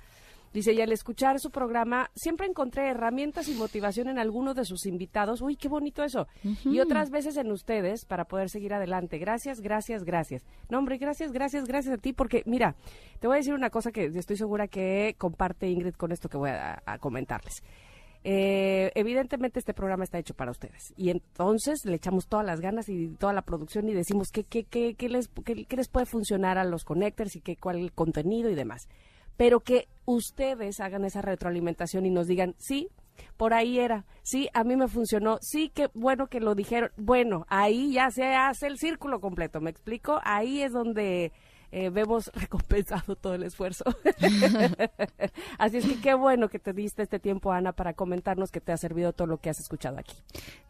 Dice, 0.57 0.73
y 0.73 0.81
al 0.81 0.91
escuchar 0.91 1.39
su 1.39 1.51
programa, 1.51 2.11
siempre 2.15 2.47
encontré 2.47 2.89
herramientas 2.89 3.47
y 3.51 3.55
motivación 3.55 4.09
en 4.09 4.19
alguno 4.19 4.55
de 4.55 4.65
sus 4.65 4.87
invitados. 4.87 5.43
Uy, 5.43 5.57
qué 5.57 5.69
bonito 5.69 6.03
eso. 6.03 6.29
Y 6.65 6.81
otras 6.81 7.11
veces 7.11 7.37
en 7.37 7.53
ustedes 7.53 8.07
para 8.07 8.25
poder 8.25 8.49
seguir 8.49 8.73
adelante. 8.73 9.19
Gracias, 9.19 9.61
gracias, 9.61 10.03
gracias. 10.03 10.47
No, 10.71 10.79
hombre, 10.79 10.97
gracias, 10.97 11.31
gracias, 11.31 11.67
gracias 11.67 11.99
a 11.99 11.99
ti, 11.99 12.15
porque 12.15 12.43
mira, 12.47 12.75
te 13.21 13.27
voy 13.27 13.35
a 13.35 13.37
decir 13.37 13.53
una 13.53 13.69
cosa 13.69 13.93
que 13.93 14.07
estoy 14.07 14.39
segura 14.39 14.67
que 14.67 15.15
comparte 15.19 15.69
Ingrid 15.69 15.93
con 15.93 16.11
esto 16.11 16.31
que 16.31 16.39
voy 16.39 16.49
a, 16.49 16.83
a 16.87 16.99
comentarles. 17.01 17.63
Eh, 18.25 18.93
evidentemente 18.95 19.59
este 19.59 19.75
programa 19.75 20.05
está 20.05 20.19
hecho 20.19 20.35
para 20.35 20.51
ustedes 20.51 20.93
y 20.97 21.11
entonces 21.11 21.85
le 21.85 21.95
echamos 21.95 22.27
todas 22.27 22.45
las 22.45 22.61
ganas 22.61 22.89
y 22.89 23.07
toda 23.09 23.33
la 23.33 23.43
producción 23.43 23.89
y 23.89 23.95
decimos 23.95 24.33
qué, 24.33 24.43
qué, 24.43 24.65
qué, 24.65 24.95
qué 24.95 25.09
les, 25.09 25.29
qué, 25.45 25.65
qué 25.65 25.77
les 25.77 25.87
puede 25.87 26.07
funcionar 26.07 26.59
a 26.59 26.65
los 26.65 26.83
connectors 26.83 27.37
y 27.37 27.41
qué, 27.41 27.57
cuál 27.57 27.77
el 27.77 27.93
contenido 27.93 28.51
y 28.51 28.57
demás. 28.57 28.89
Pero 29.37 29.61
que 29.61 29.89
ustedes 30.05 30.81
hagan 30.81 31.05
esa 31.05 31.23
retroalimentación 31.23 32.07
y 32.07 32.11
nos 32.11 32.27
digan, 32.27 32.55
sí, 32.59 32.89
por 33.37 33.55
ahí 33.55 33.79
era, 33.79 34.05
sí, 34.23 34.49
a 34.55 34.65
mí 34.65 34.77
me 34.77 34.89
funcionó, 34.89 35.39
sí, 35.41 35.71
qué 35.75 35.89
bueno 35.95 36.29
que 36.29 36.41
lo 36.41 36.55
dijeron. 36.55 36.91
Bueno, 36.97 37.47
ahí 37.49 37.93
ya 37.93 38.11
se 38.11 38.25
hace 38.35 38.67
el 38.67 38.79
círculo 38.79 39.21
completo, 39.21 39.61
¿me 39.61 39.71
explico? 39.71 40.21
Ahí 40.25 40.63
es 40.63 40.73
donde 40.73 41.33
eh, 41.73 41.91
vemos 41.91 42.31
recompensado 42.35 43.17
todo 43.17 43.35
el 43.35 43.43
esfuerzo. 43.43 43.85
Así 45.59 45.79
es 45.79 45.87
que 45.87 46.01
qué 46.01 46.15
bueno 46.15 46.49
que 46.49 46.59
te 46.59 46.73
diste 46.73 47.03
este 47.03 47.19
tiempo, 47.19 47.53
Ana, 47.53 47.73
para 47.73 47.95
comentarnos 47.95 48.51
que 48.51 48.61
te 48.61 48.73
ha 48.73 48.77
servido 48.77 49.13
todo 49.13 49.27
lo 49.27 49.39
que 49.39 49.51
has 49.51 49.59
escuchado 49.61 49.99
aquí. 49.99 50.17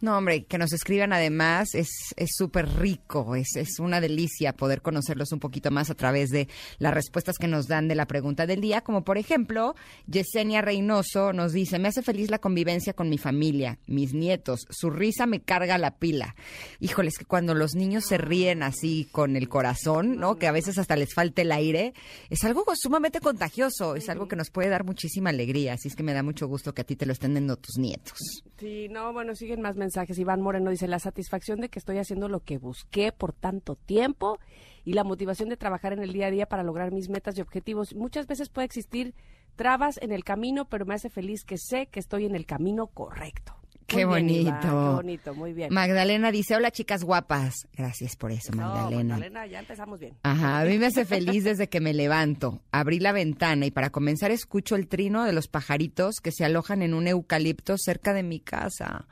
No, 0.01 0.16
hombre, 0.16 0.44
que 0.44 0.59
nos 0.59 0.73
escriban 0.73 1.12
además 1.12 1.74
es 1.74 2.14
es 2.16 2.31
súper 2.35 2.68
rico, 2.78 3.36
es, 3.36 3.56
es 3.56 3.78
una 3.78 4.01
delicia 4.01 4.52
poder 4.55 4.82
conocerlos 4.82 5.32
un 5.32 5.40
poquito 5.40 5.70
más 5.70 5.90
a 5.90 5.94
través 5.94 6.31
de 6.31 6.48
las 6.78 6.94
respuestas 6.94 7.36
que 7.39 7.48
nos 7.48 7.66
dan 7.66 7.89
de 7.89 7.94
la 7.94 8.06
pregunta 8.06 8.47
del 8.47 8.60
día, 8.60 8.81
como 8.81 9.05
por 9.05 9.18
ejemplo, 9.18 9.74
Yesenia 10.06 10.62
Reynoso 10.62 11.32
nos 11.32 11.52
dice, 11.52 11.78
me 11.78 11.89
hace 11.89 12.02
feliz 12.02 12.31
la 12.31 12.39
convivencia 12.39 12.93
con 12.93 13.09
mi 13.09 13.18
familia, 13.18 13.78
mis 13.86 14.14
nietos, 14.14 14.66
su 14.70 14.90
risa 14.90 15.27
me 15.27 15.40
carga 15.40 15.78
la 15.78 15.97
pila. 15.97 16.35
Híjoles, 16.81 17.18
que 17.18 17.24
cuando 17.24 17.55
los 17.55 17.74
niños 17.74 18.05
se 18.05 18.18
ríen 18.18 18.62
así 18.62 19.09
con 19.12 19.36
el 19.36 19.48
corazón, 19.48 20.16
¿no? 20.18 20.36
Que 20.36 20.47
a 20.47 20.52
veces 20.52 20.78
hasta 20.87 20.95
les 20.95 21.13
falte 21.13 21.43
el 21.43 21.51
aire, 21.51 21.95
es 22.31 22.45
algo 22.45 22.65
sumamente 22.77 23.19
contagioso, 23.19 23.97
es 23.97 24.09
algo 24.09 24.29
que 24.29 24.37
nos 24.37 24.51
puede 24.51 24.69
dar 24.69 24.85
muchísima 24.85 25.31
alegría, 25.31 25.73
así 25.73 25.89
es 25.89 25.97
que 25.97 26.05
me 26.05 26.15
da 26.15 26.23
mucho 26.23 26.47
gusto 26.47 26.73
que 26.73 26.83
a 26.83 26.85
ti 26.85 26.95
te 26.95 27.07
lo 27.07 27.13
estén 27.13 27.35
dando 27.35 27.57
tus 27.57 27.77
nietos. 27.77 28.45
Sí, 28.57 28.89
no, 28.89 29.13
bueno, 29.13 29.35
siguen 29.35 29.61
más 29.61 29.77
mensajes. 29.77 30.17
Iván 30.17 30.41
Moreno 30.41 30.71
dice, 30.71 30.87
la 30.87 31.01
satisfacción 31.01 31.61
de 31.61 31.71
que 31.71 31.81
estoy 31.81 31.99
haciendo 31.99 32.29
lo 32.29 32.39
que 32.39 32.59
busqué 32.59 33.11
por 33.11 33.33
tanto 33.33 33.75
tiempo 33.75 34.39
y 34.85 34.93
la 34.93 35.03
motivación 35.03 35.49
de 35.49 35.57
trabajar 35.57 35.93
en 35.93 36.05
el 36.05 36.13
día 36.13 36.29
a 36.29 36.31
día 36.31 36.47
para 36.47 36.63
lograr 36.63 36.93
mis 36.93 37.09
metas 37.09 37.37
y 37.37 37.41
objetivos. 37.41 37.93
Muchas 37.97 38.29
veces 38.29 38.49
puede 38.49 38.67
existir 38.67 39.13
trabas 39.57 39.99
en 40.01 40.13
el 40.13 40.23
camino, 40.23 40.67
pero 40.69 40.87
me 40.87 40.95
hace 40.95 41.11
feliz 41.11 41.43
que 41.45 41.59
sé 41.59 41.89
que 41.89 41.99
estoy 41.99 42.27
en 42.27 42.37
el 42.37 42.47
camino 42.47 42.87
correcto. 42.87 43.57
Qué 43.87 43.99
bien, 43.99 44.09
bonito. 44.09 44.51
Qué 44.61 44.69
bonito, 44.69 45.35
muy 45.35 45.53
bien. 45.53 45.73
Magdalena 45.73 46.33
dice, 46.33 46.57
hola 46.57 46.71
chicas 46.71 47.05
guapas. 47.05 47.55
Gracias 47.73 48.17
por 48.17 48.33
eso, 48.33 48.53
No, 48.53 48.63
Magdalena. 48.63 49.15
Magdalena, 49.15 49.47
ya 49.47 49.61
empezamos 49.61 50.01
bien. 50.01 50.15
Ajá, 50.23 50.61
a 50.61 50.65
mí 50.65 50.79
me 50.79 50.87
hace 50.87 51.05
feliz 51.05 51.45
desde 51.45 51.69
que 51.69 51.81
me 51.81 51.95
levanto. 51.95 52.63
Abrí 52.73 52.99
la 52.99 53.13
ventana 53.13 53.65
y 53.67 53.71
para 53.71 53.91
comenzar 53.91 54.31
escucho 54.31 54.75
el 54.75 54.89
trino 54.89 55.25
de 55.25 55.33
los 55.33 55.47
pajaritos 55.47 56.17
que 56.23 56.33
se 56.33 56.45
alojan 56.45 56.83
en 56.83 56.95
un 56.95 57.07
eucalipto 57.07 57.77
cerca 57.79 58.13
de 58.13 58.23
mi 58.23 58.41
casa. 58.41 59.07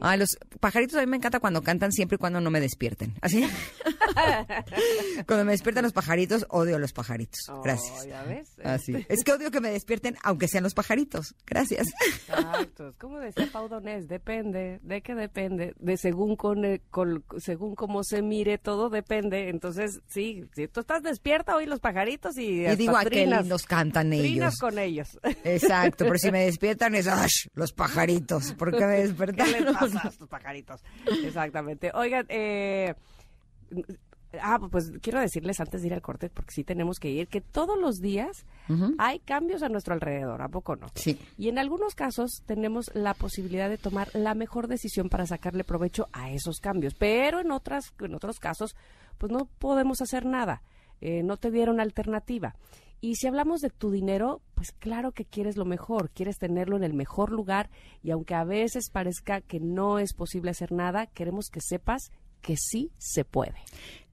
Ay, 0.00 0.18
los 0.18 0.36
pajaritos 0.60 0.96
a 0.96 1.00
mí 1.00 1.06
me 1.06 1.16
encanta 1.16 1.40
cuando 1.40 1.62
cantan 1.62 1.92
siempre 1.92 2.16
y 2.16 2.18
cuando 2.18 2.40
no 2.40 2.50
me 2.50 2.60
despierten. 2.60 3.14
Así. 3.20 3.46
cuando 5.26 5.44
me 5.44 5.52
despiertan 5.52 5.84
los 5.84 5.92
pajaritos, 5.92 6.46
odio 6.48 6.76
a 6.76 6.78
los 6.78 6.92
pajaritos. 6.92 7.40
Gracias. 7.62 8.00
Oh, 8.04 8.08
¿ya 8.08 8.22
ves? 8.24 8.48
Así. 8.64 8.94
Es 9.08 9.24
que 9.24 9.32
odio 9.32 9.50
que 9.50 9.60
me 9.60 9.70
despierten 9.70 10.16
aunque 10.22 10.48
sean 10.48 10.64
los 10.64 10.74
pajaritos. 10.74 11.34
Gracias. 11.46 11.88
Exacto. 12.28 12.94
Como 12.98 13.18
decía 13.18 13.48
Pau 13.52 13.68
Donés, 13.68 14.08
depende. 14.08 14.78
¿De 14.82 15.02
qué 15.02 15.14
depende? 15.14 15.74
De 15.78 15.96
según 15.96 16.36
con, 16.36 16.64
el- 16.64 16.80
con- 16.90 17.24
según 17.38 17.74
cómo 17.74 18.02
se 18.04 18.22
mire, 18.22 18.58
todo 18.58 18.88
depende. 18.90 19.48
Entonces, 19.48 20.00
sí, 20.08 20.44
si 20.54 20.68
tú 20.68 20.80
estás 20.80 21.02
despierta, 21.02 21.56
oí 21.56 21.66
los 21.66 21.80
pajaritos 21.80 22.36
y 22.38 22.66
Y 22.66 22.76
digo, 22.76 22.96
a 22.96 23.04
qué 23.04 23.26
lindos 23.26 23.64
cantan 23.64 24.12
ellos. 24.12 24.24
trinas 24.26 24.58
con 24.58 24.78
ellos. 24.78 25.18
Exacto, 25.44 26.04
pero 26.04 26.18
si 26.18 26.30
me 26.30 26.44
despiertan 26.46 26.94
es 26.94 27.06
¡ash! 27.06 27.46
los 27.54 27.72
pajaritos. 27.72 28.52
¿Por 28.54 28.70
qué 28.76 28.86
me 28.86 28.96
¿Qué 28.96 29.02
despertaron? 29.08 29.64
les 29.80 29.89
estos 29.94 30.28
pajaritos? 30.28 30.82
Exactamente. 31.24 31.90
Oigan, 31.94 32.26
eh, 32.28 32.94
ah, 34.40 34.58
pues 34.70 34.92
quiero 35.02 35.20
decirles 35.20 35.60
antes 35.60 35.80
de 35.80 35.88
ir 35.88 35.94
al 35.94 36.02
corte, 36.02 36.30
porque 36.30 36.52
sí 36.52 36.64
tenemos 36.64 36.98
que 36.98 37.10
ir, 37.10 37.28
que 37.28 37.40
todos 37.40 37.78
los 37.78 38.00
días 38.00 38.46
hay 38.98 39.18
cambios 39.20 39.62
a 39.62 39.68
nuestro 39.68 39.94
alrededor, 39.94 40.42
¿a 40.42 40.48
poco 40.48 40.76
no? 40.76 40.86
Sí. 40.94 41.18
Y 41.36 41.48
en 41.48 41.58
algunos 41.58 41.94
casos 41.94 42.42
tenemos 42.46 42.90
la 42.94 43.14
posibilidad 43.14 43.68
de 43.68 43.78
tomar 43.78 44.08
la 44.14 44.34
mejor 44.34 44.68
decisión 44.68 45.08
para 45.08 45.26
sacarle 45.26 45.64
provecho 45.64 46.08
a 46.12 46.30
esos 46.30 46.60
cambios, 46.60 46.94
pero 46.94 47.40
en 47.40 47.50
otras, 47.50 47.92
en 48.00 48.14
otros 48.14 48.38
casos, 48.38 48.76
pues 49.18 49.32
no 49.32 49.46
podemos 49.58 50.00
hacer 50.00 50.24
nada. 50.24 50.62
Eh, 51.00 51.22
no 51.22 51.36
te 51.36 51.50
dieron 51.50 51.80
alternativa. 51.80 52.54
Y 53.00 53.16
si 53.16 53.26
hablamos 53.26 53.60
de 53.60 53.70
tu 53.70 53.90
dinero, 53.90 54.42
pues 54.54 54.72
claro 54.72 55.12
que 55.12 55.24
quieres 55.24 55.56
lo 55.56 55.64
mejor, 55.64 56.10
quieres 56.10 56.36
tenerlo 56.36 56.76
en 56.76 56.84
el 56.84 56.92
mejor 56.92 57.32
lugar 57.32 57.70
y 58.02 58.10
aunque 58.10 58.34
a 58.34 58.44
veces 58.44 58.90
parezca 58.90 59.40
que 59.40 59.58
no 59.58 59.98
es 59.98 60.12
posible 60.12 60.50
hacer 60.50 60.70
nada, 60.70 61.06
queremos 61.06 61.48
que 61.48 61.60
sepas 61.62 62.10
que 62.42 62.56
sí 62.58 62.90
se 62.98 63.24
puede. 63.24 63.56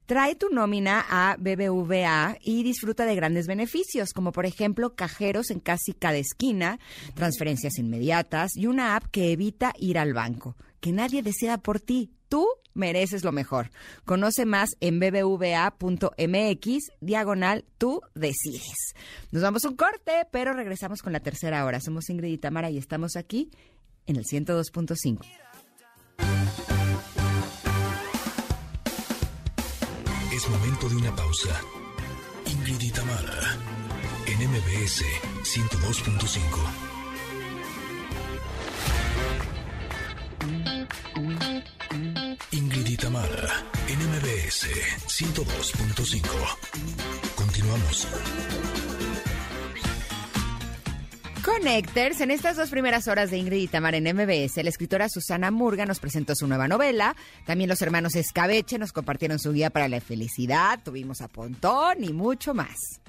Trae 0.06 0.36
tu 0.36 0.48
nómina 0.48 1.04
a 1.10 1.36
BBVA 1.38 2.38
y 2.42 2.62
disfruta 2.62 3.04
de 3.04 3.14
grandes 3.14 3.46
beneficios, 3.46 4.14
como 4.14 4.32
por 4.32 4.46
ejemplo 4.46 4.94
cajeros 4.94 5.50
en 5.50 5.60
casi 5.60 5.92
cada 5.92 6.16
esquina, 6.16 6.80
transferencias 7.12 7.78
inmediatas 7.78 8.56
y 8.56 8.68
una 8.68 8.96
app 8.96 9.04
que 9.10 9.32
evita 9.32 9.74
ir 9.78 9.98
al 9.98 10.14
banco. 10.14 10.56
Que 10.80 10.92
nadie 10.92 11.22
desea 11.22 11.58
por 11.58 11.78
ti. 11.78 12.10
Tú 12.30 12.46
mereces 12.74 13.24
lo 13.24 13.32
mejor. 13.32 13.70
Conoce 14.04 14.46
más 14.46 14.70
en 14.80 15.00
bbva.mx, 15.00 16.78
diagonal, 17.00 17.64
tú 17.78 18.00
decides. 18.14 18.94
Nos 19.30 19.42
vamos 19.42 19.64
a 19.64 19.68
un 19.68 19.76
corte, 19.76 20.26
pero 20.30 20.52
regresamos 20.52 21.02
con 21.02 21.12
la 21.12 21.20
tercera 21.20 21.64
hora. 21.64 21.80
Somos 21.80 22.08
Ingrid 22.10 22.32
y 22.32 22.38
Tamara 22.38 22.70
y 22.70 22.78
estamos 22.78 23.16
aquí 23.16 23.50
en 24.06 24.16
el 24.16 24.24
102.5. 24.24 25.24
Es 30.32 30.48
momento 30.48 30.88
de 30.88 30.96
una 30.96 31.14
pausa. 31.16 31.60
Ingrid 32.46 32.80
y 32.80 32.90
Tamara, 32.90 33.58
en 34.26 34.50
MBS 34.50 35.02
102.5. 35.42 36.97
Ingrid 42.50 42.86
y 42.86 42.96
Tamara, 42.96 43.64
en 43.88 43.98
MBS 43.98 44.66
102.5. 45.06 46.22
Continuamos. 47.34 48.08
Connectors, 51.44 52.20
en 52.20 52.30
estas 52.30 52.56
dos 52.56 52.70
primeras 52.70 53.08
horas 53.08 53.30
de 53.30 53.38
Ingrid 53.38 53.62
y 53.62 53.68
Tamara 53.68 53.96
en 53.96 54.04
MBS, 54.04 54.62
la 54.62 54.70
escritora 54.70 55.08
Susana 55.08 55.50
Murga 55.50 55.86
nos 55.86 55.98
presentó 55.98 56.34
su 56.34 56.46
nueva 56.46 56.68
novela. 56.68 57.16
También 57.46 57.68
los 57.68 57.80
hermanos 57.82 58.16
Escabeche 58.16 58.78
nos 58.78 58.92
compartieron 58.92 59.38
su 59.38 59.52
guía 59.52 59.70
para 59.70 59.88
la 59.88 60.00
felicidad. 60.00 60.80
Tuvimos 60.84 61.20
a 61.20 61.28
Pontón 61.28 62.04
y 62.04 62.12
mucho 62.12 62.54
más. 62.54 63.00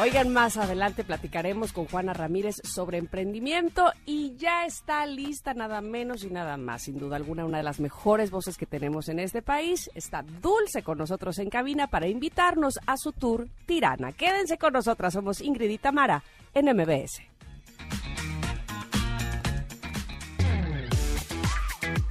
Oigan, 0.00 0.32
más 0.32 0.56
adelante 0.56 1.02
platicaremos 1.02 1.72
con 1.72 1.86
Juana 1.86 2.12
Ramírez 2.12 2.54
sobre 2.62 2.98
emprendimiento 2.98 3.92
y 4.06 4.36
ya 4.36 4.64
está 4.64 5.04
lista 5.06 5.54
nada 5.54 5.80
menos 5.80 6.22
y 6.22 6.30
nada 6.30 6.56
más. 6.56 6.82
Sin 6.82 7.00
duda 7.00 7.16
alguna, 7.16 7.44
una 7.44 7.56
de 7.56 7.64
las 7.64 7.80
mejores 7.80 8.30
voces 8.30 8.56
que 8.56 8.64
tenemos 8.64 9.08
en 9.08 9.18
este 9.18 9.42
país. 9.42 9.90
Está 9.96 10.22
Dulce 10.40 10.84
con 10.84 10.98
nosotros 10.98 11.40
en 11.40 11.50
cabina 11.50 11.88
para 11.88 12.06
invitarnos 12.06 12.78
a 12.86 12.96
su 12.96 13.10
tour 13.10 13.48
Tirana. 13.66 14.12
Quédense 14.12 14.56
con 14.56 14.72
nosotras, 14.72 15.14
somos 15.14 15.40
Ingrid 15.40 15.70
y 15.70 15.78
Tamara 15.78 16.22
en 16.54 16.66
MBS. 16.66 17.20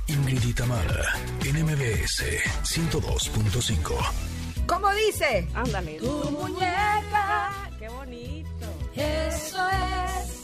Ingrid 0.08 0.44
y 0.44 0.54
Tamara 0.54 1.14
en 1.46 1.64
MBS 1.64 2.22
102.5. 2.64 4.37
¿Cómo 4.68 4.92
dice? 4.94 5.48
Ándale. 5.54 5.98
Tu 6.00 6.32
muñeca, 6.32 7.52
Qué 7.80 7.88
bonito. 7.90 8.68
eso 8.96 9.68
es. 9.70 10.44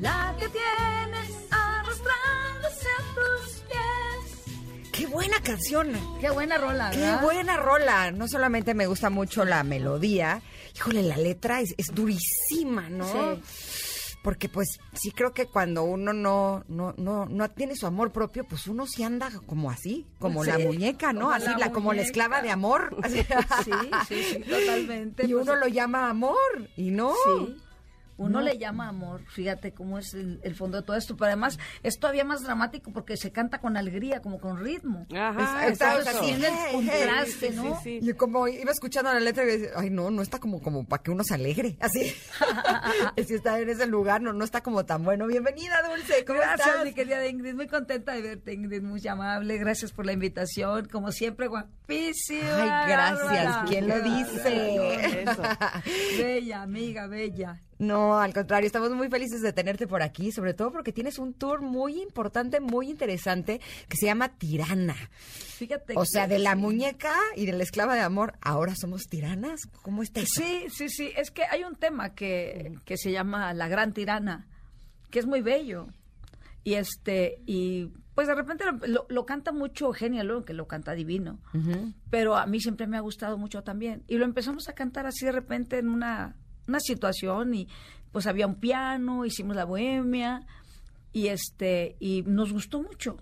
La 0.00 0.34
que 0.38 0.48
tienes 0.48 1.30
arrastrándose 1.50 2.88
a 2.88 3.14
tus 3.14 3.60
pies. 3.62 4.90
¡Qué 4.92 5.06
buena 5.06 5.40
canción! 5.42 5.92
Qué 6.20 6.30
buena 6.30 6.56
rola, 6.58 6.90
¡Qué 6.90 6.98
¿verdad? 6.98 7.22
buena 7.22 7.56
rola! 7.56 8.10
No 8.12 8.28
solamente 8.28 8.74
me 8.74 8.86
gusta 8.86 9.10
mucho 9.10 9.44
la 9.44 9.64
melodía, 9.64 10.40
híjole, 10.76 11.02
la 11.02 11.16
letra 11.16 11.60
es, 11.60 11.74
es 11.78 11.88
durísima, 11.92 12.88
¿no? 12.88 13.34
Sí. 13.34 13.42
Porque 14.28 14.50
pues 14.50 14.78
sí 14.92 15.10
creo 15.10 15.32
que 15.32 15.46
cuando 15.46 15.84
uno 15.84 16.12
no, 16.12 16.62
no, 16.68 16.92
no, 16.98 17.24
no 17.24 17.50
tiene 17.50 17.74
su 17.74 17.86
amor 17.86 18.12
propio, 18.12 18.44
pues 18.44 18.66
uno 18.66 18.86
sí 18.86 19.02
anda 19.02 19.30
como 19.46 19.70
así, 19.70 20.06
como 20.18 20.44
la 20.44 20.58
muñeca, 20.58 21.14
¿no? 21.14 21.20
como 21.20 21.32
Así, 21.32 21.46
la 21.46 21.56
la, 21.56 21.72
como 21.72 21.94
la 21.94 22.02
esclava 22.02 22.42
de 22.42 22.50
amor. 22.50 22.94
Sí, 23.08 23.22
sí, 24.06 24.22
sí, 24.22 24.38
totalmente. 24.40 25.24
Y 25.24 25.32
Pues, 25.32 25.42
uno 25.44 25.56
lo 25.56 25.66
llama 25.66 26.10
amor, 26.10 26.36
y 26.76 26.90
no. 26.90 27.14
Sí. 27.24 27.56
Uno 28.18 28.40
le 28.42 28.58
llama 28.58 28.88
amor, 28.88 29.22
fíjate 29.28 29.72
cómo 29.72 29.98
es 29.98 30.12
el, 30.12 30.40
el 30.42 30.54
fondo 30.54 30.78
de 30.78 30.82
todo 30.82 30.96
esto, 30.96 31.16
pero 31.16 31.26
además 31.28 31.58
es 31.82 31.98
todavía 31.98 32.24
más 32.24 32.42
dramático 32.42 32.92
porque 32.92 33.16
se 33.16 33.32
canta 33.32 33.60
con 33.60 33.76
alegría, 33.76 34.20
como 34.20 34.38
con 34.40 34.58
ritmo. 34.58 35.06
Ajá, 35.16 35.68
exacto. 35.68 36.00
está- 36.10 36.20
Tiene 36.20 36.46
el 36.48 36.52
Hey, 36.54 36.88
hey, 36.90 37.00
contraste, 37.04 37.50
sí, 37.50 37.56
¿no? 37.56 37.80
sí, 37.82 37.98
Y 38.02 38.12
como 38.14 38.46
iba 38.48 38.70
escuchando 38.72 39.12
la 39.12 39.20
letra 39.20 39.44
y 39.44 39.46
decía, 39.46 39.68
ay 39.76 39.90
no, 39.90 40.10
no 40.10 40.20
está 40.20 40.38
como, 40.40 40.60
como 40.60 40.84
para 40.84 41.02
que 41.02 41.10
uno 41.10 41.22
se 41.24 41.34
alegre, 41.34 41.76
así. 41.80 42.12
si 43.26 43.34
está 43.34 43.58
en 43.60 43.68
ese 43.70 43.86
lugar, 43.86 44.20
no, 44.20 44.32
no 44.32 44.44
está 44.44 44.62
como 44.62 44.84
tan 44.84 45.04
bueno. 45.04 45.26
Bienvenida, 45.26 45.76
Dulce, 45.88 46.24
¿cómo 46.24 46.40
Gracias, 46.40 46.66
estás? 46.68 46.84
mi 46.84 46.92
querida 46.92 47.26
Ingrid. 47.26 47.54
Muy 47.54 47.68
contenta 47.68 48.12
de 48.12 48.22
verte, 48.22 48.52
Ingrid. 48.52 48.82
Muy 48.82 49.06
amable. 49.06 49.58
Gracias 49.58 49.92
por 49.92 50.04
la 50.06 50.12
invitación. 50.12 50.88
Como 50.90 51.12
siempre, 51.12 51.46
guapísima. 51.46 52.84
Ay, 52.84 52.90
gracias. 52.92 53.56
¿Quién 53.68 53.86
lo 53.88 54.00
dice? 54.00 55.22
Eso. 55.22 55.42
Bella, 56.18 56.62
amiga, 56.62 57.06
bella. 57.06 57.60
No, 57.78 58.18
al 58.18 58.34
contrario, 58.34 58.66
estamos 58.66 58.90
muy 58.90 59.08
felices 59.08 59.40
de 59.40 59.52
tenerte 59.52 59.86
por 59.86 60.02
aquí, 60.02 60.32
sobre 60.32 60.52
todo 60.52 60.72
porque 60.72 60.92
tienes 60.92 61.18
un 61.18 61.32
tour 61.32 61.62
muy 61.62 62.00
importante, 62.02 62.58
muy 62.58 62.90
interesante, 62.90 63.60
que 63.88 63.96
se 63.96 64.06
llama 64.06 64.30
Tirana. 64.36 64.96
Fíjate. 65.58 65.94
O 65.96 66.04
sea, 66.04 66.26
de 66.26 66.38
la 66.40 66.56
muñeca 66.56 67.14
y 67.36 67.46
de 67.46 67.52
la 67.52 67.62
esclava 67.62 67.94
de 67.94 68.00
amor, 68.00 68.34
ahora 68.40 68.74
somos 68.76 69.04
tiranas. 69.08 69.60
¿Cómo 69.82 70.02
está 70.02 70.20
eso? 70.20 70.40
Sí, 70.42 70.64
sí, 70.70 70.88
sí. 70.88 71.12
Es 71.16 71.30
que 71.30 71.44
hay 71.44 71.62
un 71.64 71.76
tema 71.76 72.14
que, 72.14 72.74
que 72.84 72.96
se 72.96 73.12
llama 73.12 73.54
La 73.54 73.68
Gran 73.68 73.92
Tirana, 73.92 74.48
que 75.10 75.20
es 75.20 75.26
muy 75.26 75.40
bello. 75.40 75.86
Y 76.64 76.74
este, 76.74 77.40
y 77.46 77.86
pues 78.14 78.26
de 78.26 78.34
repente 78.34 78.64
lo, 78.64 78.72
lo- 78.88 79.06
lo 79.08 79.24
canta 79.24 79.52
mucho 79.52 79.86
Eugenia 79.86 80.24
León, 80.24 80.42
que 80.44 80.52
lo 80.52 80.66
canta 80.66 80.92
divino. 80.94 81.38
Pero 82.10 82.36
a 82.36 82.46
mí 82.46 82.60
siempre 82.60 82.88
me 82.88 82.96
ha 82.96 83.00
gustado 83.00 83.38
mucho 83.38 83.62
también. 83.62 84.02
Y 84.08 84.16
lo 84.18 84.24
empezamos 84.24 84.68
a 84.68 84.72
cantar 84.74 85.06
así 85.06 85.24
de 85.24 85.32
repente 85.32 85.78
en 85.78 85.88
una, 85.88 86.34
una 86.68 86.80
situación 86.80 87.54
y 87.54 87.68
pues 88.12 88.26
había 88.26 88.46
un 88.46 88.56
piano, 88.56 89.24
hicimos 89.24 89.56
la 89.56 89.64
bohemia 89.64 90.46
y 91.12 91.28
este, 91.28 91.96
y 91.98 92.22
nos 92.22 92.52
gustó 92.52 92.82
mucho. 92.82 93.16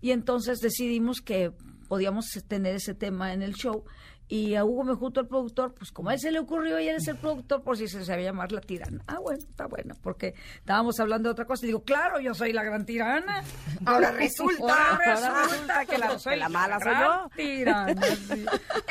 Y 0.00 0.12
entonces 0.12 0.60
decidimos 0.60 1.20
que 1.20 1.52
podíamos 1.88 2.26
tener 2.46 2.76
ese 2.76 2.94
tema 2.94 3.32
en 3.32 3.42
el 3.42 3.54
show. 3.54 3.84
Y 4.32 4.54
a 4.54 4.64
Hugo 4.64 4.84
Mejuto, 4.84 5.20
el 5.20 5.26
productor, 5.26 5.74
pues 5.74 5.90
como 5.90 6.10
a 6.10 6.14
él 6.14 6.20
se 6.20 6.30
le 6.30 6.38
ocurrió 6.38 6.78
y 6.78 6.88
él 6.88 6.96
es 6.96 7.08
el 7.08 7.16
productor, 7.16 7.62
por 7.64 7.76
si 7.76 7.88
se 7.88 8.04
sabía 8.04 8.26
llamar 8.26 8.52
la 8.52 8.60
tirana. 8.60 9.02
Ah, 9.08 9.18
bueno, 9.20 9.40
está 9.40 9.66
bueno, 9.66 9.96
porque 10.04 10.34
estábamos 10.54 11.00
hablando 11.00 11.28
de 11.28 11.32
otra 11.32 11.46
cosa. 11.46 11.66
Y 11.66 11.70
digo, 11.70 11.82
claro, 11.82 12.20
yo 12.20 12.32
soy 12.32 12.52
la 12.52 12.62
gran 12.62 12.86
tirana. 12.86 13.42
Ahora 13.84 14.12
resulta. 14.16 14.92
Ahora 14.92 15.14
Ahora 15.16 15.42
resulta 15.42 15.84
que 15.84 15.98
la, 15.98 16.08
que 16.10 16.18
soy 16.20 16.36
la 16.36 16.48
mala 16.48 16.78
soy 16.78 16.92
yo. 16.92 17.30
tirana. 17.34 18.02
sí. 18.32 18.46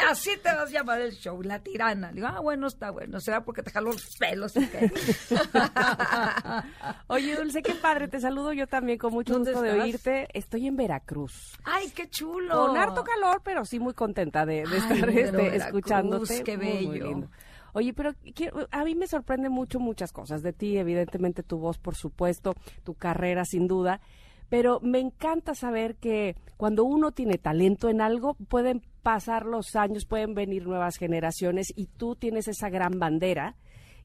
Así 0.09 0.31
te 0.43 0.49
vas 0.53 0.69
a 0.69 0.73
llamar 0.73 0.99
el 0.99 1.13
show, 1.13 1.41
la 1.41 1.59
tirana. 1.59 2.11
Digo, 2.11 2.27
ah, 2.27 2.41
bueno, 2.41 2.67
está 2.67 2.91
bueno. 2.91 3.21
Será 3.21 3.45
porque 3.45 3.63
te 3.63 3.71
jalo 3.71 3.93
los 3.93 4.17
pelos. 4.19 4.57
y 4.57 4.67
qué? 4.67 4.91
Oye, 7.07 7.35
Dulce, 7.37 7.61
qué 7.61 7.75
padre. 7.75 8.09
Te 8.09 8.19
saludo 8.19 8.51
yo 8.53 8.67
también 8.67 8.97
con 8.97 9.13
mucho 9.13 9.33
¿Dónde 9.33 9.53
gusto 9.53 9.63
de 9.63 9.79
oírte. 9.79 10.27
Estoy 10.33 10.67
en 10.67 10.75
Veracruz. 10.75 11.57
Ay, 11.63 11.89
qué 11.91 12.09
chulo. 12.09 12.67
Con 12.67 12.77
harto 12.77 13.05
calor, 13.05 13.41
pero 13.43 13.63
sí 13.63 13.79
muy 13.79 13.93
contenta 13.93 14.45
de, 14.45 14.63
de 14.63 14.67
Ay, 14.69 14.77
estar 14.77 15.09
este, 15.37 15.51
Veracruz, 15.51 15.65
escuchándote. 15.79 16.43
qué 16.43 16.57
Muy, 16.57 16.65
muy 16.87 16.87
bello. 16.99 17.07
lindo. 17.07 17.29
Oye, 17.73 17.93
pero 17.93 18.13
quiero- 18.33 18.67
a 18.71 18.83
mí 18.83 18.95
me 18.95 19.05
sorprende 19.07 19.49
mucho 19.49 19.79
muchas 19.79 20.11
cosas 20.11 20.41
de 20.41 20.53
ti, 20.53 20.77
evidentemente 20.77 21.43
tu 21.43 21.57
voz, 21.59 21.77
por 21.77 21.95
supuesto, 21.95 22.55
tu 22.83 22.95
carrera, 22.95 23.45
sin 23.45 23.67
duda, 23.67 24.01
pero 24.49 24.79
me 24.81 24.99
encanta 24.99 25.53
saber 25.53 25.95
que 25.95 26.35
cuando 26.57 26.83
uno 26.83 27.11
tiene 27.11 27.37
talento 27.37 27.87
en 27.89 28.01
algo, 28.01 28.33
pueden 28.47 28.81
pasar 29.03 29.45
los 29.45 29.75
años, 29.75 30.05
pueden 30.05 30.33
venir 30.33 30.65
nuevas 30.67 30.97
generaciones 30.97 31.67
y 31.75 31.85
tú 31.85 32.15
tienes 32.15 32.47
esa 32.47 32.69
gran 32.69 32.97
bandera 32.99 33.55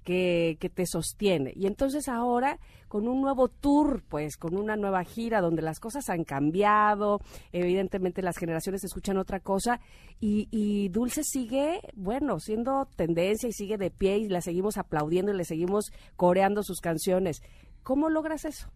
que, 0.04 0.56
que 0.60 0.68
te 0.68 0.86
sostiene. 0.86 1.52
Y 1.56 1.66
entonces 1.66 2.08
ahora, 2.08 2.58
con 2.88 3.08
un 3.08 3.20
nuevo 3.20 3.48
tour, 3.48 4.04
pues 4.08 4.36
con 4.36 4.56
una 4.56 4.76
nueva 4.76 5.02
gira 5.02 5.40
donde 5.40 5.62
las 5.62 5.80
cosas 5.80 6.08
han 6.10 6.24
cambiado, 6.24 7.20
evidentemente 7.52 8.22
las 8.22 8.36
generaciones 8.36 8.84
escuchan 8.84 9.16
otra 9.16 9.40
cosa, 9.40 9.80
y, 10.20 10.48
y 10.50 10.90
Dulce 10.90 11.22
sigue, 11.24 11.80
bueno, 11.94 12.38
siendo 12.38 12.86
tendencia 12.94 13.48
y 13.48 13.52
sigue 13.52 13.78
de 13.78 13.90
pie 13.90 14.18
y 14.18 14.28
la 14.28 14.40
seguimos 14.40 14.76
aplaudiendo 14.76 15.32
y 15.32 15.36
le 15.36 15.44
seguimos 15.44 15.90
coreando 16.16 16.62
sus 16.62 16.80
canciones. 16.80 17.42
¿Cómo 17.82 18.08
logras 18.08 18.44
eso? 18.44 18.70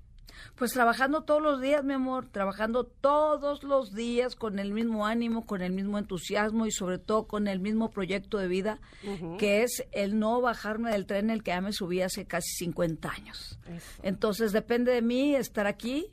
Pues 0.55 0.73
trabajando 0.73 1.23
todos 1.23 1.43
los 1.43 1.61
días, 1.61 1.85
mi 1.85 1.95
amor, 1.95 2.29
trabajando 2.31 2.85
todos 2.85 3.63
los 3.63 3.95
días 3.95 4.35
con 4.35 4.59
el 4.59 4.73
mismo 4.73 5.07
ánimo, 5.07 5.47
con 5.47 5.63
el 5.63 5.73
mismo 5.73 5.99
entusiasmo 5.99 6.67
y 6.67 6.73
sobre 6.73 6.99
todo 6.99 7.27
con 7.27 7.49
el 7.49 7.61
mismo 7.61 7.91
proyecto 7.91 8.39
de 8.39 8.49
vida, 8.49 8.81
que 9.39 9.63
es 9.63 9.85
el 9.93 10.19
no 10.19 10.41
bajarme 10.41 10.91
del 10.91 11.07
tren 11.07 11.27
en 11.27 11.31
el 11.31 11.43
que 11.43 11.51
ya 11.51 11.61
me 11.61 11.73
subí 11.73 12.03
hace 12.03 12.27
casi 12.27 12.49
50 12.57 13.11
años. 13.11 13.59
Entonces 14.03 14.53
depende 14.53 14.93
de 14.93 15.03
mí 15.03 15.35
estar 15.35 15.67
aquí 15.67 16.07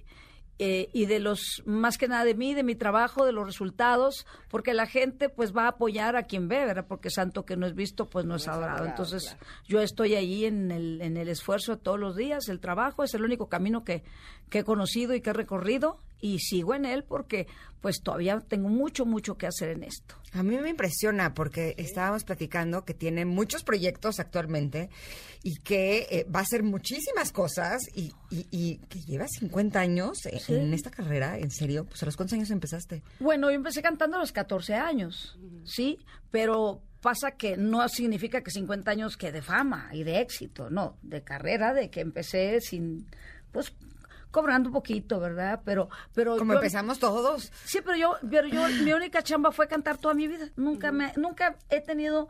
eh, 0.58 0.90
y 0.94 1.06
de 1.06 1.20
los, 1.20 1.64
más 1.66 1.98
que 1.98 2.08
nada 2.08 2.24
de 2.24 2.34
mí, 2.34 2.54
de 2.54 2.64
mi 2.64 2.76
trabajo, 2.76 3.26
de 3.26 3.34
los 3.34 3.46
resultados, 3.46 4.26
porque 4.50 4.74
la 4.74 4.86
gente 4.86 5.28
pues 5.28 5.56
va 5.56 5.64
a 5.64 5.70
apoyar 5.70 6.16
a 6.16 6.24
quien 6.24 6.48
ve, 6.48 6.66
¿verdad? 6.66 6.86
Porque 6.88 7.10
santo 7.10 7.46
que 7.46 7.58
no 7.58 7.66
es 7.66 7.76
visto, 7.76 8.06
pues 8.06 8.26
no 8.26 8.36
es 8.36 8.48
adorado. 8.48 8.86
Entonces 8.86 9.38
yo 9.68 9.82
estoy 9.82 10.16
ahí 10.16 10.46
en 10.46 10.72
el, 10.72 11.02
en 11.02 11.18
el 11.18 11.28
esfuerzo 11.28 11.78
todos 11.78 12.00
los 12.00 12.16
días, 12.16 12.48
el 12.48 12.62
trabajo 12.62 13.04
es 13.04 13.14
el 13.14 13.24
único 13.24 13.50
camino 13.50 13.84
que, 13.84 14.04
que 14.50 14.60
he 14.60 14.64
conocido 14.64 15.14
y 15.14 15.22
que 15.22 15.32
he 15.32 15.34
recorrido 15.34 16.00
y 16.26 16.40
sigo 16.40 16.74
en 16.74 16.86
él 16.86 17.04
porque 17.04 17.46
pues 17.82 18.02
todavía 18.02 18.40
tengo 18.40 18.68
mucho, 18.68 19.06
mucho 19.06 19.38
que 19.38 19.46
hacer 19.46 19.70
en 19.70 19.84
esto. 19.84 20.16
A 20.34 20.42
mí 20.42 20.58
me 20.58 20.70
impresiona 20.70 21.36
porque 21.36 21.76
estábamos 21.78 22.24
platicando 22.24 22.84
que 22.84 22.96
tiene 22.96 23.26
muchos 23.26 23.64
proyectos 23.64 24.20
actualmente 24.20 24.90
y 25.44 25.58
que 25.58 26.08
eh, 26.10 26.26
va 26.36 26.40
a 26.40 26.44
hacer 26.44 26.64
muchísimas 26.64 27.32
cosas 27.32 27.84
y, 27.94 28.12
y- 28.32 28.48
y 28.50 28.78
que 28.90 29.00
lleva 29.02 29.28
50 29.28 29.80
años 29.80 30.26
eh, 30.26 30.42
en 30.48 30.74
esta 30.74 30.90
carrera, 30.90 31.38
en 31.38 31.52
serio. 31.52 31.86
Pues 31.86 32.02
a 32.02 32.08
los 32.08 32.16
cuántos 32.18 32.34
años 32.34 32.50
empezaste? 32.50 33.04
Bueno, 33.20 33.52
yo 33.52 33.56
empecé 33.56 33.84
cantando 33.84 34.18
a 34.18 34.20
los 34.20 34.32
14 34.32 34.74
años, 34.74 35.38
¿sí? 35.64 36.00
Pero 36.32 36.82
pasa 37.02 37.32
que 37.38 37.56
no 37.56 37.88
significa 37.88 38.42
que 38.42 38.50
50 38.50 38.90
años 38.90 39.16
que 39.16 39.32
de 39.32 39.44
fama 39.44 39.90
y 39.94 40.04
de 40.04 40.22
éxito, 40.22 40.72
no, 40.72 40.98
de 41.04 41.22
carrera, 41.22 41.76
de 41.76 41.92
que 41.92 42.02
empecé 42.02 42.60
sin, 42.62 43.06
pues, 43.52 43.74
cobrando 44.36 44.68
un 44.70 44.74
poquito, 44.74 45.20
¿verdad? 45.22 45.62
Pero, 45.64 45.88
pero 46.14 46.36
Como 46.38 46.52
yo- 46.54 46.60
empezamos 46.60 47.00
todos. 47.00 47.52
Sí, 47.64 47.80
pero 47.84 47.96
yo, 47.98 48.18
pero 48.30 48.48
yo, 48.50 48.68
mi 48.84 48.92
única 48.92 49.24
chamba 49.24 49.52
fue 49.54 49.68
cantar 49.70 49.98
toda 49.98 50.14
mi 50.14 50.28
vida. 50.28 50.50
Nunca 50.58 50.92
me, 50.92 51.14
nunca 51.16 51.56
he 51.70 51.80
tenido 51.80 52.28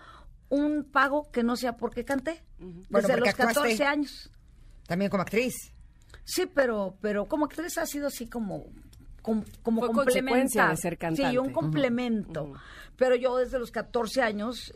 un 0.49 0.83
pago 0.83 1.31
que 1.31 1.41
no 1.41 1.55
sea 1.55 1.75
porque 1.77 2.05
canté. 2.05 2.43
Bueno, 2.59 2.77
Desde 3.07 3.07
porque 3.07 3.19
los 3.21 3.29
actuaste. 3.29 3.53
14 3.55 3.85
años. 3.85 4.31
También 4.85 5.09
como 5.09 5.23
actriz. 5.23 5.55
Sí, 6.23 6.45
pero, 6.45 6.95
pero 7.01 7.25
como 7.25 7.45
actriz 7.45 7.75
ha 7.79 7.85
sido 7.87 8.07
así 8.07 8.27
como, 8.27 8.65
como, 9.23 9.43
como 9.63 9.81
Fue 9.81 9.91
consecuencia 9.91 10.67
complementar. 10.67 10.69
de 10.69 10.77
ser 10.77 10.93
Sí, 10.93 10.97
cantante. 10.97 11.39
un 11.39 11.51
complemento. 11.51 12.53
Pero 12.97 13.15
yo 13.15 13.35
desde 13.37 13.57
los 13.57 13.71
14 13.71 14.21
años, 14.21 14.71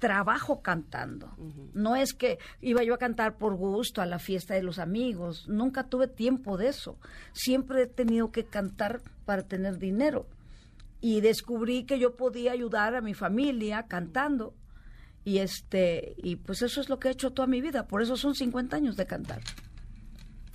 trabajo 0.00 0.62
cantando. 0.62 1.36
No 1.74 1.94
es 1.94 2.14
que 2.14 2.38
iba 2.60 2.82
yo 2.82 2.94
a 2.94 2.98
cantar 2.98 3.36
por 3.36 3.54
gusto 3.54 4.02
a 4.02 4.06
la 4.06 4.18
fiesta 4.18 4.54
de 4.54 4.62
los 4.62 4.80
amigos. 4.80 5.46
Nunca 5.48 5.84
tuve 5.84 6.08
tiempo 6.08 6.56
de 6.56 6.68
eso. 6.68 6.98
Siempre 7.32 7.82
he 7.82 7.86
tenido 7.86 8.32
que 8.32 8.44
cantar 8.44 9.02
para 9.24 9.42
tener 9.42 9.78
dinero. 9.78 10.26
Y 11.00 11.20
descubrí 11.20 11.84
que 11.84 11.98
yo 11.98 12.16
podía 12.16 12.52
ayudar 12.52 12.96
a 12.96 13.00
mi 13.00 13.14
familia 13.14 13.86
cantando. 13.86 14.54
Y 15.22 15.38
este, 15.38 16.14
y 16.16 16.36
pues 16.36 16.62
eso 16.62 16.80
es 16.80 16.88
lo 16.88 16.98
que 16.98 17.08
he 17.08 17.12
hecho 17.12 17.30
toda 17.30 17.46
mi 17.46 17.60
vida. 17.60 17.86
Por 17.86 18.02
eso 18.02 18.16
son 18.16 18.34
50 18.34 18.74
años 18.74 18.96
de 18.96 19.06
cantar. 19.06 19.42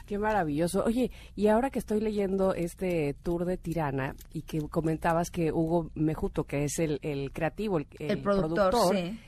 Qué 0.05 0.19
maravilloso. 0.19 0.83
Oye, 0.83 1.11
y 1.35 1.47
ahora 1.47 1.69
que 1.69 1.79
estoy 1.79 1.99
leyendo 1.99 2.53
este 2.53 3.15
tour 3.23 3.45
de 3.45 3.57
Tirana 3.57 4.15
y 4.33 4.43
que 4.43 4.59
comentabas 4.69 5.31
que 5.31 5.51
Hugo 5.51 5.89
Mejuto, 5.95 6.43
que 6.43 6.63
es 6.63 6.77
el, 6.77 6.99
el 7.01 7.31
creativo, 7.31 7.79
el, 7.79 7.87
el 7.99 8.11
El 8.11 8.21
productor, 8.21 8.95
sí. 8.95 9.19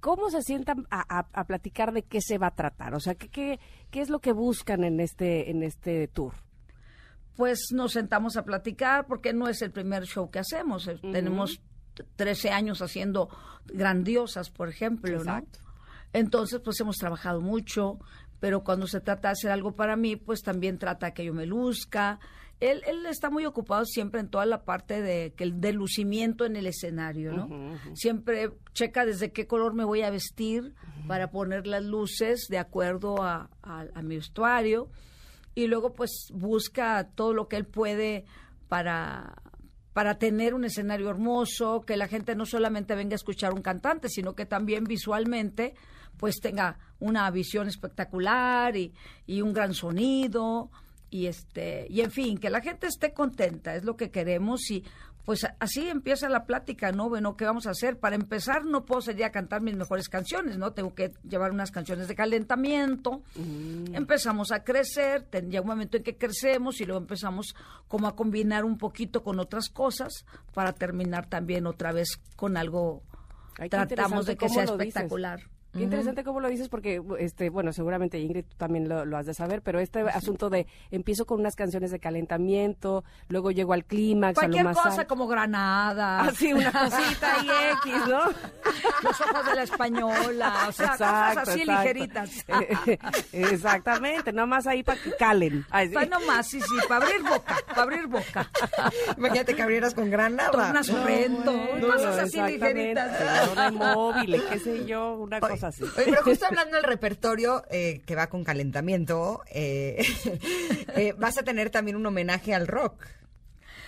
¿Cómo 0.00 0.30
se 0.30 0.42
sientan 0.42 0.86
a, 0.90 1.18
a- 1.20 1.28
a 1.32 1.44
platicar 1.44 1.92
de 1.92 2.02
qué 2.02 2.20
se 2.20 2.38
va 2.38 2.48
a 2.48 2.54
tratar? 2.54 2.94
O 2.94 3.00
sea, 3.00 3.14
¿qué, 3.14 3.28
qué, 3.28 3.60
qué 3.90 4.00
es 4.00 4.08
lo 4.10 4.18
que 4.20 4.32
buscan 4.32 4.84
en 4.84 5.00
este, 5.00 5.50
en 5.50 5.62
este 5.62 6.08
tour? 6.08 6.34
pues 7.36 7.68
nos 7.72 7.92
sentamos 7.92 8.36
a 8.36 8.44
platicar 8.44 9.06
porque 9.06 9.32
no 9.32 9.48
es 9.48 9.62
el 9.62 9.70
primer 9.70 10.04
show 10.04 10.30
que 10.30 10.40
hacemos. 10.40 10.86
Eh, 10.88 10.98
Tenemos 11.00 11.62
t- 11.94 12.04
13 12.16 12.50
años 12.50 12.82
haciendo 12.82 13.30
grandiosas, 13.64 14.50
por 14.50 14.68
ejemplo, 14.68 15.16
Exacto. 15.18 15.58
¿no? 15.64 15.70
Entonces, 16.12 16.60
pues 16.62 16.78
hemos 16.80 16.96
trabajado 16.98 17.40
mucho, 17.40 17.98
pero 18.40 18.62
cuando 18.62 18.86
se 18.86 19.00
trata 19.00 19.28
de 19.28 19.32
hacer 19.32 19.50
algo 19.52 19.72
para 19.72 19.96
mí, 19.96 20.16
pues 20.16 20.42
también 20.42 20.76
trata 20.78 21.12
que 21.14 21.24
yo 21.24 21.32
me 21.32 21.46
luzca. 21.46 22.18
Él, 22.60 22.82
él 22.86 23.06
está 23.06 23.30
muy 23.30 23.46
ocupado 23.46 23.84
siempre 23.86 24.20
en 24.20 24.28
toda 24.28 24.44
la 24.46 24.64
parte 24.64 25.00
de 25.00 25.32
que 25.34 25.44
el 25.44 25.60
de 25.60 25.72
lucimiento 25.72 26.44
en 26.44 26.56
el 26.56 26.66
escenario, 26.66 27.32
¿no? 27.32 27.48
Siempre 27.96 28.50
checa 28.74 29.04
desde 29.06 29.32
qué 29.32 29.46
color 29.46 29.72
me 29.74 29.84
voy 29.84 30.02
a 30.02 30.10
vestir 30.10 30.74
para 31.08 31.30
poner 31.30 31.66
las 31.66 31.82
luces 31.84 32.46
de 32.50 32.58
acuerdo 32.58 33.22
a, 33.22 33.48
a- 33.62 33.86
a 33.94 34.02
mi 34.02 34.16
vestuario. 34.16 34.90
Y 35.54 35.66
luego 35.68 35.94
pues 35.94 36.28
busca 36.32 37.08
todo 37.14 37.32
lo 37.32 37.48
que 37.48 37.56
él 37.56 37.64
puede 37.66 38.24
para 38.68 39.42
para 39.92 40.18
tener 40.18 40.54
un 40.54 40.64
escenario 40.64 41.10
hermoso, 41.10 41.80
que 41.80 41.96
la 41.96 42.06
gente 42.06 42.36
no 42.36 42.46
solamente 42.46 42.94
venga 42.94 43.14
a 43.14 43.16
escuchar 43.16 43.52
un 43.52 43.60
cantante, 43.60 44.08
sino 44.08 44.34
que 44.36 44.46
también 44.46 44.84
visualmente 44.84 45.74
pues 46.16 46.36
tenga 46.40 46.78
una 47.00 47.28
visión 47.32 47.66
espectacular 47.66 48.76
y, 48.76 48.94
y 49.26 49.42
un 49.42 49.52
gran 49.52 49.74
sonido 49.74 50.70
y 51.10 51.26
este 51.26 51.86
y 51.90 52.00
en 52.00 52.10
fin, 52.10 52.38
que 52.38 52.50
la 52.50 52.60
gente 52.60 52.86
esté 52.86 53.12
contenta, 53.12 53.74
es 53.74 53.84
lo 53.84 53.96
que 53.96 54.10
queremos 54.10 54.70
y 54.70 54.84
pues 55.24 55.46
así 55.58 55.88
empieza 55.88 56.28
la 56.28 56.44
plática, 56.44 56.92
¿no? 56.92 57.08
Bueno, 57.08 57.36
¿qué 57.36 57.44
vamos 57.44 57.66
a 57.66 57.70
hacer? 57.70 57.98
Para 57.98 58.16
empezar, 58.16 58.64
no 58.64 58.84
puedo 58.84 59.00
salir 59.00 59.24
a 59.24 59.30
cantar 59.30 59.60
mis 59.60 59.76
mejores 59.76 60.08
canciones, 60.08 60.56
¿no? 60.56 60.72
Tengo 60.72 60.94
que 60.94 61.12
llevar 61.28 61.52
unas 61.52 61.70
canciones 61.70 62.08
de 62.08 62.14
calentamiento. 62.14 63.22
Empezamos 63.92 64.50
a 64.50 64.64
crecer, 64.64 65.28
llega 65.30 65.60
un 65.60 65.68
momento 65.68 65.98
en 65.98 66.02
que 66.02 66.16
crecemos 66.16 66.80
y 66.80 66.84
luego 66.84 67.00
empezamos 67.00 67.54
como 67.86 68.08
a 68.08 68.16
combinar 68.16 68.64
un 68.64 68.78
poquito 68.78 69.22
con 69.22 69.38
otras 69.38 69.68
cosas 69.68 70.24
para 70.54 70.72
terminar 70.72 71.28
también 71.28 71.66
otra 71.66 71.92
vez 71.92 72.18
con 72.34 72.56
algo, 72.56 73.02
Ay, 73.58 73.68
tratamos 73.68 74.26
de 74.26 74.36
que 74.36 74.48
sea 74.48 74.64
lo 74.64 74.78
dices. 75.72 75.78
espectacular. 75.78 75.78
Qué 75.78 75.82
interesante 75.84 76.24
cómo 76.24 76.40
lo 76.40 76.48
dices 76.48 76.68
porque, 76.68 77.02
este, 77.18 77.50
bueno, 77.50 77.72
seguramente 77.72 78.18
Ingrid 78.18 78.44
tú 78.44 78.56
también 78.56 78.88
lo, 78.88 79.04
lo 79.04 79.16
has 79.16 79.26
de 79.26 79.34
saber, 79.34 79.62
pero 79.62 79.80
este 79.80 80.00
asunto 80.00 80.50
de 80.50 80.66
empiezo 80.90 81.26
con 81.26 81.40
unas 81.40 81.56
canciones 81.56 81.90
de 81.90 81.98
calentamiento, 81.98 83.04
luego 83.28 83.50
llego 83.50 83.72
al 83.72 83.84
clímax, 83.84 84.38
a 84.38 84.42
lo 84.42 84.48
Cualquier 84.48 84.64
más 84.64 84.76
cosa 84.76 85.00
alto. 85.02 85.06
como 85.08 85.26
Granada. 85.26 86.20
Así, 86.20 86.52
una 86.52 86.72
cosita 86.72 87.36
y 87.44 87.48
X, 87.88 88.08
¿no? 88.08 88.20
Los 89.02 89.20
ojos 89.20 89.46
de 89.46 89.54
la 89.54 89.62
española, 89.62 90.54
o 90.68 90.72
sea, 90.72 90.90
cosas 90.92 91.36
así 91.48 91.60
exacto. 91.60 91.82
ligeritas. 91.82 92.30
Eh, 93.32 93.46
Exactamente, 93.52 94.32
nomás 94.32 94.66
ahí 94.66 94.82
para 94.82 95.00
que 95.00 95.12
calen. 95.12 95.64
Pues 95.70 96.08
nomás, 96.08 96.46
sí, 96.48 96.60
sí, 96.60 96.76
para 96.88 97.04
abrir 97.06 97.22
boca, 97.22 97.56
para 97.68 97.82
abrir 97.82 98.06
boca. 98.06 98.50
Imagínate 99.16 99.54
que 99.54 99.62
abrieras 99.62 99.94
con 99.94 100.10
granada. 100.10 100.50
Torna 100.50 100.82
sorrento, 100.82 101.52
cosas 101.80 102.18
así 102.18 102.40
ligeritas. 102.40 103.50
una 103.52 103.70
móvil, 103.70 104.42
qué 104.50 104.58
sé 104.58 104.86
yo, 104.86 105.14
una 105.14 105.38
Oye, 105.38 105.59
cosa 105.60 105.68
así. 105.68 105.82
oye, 105.84 106.10
pero 106.10 106.22
justo 106.22 106.46
hablando 106.46 106.76
del 106.76 106.84
repertorio 106.84 107.64
eh, 107.70 108.00
que 108.06 108.14
va 108.16 108.28
con 108.28 108.44
calentamiento, 108.44 109.42
eh, 109.50 110.02
eh, 110.96 111.14
vas 111.18 111.38
a 111.38 111.42
tener 111.42 111.70
también 111.70 111.96
un 111.96 112.06
homenaje 112.06 112.54
al 112.54 112.66
rock. 112.66 113.04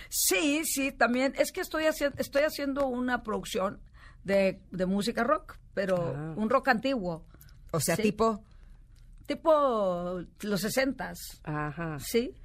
Sí, 0.09 0.61
sí, 0.65 0.91
también. 0.91 1.33
Es 1.37 1.51
que 1.51 1.61
estoy 1.61 1.85
haciendo, 1.85 2.17
estoy 2.19 2.43
haciendo 2.43 2.87
una 2.87 3.23
producción 3.23 3.81
de, 4.23 4.61
de 4.71 4.85
música 4.85 5.23
rock, 5.23 5.57
pero 5.73 6.13
Ah. 6.15 6.33
un 6.37 6.49
rock 6.49 6.67
antiguo. 6.69 7.25
O 7.71 7.79
sea, 7.79 7.95
Sí. 7.95 8.03
tipo, 8.03 8.43
Tipo 9.25 10.21
los 10.41 10.59
sesentas, 10.59 11.17
Ajá. 11.43 11.97
¿sí? 11.97 12.35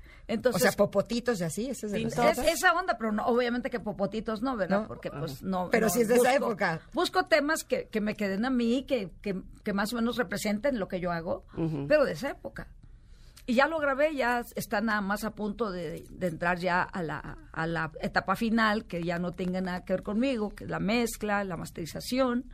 O 0.54 0.58
sea, 0.58 0.72
popotitos 0.72 1.40
y 1.40 1.44
así, 1.44 1.70
eso 1.70 1.86
es 1.86 1.92
de 1.92 2.02
es- 2.02 2.38
esa 2.38 2.72
onda, 2.74 2.98
pero 2.98 3.12
no, 3.12 3.24
obviamente 3.26 3.70
que 3.70 3.80
popotitos 3.80 4.42
no, 4.42 4.56
¿verdad? 4.56 4.82
No. 4.82 4.88
Porque 4.88 5.10
pues 5.10 5.42
no. 5.42 5.70
Pero 5.70 5.86
no, 5.86 5.92
sí 5.92 6.02
es 6.02 6.08
de 6.08 6.16
esa 6.16 6.34
época. 6.34 6.80
Busco 6.92 7.24
temas 7.26 7.64
que, 7.64 7.88
que 7.88 8.00
me 8.00 8.14
queden 8.14 8.44
a 8.44 8.50
mí, 8.50 8.84
que, 8.86 9.10
que, 9.22 9.40
que 9.64 9.72
más 9.72 9.92
o 9.92 9.96
menos 9.96 10.16
representen 10.16 10.78
lo 10.78 10.86
que 10.88 11.00
yo 11.00 11.10
hago, 11.12 11.44
pero 11.88 12.04
de 12.04 12.12
esa 12.12 12.30
época. 12.30 12.68
Y 13.46 13.54
ya 13.54 13.66
lo 13.66 13.78
grabé, 13.78 14.14
ya 14.14 14.42
está 14.56 14.82
nada 14.82 15.00
más 15.00 15.24
a 15.24 15.30
punto 15.30 15.70
de, 15.70 16.04
de 16.10 16.26
entrar 16.26 16.58
ya 16.58 16.82
a 16.82 17.02
la, 17.02 17.38
a 17.50 17.66
la 17.66 17.90
etapa 18.02 18.36
final, 18.36 18.84
que 18.84 19.02
ya 19.02 19.18
no 19.18 19.32
tenga 19.32 19.62
nada 19.62 19.86
que 19.86 19.94
ver 19.94 20.02
conmigo, 20.02 20.50
que 20.50 20.64
es 20.64 20.70
la 20.70 20.80
mezcla, 20.80 21.42
la 21.44 21.56
masterización. 21.56 22.44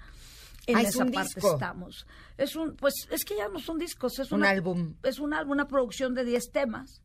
En 0.66 0.76
Ah, 0.76 0.80
es 0.82 0.88
esa 0.90 1.04
un 1.04 1.12
parte 1.12 1.28
disco. 1.34 1.52
estamos. 1.54 2.06
Es 2.38 2.56
un, 2.56 2.74
pues, 2.76 2.94
es 3.10 3.24
que 3.24 3.36
ya 3.36 3.48
no 3.48 3.58
son 3.58 3.78
discos, 3.78 4.18
es 4.18 4.32
Un 4.32 4.40
una- 4.40 4.50
álbum. 4.50 4.94
Es 5.02 5.18
un 5.18 5.34
álbum, 5.34 5.52
una 5.52 5.68
producción 5.68 6.14
de 6.14 6.24
10 6.24 6.50
temas, 6.52 7.02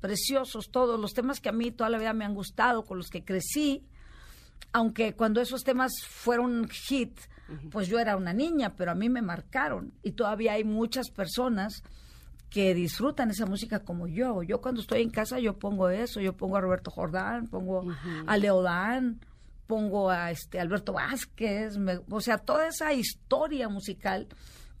preciosos 0.00 0.70
todos, 0.70 0.98
los 0.98 1.12
temas 1.12 1.40
que 1.40 1.48
a 1.48 1.52
mí 1.52 1.70
toda 1.70 1.90
la 1.90 1.98
vida 1.98 2.12
me 2.14 2.24
han 2.24 2.34
gustado, 2.34 2.84
con 2.84 2.96
los 2.98 3.08
que 3.10 3.24
crecí, 3.24 3.84
aunque 4.72 5.14
cuando 5.14 5.40
esos 5.40 5.62
temas 5.64 5.92
fueron 6.08 6.68
hit, 6.68 7.18
pues 7.70 7.86
yo 7.88 7.98
era 7.98 8.16
una 8.16 8.32
niña, 8.32 8.74
pero 8.76 8.92
a 8.92 8.94
mí 8.94 9.10
me 9.10 9.20
marcaron 9.20 9.92
y 10.02 10.12
todavía 10.12 10.54
hay 10.54 10.64
muchas 10.64 11.10
personas 11.10 11.82
que 12.48 12.72
disfrutan 12.74 13.30
esa 13.30 13.44
música 13.46 13.80
como 13.80 14.06
yo. 14.06 14.42
Yo 14.42 14.60
cuando 14.62 14.80
estoy 14.80 15.02
en 15.02 15.10
casa 15.10 15.38
yo 15.38 15.58
pongo 15.58 15.88
eso, 15.90 16.20
yo 16.20 16.34
pongo 16.34 16.56
a 16.56 16.60
Roberto 16.62 16.90
Jordán, 16.90 17.48
pongo 17.48 17.84
a 18.26 18.36
Leodán, 18.38 19.20
pongo 19.66 20.10
a 20.10 20.30
este 20.30 20.60
Alberto 20.60 20.92
Vázquez, 20.94 21.78
me- 21.78 22.00
o 22.10 22.20
sea, 22.20 22.38
toda 22.38 22.66
esa 22.68 22.92
historia 22.92 23.68
musical 23.68 24.28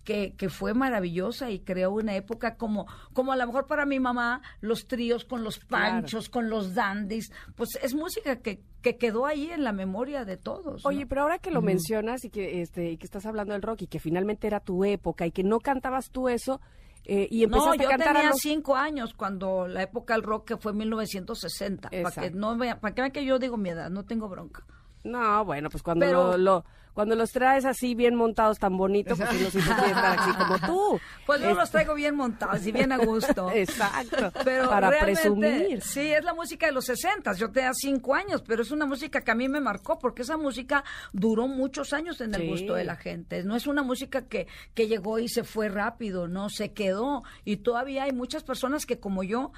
que, 0.04 0.34
que 0.36 0.48
fue 0.48 0.74
maravillosa 0.74 1.50
y 1.52 1.60
creó 1.60 1.92
una 1.92 2.16
época 2.16 2.56
como, 2.56 2.86
como 3.12 3.30
a 3.32 3.36
lo 3.36 3.46
mejor 3.46 3.68
para 3.68 3.86
mi 3.86 4.00
mamá, 4.00 4.42
los 4.60 4.86
tríos 4.88 5.24
con 5.24 5.44
los 5.44 5.60
panchos, 5.60 6.28
con 6.28 6.50
los 6.50 6.74
dandies, 6.74 7.30
pues 7.54 7.70
es 7.80 7.94
música 7.94 8.40
que, 8.40 8.60
que 8.82 8.96
quedó 8.96 9.26
ahí 9.26 9.50
en 9.50 9.62
la 9.62 9.72
memoria 9.72 10.24
de 10.24 10.36
todos. 10.36 10.82
¿no? 10.82 10.88
Oye, 10.88 11.06
pero 11.06 11.22
ahora 11.22 11.38
que 11.38 11.52
lo 11.52 11.60
mencionas 11.62 12.24
y 12.24 12.30
que 12.30 12.62
este 12.62 12.90
y 12.90 12.96
que 12.96 13.06
estás 13.06 13.26
hablando 13.26 13.52
del 13.52 13.62
rock 13.62 13.82
y 13.82 13.86
que 13.86 14.00
finalmente 14.00 14.48
era 14.48 14.58
tu 14.58 14.84
época 14.84 15.24
y 15.24 15.30
que 15.30 15.44
no 15.44 15.60
cantabas 15.60 16.10
tú 16.10 16.28
eso 16.28 16.60
eh, 17.04 17.26
y 17.30 17.40
No, 17.46 17.56
empezaste 17.56 17.82
yo 17.82 17.88
a 17.88 17.90
cantar 17.90 18.12
tenía 18.14 18.28
a 18.28 18.30
los 18.32 18.40
cinco 18.40 18.76
años 18.76 19.14
cuando 19.14 19.66
la 19.66 19.82
época 19.82 20.14
del 20.14 20.22
rock 20.22 20.46
que 20.48 20.56
fue 20.56 20.72
1960. 20.72 21.90
Para 21.90 22.10
que 22.10 22.30
no 22.30 22.56
vea, 22.56 22.80
para 22.80 22.94
que 22.94 23.02
vean 23.02 23.12
que 23.12 23.24
yo 23.24 23.38
digo 23.38 23.56
mi 23.56 23.70
edad, 23.70 23.90
no 23.90 24.04
tengo 24.04 24.28
bronca. 24.28 24.64
No, 25.04 25.44
bueno, 25.44 25.68
pues 25.68 25.82
cuando 25.82 26.06
Pero- 26.06 26.32
lo, 26.32 26.38
lo- 26.38 26.64
cuando 26.94 27.14
los 27.16 27.30
traes 27.30 27.64
así 27.64 27.94
bien 27.94 28.14
montados 28.14 28.58
tan 28.58 28.76
bonitos, 28.76 29.18
pues 29.18 29.54
estar 29.54 30.18
así 30.18 30.32
como 30.34 30.58
tú. 30.58 31.00
Pues 31.26 31.40
yo 31.40 31.54
los 31.54 31.70
traigo 31.70 31.94
bien 31.94 32.16
montados 32.16 32.66
y 32.66 32.72
bien 32.72 32.90
a 32.92 32.98
gusto. 32.98 33.50
Exacto. 33.54 34.32
Pero 34.44 34.68
para 34.68 34.90
presumir. 34.98 35.80
Sí, 35.80 36.12
es 36.12 36.24
la 36.24 36.34
música 36.34 36.66
de 36.66 36.72
los 36.72 36.84
60. 36.84 37.32
Yo 37.34 37.50
tenía 37.50 37.70
cinco 37.74 38.14
años, 38.14 38.42
pero 38.46 38.62
es 38.62 38.70
una 38.70 38.86
música 38.86 39.20
que 39.20 39.30
a 39.30 39.34
mí 39.34 39.48
me 39.48 39.60
marcó 39.60 39.98
porque 39.98 40.22
esa 40.22 40.36
música 40.36 40.82
duró 41.12 41.46
muchos 41.48 41.92
años 41.92 42.20
en 42.20 42.34
el 42.34 42.42
Sí. 42.42 42.48
gusto 42.48 42.74
de 42.74 42.84
la 42.84 42.96
gente. 42.96 43.44
No 43.44 43.54
es 43.56 43.66
una 43.66 43.82
música 43.82 44.26
que, 44.26 44.46
que 44.74 44.88
llegó 44.88 45.18
y 45.20 45.28
se 45.28 45.44
fue 45.44 45.68
rápido, 45.68 46.26
no, 46.28 46.50
se 46.50 46.72
quedó. 46.72 47.22
Y 47.44 47.58
todavía 47.58 48.02
hay 48.04 48.12
muchas 48.12 48.42
personas 48.42 48.84
que 48.84 48.98
como 48.98 49.22
yo, 49.22 49.52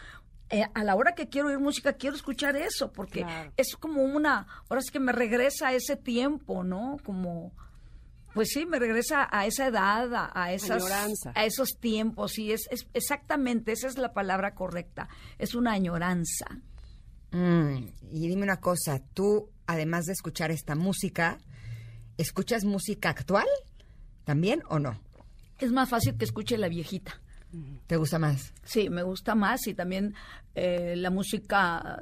eh, 0.50 0.64
a 0.74 0.84
la 0.84 0.94
hora 0.94 1.14
que 1.14 1.28
quiero 1.28 1.48
oír 1.48 1.58
música, 1.58 1.94
quiero 1.94 2.16
escuchar 2.16 2.56
eso, 2.56 2.92
porque 2.92 3.20
Claro. 3.22 3.52
es 3.56 3.76
como 3.76 4.02
una, 4.02 4.46
ahora 4.68 4.80
es 4.80 4.90
que 4.90 5.00
me 5.00 5.12
regresa 5.12 5.68
a 5.68 5.72
ese 5.74 5.96
tiempo, 5.96 6.64
¿no? 6.64 6.98
Como... 7.04 7.52
Pues 8.34 8.48
sí, 8.50 8.66
me 8.66 8.80
regresa 8.80 9.28
a 9.30 9.46
esa 9.46 9.68
edad, 9.68 10.12
a, 10.12 10.30
a 10.34 10.52
esas, 10.52 10.82
Añoranza. 10.82 11.32
a 11.36 11.44
esos 11.44 11.78
tiempos, 11.78 12.36
y 12.38 12.50
es, 12.50 12.66
es 12.72 12.88
exactamente, 12.92 13.70
esa 13.70 13.86
es 13.86 13.96
la 13.96 14.12
palabra 14.12 14.54
correcta, 14.56 15.08
es 15.38 15.54
una 15.54 15.70
añoranza. 15.72 16.46
Mm, 17.30 17.86
y 18.10 18.28
dime 18.28 18.42
una 18.42 18.60
cosa, 18.60 19.00
tú, 19.14 19.50
además 19.66 20.06
de 20.06 20.14
escuchar 20.14 20.50
esta 20.50 20.74
música, 20.74 21.38
¿escuchas 22.18 22.64
música 22.64 23.10
actual 23.10 23.46
también 24.24 24.62
o 24.68 24.80
no? 24.80 25.00
Es 25.60 25.70
más 25.70 25.88
fácil 25.88 26.16
que 26.16 26.24
escuche 26.24 26.58
la 26.58 26.68
viejita. 26.68 27.20
¿Te 27.86 27.96
gusta 27.96 28.18
más? 28.18 28.52
Sí, 28.64 28.88
me 28.90 29.02
gusta 29.02 29.34
más 29.34 29.66
y 29.66 29.74
también 29.74 30.14
eh, 30.54 30.94
la 30.96 31.10
música 31.10 32.00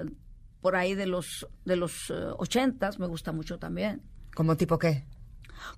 por 0.60 0.76
ahí 0.76 0.94
de 0.94 1.06
los 1.06 1.46
de 1.64 1.76
los 1.76 1.92
eh, 2.10 2.14
ochentas 2.38 2.98
me 2.98 3.06
gusta 3.06 3.32
mucho 3.32 3.58
también. 3.58 4.02
¿Como 4.34 4.56
tipo 4.56 4.78
qué? 4.78 5.04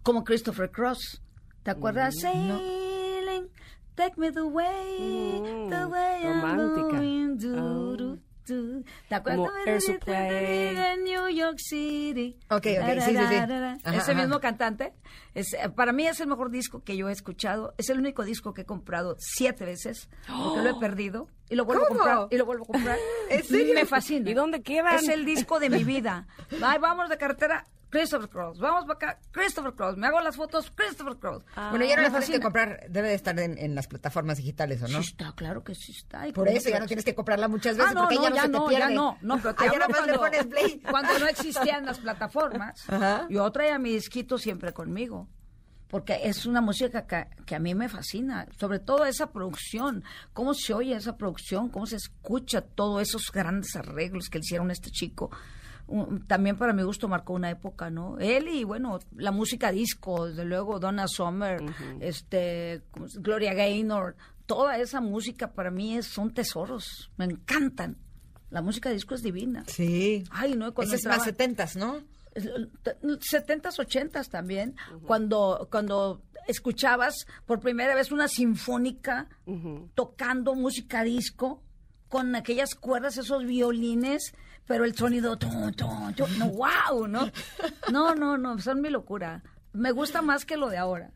como 0.02 0.24
Christopher 0.24 0.70
Cross. 0.70 1.20
¿Te 1.62 1.70
acuerdas? 1.70 2.14
Sailing, 2.20 3.48
take 3.94 4.14
me 4.18 4.30
the 4.32 4.42
way, 4.42 5.42
the 5.68 5.86
Mm, 5.86 5.90
way 5.90 6.22
I'm 6.24 6.40
romántica. 6.40 6.96
going, 6.98 7.36
do, 7.38 7.54
Ah. 7.56 7.96
do, 7.96 8.18
¿Te 8.44 9.14
acuerdas? 9.14 9.46
Como 9.48 9.50
Air 9.66 9.80
Supply. 9.80 10.14
En 10.14 11.04
New 11.04 11.28
York 11.28 11.56
City. 11.58 12.36
Ok, 12.50 12.66
ok, 12.80 13.00
sí, 13.00 13.16
sí, 13.16 13.26
sí. 13.28 13.34
Ajá, 13.36 13.76
Ese 13.84 14.12
ajá. 14.12 14.14
mismo 14.14 14.40
cantante, 14.40 14.92
es, 15.34 15.52
eh, 15.54 15.68
para 15.74 15.92
mí 15.92 16.06
es 16.06 16.20
el 16.20 16.26
mejor 16.28 16.50
disco 16.50 16.82
que 16.82 16.96
yo 16.96 17.08
he 17.08 17.12
escuchado. 17.12 17.74
Es 17.78 17.88
el 17.90 17.98
único 17.98 18.24
disco 18.24 18.52
que 18.54 18.62
he 18.62 18.66
comprado 18.66 19.16
siete 19.18 19.64
veces, 19.64 20.08
porque 20.26 20.62
lo 20.62 20.70
he 20.70 20.80
perdido. 20.80 21.28
Y 21.50 21.56
lo 21.56 21.66
vuelvo 21.66 21.84
¿Cómo? 21.88 22.00
a 22.02 22.04
comprar, 22.04 22.28
y 22.30 22.38
lo 22.38 22.46
vuelvo 22.46 22.64
a 22.64 22.66
comprar. 22.68 22.98
¿En 23.30 23.44
serio? 23.44 23.74
Me 23.74 23.84
fascina. 23.84 24.30
¿Y 24.30 24.34
dónde 24.34 24.62
quedan? 24.62 24.94
Es 24.96 25.08
el 25.08 25.24
disco 25.26 25.60
de 25.60 25.68
mi 25.70 25.84
vida. 25.84 26.26
Ay, 26.62 26.78
vamos 26.78 27.08
de 27.10 27.18
carretera, 27.18 27.66
Christopher 27.98 28.28
Cross. 28.28 28.58
Vamos 28.58 28.84
para 28.86 28.94
acá, 29.12 29.20
Christopher 29.30 29.72
Cross. 29.74 29.96
Me 29.96 30.06
hago 30.08 30.20
las 30.20 30.34
fotos, 30.36 30.70
Christopher 30.74 31.16
Cross. 31.16 31.44
Bueno, 31.70 31.84
ya 31.84 31.96
no 31.96 32.10
tienes 32.10 32.28
que 32.30 32.40
comprar, 32.40 32.86
debe 32.90 33.08
de 33.08 33.14
estar 33.14 33.38
en, 33.38 33.56
en 33.56 33.74
las 33.76 33.86
plataformas 33.86 34.38
digitales, 34.38 34.82
¿o 34.82 34.88
no? 34.88 35.00
Sí 35.02 35.10
está, 35.10 35.32
claro 35.36 35.62
que 35.62 35.74
sí 35.74 35.92
está. 35.92 36.24
Por 36.34 36.48
eso 36.48 36.70
ya 36.70 36.80
no 36.80 36.86
tienes 36.86 37.04
que 37.04 37.14
comprarla 37.14 37.46
muchas 37.48 37.76
veces 37.76 37.92
Ah, 37.92 37.94
no, 37.94 38.00
porque 38.02 38.16
no, 38.16 38.22
ya 38.24 38.30
no 38.30 38.34
ya 38.36 38.42
se 38.42 38.48
te 38.48 38.52
no, 38.58 38.66
pierde. 38.66 38.80
ya 38.80 38.90
no, 38.90 39.18
no, 39.22 39.36
pero 39.38 39.54
te 39.54 39.64
Ah, 39.64 39.70
hablo 39.70 39.86
le 39.86 39.94
cuando- 39.94 40.16
pones 40.18 40.46
play. 40.46 40.80
Cuando 40.90 41.18
no 41.18 41.26
existían 41.28 41.86
las 41.86 41.98
plataformas, 42.00 42.88
Ajá. 42.90 43.26
yo 43.30 43.50
traía 43.52 43.78
mi 43.78 43.92
disquito 43.92 44.38
siempre 44.38 44.72
conmigo. 44.72 45.28
Porque 45.88 46.18
es 46.24 46.44
una 46.46 46.60
música 46.60 47.06
que, 47.06 47.28
que 47.46 47.54
a 47.54 47.60
mí 47.60 47.72
me 47.76 47.88
fascina, 47.88 48.48
sobre 48.58 48.80
todo 48.80 49.04
esa 49.04 49.30
producción, 49.30 50.02
cómo 50.32 50.52
se 50.52 50.74
oye 50.74 50.96
esa 50.96 51.16
producción, 51.16 51.68
cómo 51.68 51.86
se 51.86 51.96
escucha 51.96 52.62
todos 52.62 53.00
esos 53.02 53.30
grandes 53.30 53.76
arreglos 53.76 54.28
que 54.28 54.38
le 54.38 54.44
hicieron 54.44 54.70
a 54.70 54.72
este 54.72 54.90
chico. 54.90 55.30
Un- 55.86 56.26
También 56.26 56.56
para 56.56 56.72
mi 56.72 56.82
gusto 56.82 57.08
marcó 57.08 57.34
una 57.34 57.50
época, 57.50 57.90
¿no? 57.90 58.18
Él 58.18 58.48
y 58.48 58.64
bueno, 58.64 58.98
la 59.16 59.30
música 59.32 59.70
disco, 59.70 60.26
desde 60.26 60.44
luego 60.44 60.80
Donna 60.80 61.06
Summer, 61.08 61.60
este, 62.00 62.82
¿cómo 62.90 63.08
se- 63.08 63.20
Gloria 63.20 63.52
Gaynor, 63.54 64.16
toda 64.46 64.78
esa 64.78 65.00
música 65.00 65.52
para 65.52 65.70
mí 65.70 65.96
es, 65.96 66.06
son 66.06 66.32
tesoros, 66.32 67.10
me 67.16 67.26
encantan. 67.26 67.98
La 68.50 68.62
música 68.62 68.88
disco 68.90 69.14
es 69.14 69.22
divina. 69.22 69.64
Sí. 69.66 70.24
Ay, 70.30 70.54
no, 70.56 70.72
cuando 70.72 70.94
Ese 70.94 71.02
es 71.08 71.16
más 71.16 71.24
setentas, 71.24 71.76
¿no? 71.76 72.02
70s, 72.34 73.78
80s 73.78 74.28
también, 74.28 74.74
cuando, 75.06 75.68
cuando 75.70 76.22
escuchabas 76.48 77.26
por 77.46 77.60
primera 77.60 77.94
vez 77.94 78.12
una 78.12 78.28
sinfónica 78.28 79.28
tocando 79.94 80.54
música 80.54 81.02
disco 81.04 81.62
con 82.08 82.34
aquellas 82.36 82.74
cuerdas, 82.74 83.16
esos 83.18 83.44
violines, 83.44 84.34
pero 84.66 84.84
el 84.84 84.94
sonido, 84.96 85.36
tum, 85.36 85.72
tum, 85.72 86.12
tum, 86.14 86.38
no, 86.38 86.48
wow, 86.48 87.06
¿no? 87.06 87.30
No, 87.92 88.14
no, 88.14 88.38
no, 88.38 88.58
son 88.58 88.80
mi 88.80 88.90
locura. 88.90 89.42
Me 89.72 89.90
gusta 89.92 90.22
más 90.22 90.44
que 90.44 90.56
lo 90.56 90.68
de 90.70 90.78
ahora. 90.78 91.10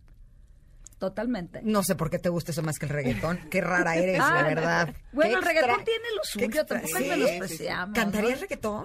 Totalmente. 0.98 1.60
No 1.62 1.84
sé 1.84 1.94
por 1.94 2.10
qué 2.10 2.18
te 2.18 2.28
gusta 2.28 2.50
eso 2.50 2.62
más 2.62 2.78
que 2.78 2.86
el 2.86 2.90
reggaetón. 2.90 3.38
Qué 3.50 3.60
rara 3.60 3.94
eres, 3.96 4.20
Ah, 4.20 4.34
la 4.34 4.42
verdad. 4.42 4.94
bueno, 5.12 5.38
el 5.38 5.44
reggaetón 5.44 5.84
tiene 5.84 6.04
lo 6.16 6.24
suyo, 6.24 6.66
tampoco 6.66 6.96
sí, 6.98 7.04
es 7.04 7.08
menospreciable, 7.18 7.94
¿Cantarías 7.94 8.34
¿no? 8.34 8.40
reggaetón? 8.40 8.84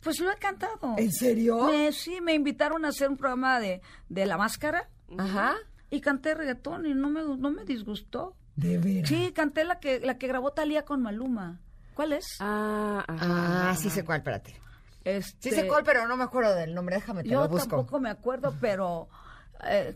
Pues 0.00 0.20
lo 0.20 0.30
he 0.30 0.36
cantado. 0.36 0.94
¿En 0.98 1.12
serio? 1.12 1.64
Me- 1.66 1.92
sí, 1.92 2.20
me 2.20 2.34
invitaron 2.34 2.84
a 2.84 2.88
hacer 2.88 3.08
un 3.08 3.16
programa 3.16 3.58
de, 3.60 3.82
de 4.08 4.26
La 4.26 4.36
Máscara. 4.36 4.88
Ajá. 5.18 5.54
Y 5.90 6.00
canté 6.00 6.34
reggaetón 6.34 6.86
y 6.86 6.94
no 6.94 7.10
me, 7.10 7.22
no 7.22 7.50
me 7.50 7.64
disgustó. 7.64 8.36
De 8.56 8.78
veras. 8.78 9.08
Sí, 9.08 9.32
canté 9.34 9.64
la 9.64 9.80
que, 9.80 9.98
la 10.00 10.18
que 10.18 10.28
grabó 10.28 10.52
Talía 10.52 10.84
con 10.84 11.02
Maluma. 11.02 11.60
¿Cuál 11.94 12.12
es? 12.14 12.36
Ah, 12.40 13.04
ajá. 13.06 13.70
Ah, 13.70 13.76
sí 13.76 13.90
sé 13.90 14.04
cuál, 14.04 14.18
espérate. 14.18 14.54
Este, 15.04 15.50
Sí 15.50 15.54
sé 15.54 15.66
cuál, 15.66 15.82
pero 15.84 16.06
no 16.06 16.16
me 16.16 16.24
acuerdo 16.24 16.54
del 16.54 16.74
nombre. 16.74 16.96
Déjame, 16.96 17.22
te 17.22 17.30
Yo 17.30 17.40
lo 17.42 17.48
busco. 17.48 17.68
tampoco 17.68 18.00
me 18.00 18.10
acuerdo, 18.10 18.54
pero 18.60 19.08
eh, 19.64 19.94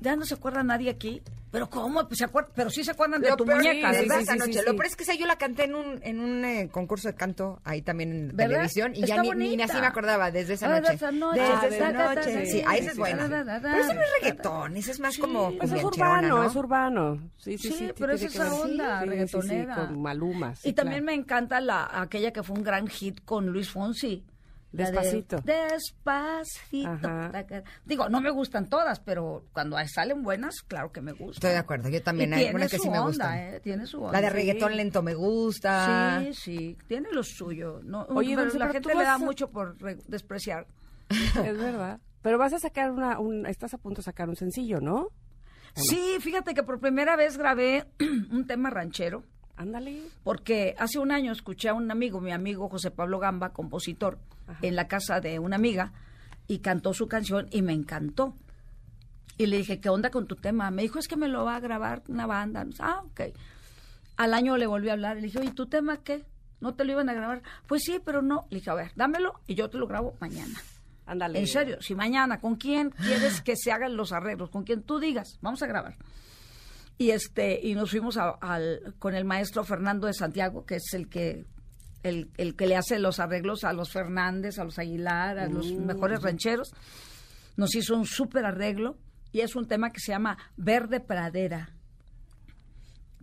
ya 0.00 0.16
no 0.16 0.24
se 0.24 0.34
acuerda 0.34 0.62
nadie 0.62 0.90
aquí. 0.90 1.22
Pero 1.50 1.70
¿cómo? 1.70 2.04
Pues 2.08 2.18
se 2.18 2.24
acuerda, 2.24 2.50
pero 2.52 2.68
sí 2.68 2.82
se 2.82 2.90
acuerdan 2.90 3.22
de 3.22 3.28
Lo 3.30 3.36
tu 3.36 3.44
peor- 3.44 3.58
muñeca, 3.58 3.92
de 3.92 4.00
¿verdad? 4.00 4.20
esa 4.22 4.32
sí, 4.32 4.38
sí, 4.40 4.46
noche. 4.48 4.58
sí. 4.58 4.64
Lo 4.66 4.72
peor 4.72 4.86
es 4.86 4.96
que 4.96 5.04
esa 5.04 5.14
yo 5.14 5.24
la 5.24 5.36
canté 5.38 5.64
en 5.66 5.76
un, 5.76 6.00
en 6.02 6.18
un 6.18 6.44
eh, 6.44 6.68
concurso 6.72 7.06
de 7.06 7.14
canto 7.14 7.60
ahí 7.62 7.80
también 7.80 8.10
en 8.12 8.28
¿Verdad? 8.36 8.54
televisión 8.54 8.92
y 8.96 9.02
ya 9.02 9.14
Está 9.14 9.22
ni, 9.22 9.28
ni 9.28 9.34
bonita. 9.50 9.64
así 9.66 9.76
me 9.80 9.86
acordaba 9.86 10.32
desde 10.32 10.54
esa 10.54 10.66
Ah, 10.66 10.80
noche. 10.80 10.88
de 10.90 10.96
esa 10.96 11.12
noche. 11.12 11.40
Desde 11.40 11.52
Ah, 11.54 11.66
esa 11.68 11.86
de 11.86 11.92
noche. 11.92 12.34
noche. 12.34 12.46
Sí, 12.46 12.62
ah, 12.66 12.76
esa 12.76 12.86
es 12.88 12.92
Sí, 12.94 12.98
buena. 12.98 13.28
Pero 13.62 13.78
ese 13.78 13.94
no 13.94 14.00
es 14.02 14.08
reggaetón, 14.20 14.76
ese 14.76 14.90
es 14.90 14.98
más 15.00 15.16
como 15.16 15.56
Pues 15.56 15.70
es 15.70 15.84
urbano, 15.84 16.28
¿no? 16.28 16.44
es 16.44 16.56
urbano. 16.56 17.30
Sí, 17.36 17.56
sí, 17.56 17.68
Sí, 17.68 17.74
sí. 17.78 17.92
pero 17.96 18.12
es 18.14 18.22
esa 18.24 18.52
onda 18.52 18.98
Sí, 19.02 19.04
sí, 19.04 19.04
sí, 19.04 19.10
reggaetonera. 19.10 19.74
con 19.76 20.02
Maluma. 20.02 20.56
sí, 20.56 20.70
y 20.70 20.72
también 20.72 21.04
me 21.04 21.14
encanta 21.14 21.60
la 21.60 21.88
aquella 22.00 22.32
que 22.32 22.42
fue 22.42 22.56
un 22.56 22.64
gran 22.64 22.88
hit 22.88 23.24
con 23.24 23.46
Luis 23.46 23.70
Fonsi. 23.70 24.24
De 24.74 24.82
Despacito. 24.84 25.36
Despacito. 25.44 26.98
Digo, 27.84 28.08
no 28.08 28.20
me 28.20 28.30
gustan 28.30 28.68
todas, 28.68 28.98
pero 29.00 29.44
cuando 29.52 29.76
salen 29.86 30.22
buenas, 30.22 30.56
claro 30.66 30.90
que 30.92 31.00
me 31.00 31.12
gustan. 31.12 31.34
Estoy 31.34 31.50
de 31.52 31.58
acuerdo, 31.58 31.88
yo 31.88 32.02
también 32.02 32.30
Y 32.30 32.34
hay 32.34 32.46
algunas 32.46 32.70
que 32.70 32.78
sí 32.78 32.90
me 32.90 33.00
gustan. 33.00 33.38
¿eh? 33.38 33.60
Tiene 33.60 33.86
su 33.86 34.02
onda. 34.02 34.12
La 34.12 34.20
de 34.20 34.28
Sí. 34.28 34.32
reggaetón 34.34 34.76
lento 34.76 35.02
me 35.02 35.14
gusta. 35.14 36.20
Sí, 36.24 36.34
sí, 36.34 36.78
tiene 36.88 37.08
lo 37.12 37.22
suyo. 37.22 37.80
No, 37.84 38.02
Oye, 38.10 38.30
pero 38.30 38.42
Dulce, 38.42 38.58
la 38.58 38.66
pero 38.66 38.72
gente 38.80 38.94
le 38.96 39.04
da 39.04 39.14
a- 39.14 39.18
mucho 39.18 39.50
por 39.50 39.80
re- 39.80 39.98
despreciar. 40.08 40.66
Es 41.10 41.56
verdad. 41.58 42.00
Pero 42.22 42.38
vas 42.38 42.52
a 42.54 42.58
sacar 42.58 42.90
una, 42.90 43.20
un, 43.20 43.46
estás 43.46 43.74
a 43.74 43.78
punto 43.78 43.98
de 44.00 44.04
sacar 44.04 44.28
un 44.28 44.36
sencillo, 44.36 44.80
¿no? 44.80 45.08
Sí, 45.76 46.16
fíjate 46.20 46.54
que 46.54 46.62
por 46.62 46.80
primera 46.80 47.16
vez 47.16 47.36
grabé 47.36 47.84
un 48.30 48.46
tema 48.46 48.70
ranchero. 48.70 49.24
Ándale. 49.56 50.02
porque 50.22 50.74
hace 50.78 50.98
un 50.98 51.12
año 51.12 51.32
escuché 51.32 51.68
a 51.68 51.74
un 51.74 51.90
amigo, 51.90 52.20
mi 52.20 52.32
amigo 52.32 52.68
José 52.68 52.90
Pablo 52.90 53.18
Gamba, 53.18 53.52
compositor, 53.52 54.18
en 54.62 54.76
la 54.76 54.88
casa 54.88 55.20
de 55.20 55.38
una 55.38 55.56
amiga, 55.56 55.92
y 56.46 56.58
cantó 56.58 56.92
su 56.92 57.08
canción 57.08 57.48
y 57.50 57.62
me 57.62 57.72
encantó. 57.72 58.34
Y 59.38 59.46
le 59.46 59.56
dije, 59.56 59.80
¿qué 59.80 59.88
onda 59.88 60.10
con 60.10 60.26
tu 60.26 60.36
tema? 60.36 60.70
Me 60.70 60.82
dijo, 60.82 60.98
es 60.98 61.08
que 61.08 61.16
me 61.16 61.28
lo 61.28 61.44
va 61.44 61.56
a 61.56 61.60
grabar 61.60 62.02
una 62.08 62.26
banda. 62.26 62.66
Ah, 62.78 63.02
ok. 63.04 63.20
Al 64.16 64.34
año 64.34 64.56
le 64.56 64.66
volví 64.66 64.90
a 64.90 64.92
hablar. 64.92 65.16
Le 65.16 65.22
dije, 65.22 65.40
oye, 65.40 65.50
¿tu 65.50 65.66
tema 65.66 65.96
qué? 65.98 66.24
¿No 66.60 66.74
te 66.74 66.84
lo 66.84 66.92
iban 66.92 67.08
a 67.08 67.14
grabar? 67.14 67.42
Pues 67.66 67.82
sí, 67.82 68.00
pero 68.04 68.22
no. 68.22 68.46
Le 68.50 68.58
dije, 68.58 68.70
a 68.70 68.74
ver, 68.74 68.92
dámelo 68.94 69.40
y 69.46 69.54
yo 69.54 69.68
te 69.70 69.78
lo 69.78 69.86
grabo 69.88 70.14
mañana. 70.20 70.60
Ándale. 71.06 71.38
En 71.40 71.46
serio, 71.46 71.82
si 71.82 71.94
mañana, 71.94 72.40
¿con 72.40 72.56
quién 72.56 72.90
quieres 72.90 73.40
que 73.40 73.56
se 73.56 73.72
hagan 73.72 73.96
los 73.96 74.12
arreglos? 74.12 74.50
Con 74.50 74.62
quien 74.64 74.82
tú 74.82 74.98
digas, 75.00 75.38
vamos 75.42 75.62
a 75.62 75.66
grabar. 75.66 75.96
Y 76.96 77.10
este, 77.10 77.58
y 77.62 77.74
nos 77.74 77.90
fuimos 77.90 78.16
a- 78.16 78.30
al, 78.40 78.94
con 78.98 79.14
el 79.14 79.24
maestro 79.24 79.64
Fernando 79.64 80.06
de 80.06 80.14
Santiago, 80.14 80.64
que 80.64 80.76
es 80.76 80.92
el 80.94 81.08
que, 81.08 81.44
el, 82.02 82.30
el 82.36 82.54
que 82.54 82.66
le 82.66 82.76
hace 82.76 82.98
los 82.98 83.18
arreglos 83.20 83.64
a 83.64 83.72
los 83.72 83.90
Fernández, 83.90 84.58
a 84.58 84.64
los 84.64 84.78
Aguilar, 84.78 85.38
a 85.38 85.48
los 85.48 85.72
mejores 85.72 86.22
rancheros. 86.22 86.72
Nos 87.56 87.74
hizo 87.74 87.96
un 87.96 88.06
súper 88.06 88.44
arreglo 88.44 88.96
y 89.32 89.40
es 89.40 89.56
un 89.56 89.66
tema 89.66 89.90
que 89.90 90.00
se 90.00 90.12
llama 90.12 90.38
Verde 90.56 91.00
Pradera. 91.00 91.70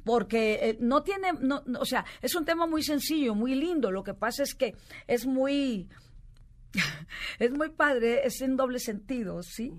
Porque 0.03 0.53
eh, 0.69 0.77
no 0.79 1.03
tiene, 1.03 1.31
no, 1.39 1.61
no, 1.67 1.79
o 1.79 1.85
sea, 1.85 2.03
es 2.21 2.33
un 2.35 2.43
tema 2.43 2.65
muy 2.65 2.81
sencillo, 2.81 3.35
muy 3.35 3.53
lindo. 3.53 3.91
Lo 3.91 4.03
que 4.03 4.15
pasa 4.15 4.41
es 4.43 4.55
que 4.55 4.75
es 5.07 5.27
muy, 5.27 5.87
es 7.39 7.51
muy 7.51 7.69
padre, 7.69 8.25
es 8.25 8.41
en 8.41 8.57
doble 8.57 8.79
sentido, 8.79 9.43
¿sí? 9.43 9.71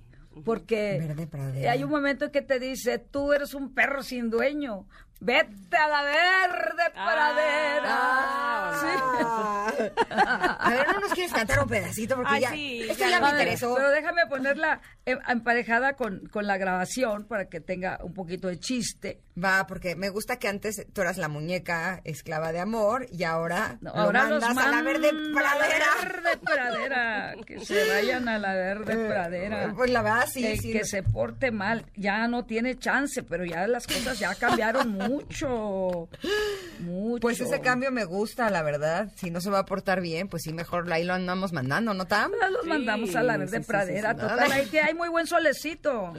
Porque 0.44 0.98
Verde 1.00 1.68
hay 1.68 1.84
un 1.84 1.90
momento 1.90 2.26
en 2.26 2.30
que 2.30 2.42
te 2.42 2.58
dice, 2.58 2.98
tú 2.98 3.32
eres 3.32 3.54
un 3.54 3.74
perro 3.74 4.02
sin 4.02 4.30
dueño, 4.30 4.86
vete 5.20 5.76
a 5.76 5.88
la 5.88 6.02
verde 6.02 6.82
pradera. 6.94 7.84
Ah. 7.84 9.72
A 10.58 10.70
ver, 10.70 10.86
¿no 10.88 11.00
nos 11.00 11.12
quieres 11.12 11.32
cantar 11.32 11.60
un 11.60 11.68
pedacito? 11.68 12.16
Porque 12.16 12.30
Ay, 12.34 12.40
ya, 12.42 12.50
sí, 12.50 12.82
esto 12.82 13.04
ya 13.04 13.10
ya 13.10 13.20
no. 13.20 13.26
me 13.26 13.32
ver, 13.32 13.40
interesó. 13.42 13.74
Pero 13.74 13.90
déjame 13.90 14.26
ponerla 14.26 14.80
em- 15.04 15.18
emparejada 15.28 15.94
con, 15.94 16.26
con 16.26 16.46
la 16.46 16.56
grabación 16.56 17.24
para 17.26 17.48
que 17.48 17.60
tenga 17.60 17.98
un 18.02 18.14
poquito 18.14 18.48
de 18.48 18.58
chiste. 18.58 19.20
Va, 19.42 19.66
porque 19.66 19.96
me 19.96 20.10
gusta 20.10 20.38
que 20.38 20.46
antes 20.48 20.86
tú 20.92 21.00
eras 21.00 21.16
la 21.16 21.28
muñeca 21.28 22.00
esclava 22.04 22.52
de 22.52 22.60
amor 22.60 23.06
y 23.10 23.24
ahora 23.24 23.78
No, 23.80 23.90
lo 23.94 23.96
ahora 24.00 24.28
los 24.28 24.42
mandas 24.42 24.66
a 24.66 24.70
la 24.70 24.82
verde 24.82 25.10
la 25.12 25.40
pradera. 25.40 25.86
verde 26.02 26.38
pradera. 26.44 27.34
Que 27.46 27.64
se 27.64 27.88
vayan 27.88 28.28
a 28.28 28.38
la 28.38 28.54
verde 28.54 28.94
pradera. 29.08 29.72
Pues 29.74 29.90
la 29.90 30.02
verdad, 30.02 30.26
sí, 30.30 30.56
sí. 30.58 30.72
que 30.72 30.84
se 30.84 31.02
porte 31.02 31.50
mal 31.50 31.86
ya 31.96 32.28
no 32.28 32.44
tiene 32.44 32.76
chance, 32.78 33.22
pero 33.22 33.44
ya 33.46 33.66
las 33.66 33.86
cosas 33.86 34.18
ya 34.18 34.34
cambiaron 34.34 34.90
mucho. 34.90 36.08
Mucho. 36.80 37.20
Pues 37.20 37.40
ese 37.40 37.60
cambio 37.60 37.90
me 37.90 38.04
gusta, 38.04 38.50
la 38.50 38.62
verdad. 38.62 39.10
Si 39.16 39.30
no 39.30 39.40
se 39.40 39.50
va 39.50 39.60
a 39.60 39.64
portar 39.64 40.00
bien, 40.00 40.28
pues 40.28 40.42
sí, 40.42 40.52
mejor 40.52 40.92
ahí 40.92 41.04
lo 41.04 41.14
andamos 41.14 41.52
mandando, 41.52 41.94
¿no, 41.94 42.06
Tam? 42.06 42.32
Ya 42.40 42.50
los 42.50 42.62
Sí, 42.64 42.68
mandamos 42.68 43.14
a 43.16 43.22
la 43.22 43.36
verde 43.36 43.58
sí, 43.58 43.62
sí, 43.62 43.68
pradera. 43.68 44.10
sí, 44.14 44.20
sí. 44.20 44.28
Total, 44.28 44.52
ahí 44.52 44.66
que 44.66 44.80
hay 44.80 44.94
muy 44.94 45.08
buen 45.08 45.26
solecito 45.26 46.12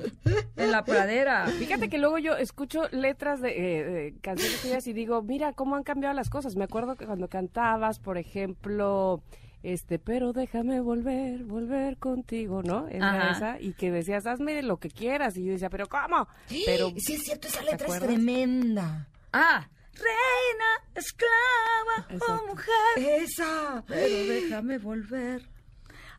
en 0.55 0.71
la 0.71 0.83
pradera. 0.83 1.45
Fíjate 1.47 1.89
que 1.89 1.97
luego 1.97 2.17
yo 2.17 2.35
escucho 2.37 2.87
letras 3.03 3.39
de, 3.41 3.49
eh, 3.51 3.83
de 3.83 4.15
canciones 4.21 4.59
tuyas 4.61 4.87
y 4.87 4.93
digo, 4.93 5.21
mira 5.21 5.53
cómo 5.53 5.75
han 5.75 5.83
cambiado 5.83 6.15
las 6.15 6.29
cosas. 6.31 6.55
Me 6.55 6.63
acuerdo 6.63 6.95
que 6.95 7.05
cuando 7.05 7.27
cantabas, 7.27 7.99
por 7.99 8.17
ejemplo, 8.17 9.21
este, 9.61 9.99
pero 9.99 10.33
déjame 10.33 10.81
volver, 10.81 11.43
volver 11.43 11.97
contigo, 11.97 12.63
¿no? 12.63 12.87
Era 12.87 13.29
Ajá. 13.29 13.31
esa, 13.31 13.61
y 13.61 13.73
que 13.73 13.91
decías, 13.91 14.25
hazme 14.25 14.61
lo 14.63 14.77
que 14.77 14.89
quieras. 14.89 15.37
Y 15.37 15.45
yo 15.45 15.51
decía, 15.53 15.69
pero 15.69 15.87
¿cómo? 15.87 16.27
Pero, 16.65 16.89
Sí, 16.97 17.13
es 17.13 17.23
cierto, 17.23 17.47
esa 17.47 17.59
¿te 17.59 17.65
letra 17.71 17.87
es 17.87 17.99
tremenda. 17.99 19.07
Ah, 19.31 19.69
reina, 19.93 20.89
esclava 20.95 22.07
o 22.09 22.13
Exacto. 22.13 22.47
mujer. 22.47 23.21
Esa. 23.21 23.83
Pero 23.87 24.25
déjame 24.33 24.79
volver 24.79 25.52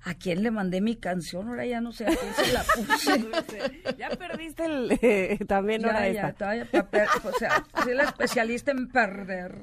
¿A 0.07 0.15
quién 0.15 0.43
le 0.43 0.51
mandé 0.51 0.81
mi 0.83 0.97
canción? 0.97 1.49
Ahora 1.49 1.65
ya 1.65 1.81
no 1.81 1.91
sé 1.93 2.05
a 2.05 2.09
quién 2.09 2.35
se 2.35 2.53
la 2.53 2.63
puse. 2.63 3.97
ya 3.99 4.11
perdiste 4.11 4.65
el, 4.67 4.99
eh, 5.03 5.39
también 5.49 5.81
ya, 5.81 5.87
ahora 5.89 6.09
ya, 6.11 6.21
esta. 6.29 6.33
todavía 6.35 6.71
pa- 6.71 6.91
per- 6.91 7.09
o 7.25 7.33
sea, 7.39 7.65
soy 7.83 7.95
la 7.95 8.05
especialista 8.05 8.71
en 8.71 8.89
perder. 8.89 9.63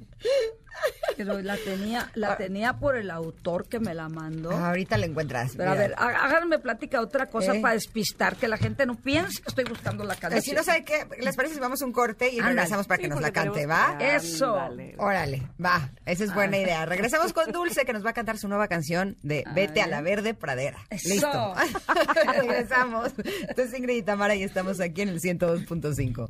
Pero 1.17 1.39
la 1.41 1.57
tenía, 1.57 2.09
la 2.15 2.37
tenía 2.37 2.73
por 2.73 2.95
el 2.95 3.11
autor 3.11 3.67
que 3.67 3.79
me 3.79 3.93
la 3.93 4.09
mandó. 4.09 4.49
Ahorita 4.51 4.97
la 4.97 5.05
encuentras. 5.05 5.53
Pero 5.55 5.69
a 5.71 5.75
ver, 5.75 5.93
há- 5.97 6.25
háganme 6.25 6.57
plática 6.57 7.01
otra 7.01 7.27
cosa 7.27 7.53
¿Eh? 7.55 7.61
para 7.61 7.73
despistar, 7.75 8.35
que 8.37 8.47
la 8.47 8.57
gente 8.57 8.85
no 8.85 8.95
piense 8.95 9.41
que 9.41 9.49
estoy 9.49 9.65
buscando 9.65 10.03
la 10.03 10.15
canción. 10.15 10.39
Eh, 10.39 10.41
Si 10.41 10.51
no 10.53 10.63
sabe 10.63 10.83
qué, 10.83 11.05
¿les 11.19 11.35
parece 11.35 11.53
si 11.55 11.59
vamos 11.59 11.81
a 11.81 11.85
un 11.85 11.91
corte 11.91 12.27
y 12.29 12.39
Ándale. 12.39 12.55
regresamos 12.55 12.87
para 12.87 12.97
que 12.97 13.03
Sí, 13.05 13.09
nos 13.09 13.21
la 13.21 13.31
cante, 13.31 13.59
tenemos- 13.61 13.77
va? 13.77 13.97
Eso. 13.99 14.55
Ándale. 14.59 14.95
Órale, 14.97 15.43
va, 15.63 15.89
esa 16.05 16.23
es 16.23 16.33
buena 16.33 16.57
Ah. 16.57 16.61
idea. 16.61 16.85
Regresamos 16.85 17.33
con 17.33 17.51
Dulce, 17.51 17.85
que 17.85 17.93
nos 17.93 18.03
va 18.05 18.11
a 18.11 18.13
cantar 18.13 18.37
su 18.39 18.47
nueva 18.47 18.67
canción 18.67 19.17
de 19.21 19.43
Vete 19.53 19.81
a 19.81 19.87
la 19.87 20.01
Verde 20.01 20.33
Pradera. 20.33 20.79
Eso. 20.89 21.09
Listo. 21.09 21.53
Regresamos. 22.37 23.11
Entonces 23.47 23.77
Ingrid 23.77 23.97
y 23.97 24.01
Tamara 24.03 24.33
y 24.35 24.43
estamos 24.43 24.79
aquí 24.79 25.01
en 25.01 25.09
el 25.09 25.19
102.5. 25.21 26.29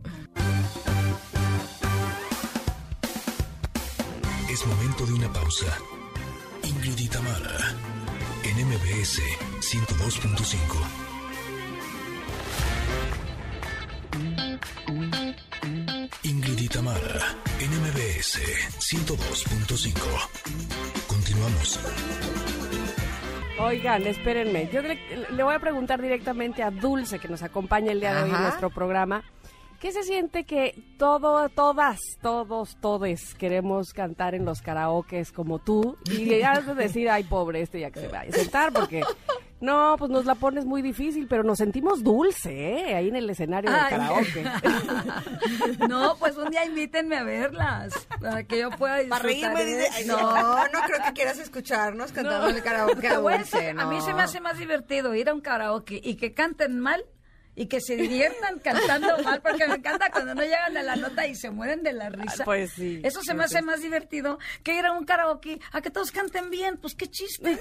Es 4.52 4.68
momento 4.68 5.06
de 5.06 5.14
una 5.14 5.32
pausa. 5.32 5.78
Ingrid 6.64 7.00
y 7.00 7.08
Tamara, 7.08 7.74
en 8.44 8.68
MBS 8.68 9.22
102.5. 9.62 10.58
Ingrid 16.24 16.60
y 16.60 16.68
Tamara, 16.68 17.34
en 17.62 17.72
MBS 17.80 18.42
102.5. 18.78 19.96
Continuamos. 21.08 21.80
Oigan, 23.58 24.06
espérenme. 24.06 24.70
Yo 24.74 24.82
le, 24.82 25.00
le 25.30 25.44
voy 25.44 25.56
a 25.56 25.60
preguntar 25.60 26.02
directamente 26.02 26.62
a 26.62 26.72
Dulce, 26.72 27.20
que 27.20 27.30
nos 27.30 27.42
acompaña 27.42 27.94
el 27.94 28.02
día 28.02 28.16
de 28.16 28.24
hoy 28.24 28.32
en 28.32 28.42
nuestro 28.42 28.70
programa. 28.70 29.24
¿Qué 29.82 29.92
se 29.92 30.04
siente 30.04 30.44
que 30.44 30.76
todo, 31.00 31.50
todas, 31.50 32.00
todos, 32.22 32.78
todes 32.80 33.34
queremos 33.34 33.94
cantar 33.94 34.36
en 34.36 34.46
los 34.46 34.62
karaokes 34.62 35.32
como 35.34 35.58
tú? 35.58 35.98
Y 36.06 36.38
ya 36.38 36.52
has 36.52 36.68
de 36.68 36.76
decir, 36.76 37.10
ay, 37.10 37.24
pobre, 37.24 37.64
este 37.64 37.80
ya 37.80 37.90
que 37.90 38.02
se 38.02 38.08
vaya 38.08 38.30
a 38.30 38.32
sentar, 38.32 38.72
porque 38.72 39.02
no, 39.60 39.96
pues 39.98 40.12
nos 40.12 40.26
la 40.26 40.36
pones 40.36 40.66
muy 40.66 40.84
difícil, 40.84 41.26
pero 41.28 41.42
nos 41.42 41.58
sentimos 41.58 42.04
dulce, 42.04 42.52
¿eh? 42.52 42.94
Ahí 42.94 43.08
en 43.08 43.16
el 43.16 43.28
escenario 43.28 43.72
del 43.72 43.88
karaoke. 43.90 44.46
No, 45.90 46.16
pues 46.20 46.38
un 46.38 46.50
día 46.52 46.64
invítenme 46.64 47.18
a 47.18 47.24
verlas 47.24 48.08
para 48.22 48.44
que 48.44 48.60
yo 48.60 48.70
pueda 48.70 48.98
disfrutar. 48.98 49.20
Para 49.20 49.34
reírme, 49.34 49.66
de 49.66 49.90
dice, 49.90 50.06
no, 50.06 50.68
no 50.68 50.82
creo 50.86 51.04
que 51.06 51.14
quieras 51.14 51.40
escucharnos 51.40 52.12
cantando 52.12 52.50
el 52.50 52.62
karaoke 52.62 53.08
a 53.08 53.18
Dulce, 53.18 53.70
a 53.72 53.86
mí 53.86 53.96
no. 53.96 54.02
se 54.02 54.14
me 54.14 54.22
hace 54.22 54.42
más 54.42 54.60
divertido 54.60 55.16
ir 55.16 55.30
a 55.30 55.34
un 55.34 55.42
karaoke 55.42 56.00
y 56.04 56.16
que 56.16 56.34
canten 56.34 56.80
mal 56.80 57.04
y 57.56 57.66
que 57.68 57.82
se 57.82 57.96
diviertan 57.96 58.60
cantando 58.60 59.18
mal, 59.24 59.42
porque 59.42 59.68
me 59.68 59.76
encanta 59.76 60.10
cuando 60.10 60.34
no 60.36 60.42
llegan 60.42 60.76
a 60.78 60.84
la 60.84 60.96
nota 60.96 61.28
y 61.28 61.36
se 61.36 61.50
mueren 61.52 61.84
de 61.84 61.94
la 61.94 62.10
risa. 62.10 62.44
Pues 62.46 62.72
sí, 62.72 63.02
Eso 63.04 63.22
se 63.22 63.34
me 63.34 63.44
hace 63.44 63.60
sí. 63.60 63.64
más 63.66 63.82
divertido 63.82 64.40
que 64.64 64.76
ir 64.78 64.86
a 64.86 64.94
un 64.94 65.06
karaoke 65.06 65.60
a 65.72 65.82
que 65.82 65.90
todos 65.92 66.12
canten 66.12 66.50
bien. 66.50 66.78
Pues 66.78 66.96
qué 66.96 67.08
chiste. 67.08 67.60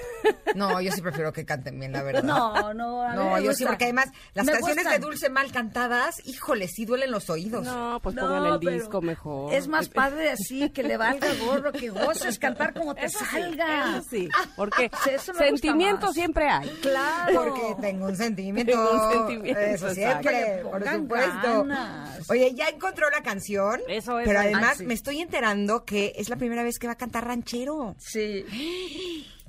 No, 0.55 0.81
yo 0.81 0.93
sí 0.93 1.01
prefiero 1.03 1.33
que 1.33 1.45
canten 1.45 1.79
bien, 1.79 1.93
la 1.93 2.03
verdad. 2.03 2.23
No, 2.23 2.73
no, 2.75 3.03
a 3.03 3.11
mí 3.11 3.17
No, 3.17 3.35
me 3.35 3.43
yo 3.43 3.53
sí, 3.53 3.65
porque 3.65 3.85
además 3.85 4.11
las 4.35 4.47
Me 4.47 4.53
canciones 4.53 4.85
gustan. 4.85 5.01
de 5.01 5.07
Dulce 5.07 5.29
mal 5.31 5.51
cantadas, 5.53 6.25
híjole, 6.27 6.69
sí 6.69 6.85
duelen 6.85 7.11
los 7.11 7.29
oídos. 7.31 7.65
No, 7.65 7.99
pues 8.03 8.15
No, 8.15 8.23
pongan 8.23 8.47
el 8.47 8.61
disco 8.61 9.01
mejor. 9.03 9.53
Es 9.53 9.67
más 9.69 9.89
padre 9.89 10.31
así, 10.31 10.71
que 10.71 10.83
le 10.83 10.97
valga 10.97 11.29
gorro, 11.45 11.73
que 11.73 11.89
goces 11.91 12.39
cantar 12.39 12.75
como 12.75 12.95
te 12.95 13.05
Eso 13.07 13.19
sí, 13.21 13.25
salga. 13.31 13.97
eso 13.99 14.07
sí, 14.11 14.29
porque 14.57 14.91
Sí, 15.05 15.11
eso 15.11 15.33
me 15.35 15.51
gusta 15.51 15.67
sentimiento 15.67 16.07
más. 16.07 16.15
siempre 16.15 16.49
hay. 16.49 16.69
Claro. 16.81 17.33
Porque 17.45 17.77
tengo 17.81 18.07
un 18.07 18.17
sentimiento. 18.17 18.73
Tengo 18.73 18.91
un 18.93 19.12
sentimiento, 19.29 19.61
Eso 19.86 19.94
siempre, 19.94 20.57
le 20.57 20.62
por 20.62 20.82
supuesto. 20.89 21.65
ganas. 21.65 22.31
Oye, 22.31 22.55
ya 22.55 22.69
encontró 22.69 23.09
la 23.11 23.23
canción. 23.23 23.81
Eso 23.89 24.19
es, 24.20 24.27
Pero 24.27 24.40
además 24.40 24.78
sí. 24.78 24.86
me 24.86 24.94
estoy 24.94 25.20
enterando 25.20 25.85
que 25.85 26.12
es 26.16 26.28
la 26.28 26.36
primera 26.36 26.62
vez 26.62 26.78
que 26.78 26.86
va 26.86 26.94
a 26.94 26.98
cantar 26.98 27.27
ranchero. 27.27 27.94
Sí. 27.98 28.44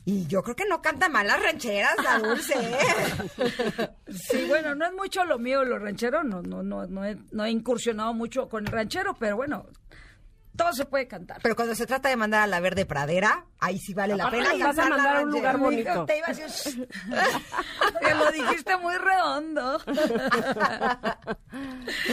Y 0.03 0.25
yo 0.25 0.41
creo 0.41 0.55
que 0.55 0.65
no 0.67 0.81
canta 0.81 1.09
mal 1.09 1.27
las 1.27 1.41
rancheras, 1.43 1.95
la 2.03 2.17
Dulce. 2.19 2.55
¿eh? 2.55 3.89
Sí, 4.11 4.45
bueno, 4.47 4.75
no 4.75 4.85
es 4.85 4.93
mucho 4.93 5.23
lo 5.25 5.37
mío, 5.39 5.63
lo 5.63 5.79
ranchero, 5.79 6.23
no, 6.23 6.41
no, 6.41 6.63
no, 6.63 6.85
no 6.87 7.05
he, 7.05 7.17
no 7.31 7.45
he 7.45 7.51
incursionado 7.51 8.13
mucho 8.13 8.49
con 8.49 8.65
el 8.65 8.71
ranchero, 8.71 9.15
pero 9.19 9.35
bueno, 9.37 9.67
todo 10.55 10.73
se 10.73 10.85
puede 10.85 11.07
cantar. 11.07 11.39
Pero 11.41 11.55
cuando 11.55 11.75
se 11.75 11.85
trata 11.85 12.09
de 12.09 12.15
mandar 12.15 12.43
a 12.43 12.47
la 12.47 12.59
verde 12.59 12.85
pradera, 12.85 13.45
ahí 13.59 13.79
sí 13.79 13.93
vale 13.93 14.15
la 14.15 14.29
pena. 14.29 14.49
vas 14.59 14.77
a 14.77 14.89
mandar 14.89 15.17
a 15.17 15.21
un 15.21 15.31
lugar 15.31 15.57
bonito. 15.57 16.05
Te 16.05 16.17
iba 16.17 16.27
a 16.27 16.33
decir, 16.33 16.87
que 18.01 18.13
lo 18.13 18.31
dijiste 18.31 18.77
muy 18.77 18.95
redondo. 18.97 19.79
Te 19.79 19.91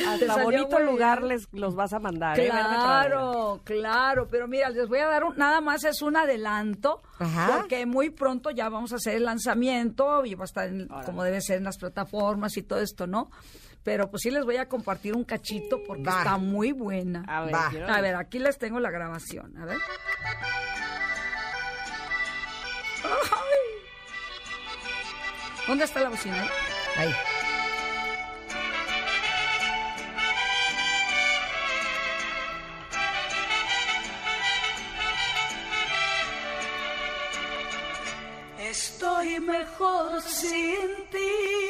Hasta 0.07 0.43
bonito 0.43 0.79
lugar 0.81 1.19
bien. 1.21 1.29
les 1.29 1.49
los 1.53 1.75
vas 1.75 1.93
a 1.93 1.99
mandar. 1.99 2.39
¿eh? 2.39 2.49
Claro, 2.49 3.61
claro, 3.65 4.29
pero 4.31 4.49
mira, 4.49 4.71
les 4.71 4.89
voy 4.89 4.99
a 5.01 5.07
dar 5.09 5.25
un, 5.25 5.37
nada 5.37 5.61
más 5.61 5.85
es 5.85 6.03
un 6.03 6.17
adelanto, 6.17 7.03
Ajá. 7.19 7.59
porque 7.59 7.87
muy 7.87 8.11
pronto 8.11 8.51
ya 8.51 8.69
vamos 8.69 8.93
a 8.93 8.97
hacer 8.97 9.17
el 9.17 9.25
lanzamiento 9.25 10.25
y 10.25 10.35
va 10.35 10.45
a 10.45 10.47
estar 10.47 10.69
en- 10.69 10.89
como 11.05 11.23
debe 11.25 11.41
ser 11.41 11.59
en 11.59 11.65
las 11.65 11.79
plataformas 11.79 12.57
y 12.57 12.63
todo 12.63 12.81
esto, 12.81 13.07
¿no? 13.07 13.31
Pero 13.89 14.11
pues 14.11 14.23
sí 14.23 14.31
les 14.31 14.45
voy 14.45 14.57
a 14.59 14.69
compartir 14.69 15.15
un 15.17 15.25
cachito 15.25 15.83
porque 15.87 16.03
Va. 16.03 16.19
está 16.19 16.37
muy 16.37 16.73
buena. 16.73 17.25
A 17.27 17.45
ver, 17.45 17.55
Va. 17.55 17.69
quiero- 17.71 17.89
A 17.89 18.01
ver, 18.01 18.15
aquí 18.17 18.39
les 18.39 18.59
tengo 18.59 18.79
la 18.81 18.91
grabación, 18.91 19.57
a 19.59 19.65
ver. 19.65 19.79
Ay. 23.05 23.11
¿Dónde 25.67 25.85
está 25.85 26.01
la 26.01 26.09
bocina? 26.11 26.47
Ahí. 26.97 27.15
Estoy 38.61 39.41
mejor 39.41 40.21
sin 40.23 40.89
ti. 41.11 41.68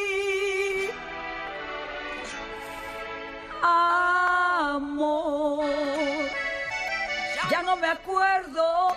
Amor. 3.62 5.18
Ya 7.50 7.62
no 7.62 7.76
me 7.76 7.88
acuerdo 7.88 8.96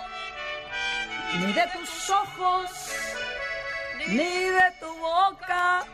ni 1.38 1.52
de 1.52 1.66
tus 1.68 2.10
ojos, 2.10 2.70
ni 4.08 4.50
de 4.58 4.72
tu 4.80 4.94
boca, 4.98 5.84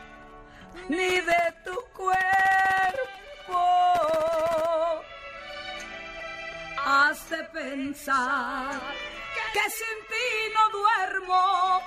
ni 0.89 1.21
de 1.21 1.53
tu 1.63 1.75
cuerpo. 1.95 2.19
Has 6.85 7.29
de 7.29 7.43
pensar 7.45 8.79
que 9.53 9.69
sin 9.69 9.97
ti 10.09 10.27
no 10.55 10.69
duermo. 10.79 11.81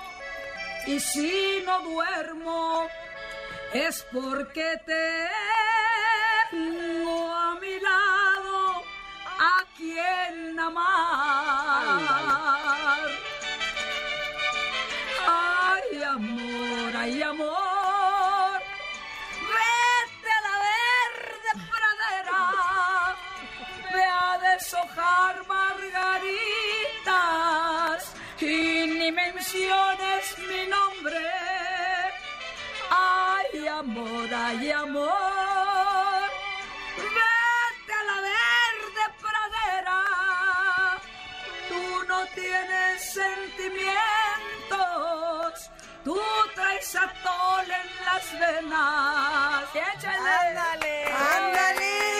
Y 0.85 0.99
si 0.99 1.63
no 1.65 1.79
duermo 1.81 2.87
es 3.73 4.05
porque 4.11 4.77
tengo 4.85 5.92
a 9.73 9.77
quien 9.77 10.59
amar. 10.59 12.01
Ay, 15.27 16.03
amor, 16.03 16.95
ay, 16.95 17.21
amor. 17.23 18.61
Vete 19.49 20.29
a 20.31 20.41
la 20.47 20.55
verde 20.67 21.51
pradera. 21.71 22.43
Ve 23.93 24.05
a 24.05 24.37
deshojar 24.39 25.35
margaritas 25.47 26.41
y 28.39 28.87
ni 28.99 29.09
menciones 29.11 30.23
mi 30.49 30.61
nombre. 30.67 31.25
Ay, 32.89 33.67
amor, 33.67 34.33
ay, 34.33 34.71
amor. 34.71 35.52
Tú 46.03 46.19
traes 46.53 46.95
atol 46.95 47.65
en 47.65 48.05
las 48.05 48.39
venas. 48.39 49.63
¡Échale! 49.73 50.17
¡Ándale! 50.17 51.05
¡Ándale! 51.13 52.12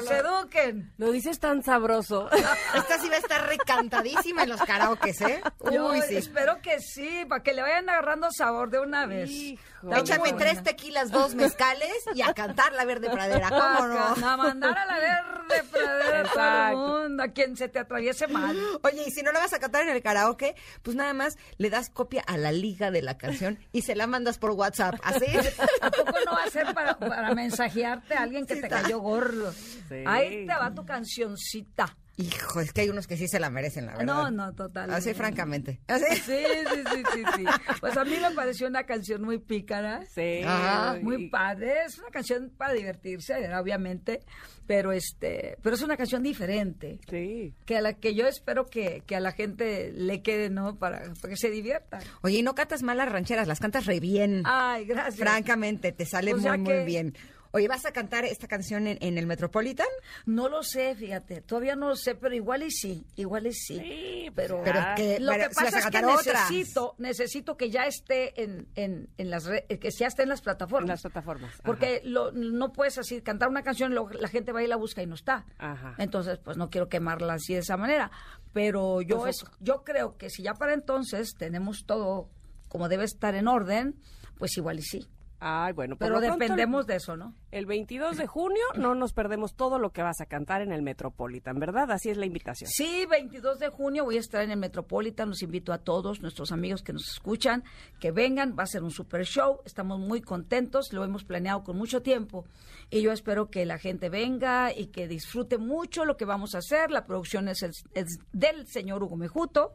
Que 0.00 0.06
se 0.06 0.16
karaoke. 0.16 0.84
Lo 0.98 1.10
dices 1.12 1.38
tan 1.38 1.62
sabroso. 1.62 2.28
Esta 2.74 2.98
sí 2.98 3.08
va 3.08 3.16
a 3.16 3.18
estar 3.18 3.46
recantadísima 3.46 4.42
en 4.44 4.48
los 4.50 4.60
karaokes, 4.62 5.20
¿eh? 5.22 5.40
Yo 5.72 5.88
Uy, 5.90 6.00
sí. 6.08 6.16
espero 6.16 6.60
que 6.62 6.80
sí, 6.80 7.24
para 7.28 7.42
que 7.42 7.52
le 7.54 7.62
vayan 7.62 7.88
agarrando 7.88 8.28
sabor 8.30 8.70
de 8.70 8.80
una 8.80 9.06
vez. 9.06 9.30
Hijo. 9.30 9.62
Échame 9.96 10.18
buena. 10.18 10.36
tres 10.38 10.62
tequilas, 10.62 11.10
dos 11.10 11.34
mezcales 11.34 11.90
y 12.14 12.20
a 12.22 12.34
cantar 12.34 12.72
la 12.74 12.84
verde 12.84 13.08
pradera, 13.10 13.48
¿cómo 13.48 13.88
no? 13.88 13.98
A 14.26 14.36
mandar 14.36 14.76
a 14.76 14.84
la 14.84 14.98
verde 14.98 15.64
pradera 15.70 16.20
a 16.20 16.72
todo 16.72 16.98
el 17.02 17.08
mundo, 17.08 17.22
a 17.22 17.28
quien 17.28 17.56
se 17.56 17.68
te 17.68 17.78
atraviese 17.78 18.26
mal. 18.28 18.58
Oye, 18.82 19.04
y 19.06 19.10
si 19.10 19.22
no 19.22 19.32
la 19.32 19.38
vas 19.40 19.54
a 19.54 19.58
cantar 19.58 19.82
en 19.84 19.88
el 19.90 20.02
karaoke, 20.02 20.54
pues 20.82 20.96
nada 20.96 21.14
más 21.14 21.38
le 21.56 21.70
das 21.70 21.88
copia 21.88 22.22
a 22.26 22.36
la 22.36 22.52
liga 22.52 22.90
de 22.90 23.00
la 23.00 23.16
canción 23.16 23.58
y 23.72 23.80
se 23.82 23.94
la 23.96 24.06
mandas 24.06 24.36
por 24.38 24.50
WhatsApp, 24.50 24.96
¿así? 25.02 25.24
¿A 25.80 25.90
poco 25.90 26.12
no 26.26 26.32
va 26.32 26.42
a 26.44 26.50
ser 26.50 26.74
para, 26.74 26.98
para 26.98 27.34
mensajearte 27.34 28.14
a 28.14 28.22
alguien 28.22 28.44
que 28.46 28.56
Sí, 28.56 28.60
te 28.60 28.68
cayó 28.68 28.98
gordo? 29.00 29.54
Sí. 29.90 30.04
Ahí 30.06 30.46
te 30.46 30.54
va 30.54 30.72
tu 30.74 30.86
cancioncita. 30.86 31.94
Hijo, 32.16 32.60
es 32.60 32.72
que 32.74 32.82
hay 32.82 32.90
unos 32.90 33.06
que 33.06 33.16
sí 33.16 33.28
se 33.28 33.40
la 33.40 33.48
merecen, 33.48 33.86
la 33.86 33.92
verdad. 33.96 34.04
No, 34.04 34.30
no, 34.30 34.54
total. 34.54 34.92
Así, 34.92 35.14
francamente. 35.14 35.80
¿Así? 35.88 36.04
Sí, 36.16 36.42
sí, 36.44 36.82
sí, 36.92 37.02
sí, 37.14 37.22
sí. 37.36 37.44
Pues 37.80 37.96
a 37.96 38.04
mí 38.04 38.14
me 38.20 38.30
pareció 38.34 38.66
una 38.66 38.84
canción 38.84 39.22
muy 39.22 39.38
pícara. 39.38 40.04
Sí. 40.14 40.42
Ajá, 40.44 40.98
Muy 41.00 41.30
padre, 41.30 41.84
es 41.86 41.98
una 41.98 42.10
canción 42.10 42.52
para 42.58 42.74
divertirse, 42.74 43.34
obviamente, 43.56 44.20
pero 44.66 44.92
este, 44.92 45.56
pero 45.62 45.76
es 45.76 45.80
una 45.82 45.96
canción 45.96 46.22
diferente, 46.22 46.98
Sí. 47.08 47.54
que 47.64 47.78
a 47.78 47.80
la 47.80 47.94
que 47.94 48.14
yo 48.14 48.26
espero 48.26 48.66
que, 48.66 49.02
que 49.06 49.16
a 49.16 49.20
la 49.20 49.32
gente 49.32 49.90
le 49.90 50.20
quede, 50.20 50.50
¿no? 50.50 50.76
Para, 50.76 50.98
para 51.22 51.30
que 51.30 51.36
se 51.36 51.48
divierta. 51.48 52.00
Oye, 52.20 52.38
y 52.38 52.42
no 52.42 52.54
cantas 52.54 52.82
mal 52.82 52.98
las 52.98 53.10
rancheras, 53.10 53.48
las 53.48 53.60
cantas 53.60 53.86
re 53.86 53.98
bien. 53.98 54.42
Ay, 54.44 54.84
gracias. 54.84 55.16
Francamente, 55.16 55.92
te 55.92 56.04
sale 56.04 56.34
muy, 56.34 56.58
muy 56.58 56.84
bien. 56.84 57.14
Oye, 57.52 57.66
¿vas 57.66 57.84
a 57.84 57.92
cantar 57.92 58.24
esta 58.24 58.46
canción 58.46 58.86
en, 58.86 58.96
en 59.00 59.18
el 59.18 59.26
Metropolitan? 59.26 59.88
No 60.24 60.48
lo 60.48 60.62
sé, 60.62 60.94
fíjate, 60.94 61.40
todavía 61.40 61.74
no 61.74 61.88
lo 61.88 61.96
sé, 61.96 62.14
pero 62.14 62.32
igual 62.34 62.62
y 62.62 62.70
sí, 62.70 63.04
igual 63.16 63.46
y 63.48 63.52
sí. 63.52 63.76
Sí, 63.78 64.30
pero, 64.36 64.62
Pero 64.64 64.80
que- 64.96 65.18
lo 65.18 65.32
que 65.32 65.48
pasa 65.54 65.78
es 65.80 65.86
que 65.86 65.98
otras. 66.04 66.26
necesito, 66.26 66.94
necesito 66.98 67.56
que 67.56 67.68
ya 67.70 67.86
esté 67.86 68.40
en, 68.42 68.68
en, 68.76 69.08
en 69.18 69.30
las 69.30 69.46
re- 69.46 69.66
que 69.66 69.90
ya 69.90 70.06
esté 70.06 70.22
en 70.22 70.28
las 70.28 70.42
plataformas. 70.42 70.84
En 70.84 70.88
las 70.90 71.02
plataformas. 71.02 71.54
Porque 71.64 72.00
lo- 72.04 72.30
no 72.30 72.72
puedes 72.72 72.98
así 72.98 73.20
cantar 73.20 73.48
una 73.48 73.62
canción, 73.64 73.94
lo- 73.96 74.08
la 74.10 74.28
gente 74.28 74.52
va 74.52 74.62
y 74.62 74.68
la 74.68 74.76
busca 74.76 75.02
y 75.02 75.06
no 75.06 75.16
está. 75.16 75.44
Ajá. 75.58 75.96
Entonces, 75.98 76.38
pues 76.38 76.56
no 76.56 76.70
quiero 76.70 76.88
quemarla 76.88 77.34
así 77.34 77.54
de 77.54 77.60
esa 77.60 77.76
manera. 77.76 78.12
Pero 78.52 79.02
yo, 79.02 79.18
Pues, 79.18 79.42
es, 79.42 79.44
yo 79.58 79.82
creo 79.82 80.16
que 80.16 80.30
si 80.30 80.44
ya 80.44 80.54
para 80.54 80.72
entonces 80.74 81.34
tenemos 81.36 81.84
todo 81.84 82.30
como 82.68 82.88
debe 82.88 83.04
estar 83.04 83.34
en 83.34 83.48
orden, 83.48 83.96
pues 84.38 84.56
igual 84.56 84.78
y 84.78 84.82
sí. 84.82 85.08
Ay, 85.42 85.72
bueno, 85.72 85.96
por 85.96 86.06
Pero 86.06 86.14
lo 86.16 86.20
pronto, 86.20 86.38
dependemos 86.38 86.86
de 86.86 86.96
eso, 86.96 87.16
¿no? 87.16 87.34
El 87.50 87.64
22 87.64 88.18
de 88.18 88.26
junio 88.26 88.62
no 88.76 88.94
nos 88.94 89.14
perdemos 89.14 89.54
todo 89.54 89.78
lo 89.78 89.90
que 89.90 90.02
vas 90.02 90.20
a 90.20 90.26
cantar 90.26 90.60
en 90.60 90.70
el 90.70 90.82
Metropolitan, 90.82 91.58
¿verdad? 91.58 91.90
Así 91.92 92.10
es 92.10 92.18
la 92.18 92.26
invitación. 92.26 92.68
Sí, 92.70 93.06
22 93.06 93.58
de 93.58 93.70
junio 93.70 94.04
voy 94.04 94.18
a 94.18 94.20
estar 94.20 94.42
en 94.42 94.50
el 94.50 94.58
Metropolitan. 94.58 95.30
Los 95.30 95.40
invito 95.42 95.72
a 95.72 95.78
todos 95.78 96.20
nuestros 96.20 96.52
amigos 96.52 96.82
que 96.82 96.92
nos 96.92 97.08
escuchan 97.08 97.64
que 98.00 98.10
vengan. 98.12 98.54
Va 98.58 98.64
a 98.64 98.66
ser 98.66 98.82
un 98.82 98.90
super 98.90 99.24
show. 99.24 99.60
Estamos 99.64 99.98
muy 99.98 100.20
contentos. 100.20 100.92
Lo 100.92 101.04
hemos 101.04 101.24
planeado 101.24 101.64
con 101.64 101.78
mucho 101.78 102.02
tiempo. 102.02 102.44
Y 102.90 103.00
yo 103.00 103.10
espero 103.10 103.48
que 103.48 103.64
la 103.64 103.78
gente 103.78 104.10
venga 104.10 104.74
y 104.76 104.88
que 104.88 105.08
disfrute 105.08 105.56
mucho 105.56 106.04
lo 106.04 106.18
que 106.18 106.26
vamos 106.26 106.54
a 106.54 106.58
hacer. 106.58 106.90
La 106.90 107.06
producción 107.06 107.48
es, 107.48 107.62
el- 107.62 107.72
es 107.94 108.18
del 108.32 108.66
señor 108.66 109.02
Hugo 109.02 109.16
Mejuto. 109.16 109.72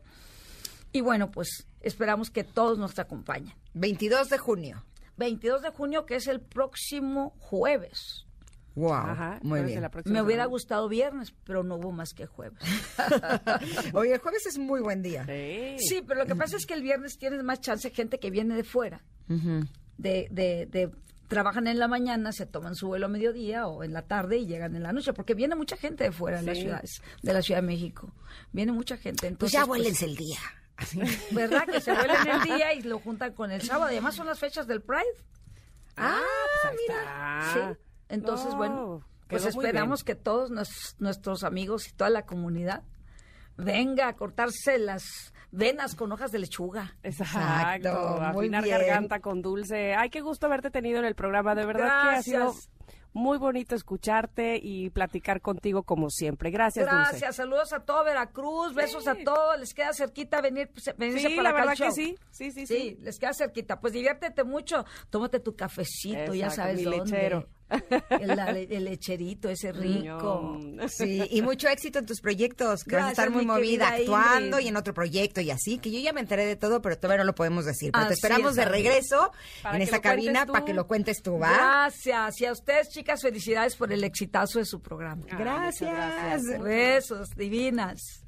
Y 0.91 1.01
bueno, 1.01 1.31
pues 1.31 1.67
esperamos 1.81 2.29
que 2.29 2.43
todos 2.43 2.77
nos 2.77 2.99
acompañen. 2.99 3.55
22 3.73 4.29
de 4.29 4.37
junio. 4.37 4.83
22 5.17 5.61
de 5.61 5.69
junio, 5.69 6.05
que 6.05 6.15
es 6.15 6.27
el 6.27 6.41
próximo 6.41 7.35
jueves. 7.39 8.25
Wow, 8.75 8.91
Ajá, 8.91 9.39
muy 9.41 9.63
bien. 9.63 9.81
la 9.81 9.89
próxima 9.89 10.13
Me 10.15 10.21
hubiera 10.21 10.43
semana. 10.43 10.51
gustado 10.51 10.89
viernes, 10.89 11.33
pero 11.45 11.63
no 11.63 11.75
hubo 11.75 11.93
más 11.93 12.13
que 12.13 12.25
jueves. 12.25 12.59
Oye, 13.93 14.13
el 14.13 14.19
jueves 14.19 14.45
es 14.47 14.57
muy 14.57 14.81
buen 14.81 15.01
día. 15.01 15.25
Sí. 15.25 15.77
Sí, 15.79 16.01
pero 16.05 16.19
lo 16.21 16.25
que 16.25 16.35
pasa 16.35 16.57
es 16.57 16.65
que 16.65 16.73
el 16.73 16.81
viernes 16.81 17.17
tienes 17.17 17.41
más 17.43 17.61
chance 17.61 17.89
gente 17.91 18.19
que 18.19 18.31
viene 18.31 18.53
de 18.55 18.63
fuera, 18.65 19.01
de, 19.27 20.27
de, 20.29 20.67
de 20.69 20.91
trabajan 21.29 21.67
en 21.67 21.79
la 21.79 21.87
mañana, 21.87 22.33
se 22.33 22.45
toman 22.45 22.75
su 22.75 22.87
vuelo 22.87 23.05
a 23.05 23.09
mediodía 23.09 23.65
o 23.67 23.83
en 23.83 23.93
la 23.93 24.01
tarde 24.01 24.37
y 24.39 24.45
llegan 24.45 24.75
en 24.75 24.83
la 24.83 24.91
noche, 24.91 25.13
porque 25.13 25.35
viene 25.35 25.55
mucha 25.55 25.77
gente 25.77 26.03
de 26.03 26.11
fuera 26.11 26.39
de 26.41 26.43
las 26.47 26.57
ciudades, 26.57 27.01
de 27.23 27.33
la 27.33 27.41
Ciudad 27.41 27.61
de 27.61 27.67
México. 27.67 28.11
Viene 28.51 28.73
mucha 28.73 28.97
gente. 28.97 29.21
Pues 29.21 29.31
Entonces, 29.31 29.53
ya 29.53 29.65
pues, 29.65 29.79
vuélense 29.79 30.03
el 30.05 30.17
día. 30.17 30.37
¿Verdad? 31.31 31.65
Que 31.65 31.79
se 31.81 31.93
vuelen 31.93 32.27
el 32.27 32.41
día 32.57 32.73
y 32.73 32.81
lo 32.81 32.99
juntan 32.99 33.33
con 33.33 33.51
el 33.51 33.61
sábado. 33.61 33.85
Además 33.91 34.15
son 34.15 34.27
las 34.27 34.39
fechas 34.39 34.67
del 34.67 34.81
Pride. 34.81 35.03
Ah, 35.97 36.19
pues 36.61 36.73
ahí 36.73 36.77
está. 36.87 37.53
Sí. 37.53 37.79
Entonces, 38.09 38.49
No, 38.51 38.57
bueno, 38.57 39.01
pues 39.27 39.45
esperamos 39.45 40.03
que 40.03 40.15
todos 40.15 40.51
nos- 40.51 40.95
nuestros 40.99 41.43
amigos 41.43 41.87
y 41.87 41.93
toda 41.93 42.09
la 42.09 42.25
comunidad 42.25 42.83
venga 43.57 44.07
a 44.09 44.13
cortarse 44.13 44.77
las 44.77 45.33
venas 45.51 45.95
con 45.95 46.11
hojas 46.11 46.31
de 46.33 46.39
lechuga. 46.39 46.95
Exacto, 47.01 47.39
Exacto, 47.39 48.21
afinar 48.21 48.63
bien. 48.63 48.77
garganta 48.77 49.21
con 49.21 49.41
dulce. 49.41 49.95
Ay, 49.95 50.09
qué 50.09 50.19
gusto 50.19 50.47
haberte 50.47 50.69
tenido 50.69 50.99
en 50.99 51.05
el 51.05 51.15
programa, 51.15 51.55
de 51.55 51.65
verdad 51.65 52.01
que 52.11 52.15
ha 52.17 52.21
sido. 52.21 52.53
Muy 53.15 53.37
bonito 53.37 53.75
escucharte 53.75 54.59
y 54.61 54.89
platicar 54.89 55.39
contigo 55.41 55.83
como 55.83 56.09
siempre. 56.09 56.51
Gracias, 56.51 56.85
Gracias, 56.85 57.21
Dulce. 57.21 57.33
saludos 57.33 57.71
a 57.73 57.79
todo 57.79 58.03
Veracruz, 58.03 58.75
besos 58.75 59.07
a 59.07 59.15
todos, 59.15 59.57
les 59.57 59.73
queda 59.73 59.93
cerquita 59.93 60.41
venir, 60.41 60.69
pues, 60.71 60.93
venirse 60.97 61.29
Sí, 61.29 61.35
para 61.37 61.43
la 61.43 61.49
acá 61.51 61.59
verdad 61.59 61.73
que 61.77 61.83
show. 61.85 61.91
sí. 61.91 62.15
Sí, 62.29 62.51
sí, 62.51 62.67
Sí, 62.67 62.75
sí. 62.77 62.97
les 63.01 63.17
queda 63.17 63.33
cerquita. 63.33 63.79
Pues 63.79 63.93
diviértete 63.93 64.43
mucho, 64.43 64.83
tómate 65.09 65.39
tu 65.39 65.55
cafecito, 65.55 66.33
ya 66.33 66.47
Exacto, 66.47 66.55
sabes 66.55 66.75
mi 66.77 66.83
dónde. 66.83 66.99
lechero. 67.17 67.47
El, 68.09 68.85
lecherito 68.85 69.49
ese 69.49 69.71
rico. 69.71 70.59
Ñom. 70.61 70.87
Sí, 70.87 71.23
y 71.29 71.41
mucho 71.41 71.67
éxito 71.67 71.99
en 71.99 72.05
tus 72.05 72.21
proyectos, 72.21 72.83
que 72.83 72.95
vas 72.95 73.05
a 73.05 73.09
estar 73.11 73.29
muy 73.29 73.45
movida 73.45 73.89
actuando 73.89 74.57
Ingrid. 74.57 74.65
y 74.65 74.67
en 74.69 74.77
otro 74.77 74.93
proyecto 74.93 75.41
y 75.41 75.51
así, 75.51 75.79
que 75.79 75.91
yo 75.91 75.99
ya 75.99 76.13
me 76.13 76.21
enteré 76.21 76.45
de 76.45 76.55
todo, 76.55 76.81
pero 76.81 76.97
todavía 76.97 77.23
no 77.23 77.25
lo 77.25 77.35
podemos 77.35 77.65
decir. 77.65 77.91
Pero 77.91 78.07
te 78.07 78.13
esperamos 78.13 78.51
es, 78.51 78.57
de 78.57 78.65
regreso 78.65 79.31
en 79.71 79.81
esta 79.81 80.01
cabina 80.01 80.45
para 80.45 80.63
que 80.63 80.73
lo 80.73 80.87
cuentes 80.87 81.21
tú, 81.21 81.39
¿va? 81.39 81.53
Gracias. 81.53 82.41
Y 82.41 82.45
a 82.45 82.51
ustedes, 82.51 82.89
chicas, 82.89 83.21
felicidades 83.21 83.75
por 83.75 83.91
el 83.91 84.03
exitazo 84.03 84.59
de 84.59 84.65
su 84.65 84.81
programa. 84.81 85.25
Ah, 85.31 85.37
gracias. 85.37 86.43
Besos, 86.61 87.29
divinas. 87.35 88.25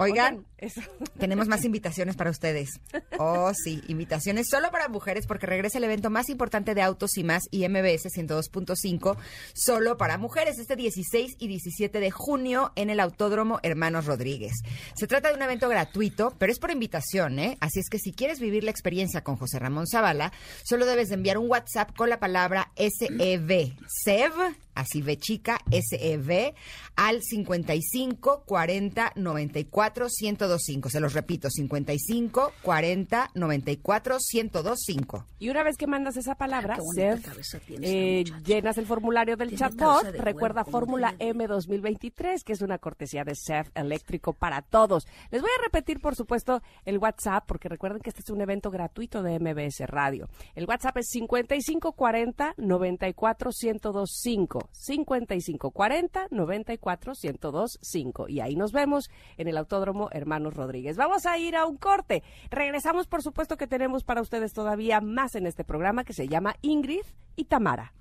Oigan, 0.00 0.46
tenemos 1.18 1.46
más 1.46 1.62
invitaciones 1.64 2.16
para 2.16 2.30
ustedes. 2.30 2.80
Oh, 3.18 3.52
sí, 3.52 3.82
invitaciones 3.86 4.48
solo 4.48 4.70
para 4.70 4.88
mujeres 4.88 5.26
porque 5.26 5.46
regresa 5.46 5.76
el 5.76 5.84
evento 5.84 6.08
más 6.08 6.30
importante 6.30 6.74
de 6.74 6.80
autos 6.80 7.18
y 7.18 7.22
más 7.22 7.42
y 7.50 7.68
MBS 7.68 8.06
102.5 8.06 9.18
solo 9.54 9.98
para 9.98 10.16
mujeres 10.16 10.58
este 10.58 10.74
16 10.76 11.36
y 11.38 11.48
17 11.48 12.00
de 12.00 12.10
junio 12.10 12.72
en 12.76 12.88
el 12.88 12.98
Autódromo 12.98 13.60
Hermanos 13.62 14.06
Rodríguez. 14.06 14.54
Se 14.94 15.06
trata 15.06 15.28
de 15.28 15.34
un 15.34 15.42
evento 15.42 15.68
gratuito, 15.68 16.34
pero 16.38 16.50
es 16.50 16.58
por 16.58 16.70
invitación, 16.70 17.38
¿eh? 17.38 17.58
Así 17.60 17.80
es 17.80 17.90
que 17.90 17.98
si 17.98 18.12
quieres 18.12 18.40
vivir 18.40 18.64
la 18.64 18.70
experiencia 18.70 19.22
con 19.22 19.36
José 19.36 19.58
Ramón 19.58 19.86
Zavala, 19.86 20.32
solo 20.64 20.86
debes 20.86 21.08
de 21.08 21.16
enviar 21.16 21.36
un 21.36 21.50
WhatsApp 21.50 21.94
con 21.94 22.08
la 22.08 22.18
palabra 22.18 22.72
SEV, 22.76 23.74
SEV, 23.86 24.32
así 24.74 25.02
ve 25.02 25.18
chica, 25.18 25.58
SEV, 25.70 26.54
al 26.96 27.22
55 27.22 28.44
40 28.46 29.12
94 29.16 29.89
1025. 29.94 30.90
Se 30.90 31.00
los 31.00 31.12
repito, 31.12 31.50
55 31.50 32.52
40 32.62 33.30
94 33.34 34.16
1025. 34.32 35.26
Y 35.38 35.48
una 35.48 35.62
vez 35.62 35.76
que 35.76 35.86
mandas 35.86 36.16
esa 36.16 36.34
palabra, 36.34 36.76
Sev, 36.94 37.22
cabeza 37.22 37.58
tienes, 37.60 37.90
eh, 37.90 38.24
llenas 38.44 38.78
el 38.78 38.86
formulario 38.86 39.36
del 39.36 39.56
chatbot. 39.56 40.04
de 40.04 40.18
Recuerda 40.18 40.62
huevo, 40.62 40.70
Fórmula. 40.70 41.14
M 41.18 41.46
2023, 41.46 42.44
que 42.44 42.52
es 42.52 42.62
una 42.62 42.78
cortesía 42.78 43.24
de 43.24 43.34
SEF 43.34 43.70
eléctrico 43.74 44.32
para 44.32 44.62
todos. 44.62 45.06
Les 45.30 45.40
voy 45.40 45.50
a 45.58 45.62
repetir, 45.62 46.00
por 46.00 46.14
supuesto, 46.14 46.62
el 46.84 46.98
WhatsApp, 46.98 47.44
porque 47.46 47.68
recuerden 47.68 48.00
que 48.00 48.10
este 48.10 48.22
es 48.22 48.30
un 48.30 48.40
evento 48.40 48.70
gratuito 48.70 49.22
de 49.22 49.38
MBS 49.38 49.80
Radio. 49.86 50.28
El 50.54 50.66
WhatsApp 50.66 50.96
es 50.98 51.08
5540 51.08 52.54
94 52.56 53.50
1025. 53.50 54.68
5540 54.72 56.28
94 56.30 57.12
1025. 57.22 58.28
Y 58.28 58.40
ahí 58.40 58.56
nos 58.56 58.72
vemos 58.72 59.10
en 59.36 59.48
el 59.48 59.56
Autódromo 59.80 60.10
Hermanos 60.12 60.52
Rodríguez. 60.54 60.98
Vamos 60.98 61.24
a 61.24 61.38
ir 61.38 61.56
a 61.56 61.64
un 61.64 61.78
corte. 61.78 62.22
Regresamos, 62.50 63.06
por 63.06 63.22
supuesto, 63.22 63.56
que 63.56 63.66
tenemos 63.66 64.04
para 64.04 64.20
ustedes 64.20 64.52
todavía 64.52 65.00
más 65.00 65.34
en 65.34 65.46
este 65.46 65.64
programa 65.64 66.04
que 66.04 66.12
se 66.12 66.28
llama 66.28 66.54
Ingrid 66.60 67.06
y 67.34 67.44
Tamara. 67.46 67.94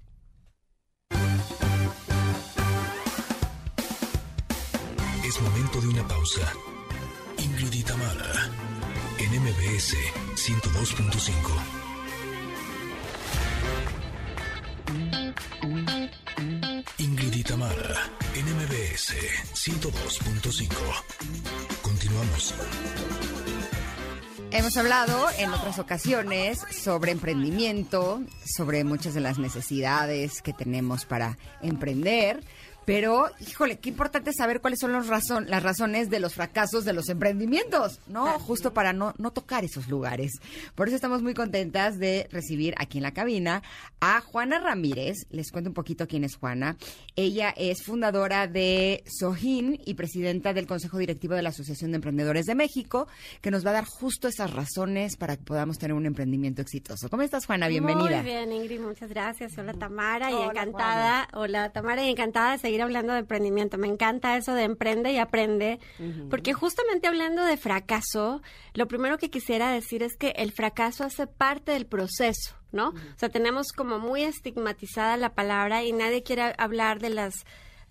Es 5.26 5.42
momento 5.42 5.80
de 5.80 5.88
una 5.88 6.06
pausa. 6.06 6.52
Ingrid 7.38 7.72
y 7.72 7.84
Tamara, 7.84 8.52
en 9.20 9.42
MBS 9.42 9.96
102.5. 10.36 11.80
Ingrid 16.98 17.34
y 17.34 17.44
Tamara, 17.44 18.10
en 18.34 18.46
MBS 18.46 19.14
102.5. 19.54 20.70
Continuamos. 21.82 22.54
Hemos 24.52 24.78
hablado 24.78 25.28
en 25.38 25.52
otras 25.52 25.80
ocasiones 25.80 26.60
sobre 26.72 27.12
emprendimiento, 27.12 28.22
sobre 28.46 28.84
muchas 28.84 29.14
de 29.14 29.20
las 29.20 29.38
necesidades 29.38 30.42
que 30.42 30.54
tenemos 30.54 31.06
para 31.06 31.38
emprender, 31.62 32.42
Pero, 32.90 33.28
híjole, 33.48 33.78
qué 33.78 33.90
importante 33.90 34.34
saber 34.34 34.62
cuáles 34.62 34.80
son 34.80 34.94
los 34.94 35.06
las 35.46 35.62
razones 35.62 36.10
de 36.10 36.20
los 36.20 36.34
fracasos 36.34 36.86
de 36.86 36.94
los 36.94 37.08
emprendimientos, 37.10 38.00
¿no? 38.08 38.40
Justo 38.40 38.74
para 38.74 38.94
no, 38.94 39.14
no 39.20 39.30
tocar 39.30 39.64
esos 39.64 39.90
lugares. 39.90 40.40
Por 40.74 40.88
eso 40.88 40.96
estamos 40.96 41.22
muy 41.22 41.36
contentas 41.36 42.00
de 42.00 42.28
recibir 42.32 42.74
aquí 42.80 42.98
en 42.98 43.04
la 43.04 43.14
cabina 43.14 43.62
a 44.00 44.22
Juana 44.22 44.58
Ramírez. 44.58 45.28
Les 45.30 45.52
cuento 45.52 45.70
un 45.70 45.76
poquito 45.76 46.08
quién 46.08 46.24
es 46.24 46.36
Juana. 46.36 46.78
Ella 47.16 47.54
es 47.56 47.84
fundadora 47.84 48.48
de 48.48 49.04
Sohin 49.06 49.80
y 49.86 49.94
presidenta 49.94 50.54
del 50.54 50.66
Consejo 50.66 50.98
Directivo 50.98 51.36
de 51.36 51.44
la 51.44 51.50
Asociación 51.50 51.92
de 51.92 51.98
Emprendedores 51.98 52.48
de 52.48 52.56
México, 52.56 53.08
que 53.42 53.52
nos 53.52 53.64
va 53.64 53.70
a 53.70 53.74
dar 53.74 53.86
justo 53.86 54.28
esas 54.28 54.52
razones 54.52 55.16
para 55.16 55.38
que 55.38 55.44
podamos 55.44 55.78
tener 55.78 55.94
un 55.94 56.08
emprendimiento 56.08 56.64
exitoso. 56.64 57.08
¿Cómo 57.08 57.22
estás, 57.22 57.46
Juana? 57.46 57.68
Bienvenida. 57.68 58.24
Muy 58.24 58.32
bien, 58.32 58.52
Ingrid, 58.52 58.80
muchas 58.80 59.10
gracias. 59.10 59.56
Hola, 59.60 59.74
Tamara, 59.74 60.32
y 60.32 60.42
encantada. 60.42 61.28
Hola, 61.34 61.72
Tamara, 61.72 62.04
y 62.04 62.10
encantada 62.10 62.54
de 62.54 62.58
seguir 62.58 62.79
hablando 62.84 63.14
de 63.14 63.20
emprendimiento. 63.20 63.78
Me 63.78 63.88
encanta 63.88 64.38
eso 64.38 64.54
de 64.54 64.64
emprende 64.64 65.12
y 65.12 65.18
aprende, 65.18 65.80
porque 66.30 66.54
justamente 66.54 67.08
hablando 67.08 67.44
de 67.44 67.58
fracaso, 67.58 68.42
lo 68.74 68.88
primero 68.88 69.18
que 69.18 69.30
quisiera 69.30 69.72
decir 69.72 70.04
es 70.04 70.16
que 70.18 70.30
el 70.36 70.52
fracaso 70.52 71.04
hace 71.04 71.28
parte 71.28 71.72
del 71.72 71.86
proceso. 71.86 72.56
¿No? 72.72 72.90
O 72.90 73.18
sea, 73.18 73.30
tenemos 73.30 73.72
como 73.72 73.98
muy 73.98 74.22
estigmatizada 74.22 75.18
la 75.18 75.34
palabra 75.34 75.84
y 75.84 75.92
nadie 75.92 76.22
quiere 76.22 76.54
hablar 76.60 77.00
de 77.00 77.10
las 77.10 77.34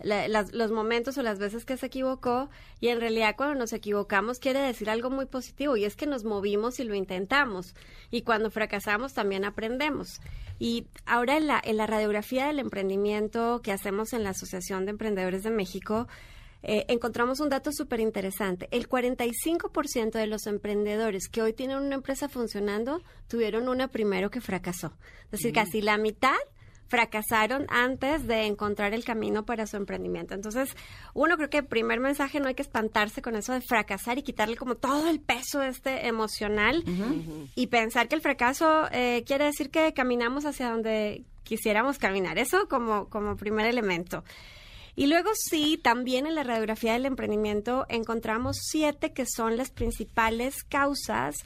los 0.01 0.71
momentos 0.71 1.19
o 1.19 1.23
las 1.23 1.39
veces 1.39 1.65
que 1.65 1.77
se 1.77 1.87
equivocó 1.87 2.51
y 2.81 2.89
en 2.89 3.01
realidad 3.01 3.35
cuando 3.37 3.57
nos 3.57 3.73
equivocamos 3.73 4.39
quiere 4.39 4.61
decir 4.61 4.91
algo 4.91 5.11
muy 5.11 5.27
positivo 5.27 5.77
y 5.77 5.85
es 5.85 5.97
que 5.97 6.07
nos 6.07 6.25
movimos 6.25 6.79
y 6.79 6.85
lo 6.85 6.95
intentamos 6.95 7.75
y 8.11 8.23
cuando 8.23 8.51
fracasamos 8.51 9.15
también 9.15 9.45
aprendemos. 9.45 10.21
Y 10.61 10.87
ahora 11.07 11.37
en 11.37 11.47
la, 11.47 11.61
en 11.63 11.77
la 11.77 11.87
radiografía 11.87 12.47
del 12.47 12.59
emprendimiento 12.59 13.61
que 13.63 13.73
hacemos 13.73 14.13
en 14.13 14.25
la 14.25 14.31
Asociación 14.31 14.85
de 14.85 14.91
Emprendedores 14.91 15.43
de 15.43 15.51
México, 15.51 16.09
eh, 16.63 16.85
encontramos 16.89 17.39
un 17.41 17.49
dato 17.49 17.71
súper 17.73 18.01
interesante. 18.01 18.69
El 18.73 18.89
45% 18.89 20.13
de 20.13 20.27
los 20.27 20.47
emprendedores 20.47 21.29
que 21.29 21.43
hoy 21.43 21.53
tienen 21.53 21.79
una 21.79 21.95
empresa 21.95 22.29
funcionando 22.29 23.03
tuvieron 23.29 23.69
una 23.69 23.89
primero 23.89 24.31
que 24.31 24.41
fracasó. 24.41 24.93
Es 25.27 25.31
decir, 25.33 25.53
casi 25.53 25.81
la 25.81 25.99
mitad 25.99 26.37
fracasaron 26.89 27.67
antes 27.69 28.27
de 28.27 28.47
encontrar 28.47 28.95
el 28.95 29.05
camino 29.05 29.45
para 29.45 29.67
su 29.67 29.77
emprendimiento. 29.77 30.35
Entonces, 30.35 30.75
uno 31.15 31.37
creo 31.37 31.51
que 31.51 31.59
el 31.59 31.67
primer 31.67 32.01
mensaje 32.01 32.41
no 32.41 32.49
hay 32.49 32.55
que 32.55 32.63
espantarse 32.63 33.23
con 33.23 33.37
eso 33.37 33.53
de 33.53 33.61
fracasar 33.61 34.19
y 34.19 34.23
quitarle 34.23 34.57
como 34.57 34.75
todo 34.75 35.09
el 35.09 35.21
peso 35.21 35.63
este 35.63 36.07
emocional 36.07 36.83
y 37.55 37.67
pensar 37.69 38.09
que 38.09 38.15
el 38.15 38.23
fracaso 38.23 38.89
eh, 38.91 39.23
quiere 39.27 39.45
decir 39.45 39.71
que 39.71 39.93
caminamos 39.93 40.47
hacia 40.47 40.71
donde 40.71 41.25
quisiéramos 41.45 41.99
caminar. 41.99 42.39
Eso 42.39 42.69
como, 42.69 43.09
como 43.09 43.37
primer 43.37 43.67
elemento. 43.67 44.25
Y 44.97 45.07
luego 45.07 45.31
sí, 45.35 45.79
también 45.81 46.27
en 46.27 46.35
la 46.35 46.43
radiografía 46.43 46.95
del 46.95 47.07
emprendimiento 47.07 47.87
encontramos 47.89 48.57
siete 48.61 49.13
que 49.13 49.27
son 49.27 49.57
las 49.57 49.71
principales 49.71 50.65
causas 50.65 51.37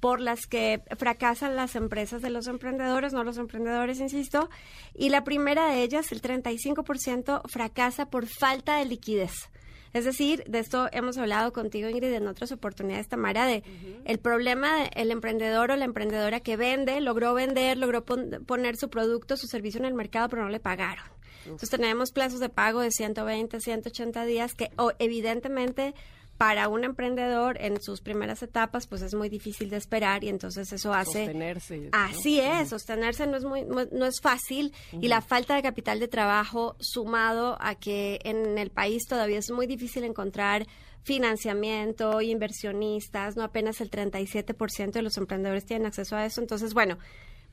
por 0.00 0.20
las 0.20 0.46
que 0.46 0.82
fracasan 0.98 1.56
las 1.56 1.76
empresas 1.76 2.22
de 2.22 2.30
los 2.30 2.46
emprendedores, 2.46 3.12
no 3.12 3.22
los 3.22 3.38
emprendedores, 3.38 4.00
insisto. 4.00 4.48
Y 4.94 5.10
la 5.10 5.24
primera 5.24 5.70
de 5.70 5.82
ellas, 5.82 6.10
el 6.12 6.22
35%, 6.22 7.42
fracasa 7.48 8.06
por 8.06 8.26
falta 8.26 8.78
de 8.78 8.86
liquidez. 8.86 9.50
Es 9.92 10.04
decir, 10.04 10.44
de 10.46 10.60
esto 10.60 10.88
hemos 10.92 11.18
hablado 11.18 11.52
contigo, 11.52 11.88
Ingrid, 11.88 12.12
en 12.12 12.28
otras 12.28 12.52
oportunidades, 12.52 13.08
Tamara, 13.08 13.44
de 13.44 13.64
el 14.04 14.18
problema 14.18 14.88
del 14.94 15.10
emprendedor 15.10 15.72
o 15.72 15.76
la 15.76 15.84
emprendedora 15.84 16.40
que 16.40 16.56
vende, 16.56 17.00
logró 17.00 17.34
vender, 17.34 17.76
logró 17.76 18.04
poner 18.04 18.76
su 18.76 18.88
producto, 18.88 19.36
su 19.36 19.48
servicio 19.48 19.80
en 19.80 19.86
el 19.86 19.94
mercado, 19.94 20.28
pero 20.28 20.42
no 20.42 20.48
le 20.48 20.60
pagaron. 20.60 21.04
Entonces 21.44 21.70
tenemos 21.70 22.12
plazos 22.12 22.38
de 22.38 22.50
pago 22.50 22.80
de 22.80 22.90
120, 22.92 23.60
180 23.60 24.24
días 24.26 24.54
que 24.54 24.70
evidentemente 24.98 25.94
para 26.40 26.68
un 26.68 26.84
emprendedor 26.84 27.58
en 27.60 27.82
sus 27.82 28.00
primeras 28.00 28.42
etapas 28.42 28.86
pues 28.86 29.02
es 29.02 29.12
muy 29.12 29.28
difícil 29.28 29.68
de 29.68 29.76
esperar 29.76 30.24
y 30.24 30.30
entonces 30.30 30.72
eso 30.72 30.94
hace 30.94 31.26
sostenerse 31.26 31.90
así 31.92 32.40
es 32.40 32.70
sostenerse 32.70 33.26
no 33.26 33.36
es 33.36 33.44
muy 33.44 33.66
no 33.66 34.06
es 34.06 34.22
fácil 34.22 34.72
y 34.90 35.08
la 35.08 35.20
falta 35.20 35.54
de 35.54 35.60
capital 35.60 36.00
de 36.00 36.08
trabajo 36.08 36.76
sumado 36.80 37.58
a 37.60 37.74
que 37.74 38.20
en 38.24 38.56
el 38.56 38.70
país 38.70 39.02
todavía 39.06 39.38
es 39.38 39.50
muy 39.50 39.66
difícil 39.66 40.02
encontrar 40.02 40.66
financiamiento, 41.02 42.22
inversionistas, 42.22 43.36
no 43.36 43.42
apenas 43.42 43.82
el 43.82 43.90
37% 43.90 44.92
de 44.92 45.02
los 45.02 45.16
emprendedores 45.18 45.64
tienen 45.64 45.86
acceso 45.86 46.14
a 46.14 46.26
eso. 46.26 46.42
Entonces, 46.42 46.74
bueno, 46.74 46.98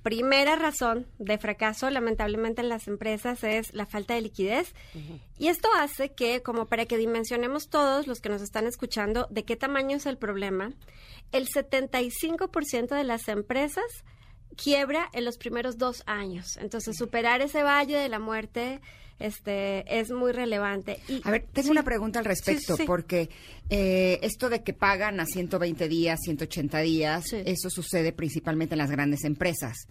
primera 0.08 0.56
razón 0.56 1.06
de 1.20 1.38
fracaso, 1.38 1.90
lamentablemente, 1.90 2.62
en 2.62 2.70
las 2.70 2.88
empresas 2.88 3.44
es 3.44 3.74
la 3.74 3.86
falta 3.86 4.14
de 4.14 4.22
liquidez. 4.22 4.74
Y 5.38 5.50
esto 5.50 5.68
hace 5.78 6.14
que, 6.14 6.42
como 6.42 6.68
para 6.68 6.86
que 6.86 6.96
dimensionemos 6.96 7.68
todos 7.68 8.08
los 8.08 8.22
que 8.22 8.30
nos 8.30 8.42
están 8.42 8.68
escuchando 8.68 9.28
de 9.30 9.44
qué 9.44 9.58
tamaño 9.58 9.98
es 9.98 10.06
el 10.06 10.18
problema, 10.18 10.72
el 11.34 11.50
75% 11.50 12.96
de 12.96 13.04
las 13.04 13.28
empresas 13.28 13.84
quiebra 14.56 15.10
en 15.12 15.26
los 15.26 15.38
primeros 15.38 15.78
dos 15.78 16.04
años. 16.06 16.56
Entonces, 16.56 16.96
superar 16.96 17.42
ese 17.42 17.62
valle 17.62 17.98
de 17.98 18.08
la 18.08 18.20
muerte 18.20 18.80
este 19.20 20.00
es 20.00 20.12
muy 20.12 20.32
relevante. 20.32 21.00
Y, 21.08 21.22
a 21.24 21.32
ver, 21.32 21.46
tengo 21.52 21.72
una 21.72 21.84
pregunta 21.84 22.20
al 22.20 22.26
respecto, 22.26 22.78
porque 22.86 23.30
eh, 23.70 24.20
esto 24.22 24.50
de 24.50 24.64
que 24.64 24.74
pagan 24.74 25.20
a 25.20 25.26
120 25.26 25.88
días, 25.88 26.20
180 26.24 26.80
días, 26.80 27.34
eso 27.34 27.70
sucede 27.70 28.14
principalmente 28.14 28.76
en 28.76 28.80
las 28.80 28.92
grandes 28.92 29.24
empresas. 29.24 29.88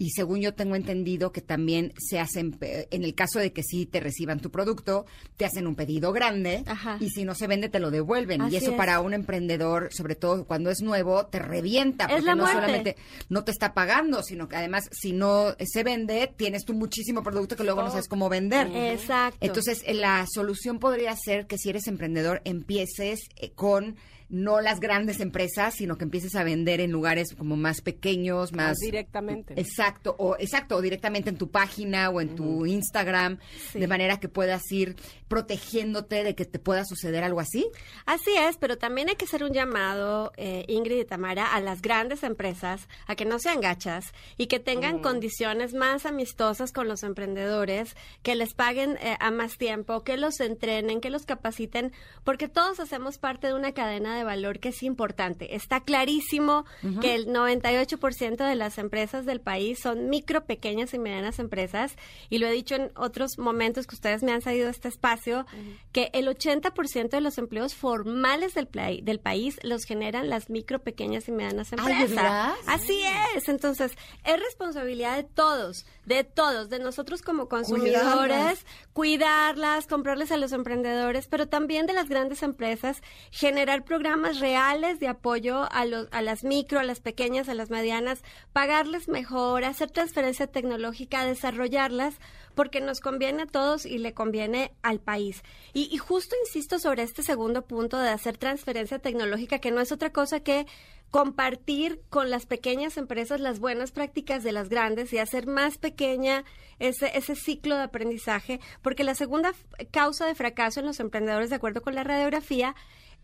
Y 0.00 0.12
según 0.12 0.40
yo 0.40 0.54
tengo 0.54 0.76
entendido 0.76 1.30
que 1.30 1.42
también 1.42 1.92
se 1.98 2.18
hacen, 2.18 2.56
en 2.62 3.04
el 3.04 3.14
caso 3.14 3.38
de 3.38 3.52
que 3.52 3.62
sí 3.62 3.84
te 3.84 4.00
reciban 4.00 4.40
tu 4.40 4.50
producto, 4.50 5.04
te 5.36 5.44
hacen 5.44 5.66
un 5.66 5.74
pedido 5.74 6.10
grande 6.14 6.64
y 7.00 7.10
si 7.10 7.24
no 7.24 7.34
se 7.34 7.46
vende 7.46 7.68
te 7.68 7.80
lo 7.80 7.90
devuelven. 7.90 8.50
y 8.50 8.56
eso 8.56 8.74
para 8.76 9.00
un 9.00 9.12
emprendedor, 9.12 9.90
sobre 9.92 10.14
todo 10.14 10.46
cuando 10.46 10.70
es 10.70 10.80
nuevo, 10.80 11.26
te 11.26 11.38
revienta. 11.38 12.08
porque 12.08 12.34
no 12.34 12.46
solamente 12.46 12.96
no 13.28 13.44
te 13.44 13.50
está 13.50 13.74
pagando, 13.74 14.22
sino 14.22 14.48
que 14.48 14.56
además 14.56 14.88
si 14.90 15.12
no 15.12 15.54
se 15.60 15.84
vende, 15.84 16.32
tienes 16.34 16.64
tú 16.64 16.72
muchísimo 16.72 17.22
producto 17.22 17.54
que 17.54 17.64
luego 17.64 17.82
no 17.82 17.90
sabes 17.90 18.08
cómo 18.08 18.30
vender. 18.30 18.69
Exacto. 18.74 19.38
Entonces, 19.40 19.82
la 19.94 20.26
solución 20.32 20.78
podría 20.78 21.14
ser 21.16 21.46
que 21.46 21.58
si 21.58 21.70
eres 21.70 21.86
emprendedor, 21.86 22.40
empieces 22.44 23.20
eh, 23.36 23.50
con 23.50 23.96
no 24.30 24.60
las 24.60 24.80
grandes 24.80 25.20
empresas, 25.20 25.74
sino 25.74 25.98
que 25.98 26.04
empieces 26.04 26.36
a 26.36 26.44
vender 26.44 26.80
en 26.80 26.92
lugares 26.92 27.34
como 27.36 27.56
más 27.56 27.80
pequeños, 27.80 28.52
más, 28.52 28.78
directamente. 28.78 29.54
Exacto, 29.60 30.14
o 30.18 30.36
exacto, 30.38 30.76
o 30.76 30.80
directamente 30.80 31.30
en 31.30 31.36
tu 31.36 31.50
página 31.50 32.10
o 32.10 32.20
en 32.20 32.36
tu 32.36 32.64
Instagram, 32.64 33.38
de 33.74 33.86
manera 33.88 34.20
que 34.20 34.28
puedas 34.28 34.70
ir 34.70 34.96
protegiéndote 35.28 36.24
de 36.24 36.34
que 36.34 36.44
te 36.44 36.58
pueda 36.58 36.84
suceder 36.84 37.24
algo 37.24 37.40
así. 37.40 37.68
Así 38.06 38.30
es, 38.36 38.56
pero 38.56 38.78
también 38.78 39.08
hay 39.08 39.16
que 39.16 39.24
hacer 39.24 39.44
un 39.44 39.52
llamado, 39.52 40.32
eh, 40.36 40.64
Ingrid 40.68 41.00
y 41.00 41.04
Tamara, 41.04 41.54
a 41.54 41.60
las 41.60 41.82
grandes 41.82 42.22
empresas 42.22 42.88
a 43.06 43.14
que 43.14 43.24
no 43.24 43.38
sean 43.38 43.60
gachas 43.60 44.12
y 44.36 44.46
que 44.46 44.60
tengan 44.60 45.00
condiciones 45.00 45.74
más 45.74 46.06
amistosas 46.06 46.72
con 46.72 46.88
los 46.88 47.02
emprendedores, 47.02 47.96
que 48.22 48.34
les 48.34 48.54
paguen 48.54 48.96
eh, 49.00 49.16
a 49.18 49.30
más 49.30 49.56
tiempo, 49.56 50.02
que 50.02 50.16
los 50.16 50.40
entrenen, 50.40 51.00
que 51.00 51.10
los 51.10 51.26
capaciten, 51.26 51.92
porque 52.24 52.48
todos 52.48 52.80
hacemos 52.80 53.18
parte 53.18 53.48
de 53.48 53.54
una 53.54 53.72
cadena 53.72 54.16
de 54.16 54.19
valor 54.24 54.58
que 54.58 54.70
es 54.70 54.82
importante. 54.82 55.54
Está 55.54 55.80
clarísimo 55.80 56.64
que 57.00 57.14
el 57.14 57.28
98% 57.28 58.36
de 58.36 58.54
las 58.54 58.78
empresas 58.78 59.26
del 59.26 59.40
país 59.40 59.78
son 59.80 60.08
micro, 60.08 60.44
pequeñas 60.44 60.94
y 60.94 60.98
medianas 60.98 61.38
empresas. 61.38 61.96
Y 62.28 62.38
lo 62.38 62.46
he 62.46 62.52
dicho 62.52 62.74
en 62.74 62.90
otros 62.96 63.38
momentos 63.38 63.86
que 63.86 63.94
ustedes 63.94 64.22
me 64.22 64.32
han 64.32 64.42
salido 64.42 64.68
este 64.68 64.88
espacio, 64.88 65.46
que 65.92 66.10
el 66.12 66.28
80% 66.28 67.10
de 67.10 67.20
los 67.20 67.38
empleos 67.38 67.74
formales 67.74 68.54
del, 68.54 68.68
del 69.02 69.20
país 69.20 69.58
los 69.62 69.84
generan 69.84 70.28
las 70.28 70.50
micro, 70.50 70.80
pequeñas 70.80 71.28
y 71.28 71.32
medianas 71.32 71.72
empresas. 71.72 72.54
Así 72.66 73.02
es. 73.36 73.48
Entonces, 73.48 73.92
es 74.24 74.40
responsabilidad 74.40 75.16
de 75.16 75.24
todos, 75.24 75.86
de 76.06 76.24
todos, 76.24 76.68
de 76.70 76.78
nosotros 76.78 77.22
como 77.22 77.48
consumidores, 77.48 78.64
cuidarlas 78.92 79.86
comprarles 79.86 80.32
a 80.32 80.36
los 80.36 80.52
emprendedores, 80.52 81.26
pero 81.28 81.48
también 81.48 81.86
de 81.86 81.92
las 81.92 82.08
grandes 82.08 82.42
empresas, 82.42 83.02
generar 83.30 83.84
programas 83.84 84.09
programas 84.10 84.40
reales 84.40 84.98
de 84.98 85.06
apoyo 85.06 85.70
a, 85.70 85.84
los, 85.84 86.08
a 86.10 86.20
las 86.20 86.42
micro, 86.42 86.80
a 86.80 86.82
las 86.82 86.98
pequeñas, 86.98 87.48
a 87.48 87.54
las 87.54 87.70
medianas, 87.70 88.24
pagarles 88.52 89.06
mejor, 89.06 89.64
hacer 89.64 89.92
transferencia 89.92 90.48
tecnológica, 90.48 91.24
desarrollarlas, 91.24 92.16
porque 92.56 92.80
nos 92.80 93.00
conviene 93.00 93.42
a 93.44 93.46
todos 93.46 93.86
y 93.86 93.98
le 93.98 94.12
conviene 94.12 94.72
al 94.82 94.98
país. 94.98 95.44
Y, 95.74 95.88
y 95.94 95.98
justo 95.98 96.34
insisto 96.44 96.80
sobre 96.80 97.04
este 97.04 97.22
segundo 97.22 97.62
punto 97.62 97.98
de 97.98 98.08
hacer 98.08 98.36
transferencia 98.36 98.98
tecnológica, 98.98 99.60
que 99.60 99.70
no 99.70 99.80
es 99.80 99.92
otra 99.92 100.12
cosa 100.12 100.40
que 100.40 100.66
compartir 101.12 102.00
con 102.10 102.30
las 102.30 102.46
pequeñas 102.46 102.96
empresas 102.96 103.40
las 103.40 103.60
buenas 103.60 103.92
prácticas 103.92 104.42
de 104.42 104.52
las 104.52 104.68
grandes 104.68 105.12
y 105.12 105.18
hacer 105.18 105.46
más 105.46 105.78
pequeña 105.78 106.44
ese, 106.80 107.16
ese 107.16 107.36
ciclo 107.36 107.76
de 107.76 107.82
aprendizaje, 107.82 108.60
porque 108.82 109.04
la 109.04 109.14
segunda 109.14 109.52
causa 109.92 110.26
de 110.26 110.34
fracaso 110.34 110.80
en 110.80 110.86
los 110.86 110.98
emprendedores, 110.98 111.50
de 111.50 111.56
acuerdo 111.56 111.82
con 111.82 111.94
la 111.94 112.02
radiografía, 112.02 112.74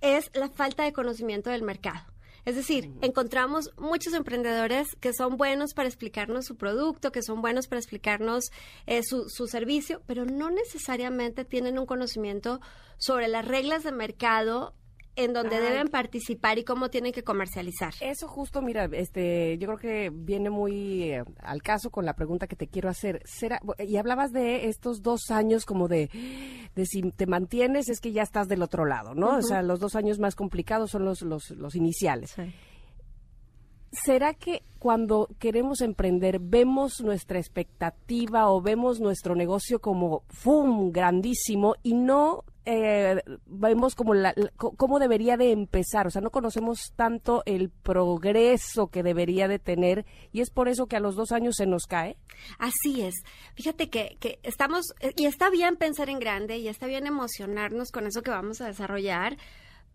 es 0.00 0.30
la 0.34 0.48
falta 0.48 0.84
de 0.84 0.92
conocimiento 0.92 1.50
del 1.50 1.62
mercado. 1.62 2.04
Es 2.46 2.54
decir, 2.54 2.92
encontramos 3.00 3.72
muchos 3.76 4.14
emprendedores 4.14 4.86
que 5.00 5.12
son 5.12 5.36
buenos 5.36 5.74
para 5.74 5.88
explicarnos 5.88 6.44
su 6.44 6.56
producto, 6.56 7.10
que 7.10 7.22
son 7.22 7.42
buenos 7.42 7.66
para 7.66 7.80
explicarnos 7.80 8.52
eh, 8.86 9.02
su, 9.02 9.28
su 9.28 9.48
servicio, 9.48 10.00
pero 10.06 10.24
no 10.24 10.50
necesariamente 10.50 11.44
tienen 11.44 11.76
un 11.76 11.86
conocimiento 11.86 12.60
sobre 12.98 13.26
las 13.26 13.44
reglas 13.44 13.82
de 13.82 13.90
mercado 13.90 14.74
en 15.16 15.32
donde 15.32 15.56
Ay. 15.56 15.62
deben 15.62 15.88
participar 15.88 16.58
y 16.58 16.64
cómo 16.64 16.90
tienen 16.90 17.12
que 17.12 17.24
comercializar. 17.24 17.94
Eso 18.00 18.28
justo, 18.28 18.62
mira, 18.62 18.84
este, 18.92 19.58
yo 19.58 19.66
creo 19.68 19.78
que 19.78 20.10
viene 20.12 20.50
muy 20.50 21.04
eh, 21.04 21.24
al 21.38 21.62
caso 21.62 21.90
con 21.90 22.04
la 22.04 22.14
pregunta 22.14 22.46
que 22.46 22.56
te 22.56 22.68
quiero 22.68 22.88
hacer. 22.88 23.22
¿Será, 23.24 23.60
y 23.78 23.96
hablabas 23.96 24.32
de 24.32 24.66
estos 24.66 25.02
dos 25.02 25.30
años 25.30 25.64
como 25.64 25.88
de, 25.88 26.10
de 26.74 26.86
si 26.86 27.02
te 27.12 27.26
mantienes 27.26 27.88
es 27.88 28.00
que 28.00 28.12
ya 28.12 28.22
estás 28.22 28.48
del 28.48 28.62
otro 28.62 28.84
lado, 28.84 29.14
¿no? 29.14 29.38
O 29.38 29.42
sea, 29.42 29.62
los 29.62 29.80
dos 29.80 29.96
años 29.96 30.18
más 30.18 30.34
complicados 30.34 30.90
son 30.90 31.04
los, 31.04 31.22
los, 31.22 31.50
los 31.50 31.74
iniciales. 31.74 32.34
¿Será 33.92 34.34
que 34.34 34.62
cuando 34.78 35.28
queremos 35.38 35.80
emprender 35.80 36.38
vemos 36.38 37.00
nuestra 37.00 37.38
expectativa 37.38 38.50
o 38.50 38.60
vemos 38.60 39.00
nuestro 39.00 39.34
negocio 39.34 39.80
como 39.80 40.24
¡fum! 40.28 40.90
grandísimo 40.92 41.76
y 41.82 41.94
no 41.94 42.44
eh, 42.66 43.22
vemos 43.46 43.94
como 43.94 44.12
la, 44.12 44.34
cómo 44.56 44.98
debería 44.98 45.36
de 45.36 45.52
empezar? 45.52 46.08
O 46.08 46.10
sea, 46.10 46.20
no 46.20 46.30
conocemos 46.30 46.92
tanto 46.96 47.42
el 47.46 47.70
progreso 47.70 48.88
que 48.88 49.04
debería 49.04 49.46
de 49.46 49.60
tener 49.60 50.04
y 50.32 50.40
es 50.40 50.50
por 50.50 50.68
eso 50.68 50.86
que 50.86 50.96
a 50.96 51.00
los 51.00 51.14
dos 51.14 51.30
años 51.30 51.54
se 51.56 51.66
nos 51.66 51.84
cae. 51.84 52.16
Así 52.58 53.02
es. 53.02 53.14
Fíjate 53.54 53.88
que, 53.88 54.16
que 54.18 54.40
estamos, 54.42 54.86
eh, 55.00 55.12
y 55.16 55.26
está 55.26 55.48
bien 55.48 55.76
pensar 55.76 56.10
en 56.10 56.18
grande, 56.18 56.58
y 56.58 56.68
está 56.68 56.86
bien 56.86 57.06
emocionarnos 57.06 57.92
con 57.92 58.06
eso 58.06 58.22
que 58.22 58.30
vamos 58.30 58.60
a 58.60 58.66
desarrollar, 58.66 59.36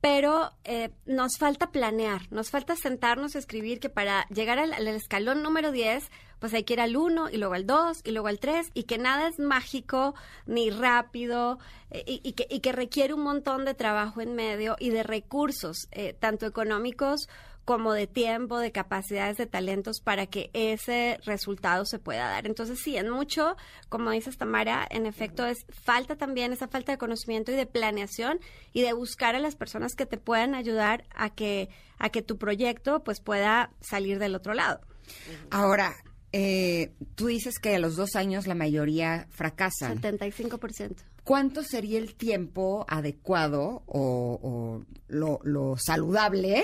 pero 0.02 0.52
eh, 0.64 0.90
nos 1.06 1.38
falta 1.38 1.72
planear, 1.72 2.24
nos 2.32 2.50
falta 2.50 2.76
sentarnos 2.76 3.36
a 3.36 3.40
escribir 3.40 3.80
que 3.80 3.90
para 3.90 4.26
llegar 4.30 4.58
al, 4.58 4.74
al 4.74 4.88
escalón 4.88 5.44
número 5.44 5.72
10, 5.72 6.10
pues 6.40 6.56
hay 6.56 6.64
que 6.64 6.74
ir 6.74 6.82
al 6.82 6.98
1 6.98 7.30
y 7.30 7.38
luego 7.38 7.54
al 7.54 7.68
2 7.68 8.02
y 8.04 8.12
luego 8.12 8.28
al 8.28 8.40
3 8.40 8.72
y 8.74 8.84
que 8.84 8.98
nada 8.98 9.28
es 9.28 9.38
mágico 9.38 10.16
ni 10.48 10.72
rápido 10.72 11.60
eh, 11.92 12.04
y, 12.08 12.20
y 12.24 12.34
que, 12.34 12.48
y 12.50 12.62
que 12.62 12.72
requiere 12.72 13.14
un 13.14 13.22
montón 13.22 13.64
de 13.64 13.76
trabajo 13.76 14.22
en 14.22 14.34
medio 14.34 14.76
y 14.80 14.90
de 14.90 15.04
recursos, 15.04 15.88
eh, 15.92 16.16
tanto 16.20 16.48
económicos 16.48 17.30
como 17.66 17.94
de 17.94 18.08
tiempo, 18.08 18.60
de 18.60 18.72
capacidades, 18.72 19.38
de 19.38 19.46
talentos 19.46 20.02
para 20.02 20.26
que 20.26 20.50
ese 20.54 21.20
resultado 21.26 21.86
se 21.86 22.00
pueda 22.00 22.28
dar. 22.28 22.48
Entonces, 22.48 22.80
sí, 22.80 22.98
en 22.98 23.10
mucho, 23.10 23.56
como 23.90 24.12
dices 24.12 24.38
Tamara, 24.38 24.88
en 24.90 25.06
efecto 25.06 25.46
es 25.46 25.66
falta 25.70 26.16
también 26.16 26.54
esa 26.54 26.68
falta 26.68 26.92
de 26.92 26.98
conocimiento 26.98 27.52
y 27.52 27.56
de 27.56 27.66
planeación 27.66 28.40
y 28.74 28.82
de 28.82 28.94
buscar 28.94 29.36
a 29.36 29.40
las 29.40 29.56
personas 29.56 29.96
que 29.96 30.06
te 30.06 30.18
puedan 30.18 30.56
ayudar 30.56 31.06
a 31.14 31.30
que 31.30 31.70
a 31.98 32.10
que 32.10 32.24
tu 32.24 32.38
proyecto 32.38 33.04
pues 33.04 33.22
pueda 33.22 33.72
salir 33.80 34.18
del 34.18 34.34
otro 34.34 34.56
lado. 34.56 34.82
Ahora, 35.52 35.94
eh, 36.34 36.94
tú 37.16 37.28
dices 37.28 37.60
que 37.60 37.76
a 37.76 37.80
los 37.80 37.96
dos 37.96 38.16
años 38.16 38.48
la 38.48 38.56
mayoría 38.56 39.28
fracasan. 39.30 40.02
75%. 40.02 40.96
¿Cuánto 41.24 41.64
sería 41.64 42.00
el 42.00 42.16
tiempo 42.16 42.86
adecuado 42.88 43.84
o, 43.86 44.40
o 44.42 44.86
lo, 45.08 45.40
lo 45.44 45.78
saludable 45.78 46.64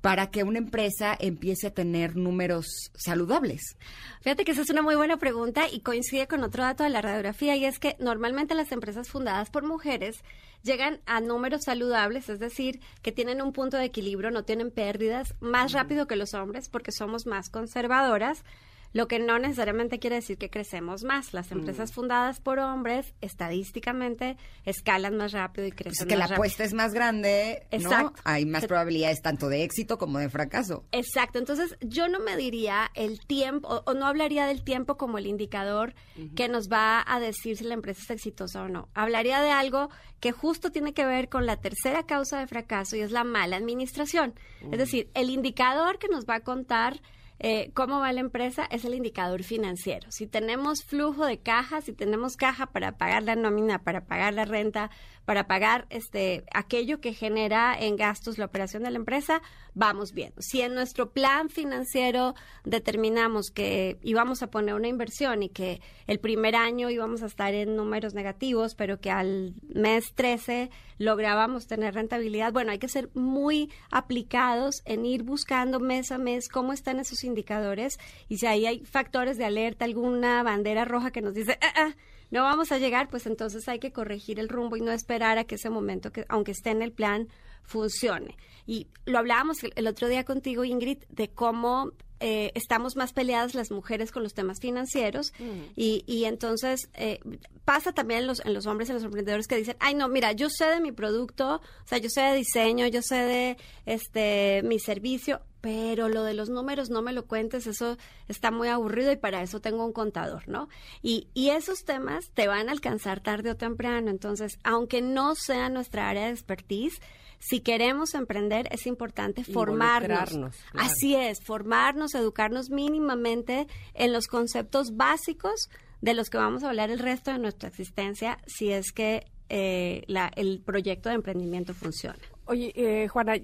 para 0.00 0.30
que 0.30 0.42
una 0.44 0.58
empresa 0.58 1.16
empiece 1.18 1.68
a 1.68 1.74
tener 1.74 2.16
números 2.16 2.90
saludables? 2.94 3.76
Fíjate 4.22 4.44
que 4.44 4.52
esa 4.52 4.62
es 4.62 4.70
una 4.70 4.82
muy 4.82 4.96
buena 4.96 5.18
pregunta 5.18 5.68
y 5.70 5.80
coincide 5.80 6.26
con 6.26 6.42
otro 6.42 6.62
dato 6.62 6.84
de 6.84 6.90
la 6.90 7.02
radiografía 7.02 7.56
y 7.56 7.64
es 7.64 7.78
que 7.78 7.96
normalmente 7.98 8.54
las 8.54 8.72
empresas 8.72 9.08
fundadas 9.08 9.50
por 9.50 9.64
mujeres 9.64 10.22
llegan 10.62 11.00
a 11.06 11.20
números 11.20 11.62
saludables, 11.64 12.28
es 12.28 12.38
decir, 12.38 12.80
que 13.02 13.12
tienen 13.12 13.42
un 13.42 13.52
punto 13.52 13.76
de 13.76 13.84
equilibrio, 13.84 14.30
no 14.30 14.44
tienen 14.44 14.70
pérdidas 14.70 15.34
más 15.40 15.72
rápido 15.72 16.06
que 16.06 16.16
los 16.16 16.34
hombres 16.34 16.68
porque 16.68 16.92
somos 16.92 17.26
más 17.26 17.50
conservadoras. 17.50 18.44
Lo 18.92 19.06
que 19.06 19.18
no 19.20 19.38
necesariamente 19.38 19.98
quiere 20.00 20.16
decir 20.16 20.36
que 20.36 20.50
crecemos 20.50 21.04
más. 21.04 21.32
Las 21.32 21.52
empresas 21.52 21.92
fundadas 21.92 22.40
por 22.40 22.58
hombres, 22.58 23.14
estadísticamente, 23.20 24.36
escalan 24.64 25.16
más 25.16 25.32
rápido 25.32 25.66
y 25.66 25.70
Pues 25.70 25.82
crecen 25.82 26.08
es 26.08 26.08
que 26.08 26.16
la 26.16 26.20
más 26.24 26.30
rápido. 26.30 26.42
apuesta 26.42 26.64
es 26.64 26.74
más 26.74 26.92
grande, 26.92 27.66
¿no? 27.80 28.12
Hay 28.24 28.46
más 28.46 28.66
probabilidades 28.66 29.22
tanto 29.22 29.48
de 29.48 29.62
éxito 29.64 29.98
como 29.98 30.18
de 30.18 30.28
fracaso. 30.28 30.84
Exacto, 30.92 31.38
entonces 31.38 31.76
yo 31.80 32.08
no 32.08 32.20
me 32.20 32.36
diría 32.36 32.90
el 32.94 33.20
tiempo 33.26 33.68
o, 33.68 33.82
o 33.90 33.94
no 33.94 34.06
hablaría 34.06 34.46
del 34.46 34.62
tiempo 34.64 34.96
como 34.96 35.18
el 35.18 35.26
indicador 35.26 35.94
que 36.36 36.48
nos 36.48 36.68
va 36.68 37.04
a 37.06 37.20
decir 37.20 37.56
si 37.56 37.64
la 37.64 37.74
empresa 37.74 38.02
es 38.02 38.10
exitosa 38.10 38.62
o 38.62 38.68
no. 38.68 38.88
Hablaría 38.94 39.40
de 39.40 39.50
algo 39.50 39.88
que 40.20 40.32
justo 40.32 40.70
tiene 40.70 40.92
que 40.94 41.04
ver 41.06 41.28
con 41.28 41.46
la 41.46 41.56
tercera 41.56 42.04
causa 42.06 42.38
de 42.40 42.46
fracaso 42.46 42.96
y 42.96 43.00
es 43.00 43.10
la 43.12 43.24
mala 43.24 43.56
administración. 43.56 44.34
Es 44.70 44.78
decir, 44.78 45.10
el 45.14 45.30
indicador 45.30 45.98
que 45.98 46.08
nos 46.08 46.26
va 46.26 46.36
a 46.36 46.40
contar 46.40 47.00
eh, 47.42 47.70
cómo 47.72 48.00
va 48.00 48.12
la 48.12 48.20
empresa 48.20 48.66
es 48.70 48.84
el 48.84 48.92
indicador 48.92 49.42
financiero. 49.44 50.12
Si 50.12 50.26
tenemos 50.26 50.84
flujo 50.84 51.24
de 51.24 51.38
caja, 51.38 51.80
si 51.80 51.94
tenemos 51.94 52.36
caja 52.36 52.66
para 52.66 52.98
pagar 52.98 53.22
la 53.22 53.34
nómina, 53.34 53.82
para 53.82 54.04
pagar 54.04 54.34
la 54.34 54.44
renta, 54.44 54.90
para 55.30 55.46
pagar 55.46 55.86
este 55.90 56.42
aquello 56.52 57.00
que 57.00 57.14
genera 57.14 57.76
en 57.78 57.94
gastos 57.94 58.36
la 58.36 58.46
operación 58.46 58.82
de 58.82 58.90
la 58.90 58.96
empresa, 58.96 59.42
vamos 59.74 60.12
bien. 60.12 60.32
Si 60.38 60.60
en 60.60 60.74
nuestro 60.74 61.12
plan 61.12 61.50
financiero 61.50 62.34
determinamos 62.64 63.52
que 63.52 64.00
íbamos 64.02 64.42
a 64.42 64.50
poner 64.50 64.74
una 64.74 64.88
inversión 64.88 65.44
y 65.44 65.48
que 65.48 65.80
el 66.08 66.18
primer 66.18 66.56
año 66.56 66.90
íbamos 66.90 67.22
a 67.22 67.26
estar 67.26 67.54
en 67.54 67.76
números 67.76 68.12
negativos, 68.12 68.74
pero 68.74 68.98
que 68.98 69.12
al 69.12 69.54
mes 69.72 70.14
13 70.16 70.68
lográbamos 70.98 71.68
tener 71.68 71.94
rentabilidad, 71.94 72.52
bueno, 72.52 72.72
hay 72.72 72.80
que 72.80 72.88
ser 72.88 73.08
muy 73.14 73.70
aplicados 73.92 74.82
en 74.84 75.06
ir 75.06 75.22
buscando 75.22 75.78
mes 75.78 76.10
a 76.10 76.18
mes 76.18 76.48
cómo 76.48 76.72
están 76.72 76.98
esos 76.98 77.22
indicadores 77.22 78.00
y 78.28 78.38
si 78.38 78.46
ahí 78.46 78.66
hay 78.66 78.84
factores 78.84 79.38
de 79.38 79.44
alerta, 79.44 79.84
alguna 79.84 80.42
bandera 80.42 80.84
roja 80.84 81.12
que 81.12 81.22
nos 81.22 81.34
dice, 81.34 81.56
"Ah, 81.62 81.72
ah, 81.76 81.94
no 82.30 82.42
vamos 82.42 82.72
a 82.72 82.78
llegar, 82.78 83.08
pues 83.08 83.26
entonces 83.26 83.68
hay 83.68 83.78
que 83.78 83.92
corregir 83.92 84.38
el 84.38 84.48
rumbo 84.48 84.76
y 84.76 84.80
no 84.80 84.92
esperar 84.92 85.38
a 85.38 85.44
que 85.44 85.56
ese 85.56 85.70
momento, 85.70 86.12
que 86.12 86.24
aunque 86.28 86.52
esté 86.52 86.70
en 86.70 86.82
el 86.82 86.92
plan, 86.92 87.28
funcione. 87.62 88.36
Y 88.66 88.88
lo 89.04 89.18
hablábamos 89.18 89.62
el, 89.64 89.72
el 89.76 89.86
otro 89.86 90.08
día 90.08 90.24
contigo, 90.24 90.64
Ingrid, 90.64 90.98
de 91.08 91.28
cómo 91.28 91.92
eh, 92.22 92.52
estamos 92.54 92.96
más 92.96 93.14
peleadas 93.14 93.54
las 93.54 93.70
mujeres 93.70 94.12
con 94.12 94.22
los 94.22 94.34
temas 94.34 94.60
financieros 94.60 95.32
y, 95.74 96.04
y 96.06 96.26
entonces 96.26 96.90
eh, 96.92 97.18
pasa 97.64 97.92
también 97.92 98.20
en 98.20 98.26
los, 98.26 98.44
en 98.44 98.52
los 98.52 98.66
hombres, 98.66 98.90
en 98.90 98.96
los 98.96 99.04
emprendedores 99.04 99.46
que 99.46 99.56
dicen, 99.56 99.76
ay 99.80 99.94
no, 99.94 100.06
mira, 100.06 100.32
yo 100.32 100.50
sé 100.50 100.66
de 100.66 100.80
mi 100.80 100.92
producto, 100.92 101.54
o 101.56 101.86
sea, 101.86 101.96
yo 101.96 102.10
sé 102.10 102.20
de 102.20 102.36
diseño, 102.36 102.86
yo 102.88 103.00
sé 103.00 103.14
de 103.14 103.56
este 103.86 104.60
mi 104.64 104.78
servicio, 104.78 105.40
pero 105.60 106.08
lo 106.08 106.22
de 106.24 106.34
los 106.34 106.48
números 106.48 106.88
no 106.90 107.02
me 107.02 107.12
lo 107.12 107.26
cuentes, 107.26 107.66
eso 107.66 107.96
está 108.28 108.50
muy 108.50 108.68
aburrido 108.68 109.12
y 109.12 109.16
para 109.16 109.42
eso 109.42 109.60
tengo 109.60 109.84
un 109.84 109.92
contador, 109.92 110.48
¿no? 110.48 110.68
Y, 111.02 111.28
y 111.34 111.50
esos 111.50 111.84
temas 111.84 112.30
te 112.34 112.48
van 112.48 112.68
a 112.68 112.72
alcanzar 112.72 113.20
tarde 113.20 113.50
o 113.50 113.56
temprano, 113.56 114.10
entonces, 114.10 114.58
aunque 114.64 115.02
no 115.02 115.34
sea 115.34 115.68
nuestra 115.68 116.08
área 116.08 116.26
de 116.26 116.32
expertise, 116.32 117.00
si 117.38 117.60
queremos 117.60 118.14
emprender 118.14 118.68
es 118.70 118.86
importante 118.86 119.44
formarnos. 119.44 120.28
Claro. 120.30 120.50
Así 120.74 121.14
es, 121.14 121.38
formarnos, 121.42 122.14
educarnos 122.14 122.68
mínimamente 122.70 123.66
en 123.94 124.12
los 124.12 124.26
conceptos 124.26 124.96
básicos 124.96 125.68
de 126.02 126.14
los 126.14 126.28
que 126.30 126.38
vamos 126.38 126.64
a 126.64 126.68
hablar 126.68 126.90
el 126.90 126.98
resto 126.98 127.30
de 127.30 127.38
nuestra 127.38 127.68
existencia 127.68 128.38
si 128.46 128.72
es 128.72 128.92
que 128.92 129.26
eh, 129.52 130.04
la- 130.06 130.30
el 130.36 130.60
proyecto 130.64 131.08
de 131.08 131.16
emprendimiento 131.16 131.74
funciona. 131.74 132.18
Oye, 132.44 132.72
eh, 132.74 133.08
Juana, 133.08 133.34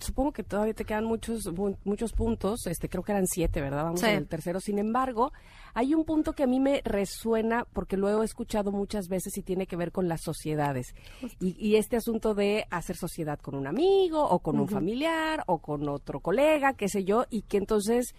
supongo 0.00 0.32
que 0.32 0.42
todavía 0.42 0.74
te 0.74 0.84
quedan 0.84 1.04
muchos 1.04 1.46
mu- 1.52 1.76
muchos 1.84 2.12
puntos, 2.12 2.66
este 2.66 2.88
creo 2.88 3.02
que 3.02 3.12
eran 3.12 3.26
siete, 3.26 3.60
¿verdad? 3.60 3.84
Vamos 3.84 4.00
Sí. 4.00 4.06
en 4.06 4.16
el 4.16 4.26
tercero. 4.28 4.60
Sin 4.60 4.78
embargo, 4.78 5.32
hay 5.72 5.94
un 5.94 6.04
punto 6.04 6.34
que 6.34 6.42
a 6.42 6.46
mí 6.46 6.60
me 6.60 6.82
resuena 6.84 7.64
porque 7.72 7.96
lo 7.96 8.22
he 8.22 8.24
escuchado 8.24 8.70
muchas 8.72 9.08
veces 9.08 9.36
y 9.38 9.42
tiene 9.42 9.66
que 9.66 9.76
ver 9.76 9.92
con 9.92 10.08
las 10.08 10.20
sociedades. 10.22 10.94
Y, 11.40 11.56
y 11.58 11.76
este 11.76 11.96
asunto 11.96 12.34
de 12.34 12.66
hacer 12.70 12.96
sociedad 12.96 13.38
con 13.38 13.54
un 13.54 13.66
amigo 13.66 14.22
o 14.28 14.40
con 14.40 14.58
un 14.60 14.68
familiar 14.68 15.42
o 15.46 15.58
con 15.58 15.88
otro 15.88 16.20
colega, 16.20 16.74
qué 16.74 16.88
sé 16.88 17.04
yo, 17.04 17.24
y 17.30 17.42
que 17.42 17.56
entonces 17.56 18.14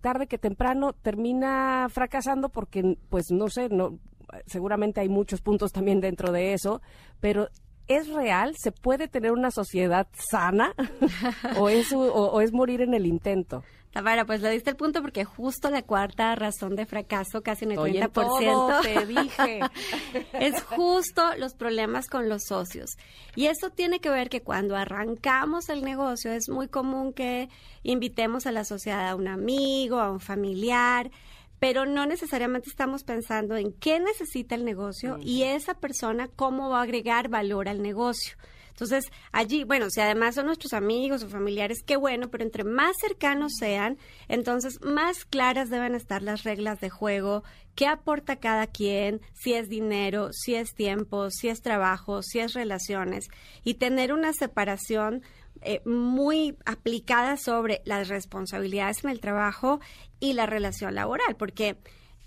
tarde 0.00 0.26
que 0.26 0.38
temprano 0.38 0.92
termina 0.92 1.88
fracasando 1.90 2.48
porque 2.48 2.96
pues 3.10 3.30
no 3.30 3.48
sé, 3.48 3.68
no 3.68 3.98
seguramente 4.46 5.00
hay 5.00 5.08
muchos 5.08 5.40
puntos 5.40 5.72
también 5.72 6.00
dentro 6.00 6.32
de 6.32 6.52
eso, 6.52 6.80
pero 7.20 7.48
¿Es 7.88 8.08
real? 8.08 8.54
¿Se 8.56 8.70
puede 8.70 9.08
tener 9.08 9.32
una 9.32 9.50
sociedad 9.50 10.06
sana? 10.30 10.74
¿O 11.58 11.68
es, 11.68 11.92
o, 11.92 12.00
o 12.00 12.40
es 12.40 12.52
morir 12.52 12.82
en 12.82 12.94
el 12.94 13.06
intento? 13.06 13.64
Tamara, 13.92 14.26
pues 14.26 14.42
le 14.42 14.50
diste 14.50 14.70
el 14.70 14.76
punto 14.76 15.00
porque 15.00 15.24
justo 15.24 15.70
la 15.70 15.82
cuarta 15.82 16.34
razón 16.34 16.76
de 16.76 16.84
fracaso, 16.84 17.42
casi 17.42 17.64
en 17.64 17.72
el 17.72 17.78
Estoy 17.78 17.96
en 17.96 18.04
30%, 18.04 18.12
todo, 18.12 18.80
te 18.82 19.06
dije. 19.06 19.60
es 20.34 20.62
justo 20.62 21.22
los 21.38 21.54
problemas 21.54 22.06
con 22.06 22.28
los 22.28 22.44
socios. 22.44 22.90
Y 23.34 23.46
eso 23.46 23.70
tiene 23.70 24.00
que 24.00 24.10
ver 24.10 24.28
que 24.28 24.42
cuando 24.42 24.76
arrancamos 24.76 25.70
el 25.70 25.82
negocio 25.82 26.30
es 26.32 26.48
muy 26.50 26.68
común 26.68 27.14
que 27.14 27.48
invitemos 27.82 28.46
a 28.46 28.52
la 28.52 28.64
sociedad 28.64 29.08
a 29.08 29.14
un 29.14 29.26
amigo, 29.26 29.98
a 29.98 30.10
un 30.10 30.20
familiar, 30.20 31.10
pero 31.58 31.86
no 31.86 32.06
necesariamente 32.06 32.70
estamos 32.70 33.04
pensando 33.04 33.56
en 33.56 33.72
qué 33.72 34.00
necesita 34.00 34.54
el 34.54 34.64
negocio 34.64 35.18
y 35.20 35.42
esa 35.42 35.74
persona 35.74 36.28
cómo 36.28 36.70
va 36.70 36.80
a 36.80 36.82
agregar 36.82 37.28
valor 37.28 37.68
al 37.68 37.82
negocio. 37.82 38.36
Entonces, 38.78 39.10
allí, 39.32 39.64
bueno, 39.64 39.90
si 39.90 40.00
además 40.00 40.36
son 40.36 40.46
nuestros 40.46 40.72
amigos 40.72 41.24
o 41.24 41.28
familiares, 41.28 41.82
qué 41.84 41.96
bueno, 41.96 42.30
pero 42.30 42.44
entre 42.44 42.62
más 42.62 42.94
cercanos 43.00 43.54
sean, 43.58 43.98
entonces 44.28 44.80
más 44.82 45.24
claras 45.24 45.68
deben 45.68 45.96
estar 45.96 46.22
las 46.22 46.44
reglas 46.44 46.78
de 46.78 46.88
juego, 46.88 47.42
qué 47.74 47.88
aporta 47.88 48.36
cada 48.36 48.68
quien, 48.68 49.20
si 49.34 49.54
es 49.54 49.68
dinero, 49.68 50.32
si 50.32 50.54
es 50.54 50.74
tiempo, 50.74 51.28
si 51.30 51.48
es 51.48 51.60
trabajo, 51.60 52.22
si 52.22 52.38
es 52.38 52.54
relaciones, 52.54 53.26
y 53.64 53.74
tener 53.74 54.12
una 54.12 54.32
separación 54.32 55.24
eh, 55.62 55.80
muy 55.84 56.56
aplicada 56.64 57.36
sobre 57.36 57.82
las 57.84 58.08
responsabilidades 58.08 59.04
en 59.04 59.10
el 59.10 59.20
trabajo 59.20 59.80
y 60.20 60.32
la 60.32 60.46
relación 60.46 60.94
laboral, 60.94 61.36
porque 61.36 61.76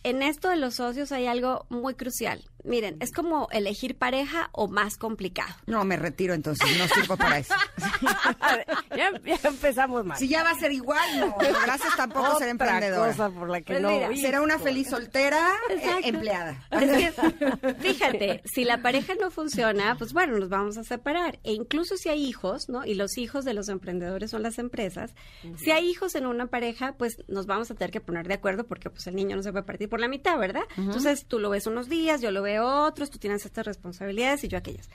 en 0.03 0.24
esto 0.24 0.49
de 0.49 0.58
los 0.58 0.76
socios 0.76 1.12
hay 1.12 1.28
algo 1.28 1.66
muy 1.70 1.94
crucial. 1.95 2.44
Miren, 2.63 2.97
es 2.99 3.11
como 3.11 3.47
elegir 3.51 3.95
pareja 3.97 4.49
o 4.51 4.67
más 4.67 4.97
complicado. 4.97 5.53
No, 5.65 5.83
me 5.83 5.95
retiro 5.97 6.33
entonces, 6.33 6.77
no 6.77 6.88
sirvo 6.88 7.17
para 7.17 7.39
eso. 7.39 7.53
ya, 8.95 9.11
ya 9.23 9.39
empezamos 9.43 10.05
mal. 10.05 10.17
Si 10.17 10.27
ya 10.27 10.43
va 10.43 10.51
a 10.51 10.55
ser 10.59 10.71
igual, 10.71 11.19
no. 11.19 11.35
Gracias 11.65 11.95
tampoco 11.95 12.38
ser 12.38 12.49
emprendedora. 12.49 13.11
cosa 13.11 13.29
por 13.29 13.49
la 13.49 13.61
que 13.61 13.73
Pues 13.73 13.81
no. 13.81 13.89
mira, 13.91 14.15
Será 14.15 14.41
una 14.41 14.59
feliz 14.59 14.89
soltera 14.89 15.49
eh, 15.69 15.81
empleada. 16.03 16.63
Es 16.71 17.13
que, 17.13 17.73
fíjate, 17.79 18.41
si 18.45 18.63
la 18.65 18.81
pareja 18.81 19.13
no 19.19 19.31
funciona, 19.31 19.95
pues 19.97 20.13
bueno, 20.13 20.38
nos 20.38 20.49
vamos 20.49 20.77
a 20.77 20.83
separar. 20.83 21.39
E 21.43 21.53
incluso 21.53 21.97
si 21.97 22.09
hay 22.09 22.23
hijos, 22.25 22.69
¿no? 22.69 22.85
Y 22.85 22.93
los 22.93 23.17
hijos 23.17 23.45
de 23.45 23.53
los 23.53 23.69
emprendedores 23.69 24.31
son 24.31 24.43
las 24.43 24.59
empresas. 24.59 25.13
Si 25.57 25.71
hay 25.71 25.89
hijos 25.89 26.15
en 26.15 26.25
una 26.27 26.47
pareja, 26.47 26.93
pues 26.97 27.17
nos 27.27 27.45
vamos 27.45 27.71
a 27.71 27.75
tener 27.75 27.91
que 27.91 28.01
poner 28.01 28.27
de 28.27 28.35
acuerdo 28.35 28.65
porque 28.65 28.89
pues 28.89 29.07
el 29.07 29.15
niño 29.15 29.35
no 29.35 29.43
se 29.43 29.51
puede 29.51 29.63
partir 29.63 29.89
por 29.89 29.99
la 29.99 30.07
mitad, 30.07 30.38
¿verdad? 30.38 30.63
Entonces 30.77 31.25
tú 31.25 31.39
lo 31.39 31.49
ves 31.49 31.67
unos 31.67 31.89
días, 31.89 32.21
yo 32.21 32.31
lo 32.31 32.41
veo 32.41 32.51
otros, 32.60 33.10
tú 33.10 33.18
tienes 33.18 33.45
estas 33.45 33.65
responsabilidades 33.65 34.44
y 34.44 34.48
yo 34.48 34.57
aquellas. 34.57 34.90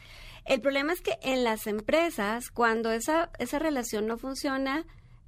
El 0.44 0.60
problema 0.60 0.92
es 0.92 1.00
que 1.00 1.18
en 1.22 1.44
las 1.44 1.66
empresas, 1.66 2.50
cuando 2.50 2.90
esa, 2.90 3.30
esa 3.38 3.58
relación 3.58 4.06
no 4.06 4.18
funciona, 4.18 4.86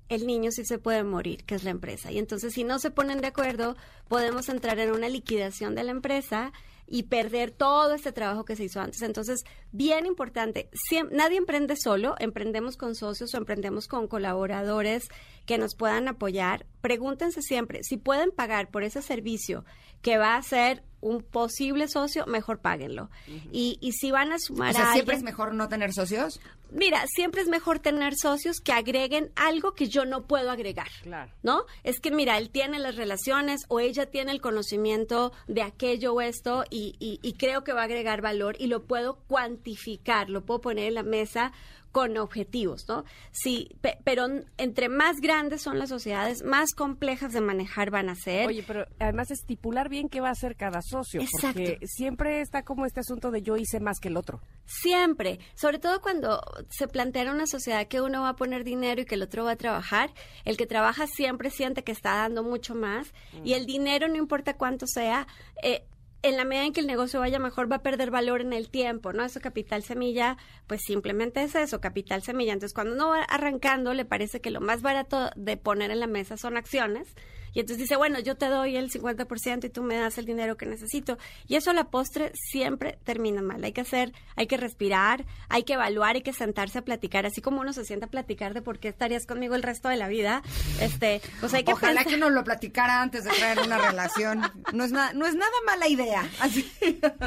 el 0.09 0.27
niño 0.27 0.51
sí 0.51 0.65
se 0.65 0.79
puede 0.79 1.05
morir, 1.05 1.45
que 1.45 1.55
es 1.55 1.65
la 1.65 1.71
empresa. 1.71 2.11
Y 2.11 2.19
entonces, 2.19 2.55
si 2.55 2.65
no 2.65 2.79
se 2.79 2.91
ponen 2.91 3.21
de 3.21 3.27
acuerdo, 3.27 3.77
podemos 4.09 4.49
entrar 4.49 4.79
en 4.79 4.91
una 4.91 5.09
liquidación 5.09 5.75
de 5.75 5.85
la 5.85 5.91
empresa 5.91 6.53
y 6.91 7.05
perder 7.05 7.51
todo 7.51 7.95
este 7.95 8.13
trabajo 8.13 8.45
que 8.45 8.57
se 8.57 8.65
hizo 8.65 8.81
antes. 8.81 9.03
Entonces, 9.03 9.45
bien 9.73 10.07
importante, 10.07 10.71
nadie 11.11 11.37
emprende 11.37 11.77
solo, 11.77 12.15
emprendemos 12.19 12.77
con 12.77 12.95
socios 12.95 13.35
o 13.35 13.37
emprendemos 13.37 13.89
con 13.89 14.09
colaboradores 14.09 15.09
que 15.45 15.59
nos 15.59 15.75
puedan 15.75 16.09
apoyar. 16.09 16.67
Pregúntense 16.81 17.43
siempre, 17.43 17.83
si 17.83 17.99
pueden 17.99 18.31
pagar 18.31 18.71
por 18.71 18.85
ese 18.85 19.03
servicio 19.03 19.65
que 20.01 20.17
va 20.17 20.37
a 20.37 20.43
ser 20.43 20.83
un 21.01 21.23
posible 21.23 21.87
socio, 21.89 22.27
mejor 22.27 22.59
páguenlo. 22.61 23.11
y, 23.53 23.79
y 23.81 23.93
si 23.93 24.11
van 24.11 24.33
a 24.33 24.39
sumar 24.39 24.71
O 24.71 24.77
sea, 24.77 24.91
a 24.91 24.93
siempre 24.95 25.15
es 25.17 25.23
mejor 25.23 25.55
no 25.55 25.69
tener 25.69 25.93
socios. 25.93 26.41
Mira, 26.71 27.05
siempre 27.07 27.41
es 27.41 27.49
mejor 27.49 27.79
tener 27.79 28.15
socios 28.17 28.61
que 28.61 28.73
agreguen 28.73 29.31
algo 29.37 29.75
que 29.75 29.89
yo 29.89 30.05
no 30.05 30.27
puedo 30.27 30.51
agregar. 30.51 30.89
Claro. 31.03 31.33
¿No? 31.43 31.63
Es 31.85 32.01
que, 32.01 32.11
mira, 32.11 32.37
él 32.37 32.51
tiene 32.51 32.79
las 32.79 32.97
relaciones 32.97 33.63
o 33.69 33.81
ella 33.81 34.07
tiene 34.11 34.33
el 34.33 34.41
conocimiento 34.41 35.33
de 35.47 35.63
aquello 35.63 36.13
o 36.15 36.21
esto 36.21 36.65
y, 36.69 36.95
y- 36.99 37.21
y 37.23 37.33
creo 37.35 37.65
que 37.65 37.73
va 37.73 37.83
a 37.83 37.85
agregar 37.85 38.21
valor 38.21 38.57
y 38.59 38.67
lo 38.67 38.85
puedo 38.85 39.17
cuantificar, 39.29 40.31
lo 40.31 40.45
puedo 40.45 40.61
poner 40.61 40.89
en 40.89 40.95
la 40.95 41.03
mesa 41.03 41.53
con 41.93 42.17
objetivos, 42.17 42.85
¿no? 42.89 43.05
Sí, 43.33 43.71
pe- 43.81 43.99
pero 44.05 44.27
entre 44.57 44.89
más 44.89 45.17
grandes 45.21 45.63
son 45.63 45.79
las 45.79 45.89
sociedades, 45.89 46.43
más 46.43 46.73
complejas 46.75 47.33
de 47.33 47.41
manejar 47.41 47.91
van 47.91 48.09
a 48.09 48.15
ser. 48.15 48.47
Oye, 48.47 48.65
pero 48.67 48.87
además 48.99 49.31
estipular 49.31 49.89
bien 49.89 50.09
qué 50.09 50.21
va 50.21 50.29
a 50.29 50.33
hacer 50.33 50.57
cada 50.57 50.81
socio, 50.83 51.21
porque 51.41 51.63
Exacto. 51.73 51.87
siempre 51.87 52.41
está 52.41 52.63
como 52.63 52.87
este 52.87 53.01
asunto 53.01 53.31
de 53.31 53.43
yo 53.43 53.57
hice 53.57 53.81
más 53.81 53.99
que 54.01 54.09
el 54.09 54.17
otro. 54.17 54.41
Siempre, 54.67 55.39
sobre 55.55 55.79
todo 55.79 56.01
cuando 56.01 56.41
se 56.71 56.89
plantea 56.89 57.19
una 57.33 57.47
sociedad 57.47 57.87
que 57.89 58.01
uno 58.01 58.23
va 58.23 58.31
a 58.31 58.37
poner 58.37 58.65
dinero 58.65 59.01
y 59.03 59.05
que 59.05 59.17
el 59.17 59.23
otro 59.23 59.45
va 59.45 59.53
a 59.53 59.57
trabajar, 59.57 60.11
el 60.45 60.57
que 60.57 60.67
trabaja 60.67 61.07
siempre 61.07 61.51
siente 61.51 61.83
que 61.85 61.93
está 61.93 62.15
dando 62.17 62.43
mucho 62.43 62.75
más 62.75 63.13
y 63.45 63.55
el 63.55 63.67
dinero, 63.67 64.09
no 64.09 64.17
importa 64.17 64.55
cuánto 64.55 64.87
sea, 64.87 65.27
eh, 65.63 65.85
en 66.23 66.37
la 66.37 66.45
medida 66.45 66.65
en 66.65 66.73
que 66.73 66.81
el 66.81 66.87
negocio 66.87 67.21
vaya 67.21 67.39
mejor 67.39 67.71
va 67.71 67.77
a 67.77 67.83
perder 67.83 68.11
valor 68.11 68.41
en 68.41 68.53
el 68.53 68.71
tiempo, 68.71 69.13
¿no? 69.13 69.25
Eso 69.25 69.41
capital 69.41 69.83
semilla, 69.83 70.37
pues 70.67 70.83
simplemente 70.85 71.43
es 71.43 71.55
eso, 71.55 71.81
capital 71.81 72.23
semilla. 72.23 72.53
Entonces, 72.53 72.75
cuando 72.75 72.95
uno 72.95 73.11
va 73.11 73.23
arrancando, 73.23 73.95
le 73.95 74.05
parece 74.05 74.41
que 74.41 74.51
lo 74.51 74.61
más 74.61 74.83
barato 74.83 75.31
de 75.37 75.57
poner 75.57 75.91
en 75.91 76.01
la 76.01 76.07
mesa 76.07 76.37
son 76.37 76.57
acciones. 76.57 77.15
Y 77.59 77.63
entonces 77.63 77.79
dice, 77.83 77.97
bueno, 77.97 78.21
yo 78.21 78.37
te 78.37 78.47
doy 78.47 78.77
el 78.77 78.89
50% 78.89 79.65
y 79.65 79.69
tú 79.69 79.83
me 79.83 79.97
das 79.97 80.17
el 80.17 80.27
dinero 80.27 80.57
que 80.57 80.65
necesito. 80.65 81.19
Y 81.49 81.57
eso 81.57 81.71
a 81.71 81.75
la 81.75 81.91
postre 81.91 82.31
siempre 82.35 83.01
termina 83.03 83.43
mal. 83.43 83.65
Hay 83.65 83.73
que 83.73 83.81
hacer, 83.81 84.13
hay 84.37 84.47
que 84.47 84.57
respirar, 84.57 85.25
hay 85.49 85.65
que 85.65 85.73
evaluar, 85.73 86.15
hay 86.15 86.23
que 86.23 86.33
sentarse 86.33 86.79
a 86.79 86.83
platicar. 86.83 87.27
Así 87.27 87.41
como 87.41 87.61
uno 87.61 87.73
se 87.73 87.85
sienta 87.85 88.07
a 88.07 88.11
platicar 88.11 88.55
de 88.55 88.63
por 88.63 88.79
qué 88.79 88.87
estarías 88.87 89.27
conmigo 89.27 89.57
el 89.57 89.65
resto 89.65 89.89
de 89.89 89.97
la 89.97 90.07
vida, 90.07 90.41
este, 90.81 91.21
pues 91.41 91.53
hay 91.53 91.65
que 91.65 91.73
Ojalá 91.73 92.03
pensar- 92.03 92.13
que 92.13 92.17
nos 92.17 92.31
lo 92.31 92.45
platicara 92.45 93.03
antes 93.03 93.25
de 93.25 93.31
traer 93.31 93.59
una 93.59 93.79
relación. 93.79 94.41
No 94.73 94.85
es, 94.85 94.93
na- 94.93 95.13
no 95.15 95.27
es 95.27 95.35
nada 95.35 95.51
mala 95.67 95.89
idea. 95.89 96.31
Así. 96.39 96.65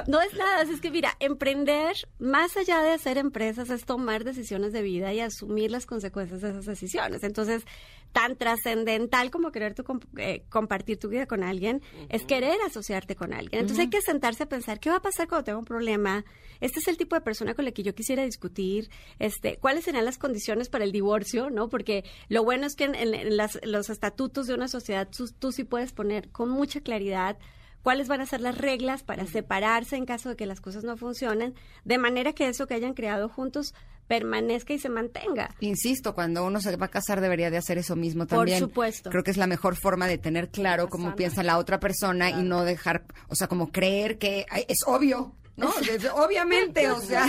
No 0.08 0.22
es 0.22 0.34
nada, 0.36 0.62
es 0.62 0.80
que 0.80 0.92
mira, 0.92 1.18
emprender, 1.20 1.94
más 2.20 2.56
allá 2.56 2.82
de 2.84 2.94
hacer 2.94 3.18
empresas, 3.18 3.70
es 3.70 3.84
tomar 3.84 4.24
decisiones 4.24 4.72
de 4.72 4.82
vida 4.82 5.12
y 5.12 5.20
asumir 5.20 5.72
las 5.72 5.86
consecuencias 5.86 6.40
de 6.40 6.52
esas 6.52 6.66
decisiones. 6.66 7.22
Entonces, 7.24 7.66
tan 8.14 8.36
trascendental 8.38 9.32
como 9.32 9.52
querer 9.52 9.74
tu 9.74 9.84
eh, 10.22 10.44
compartir 10.50 10.98
tu 10.98 11.10
vida 11.10 11.26
con 11.26 11.44
alguien, 11.44 11.82
es 12.10 12.24
querer 12.24 12.56
asociarte 12.66 13.16
con 13.16 13.34
alguien. 13.34 13.62
Entonces 13.62 13.80
hay 13.80 13.90
que 13.90 14.02
sentarse 14.02 14.44
a 14.44 14.50
pensar, 14.50 14.80
¿qué 14.80 14.90
va 14.90 14.98
a 14.98 15.02
pasar 15.02 15.28
cuando 15.28 15.44
tenga 15.44 15.58
un 15.60 15.66
problema? 15.66 16.24
Este 16.62 16.80
es 16.80 16.88
el 16.88 16.98
tipo 16.98 17.16
de 17.16 17.22
persona 17.22 17.54
con 17.56 17.66
la 17.66 17.72
que 17.72 17.84
yo 17.84 17.96
quisiera 17.96 18.24
discutir, 18.24 18.90
este, 19.20 19.58
cuáles 19.58 19.84
serían 19.86 20.06
las 20.06 20.18
condiciones 20.18 20.70
para 20.70 20.84
el 20.84 20.92
divorcio, 20.92 21.50
¿no? 21.50 21.70
Porque 21.70 22.04
lo 22.30 22.44
bueno 22.44 22.68
es 22.68 22.76
que 22.76 22.84
en, 22.86 22.96
en- 22.96 23.16
en 23.16 23.36
las- 23.38 23.60
los 23.64 23.90
estatutos 23.90 24.48
de 24.48 24.54
una 24.54 24.68
sociedad 24.68 25.08
tú, 25.10 25.28
tú 25.40 25.52
sí 25.52 25.64
puedes 25.64 25.92
poner 25.92 26.30
con 26.30 26.50
mucha 26.50 26.82
claridad 26.82 27.38
cuáles 27.84 28.08
van 28.08 28.22
a 28.22 28.26
ser 28.26 28.42
las 28.42 28.58
reglas 28.58 29.04
para 29.04 29.26
separarse 29.26 29.96
en 29.96 30.06
caso 30.06 30.30
de 30.30 30.36
que 30.36 30.46
las 30.46 30.62
cosas 30.62 30.84
no 30.84 30.98
funcionen, 30.98 31.56
de 31.84 31.98
manera 31.98 32.34
que 32.34 32.48
eso 32.48 32.68
que 32.68 32.74
hayan 32.74 32.94
creado 32.94 33.30
juntos 33.30 33.74
permanezca 34.08 34.74
y 34.74 34.80
se 34.80 34.90
mantenga. 34.90 35.56
Insisto, 35.62 36.14
cuando 36.14 36.46
uno 36.46 36.60
se 36.60 36.76
va 36.76 36.88
a 36.88 36.90
casar 36.90 37.22
debería 37.22 37.50
de 37.50 37.58
hacer 37.58 37.78
eso 37.78 37.96
mismo 37.96 38.28
Por 38.28 38.40
también. 38.40 38.60
supuesto. 38.60 39.10
Creo 39.10 39.24
que 39.24 39.32
es 39.32 39.38
la 39.38 39.48
mejor 39.48 39.78
forma 39.78 40.06
de 40.08 40.18
tener 40.18 40.50
claro 40.50 40.90
cómo 40.90 41.16
piensa 41.16 41.44
la 41.44 41.58
otra 41.58 41.80
persona 41.80 42.30
y 42.30 42.44
no 42.44 42.66
dejar, 42.66 43.06
o 43.30 43.36
sea, 43.36 43.48
como 43.48 43.72
creer 43.72 44.18
que 44.18 44.46
es 44.68 44.80
obvio. 44.86 45.34
¿No? 45.58 45.70
Obviamente, 46.16 46.90
o 46.90 47.00
sea, 47.02 47.28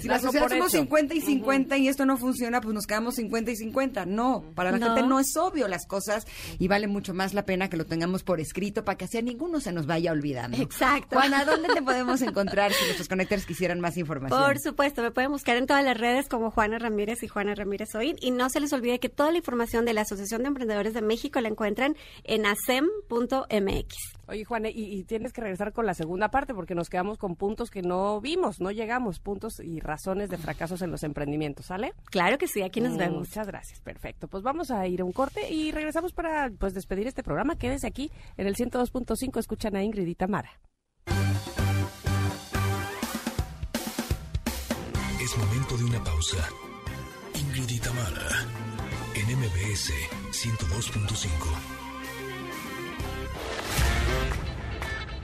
si 0.00 0.08
la 0.08 0.18
sociedad 0.18 0.48
somos 0.48 0.68
hecho. 0.74 0.78
50 0.82 1.14
y 1.14 1.20
50 1.20 1.76
y 1.78 1.88
esto 1.88 2.04
no 2.04 2.16
funciona, 2.18 2.60
pues 2.60 2.74
nos 2.74 2.86
quedamos 2.86 3.14
50 3.14 3.50
y 3.52 3.56
50. 3.56 4.06
No, 4.06 4.44
para 4.54 4.72
la 4.72 4.78
No. 4.78 4.86
gente 4.94 5.02
no 5.08 5.20
es 5.20 5.36
obvio 5.36 5.68
las 5.68 5.86
cosas 5.86 6.26
y 6.58 6.68
vale 6.68 6.88
mucho 6.88 7.14
más 7.14 7.32
la 7.32 7.44
pena 7.46 7.70
que 7.70 7.76
lo 7.76 7.86
tengamos 7.86 8.22
por 8.22 8.40
escrito 8.40 8.84
para 8.84 8.98
que 8.98 9.04
así 9.06 9.18
a 9.18 9.22
ninguno 9.22 9.60
se 9.60 9.72
nos 9.72 9.86
vaya 9.86 10.12
olvidando. 10.12 10.56
Exacto. 10.58 11.16
Juana, 11.16 11.44
¿dónde 11.44 11.68
te 11.72 11.80
podemos 11.82 12.20
encontrar 12.22 12.72
si 12.72 12.84
nuestros 12.84 13.08
conectores 13.08 13.46
quisieran 13.46 13.80
más 13.80 13.96
información? 13.96 14.40
Por 14.42 14.58
supuesto, 14.58 15.02
me 15.02 15.10
pueden 15.10 15.30
buscar 15.30 15.56
en 15.56 15.66
todas 15.66 15.84
las 15.84 15.96
redes 15.96 16.28
como 16.28 16.50
Juana 16.50 16.78
Ramírez 16.78 17.22
y 17.22 17.28
Juana 17.28 17.54
Ramírez 17.54 17.94
Oín. 17.94 18.16
Y 18.20 18.30
no 18.32 18.50
se 18.50 18.60
les 18.60 18.72
olvide 18.72 18.98
que 18.98 19.08
toda 19.08 19.30
la 19.30 19.38
información 19.38 19.84
de 19.84 19.94
la 19.94 20.02
Asociación 20.02 20.42
de 20.42 20.48
Emprendedores 20.48 20.92
de 20.92 21.02
México 21.02 21.40
la 21.40 21.48
encuentran 21.48 21.96
en 22.24 22.46
asem.mx. 22.46 23.94
Oye, 24.30 24.44
Juan, 24.44 24.64
y, 24.64 24.70
y 24.70 25.02
tienes 25.02 25.32
que 25.32 25.40
regresar 25.40 25.72
con 25.72 25.86
la 25.86 25.94
segunda 25.94 26.30
parte 26.30 26.54
porque 26.54 26.76
nos 26.76 26.88
quedamos 26.88 27.18
con 27.18 27.34
puntos 27.34 27.68
que 27.68 27.82
no 27.82 28.20
vimos, 28.20 28.60
no 28.60 28.70
llegamos, 28.70 29.18
puntos 29.18 29.58
y 29.58 29.80
razones 29.80 30.30
de 30.30 30.38
fracasos 30.38 30.82
en 30.82 30.92
los 30.92 31.02
emprendimientos, 31.02 31.66
¿sale? 31.66 31.94
Claro 32.04 32.38
que 32.38 32.46
sí, 32.46 32.62
aquí 32.62 32.80
nos 32.80 32.96
vemos. 32.96 33.28
Muchas 33.28 33.48
gracias, 33.48 33.80
perfecto. 33.80 34.28
Pues 34.28 34.44
vamos 34.44 34.70
a 34.70 34.86
ir 34.86 35.00
a 35.00 35.04
un 35.04 35.10
corte 35.10 35.50
y 35.52 35.72
regresamos 35.72 36.12
para 36.12 36.48
pues 36.56 36.74
despedir 36.74 37.08
este 37.08 37.24
programa. 37.24 37.56
Quédese 37.56 37.88
aquí 37.88 38.12
en 38.36 38.46
el 38.46 38.54
102.5, 38.54 39.40
escuchan 39.40 39.74
a 39.74 39.82
Ingrid 39.82 40.06
y 40.06 40.14
Tamara. 40.14 40.60
Es 45.20 45.38
momento 45.38 45.76
de 45.76 45.84
una 45.84 46.04
pausa. 46.04 46.48
Ingrid 47.34 47.68
y 47.68 47.80
Tamara, 47.80 48.46
en 49.16 49.36
MBS 49.36 49.92
102.5. 50.30 51.79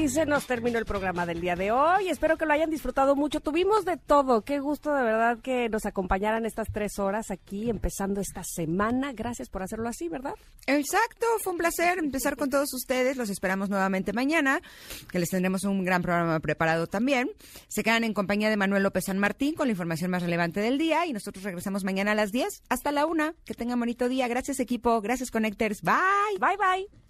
Y 0.00 0.08
se 0.08 0.24
nos 0.24 0.46
terminó 0.46 0.78
el 0.78 0.86
programa 0.86 1.26
del 1.26 1.42
día 1.42 1.56
de 1.56 1.72
hoy. 1.72 2.08
Espero 2.08 2.38
que 2.38 2.46
lo 2.46 2.54
hayan 2.54 2.70
disfrutado 2.70 3.16
mucho. 3.16 3.40
Tuvimos 3.40 3.84
de 3.84 3.98
todo. 3.98 4.40
Qué 4.46 4.58
gusto 4.58 4.94
de 4.94 5.02
verdad 5.02 5.40
que 5.42 5.68
nos 5.68 5.84
acompañaran 5.84 6.46
estas 6.46 6.68
tres 6.72 6.98
horas 6.98 7.30
aquí, 7.30 7.68
empezando 7.68 8.22
esta 8.22 8.42
semana. 8.42 9.12
Gracias 9.12 9.50
por 9.50 9.62
hacerlo 9.62 9.90
así, 9.90 10.08
¿verdad? 10.08 10.32
Exacto, 10.66 11.26
fue 11.42 11.52
un 11.52 11.58
placer 11.58 11.98
empezar 11.98 12.38
con 12.38 12.48
todos 12.48 12.72
ustedes. 12.72 13.18
Los 13.18 13.28
esperamos 13.28 13.68
nuevamente 13.68 14.14
mañana, 14.14 14.62
que 15.12 15.18
les 15.18 15.28
tendremos 15.28 15.64
un 15.64 15.84
gran 15.84 16.00
programa 16.00 16.40
preparado 16.40 16.86
también. 16.86 17.30
Se 17.68 17.82
quedan 17.82 18.02
en 18.02 18.14
compañía 18.14 18.48
de 18.48 18.56
Manuel 18.56 18.84
López 18.84 19.04
San 19.04 19.18
Martín 19.18 19.54
con 19.54 19.66
la 19.66 19.72
información 19.72 20.10
más 20.10 20.22
relevante 20.22 20.60
del 20.60 20.78
día 20.78 21.04
y 21.04 21.12
nosotros 21.12 21.44
regresamos 21.44 21.84
mañana 21.84 22.12
a 22.12 22.14
las 22.14 22.32
10 22.32 22.62
hasta 22.70 22.90
la 22.90 23.04
1. 23.04 23.34
Que 23.44 23.52
tengan 23.52 23.78
bonito 23.78 24.08
día. 24.08 24.28
Gracias 24.28 24.60
equipo, 24.60 24.98
gracias 25.02 25.30
Connectors. 25.30 25.82
Bye. 25.82 26.38
Bye 26.38 26.56
bye. 26.56 27.09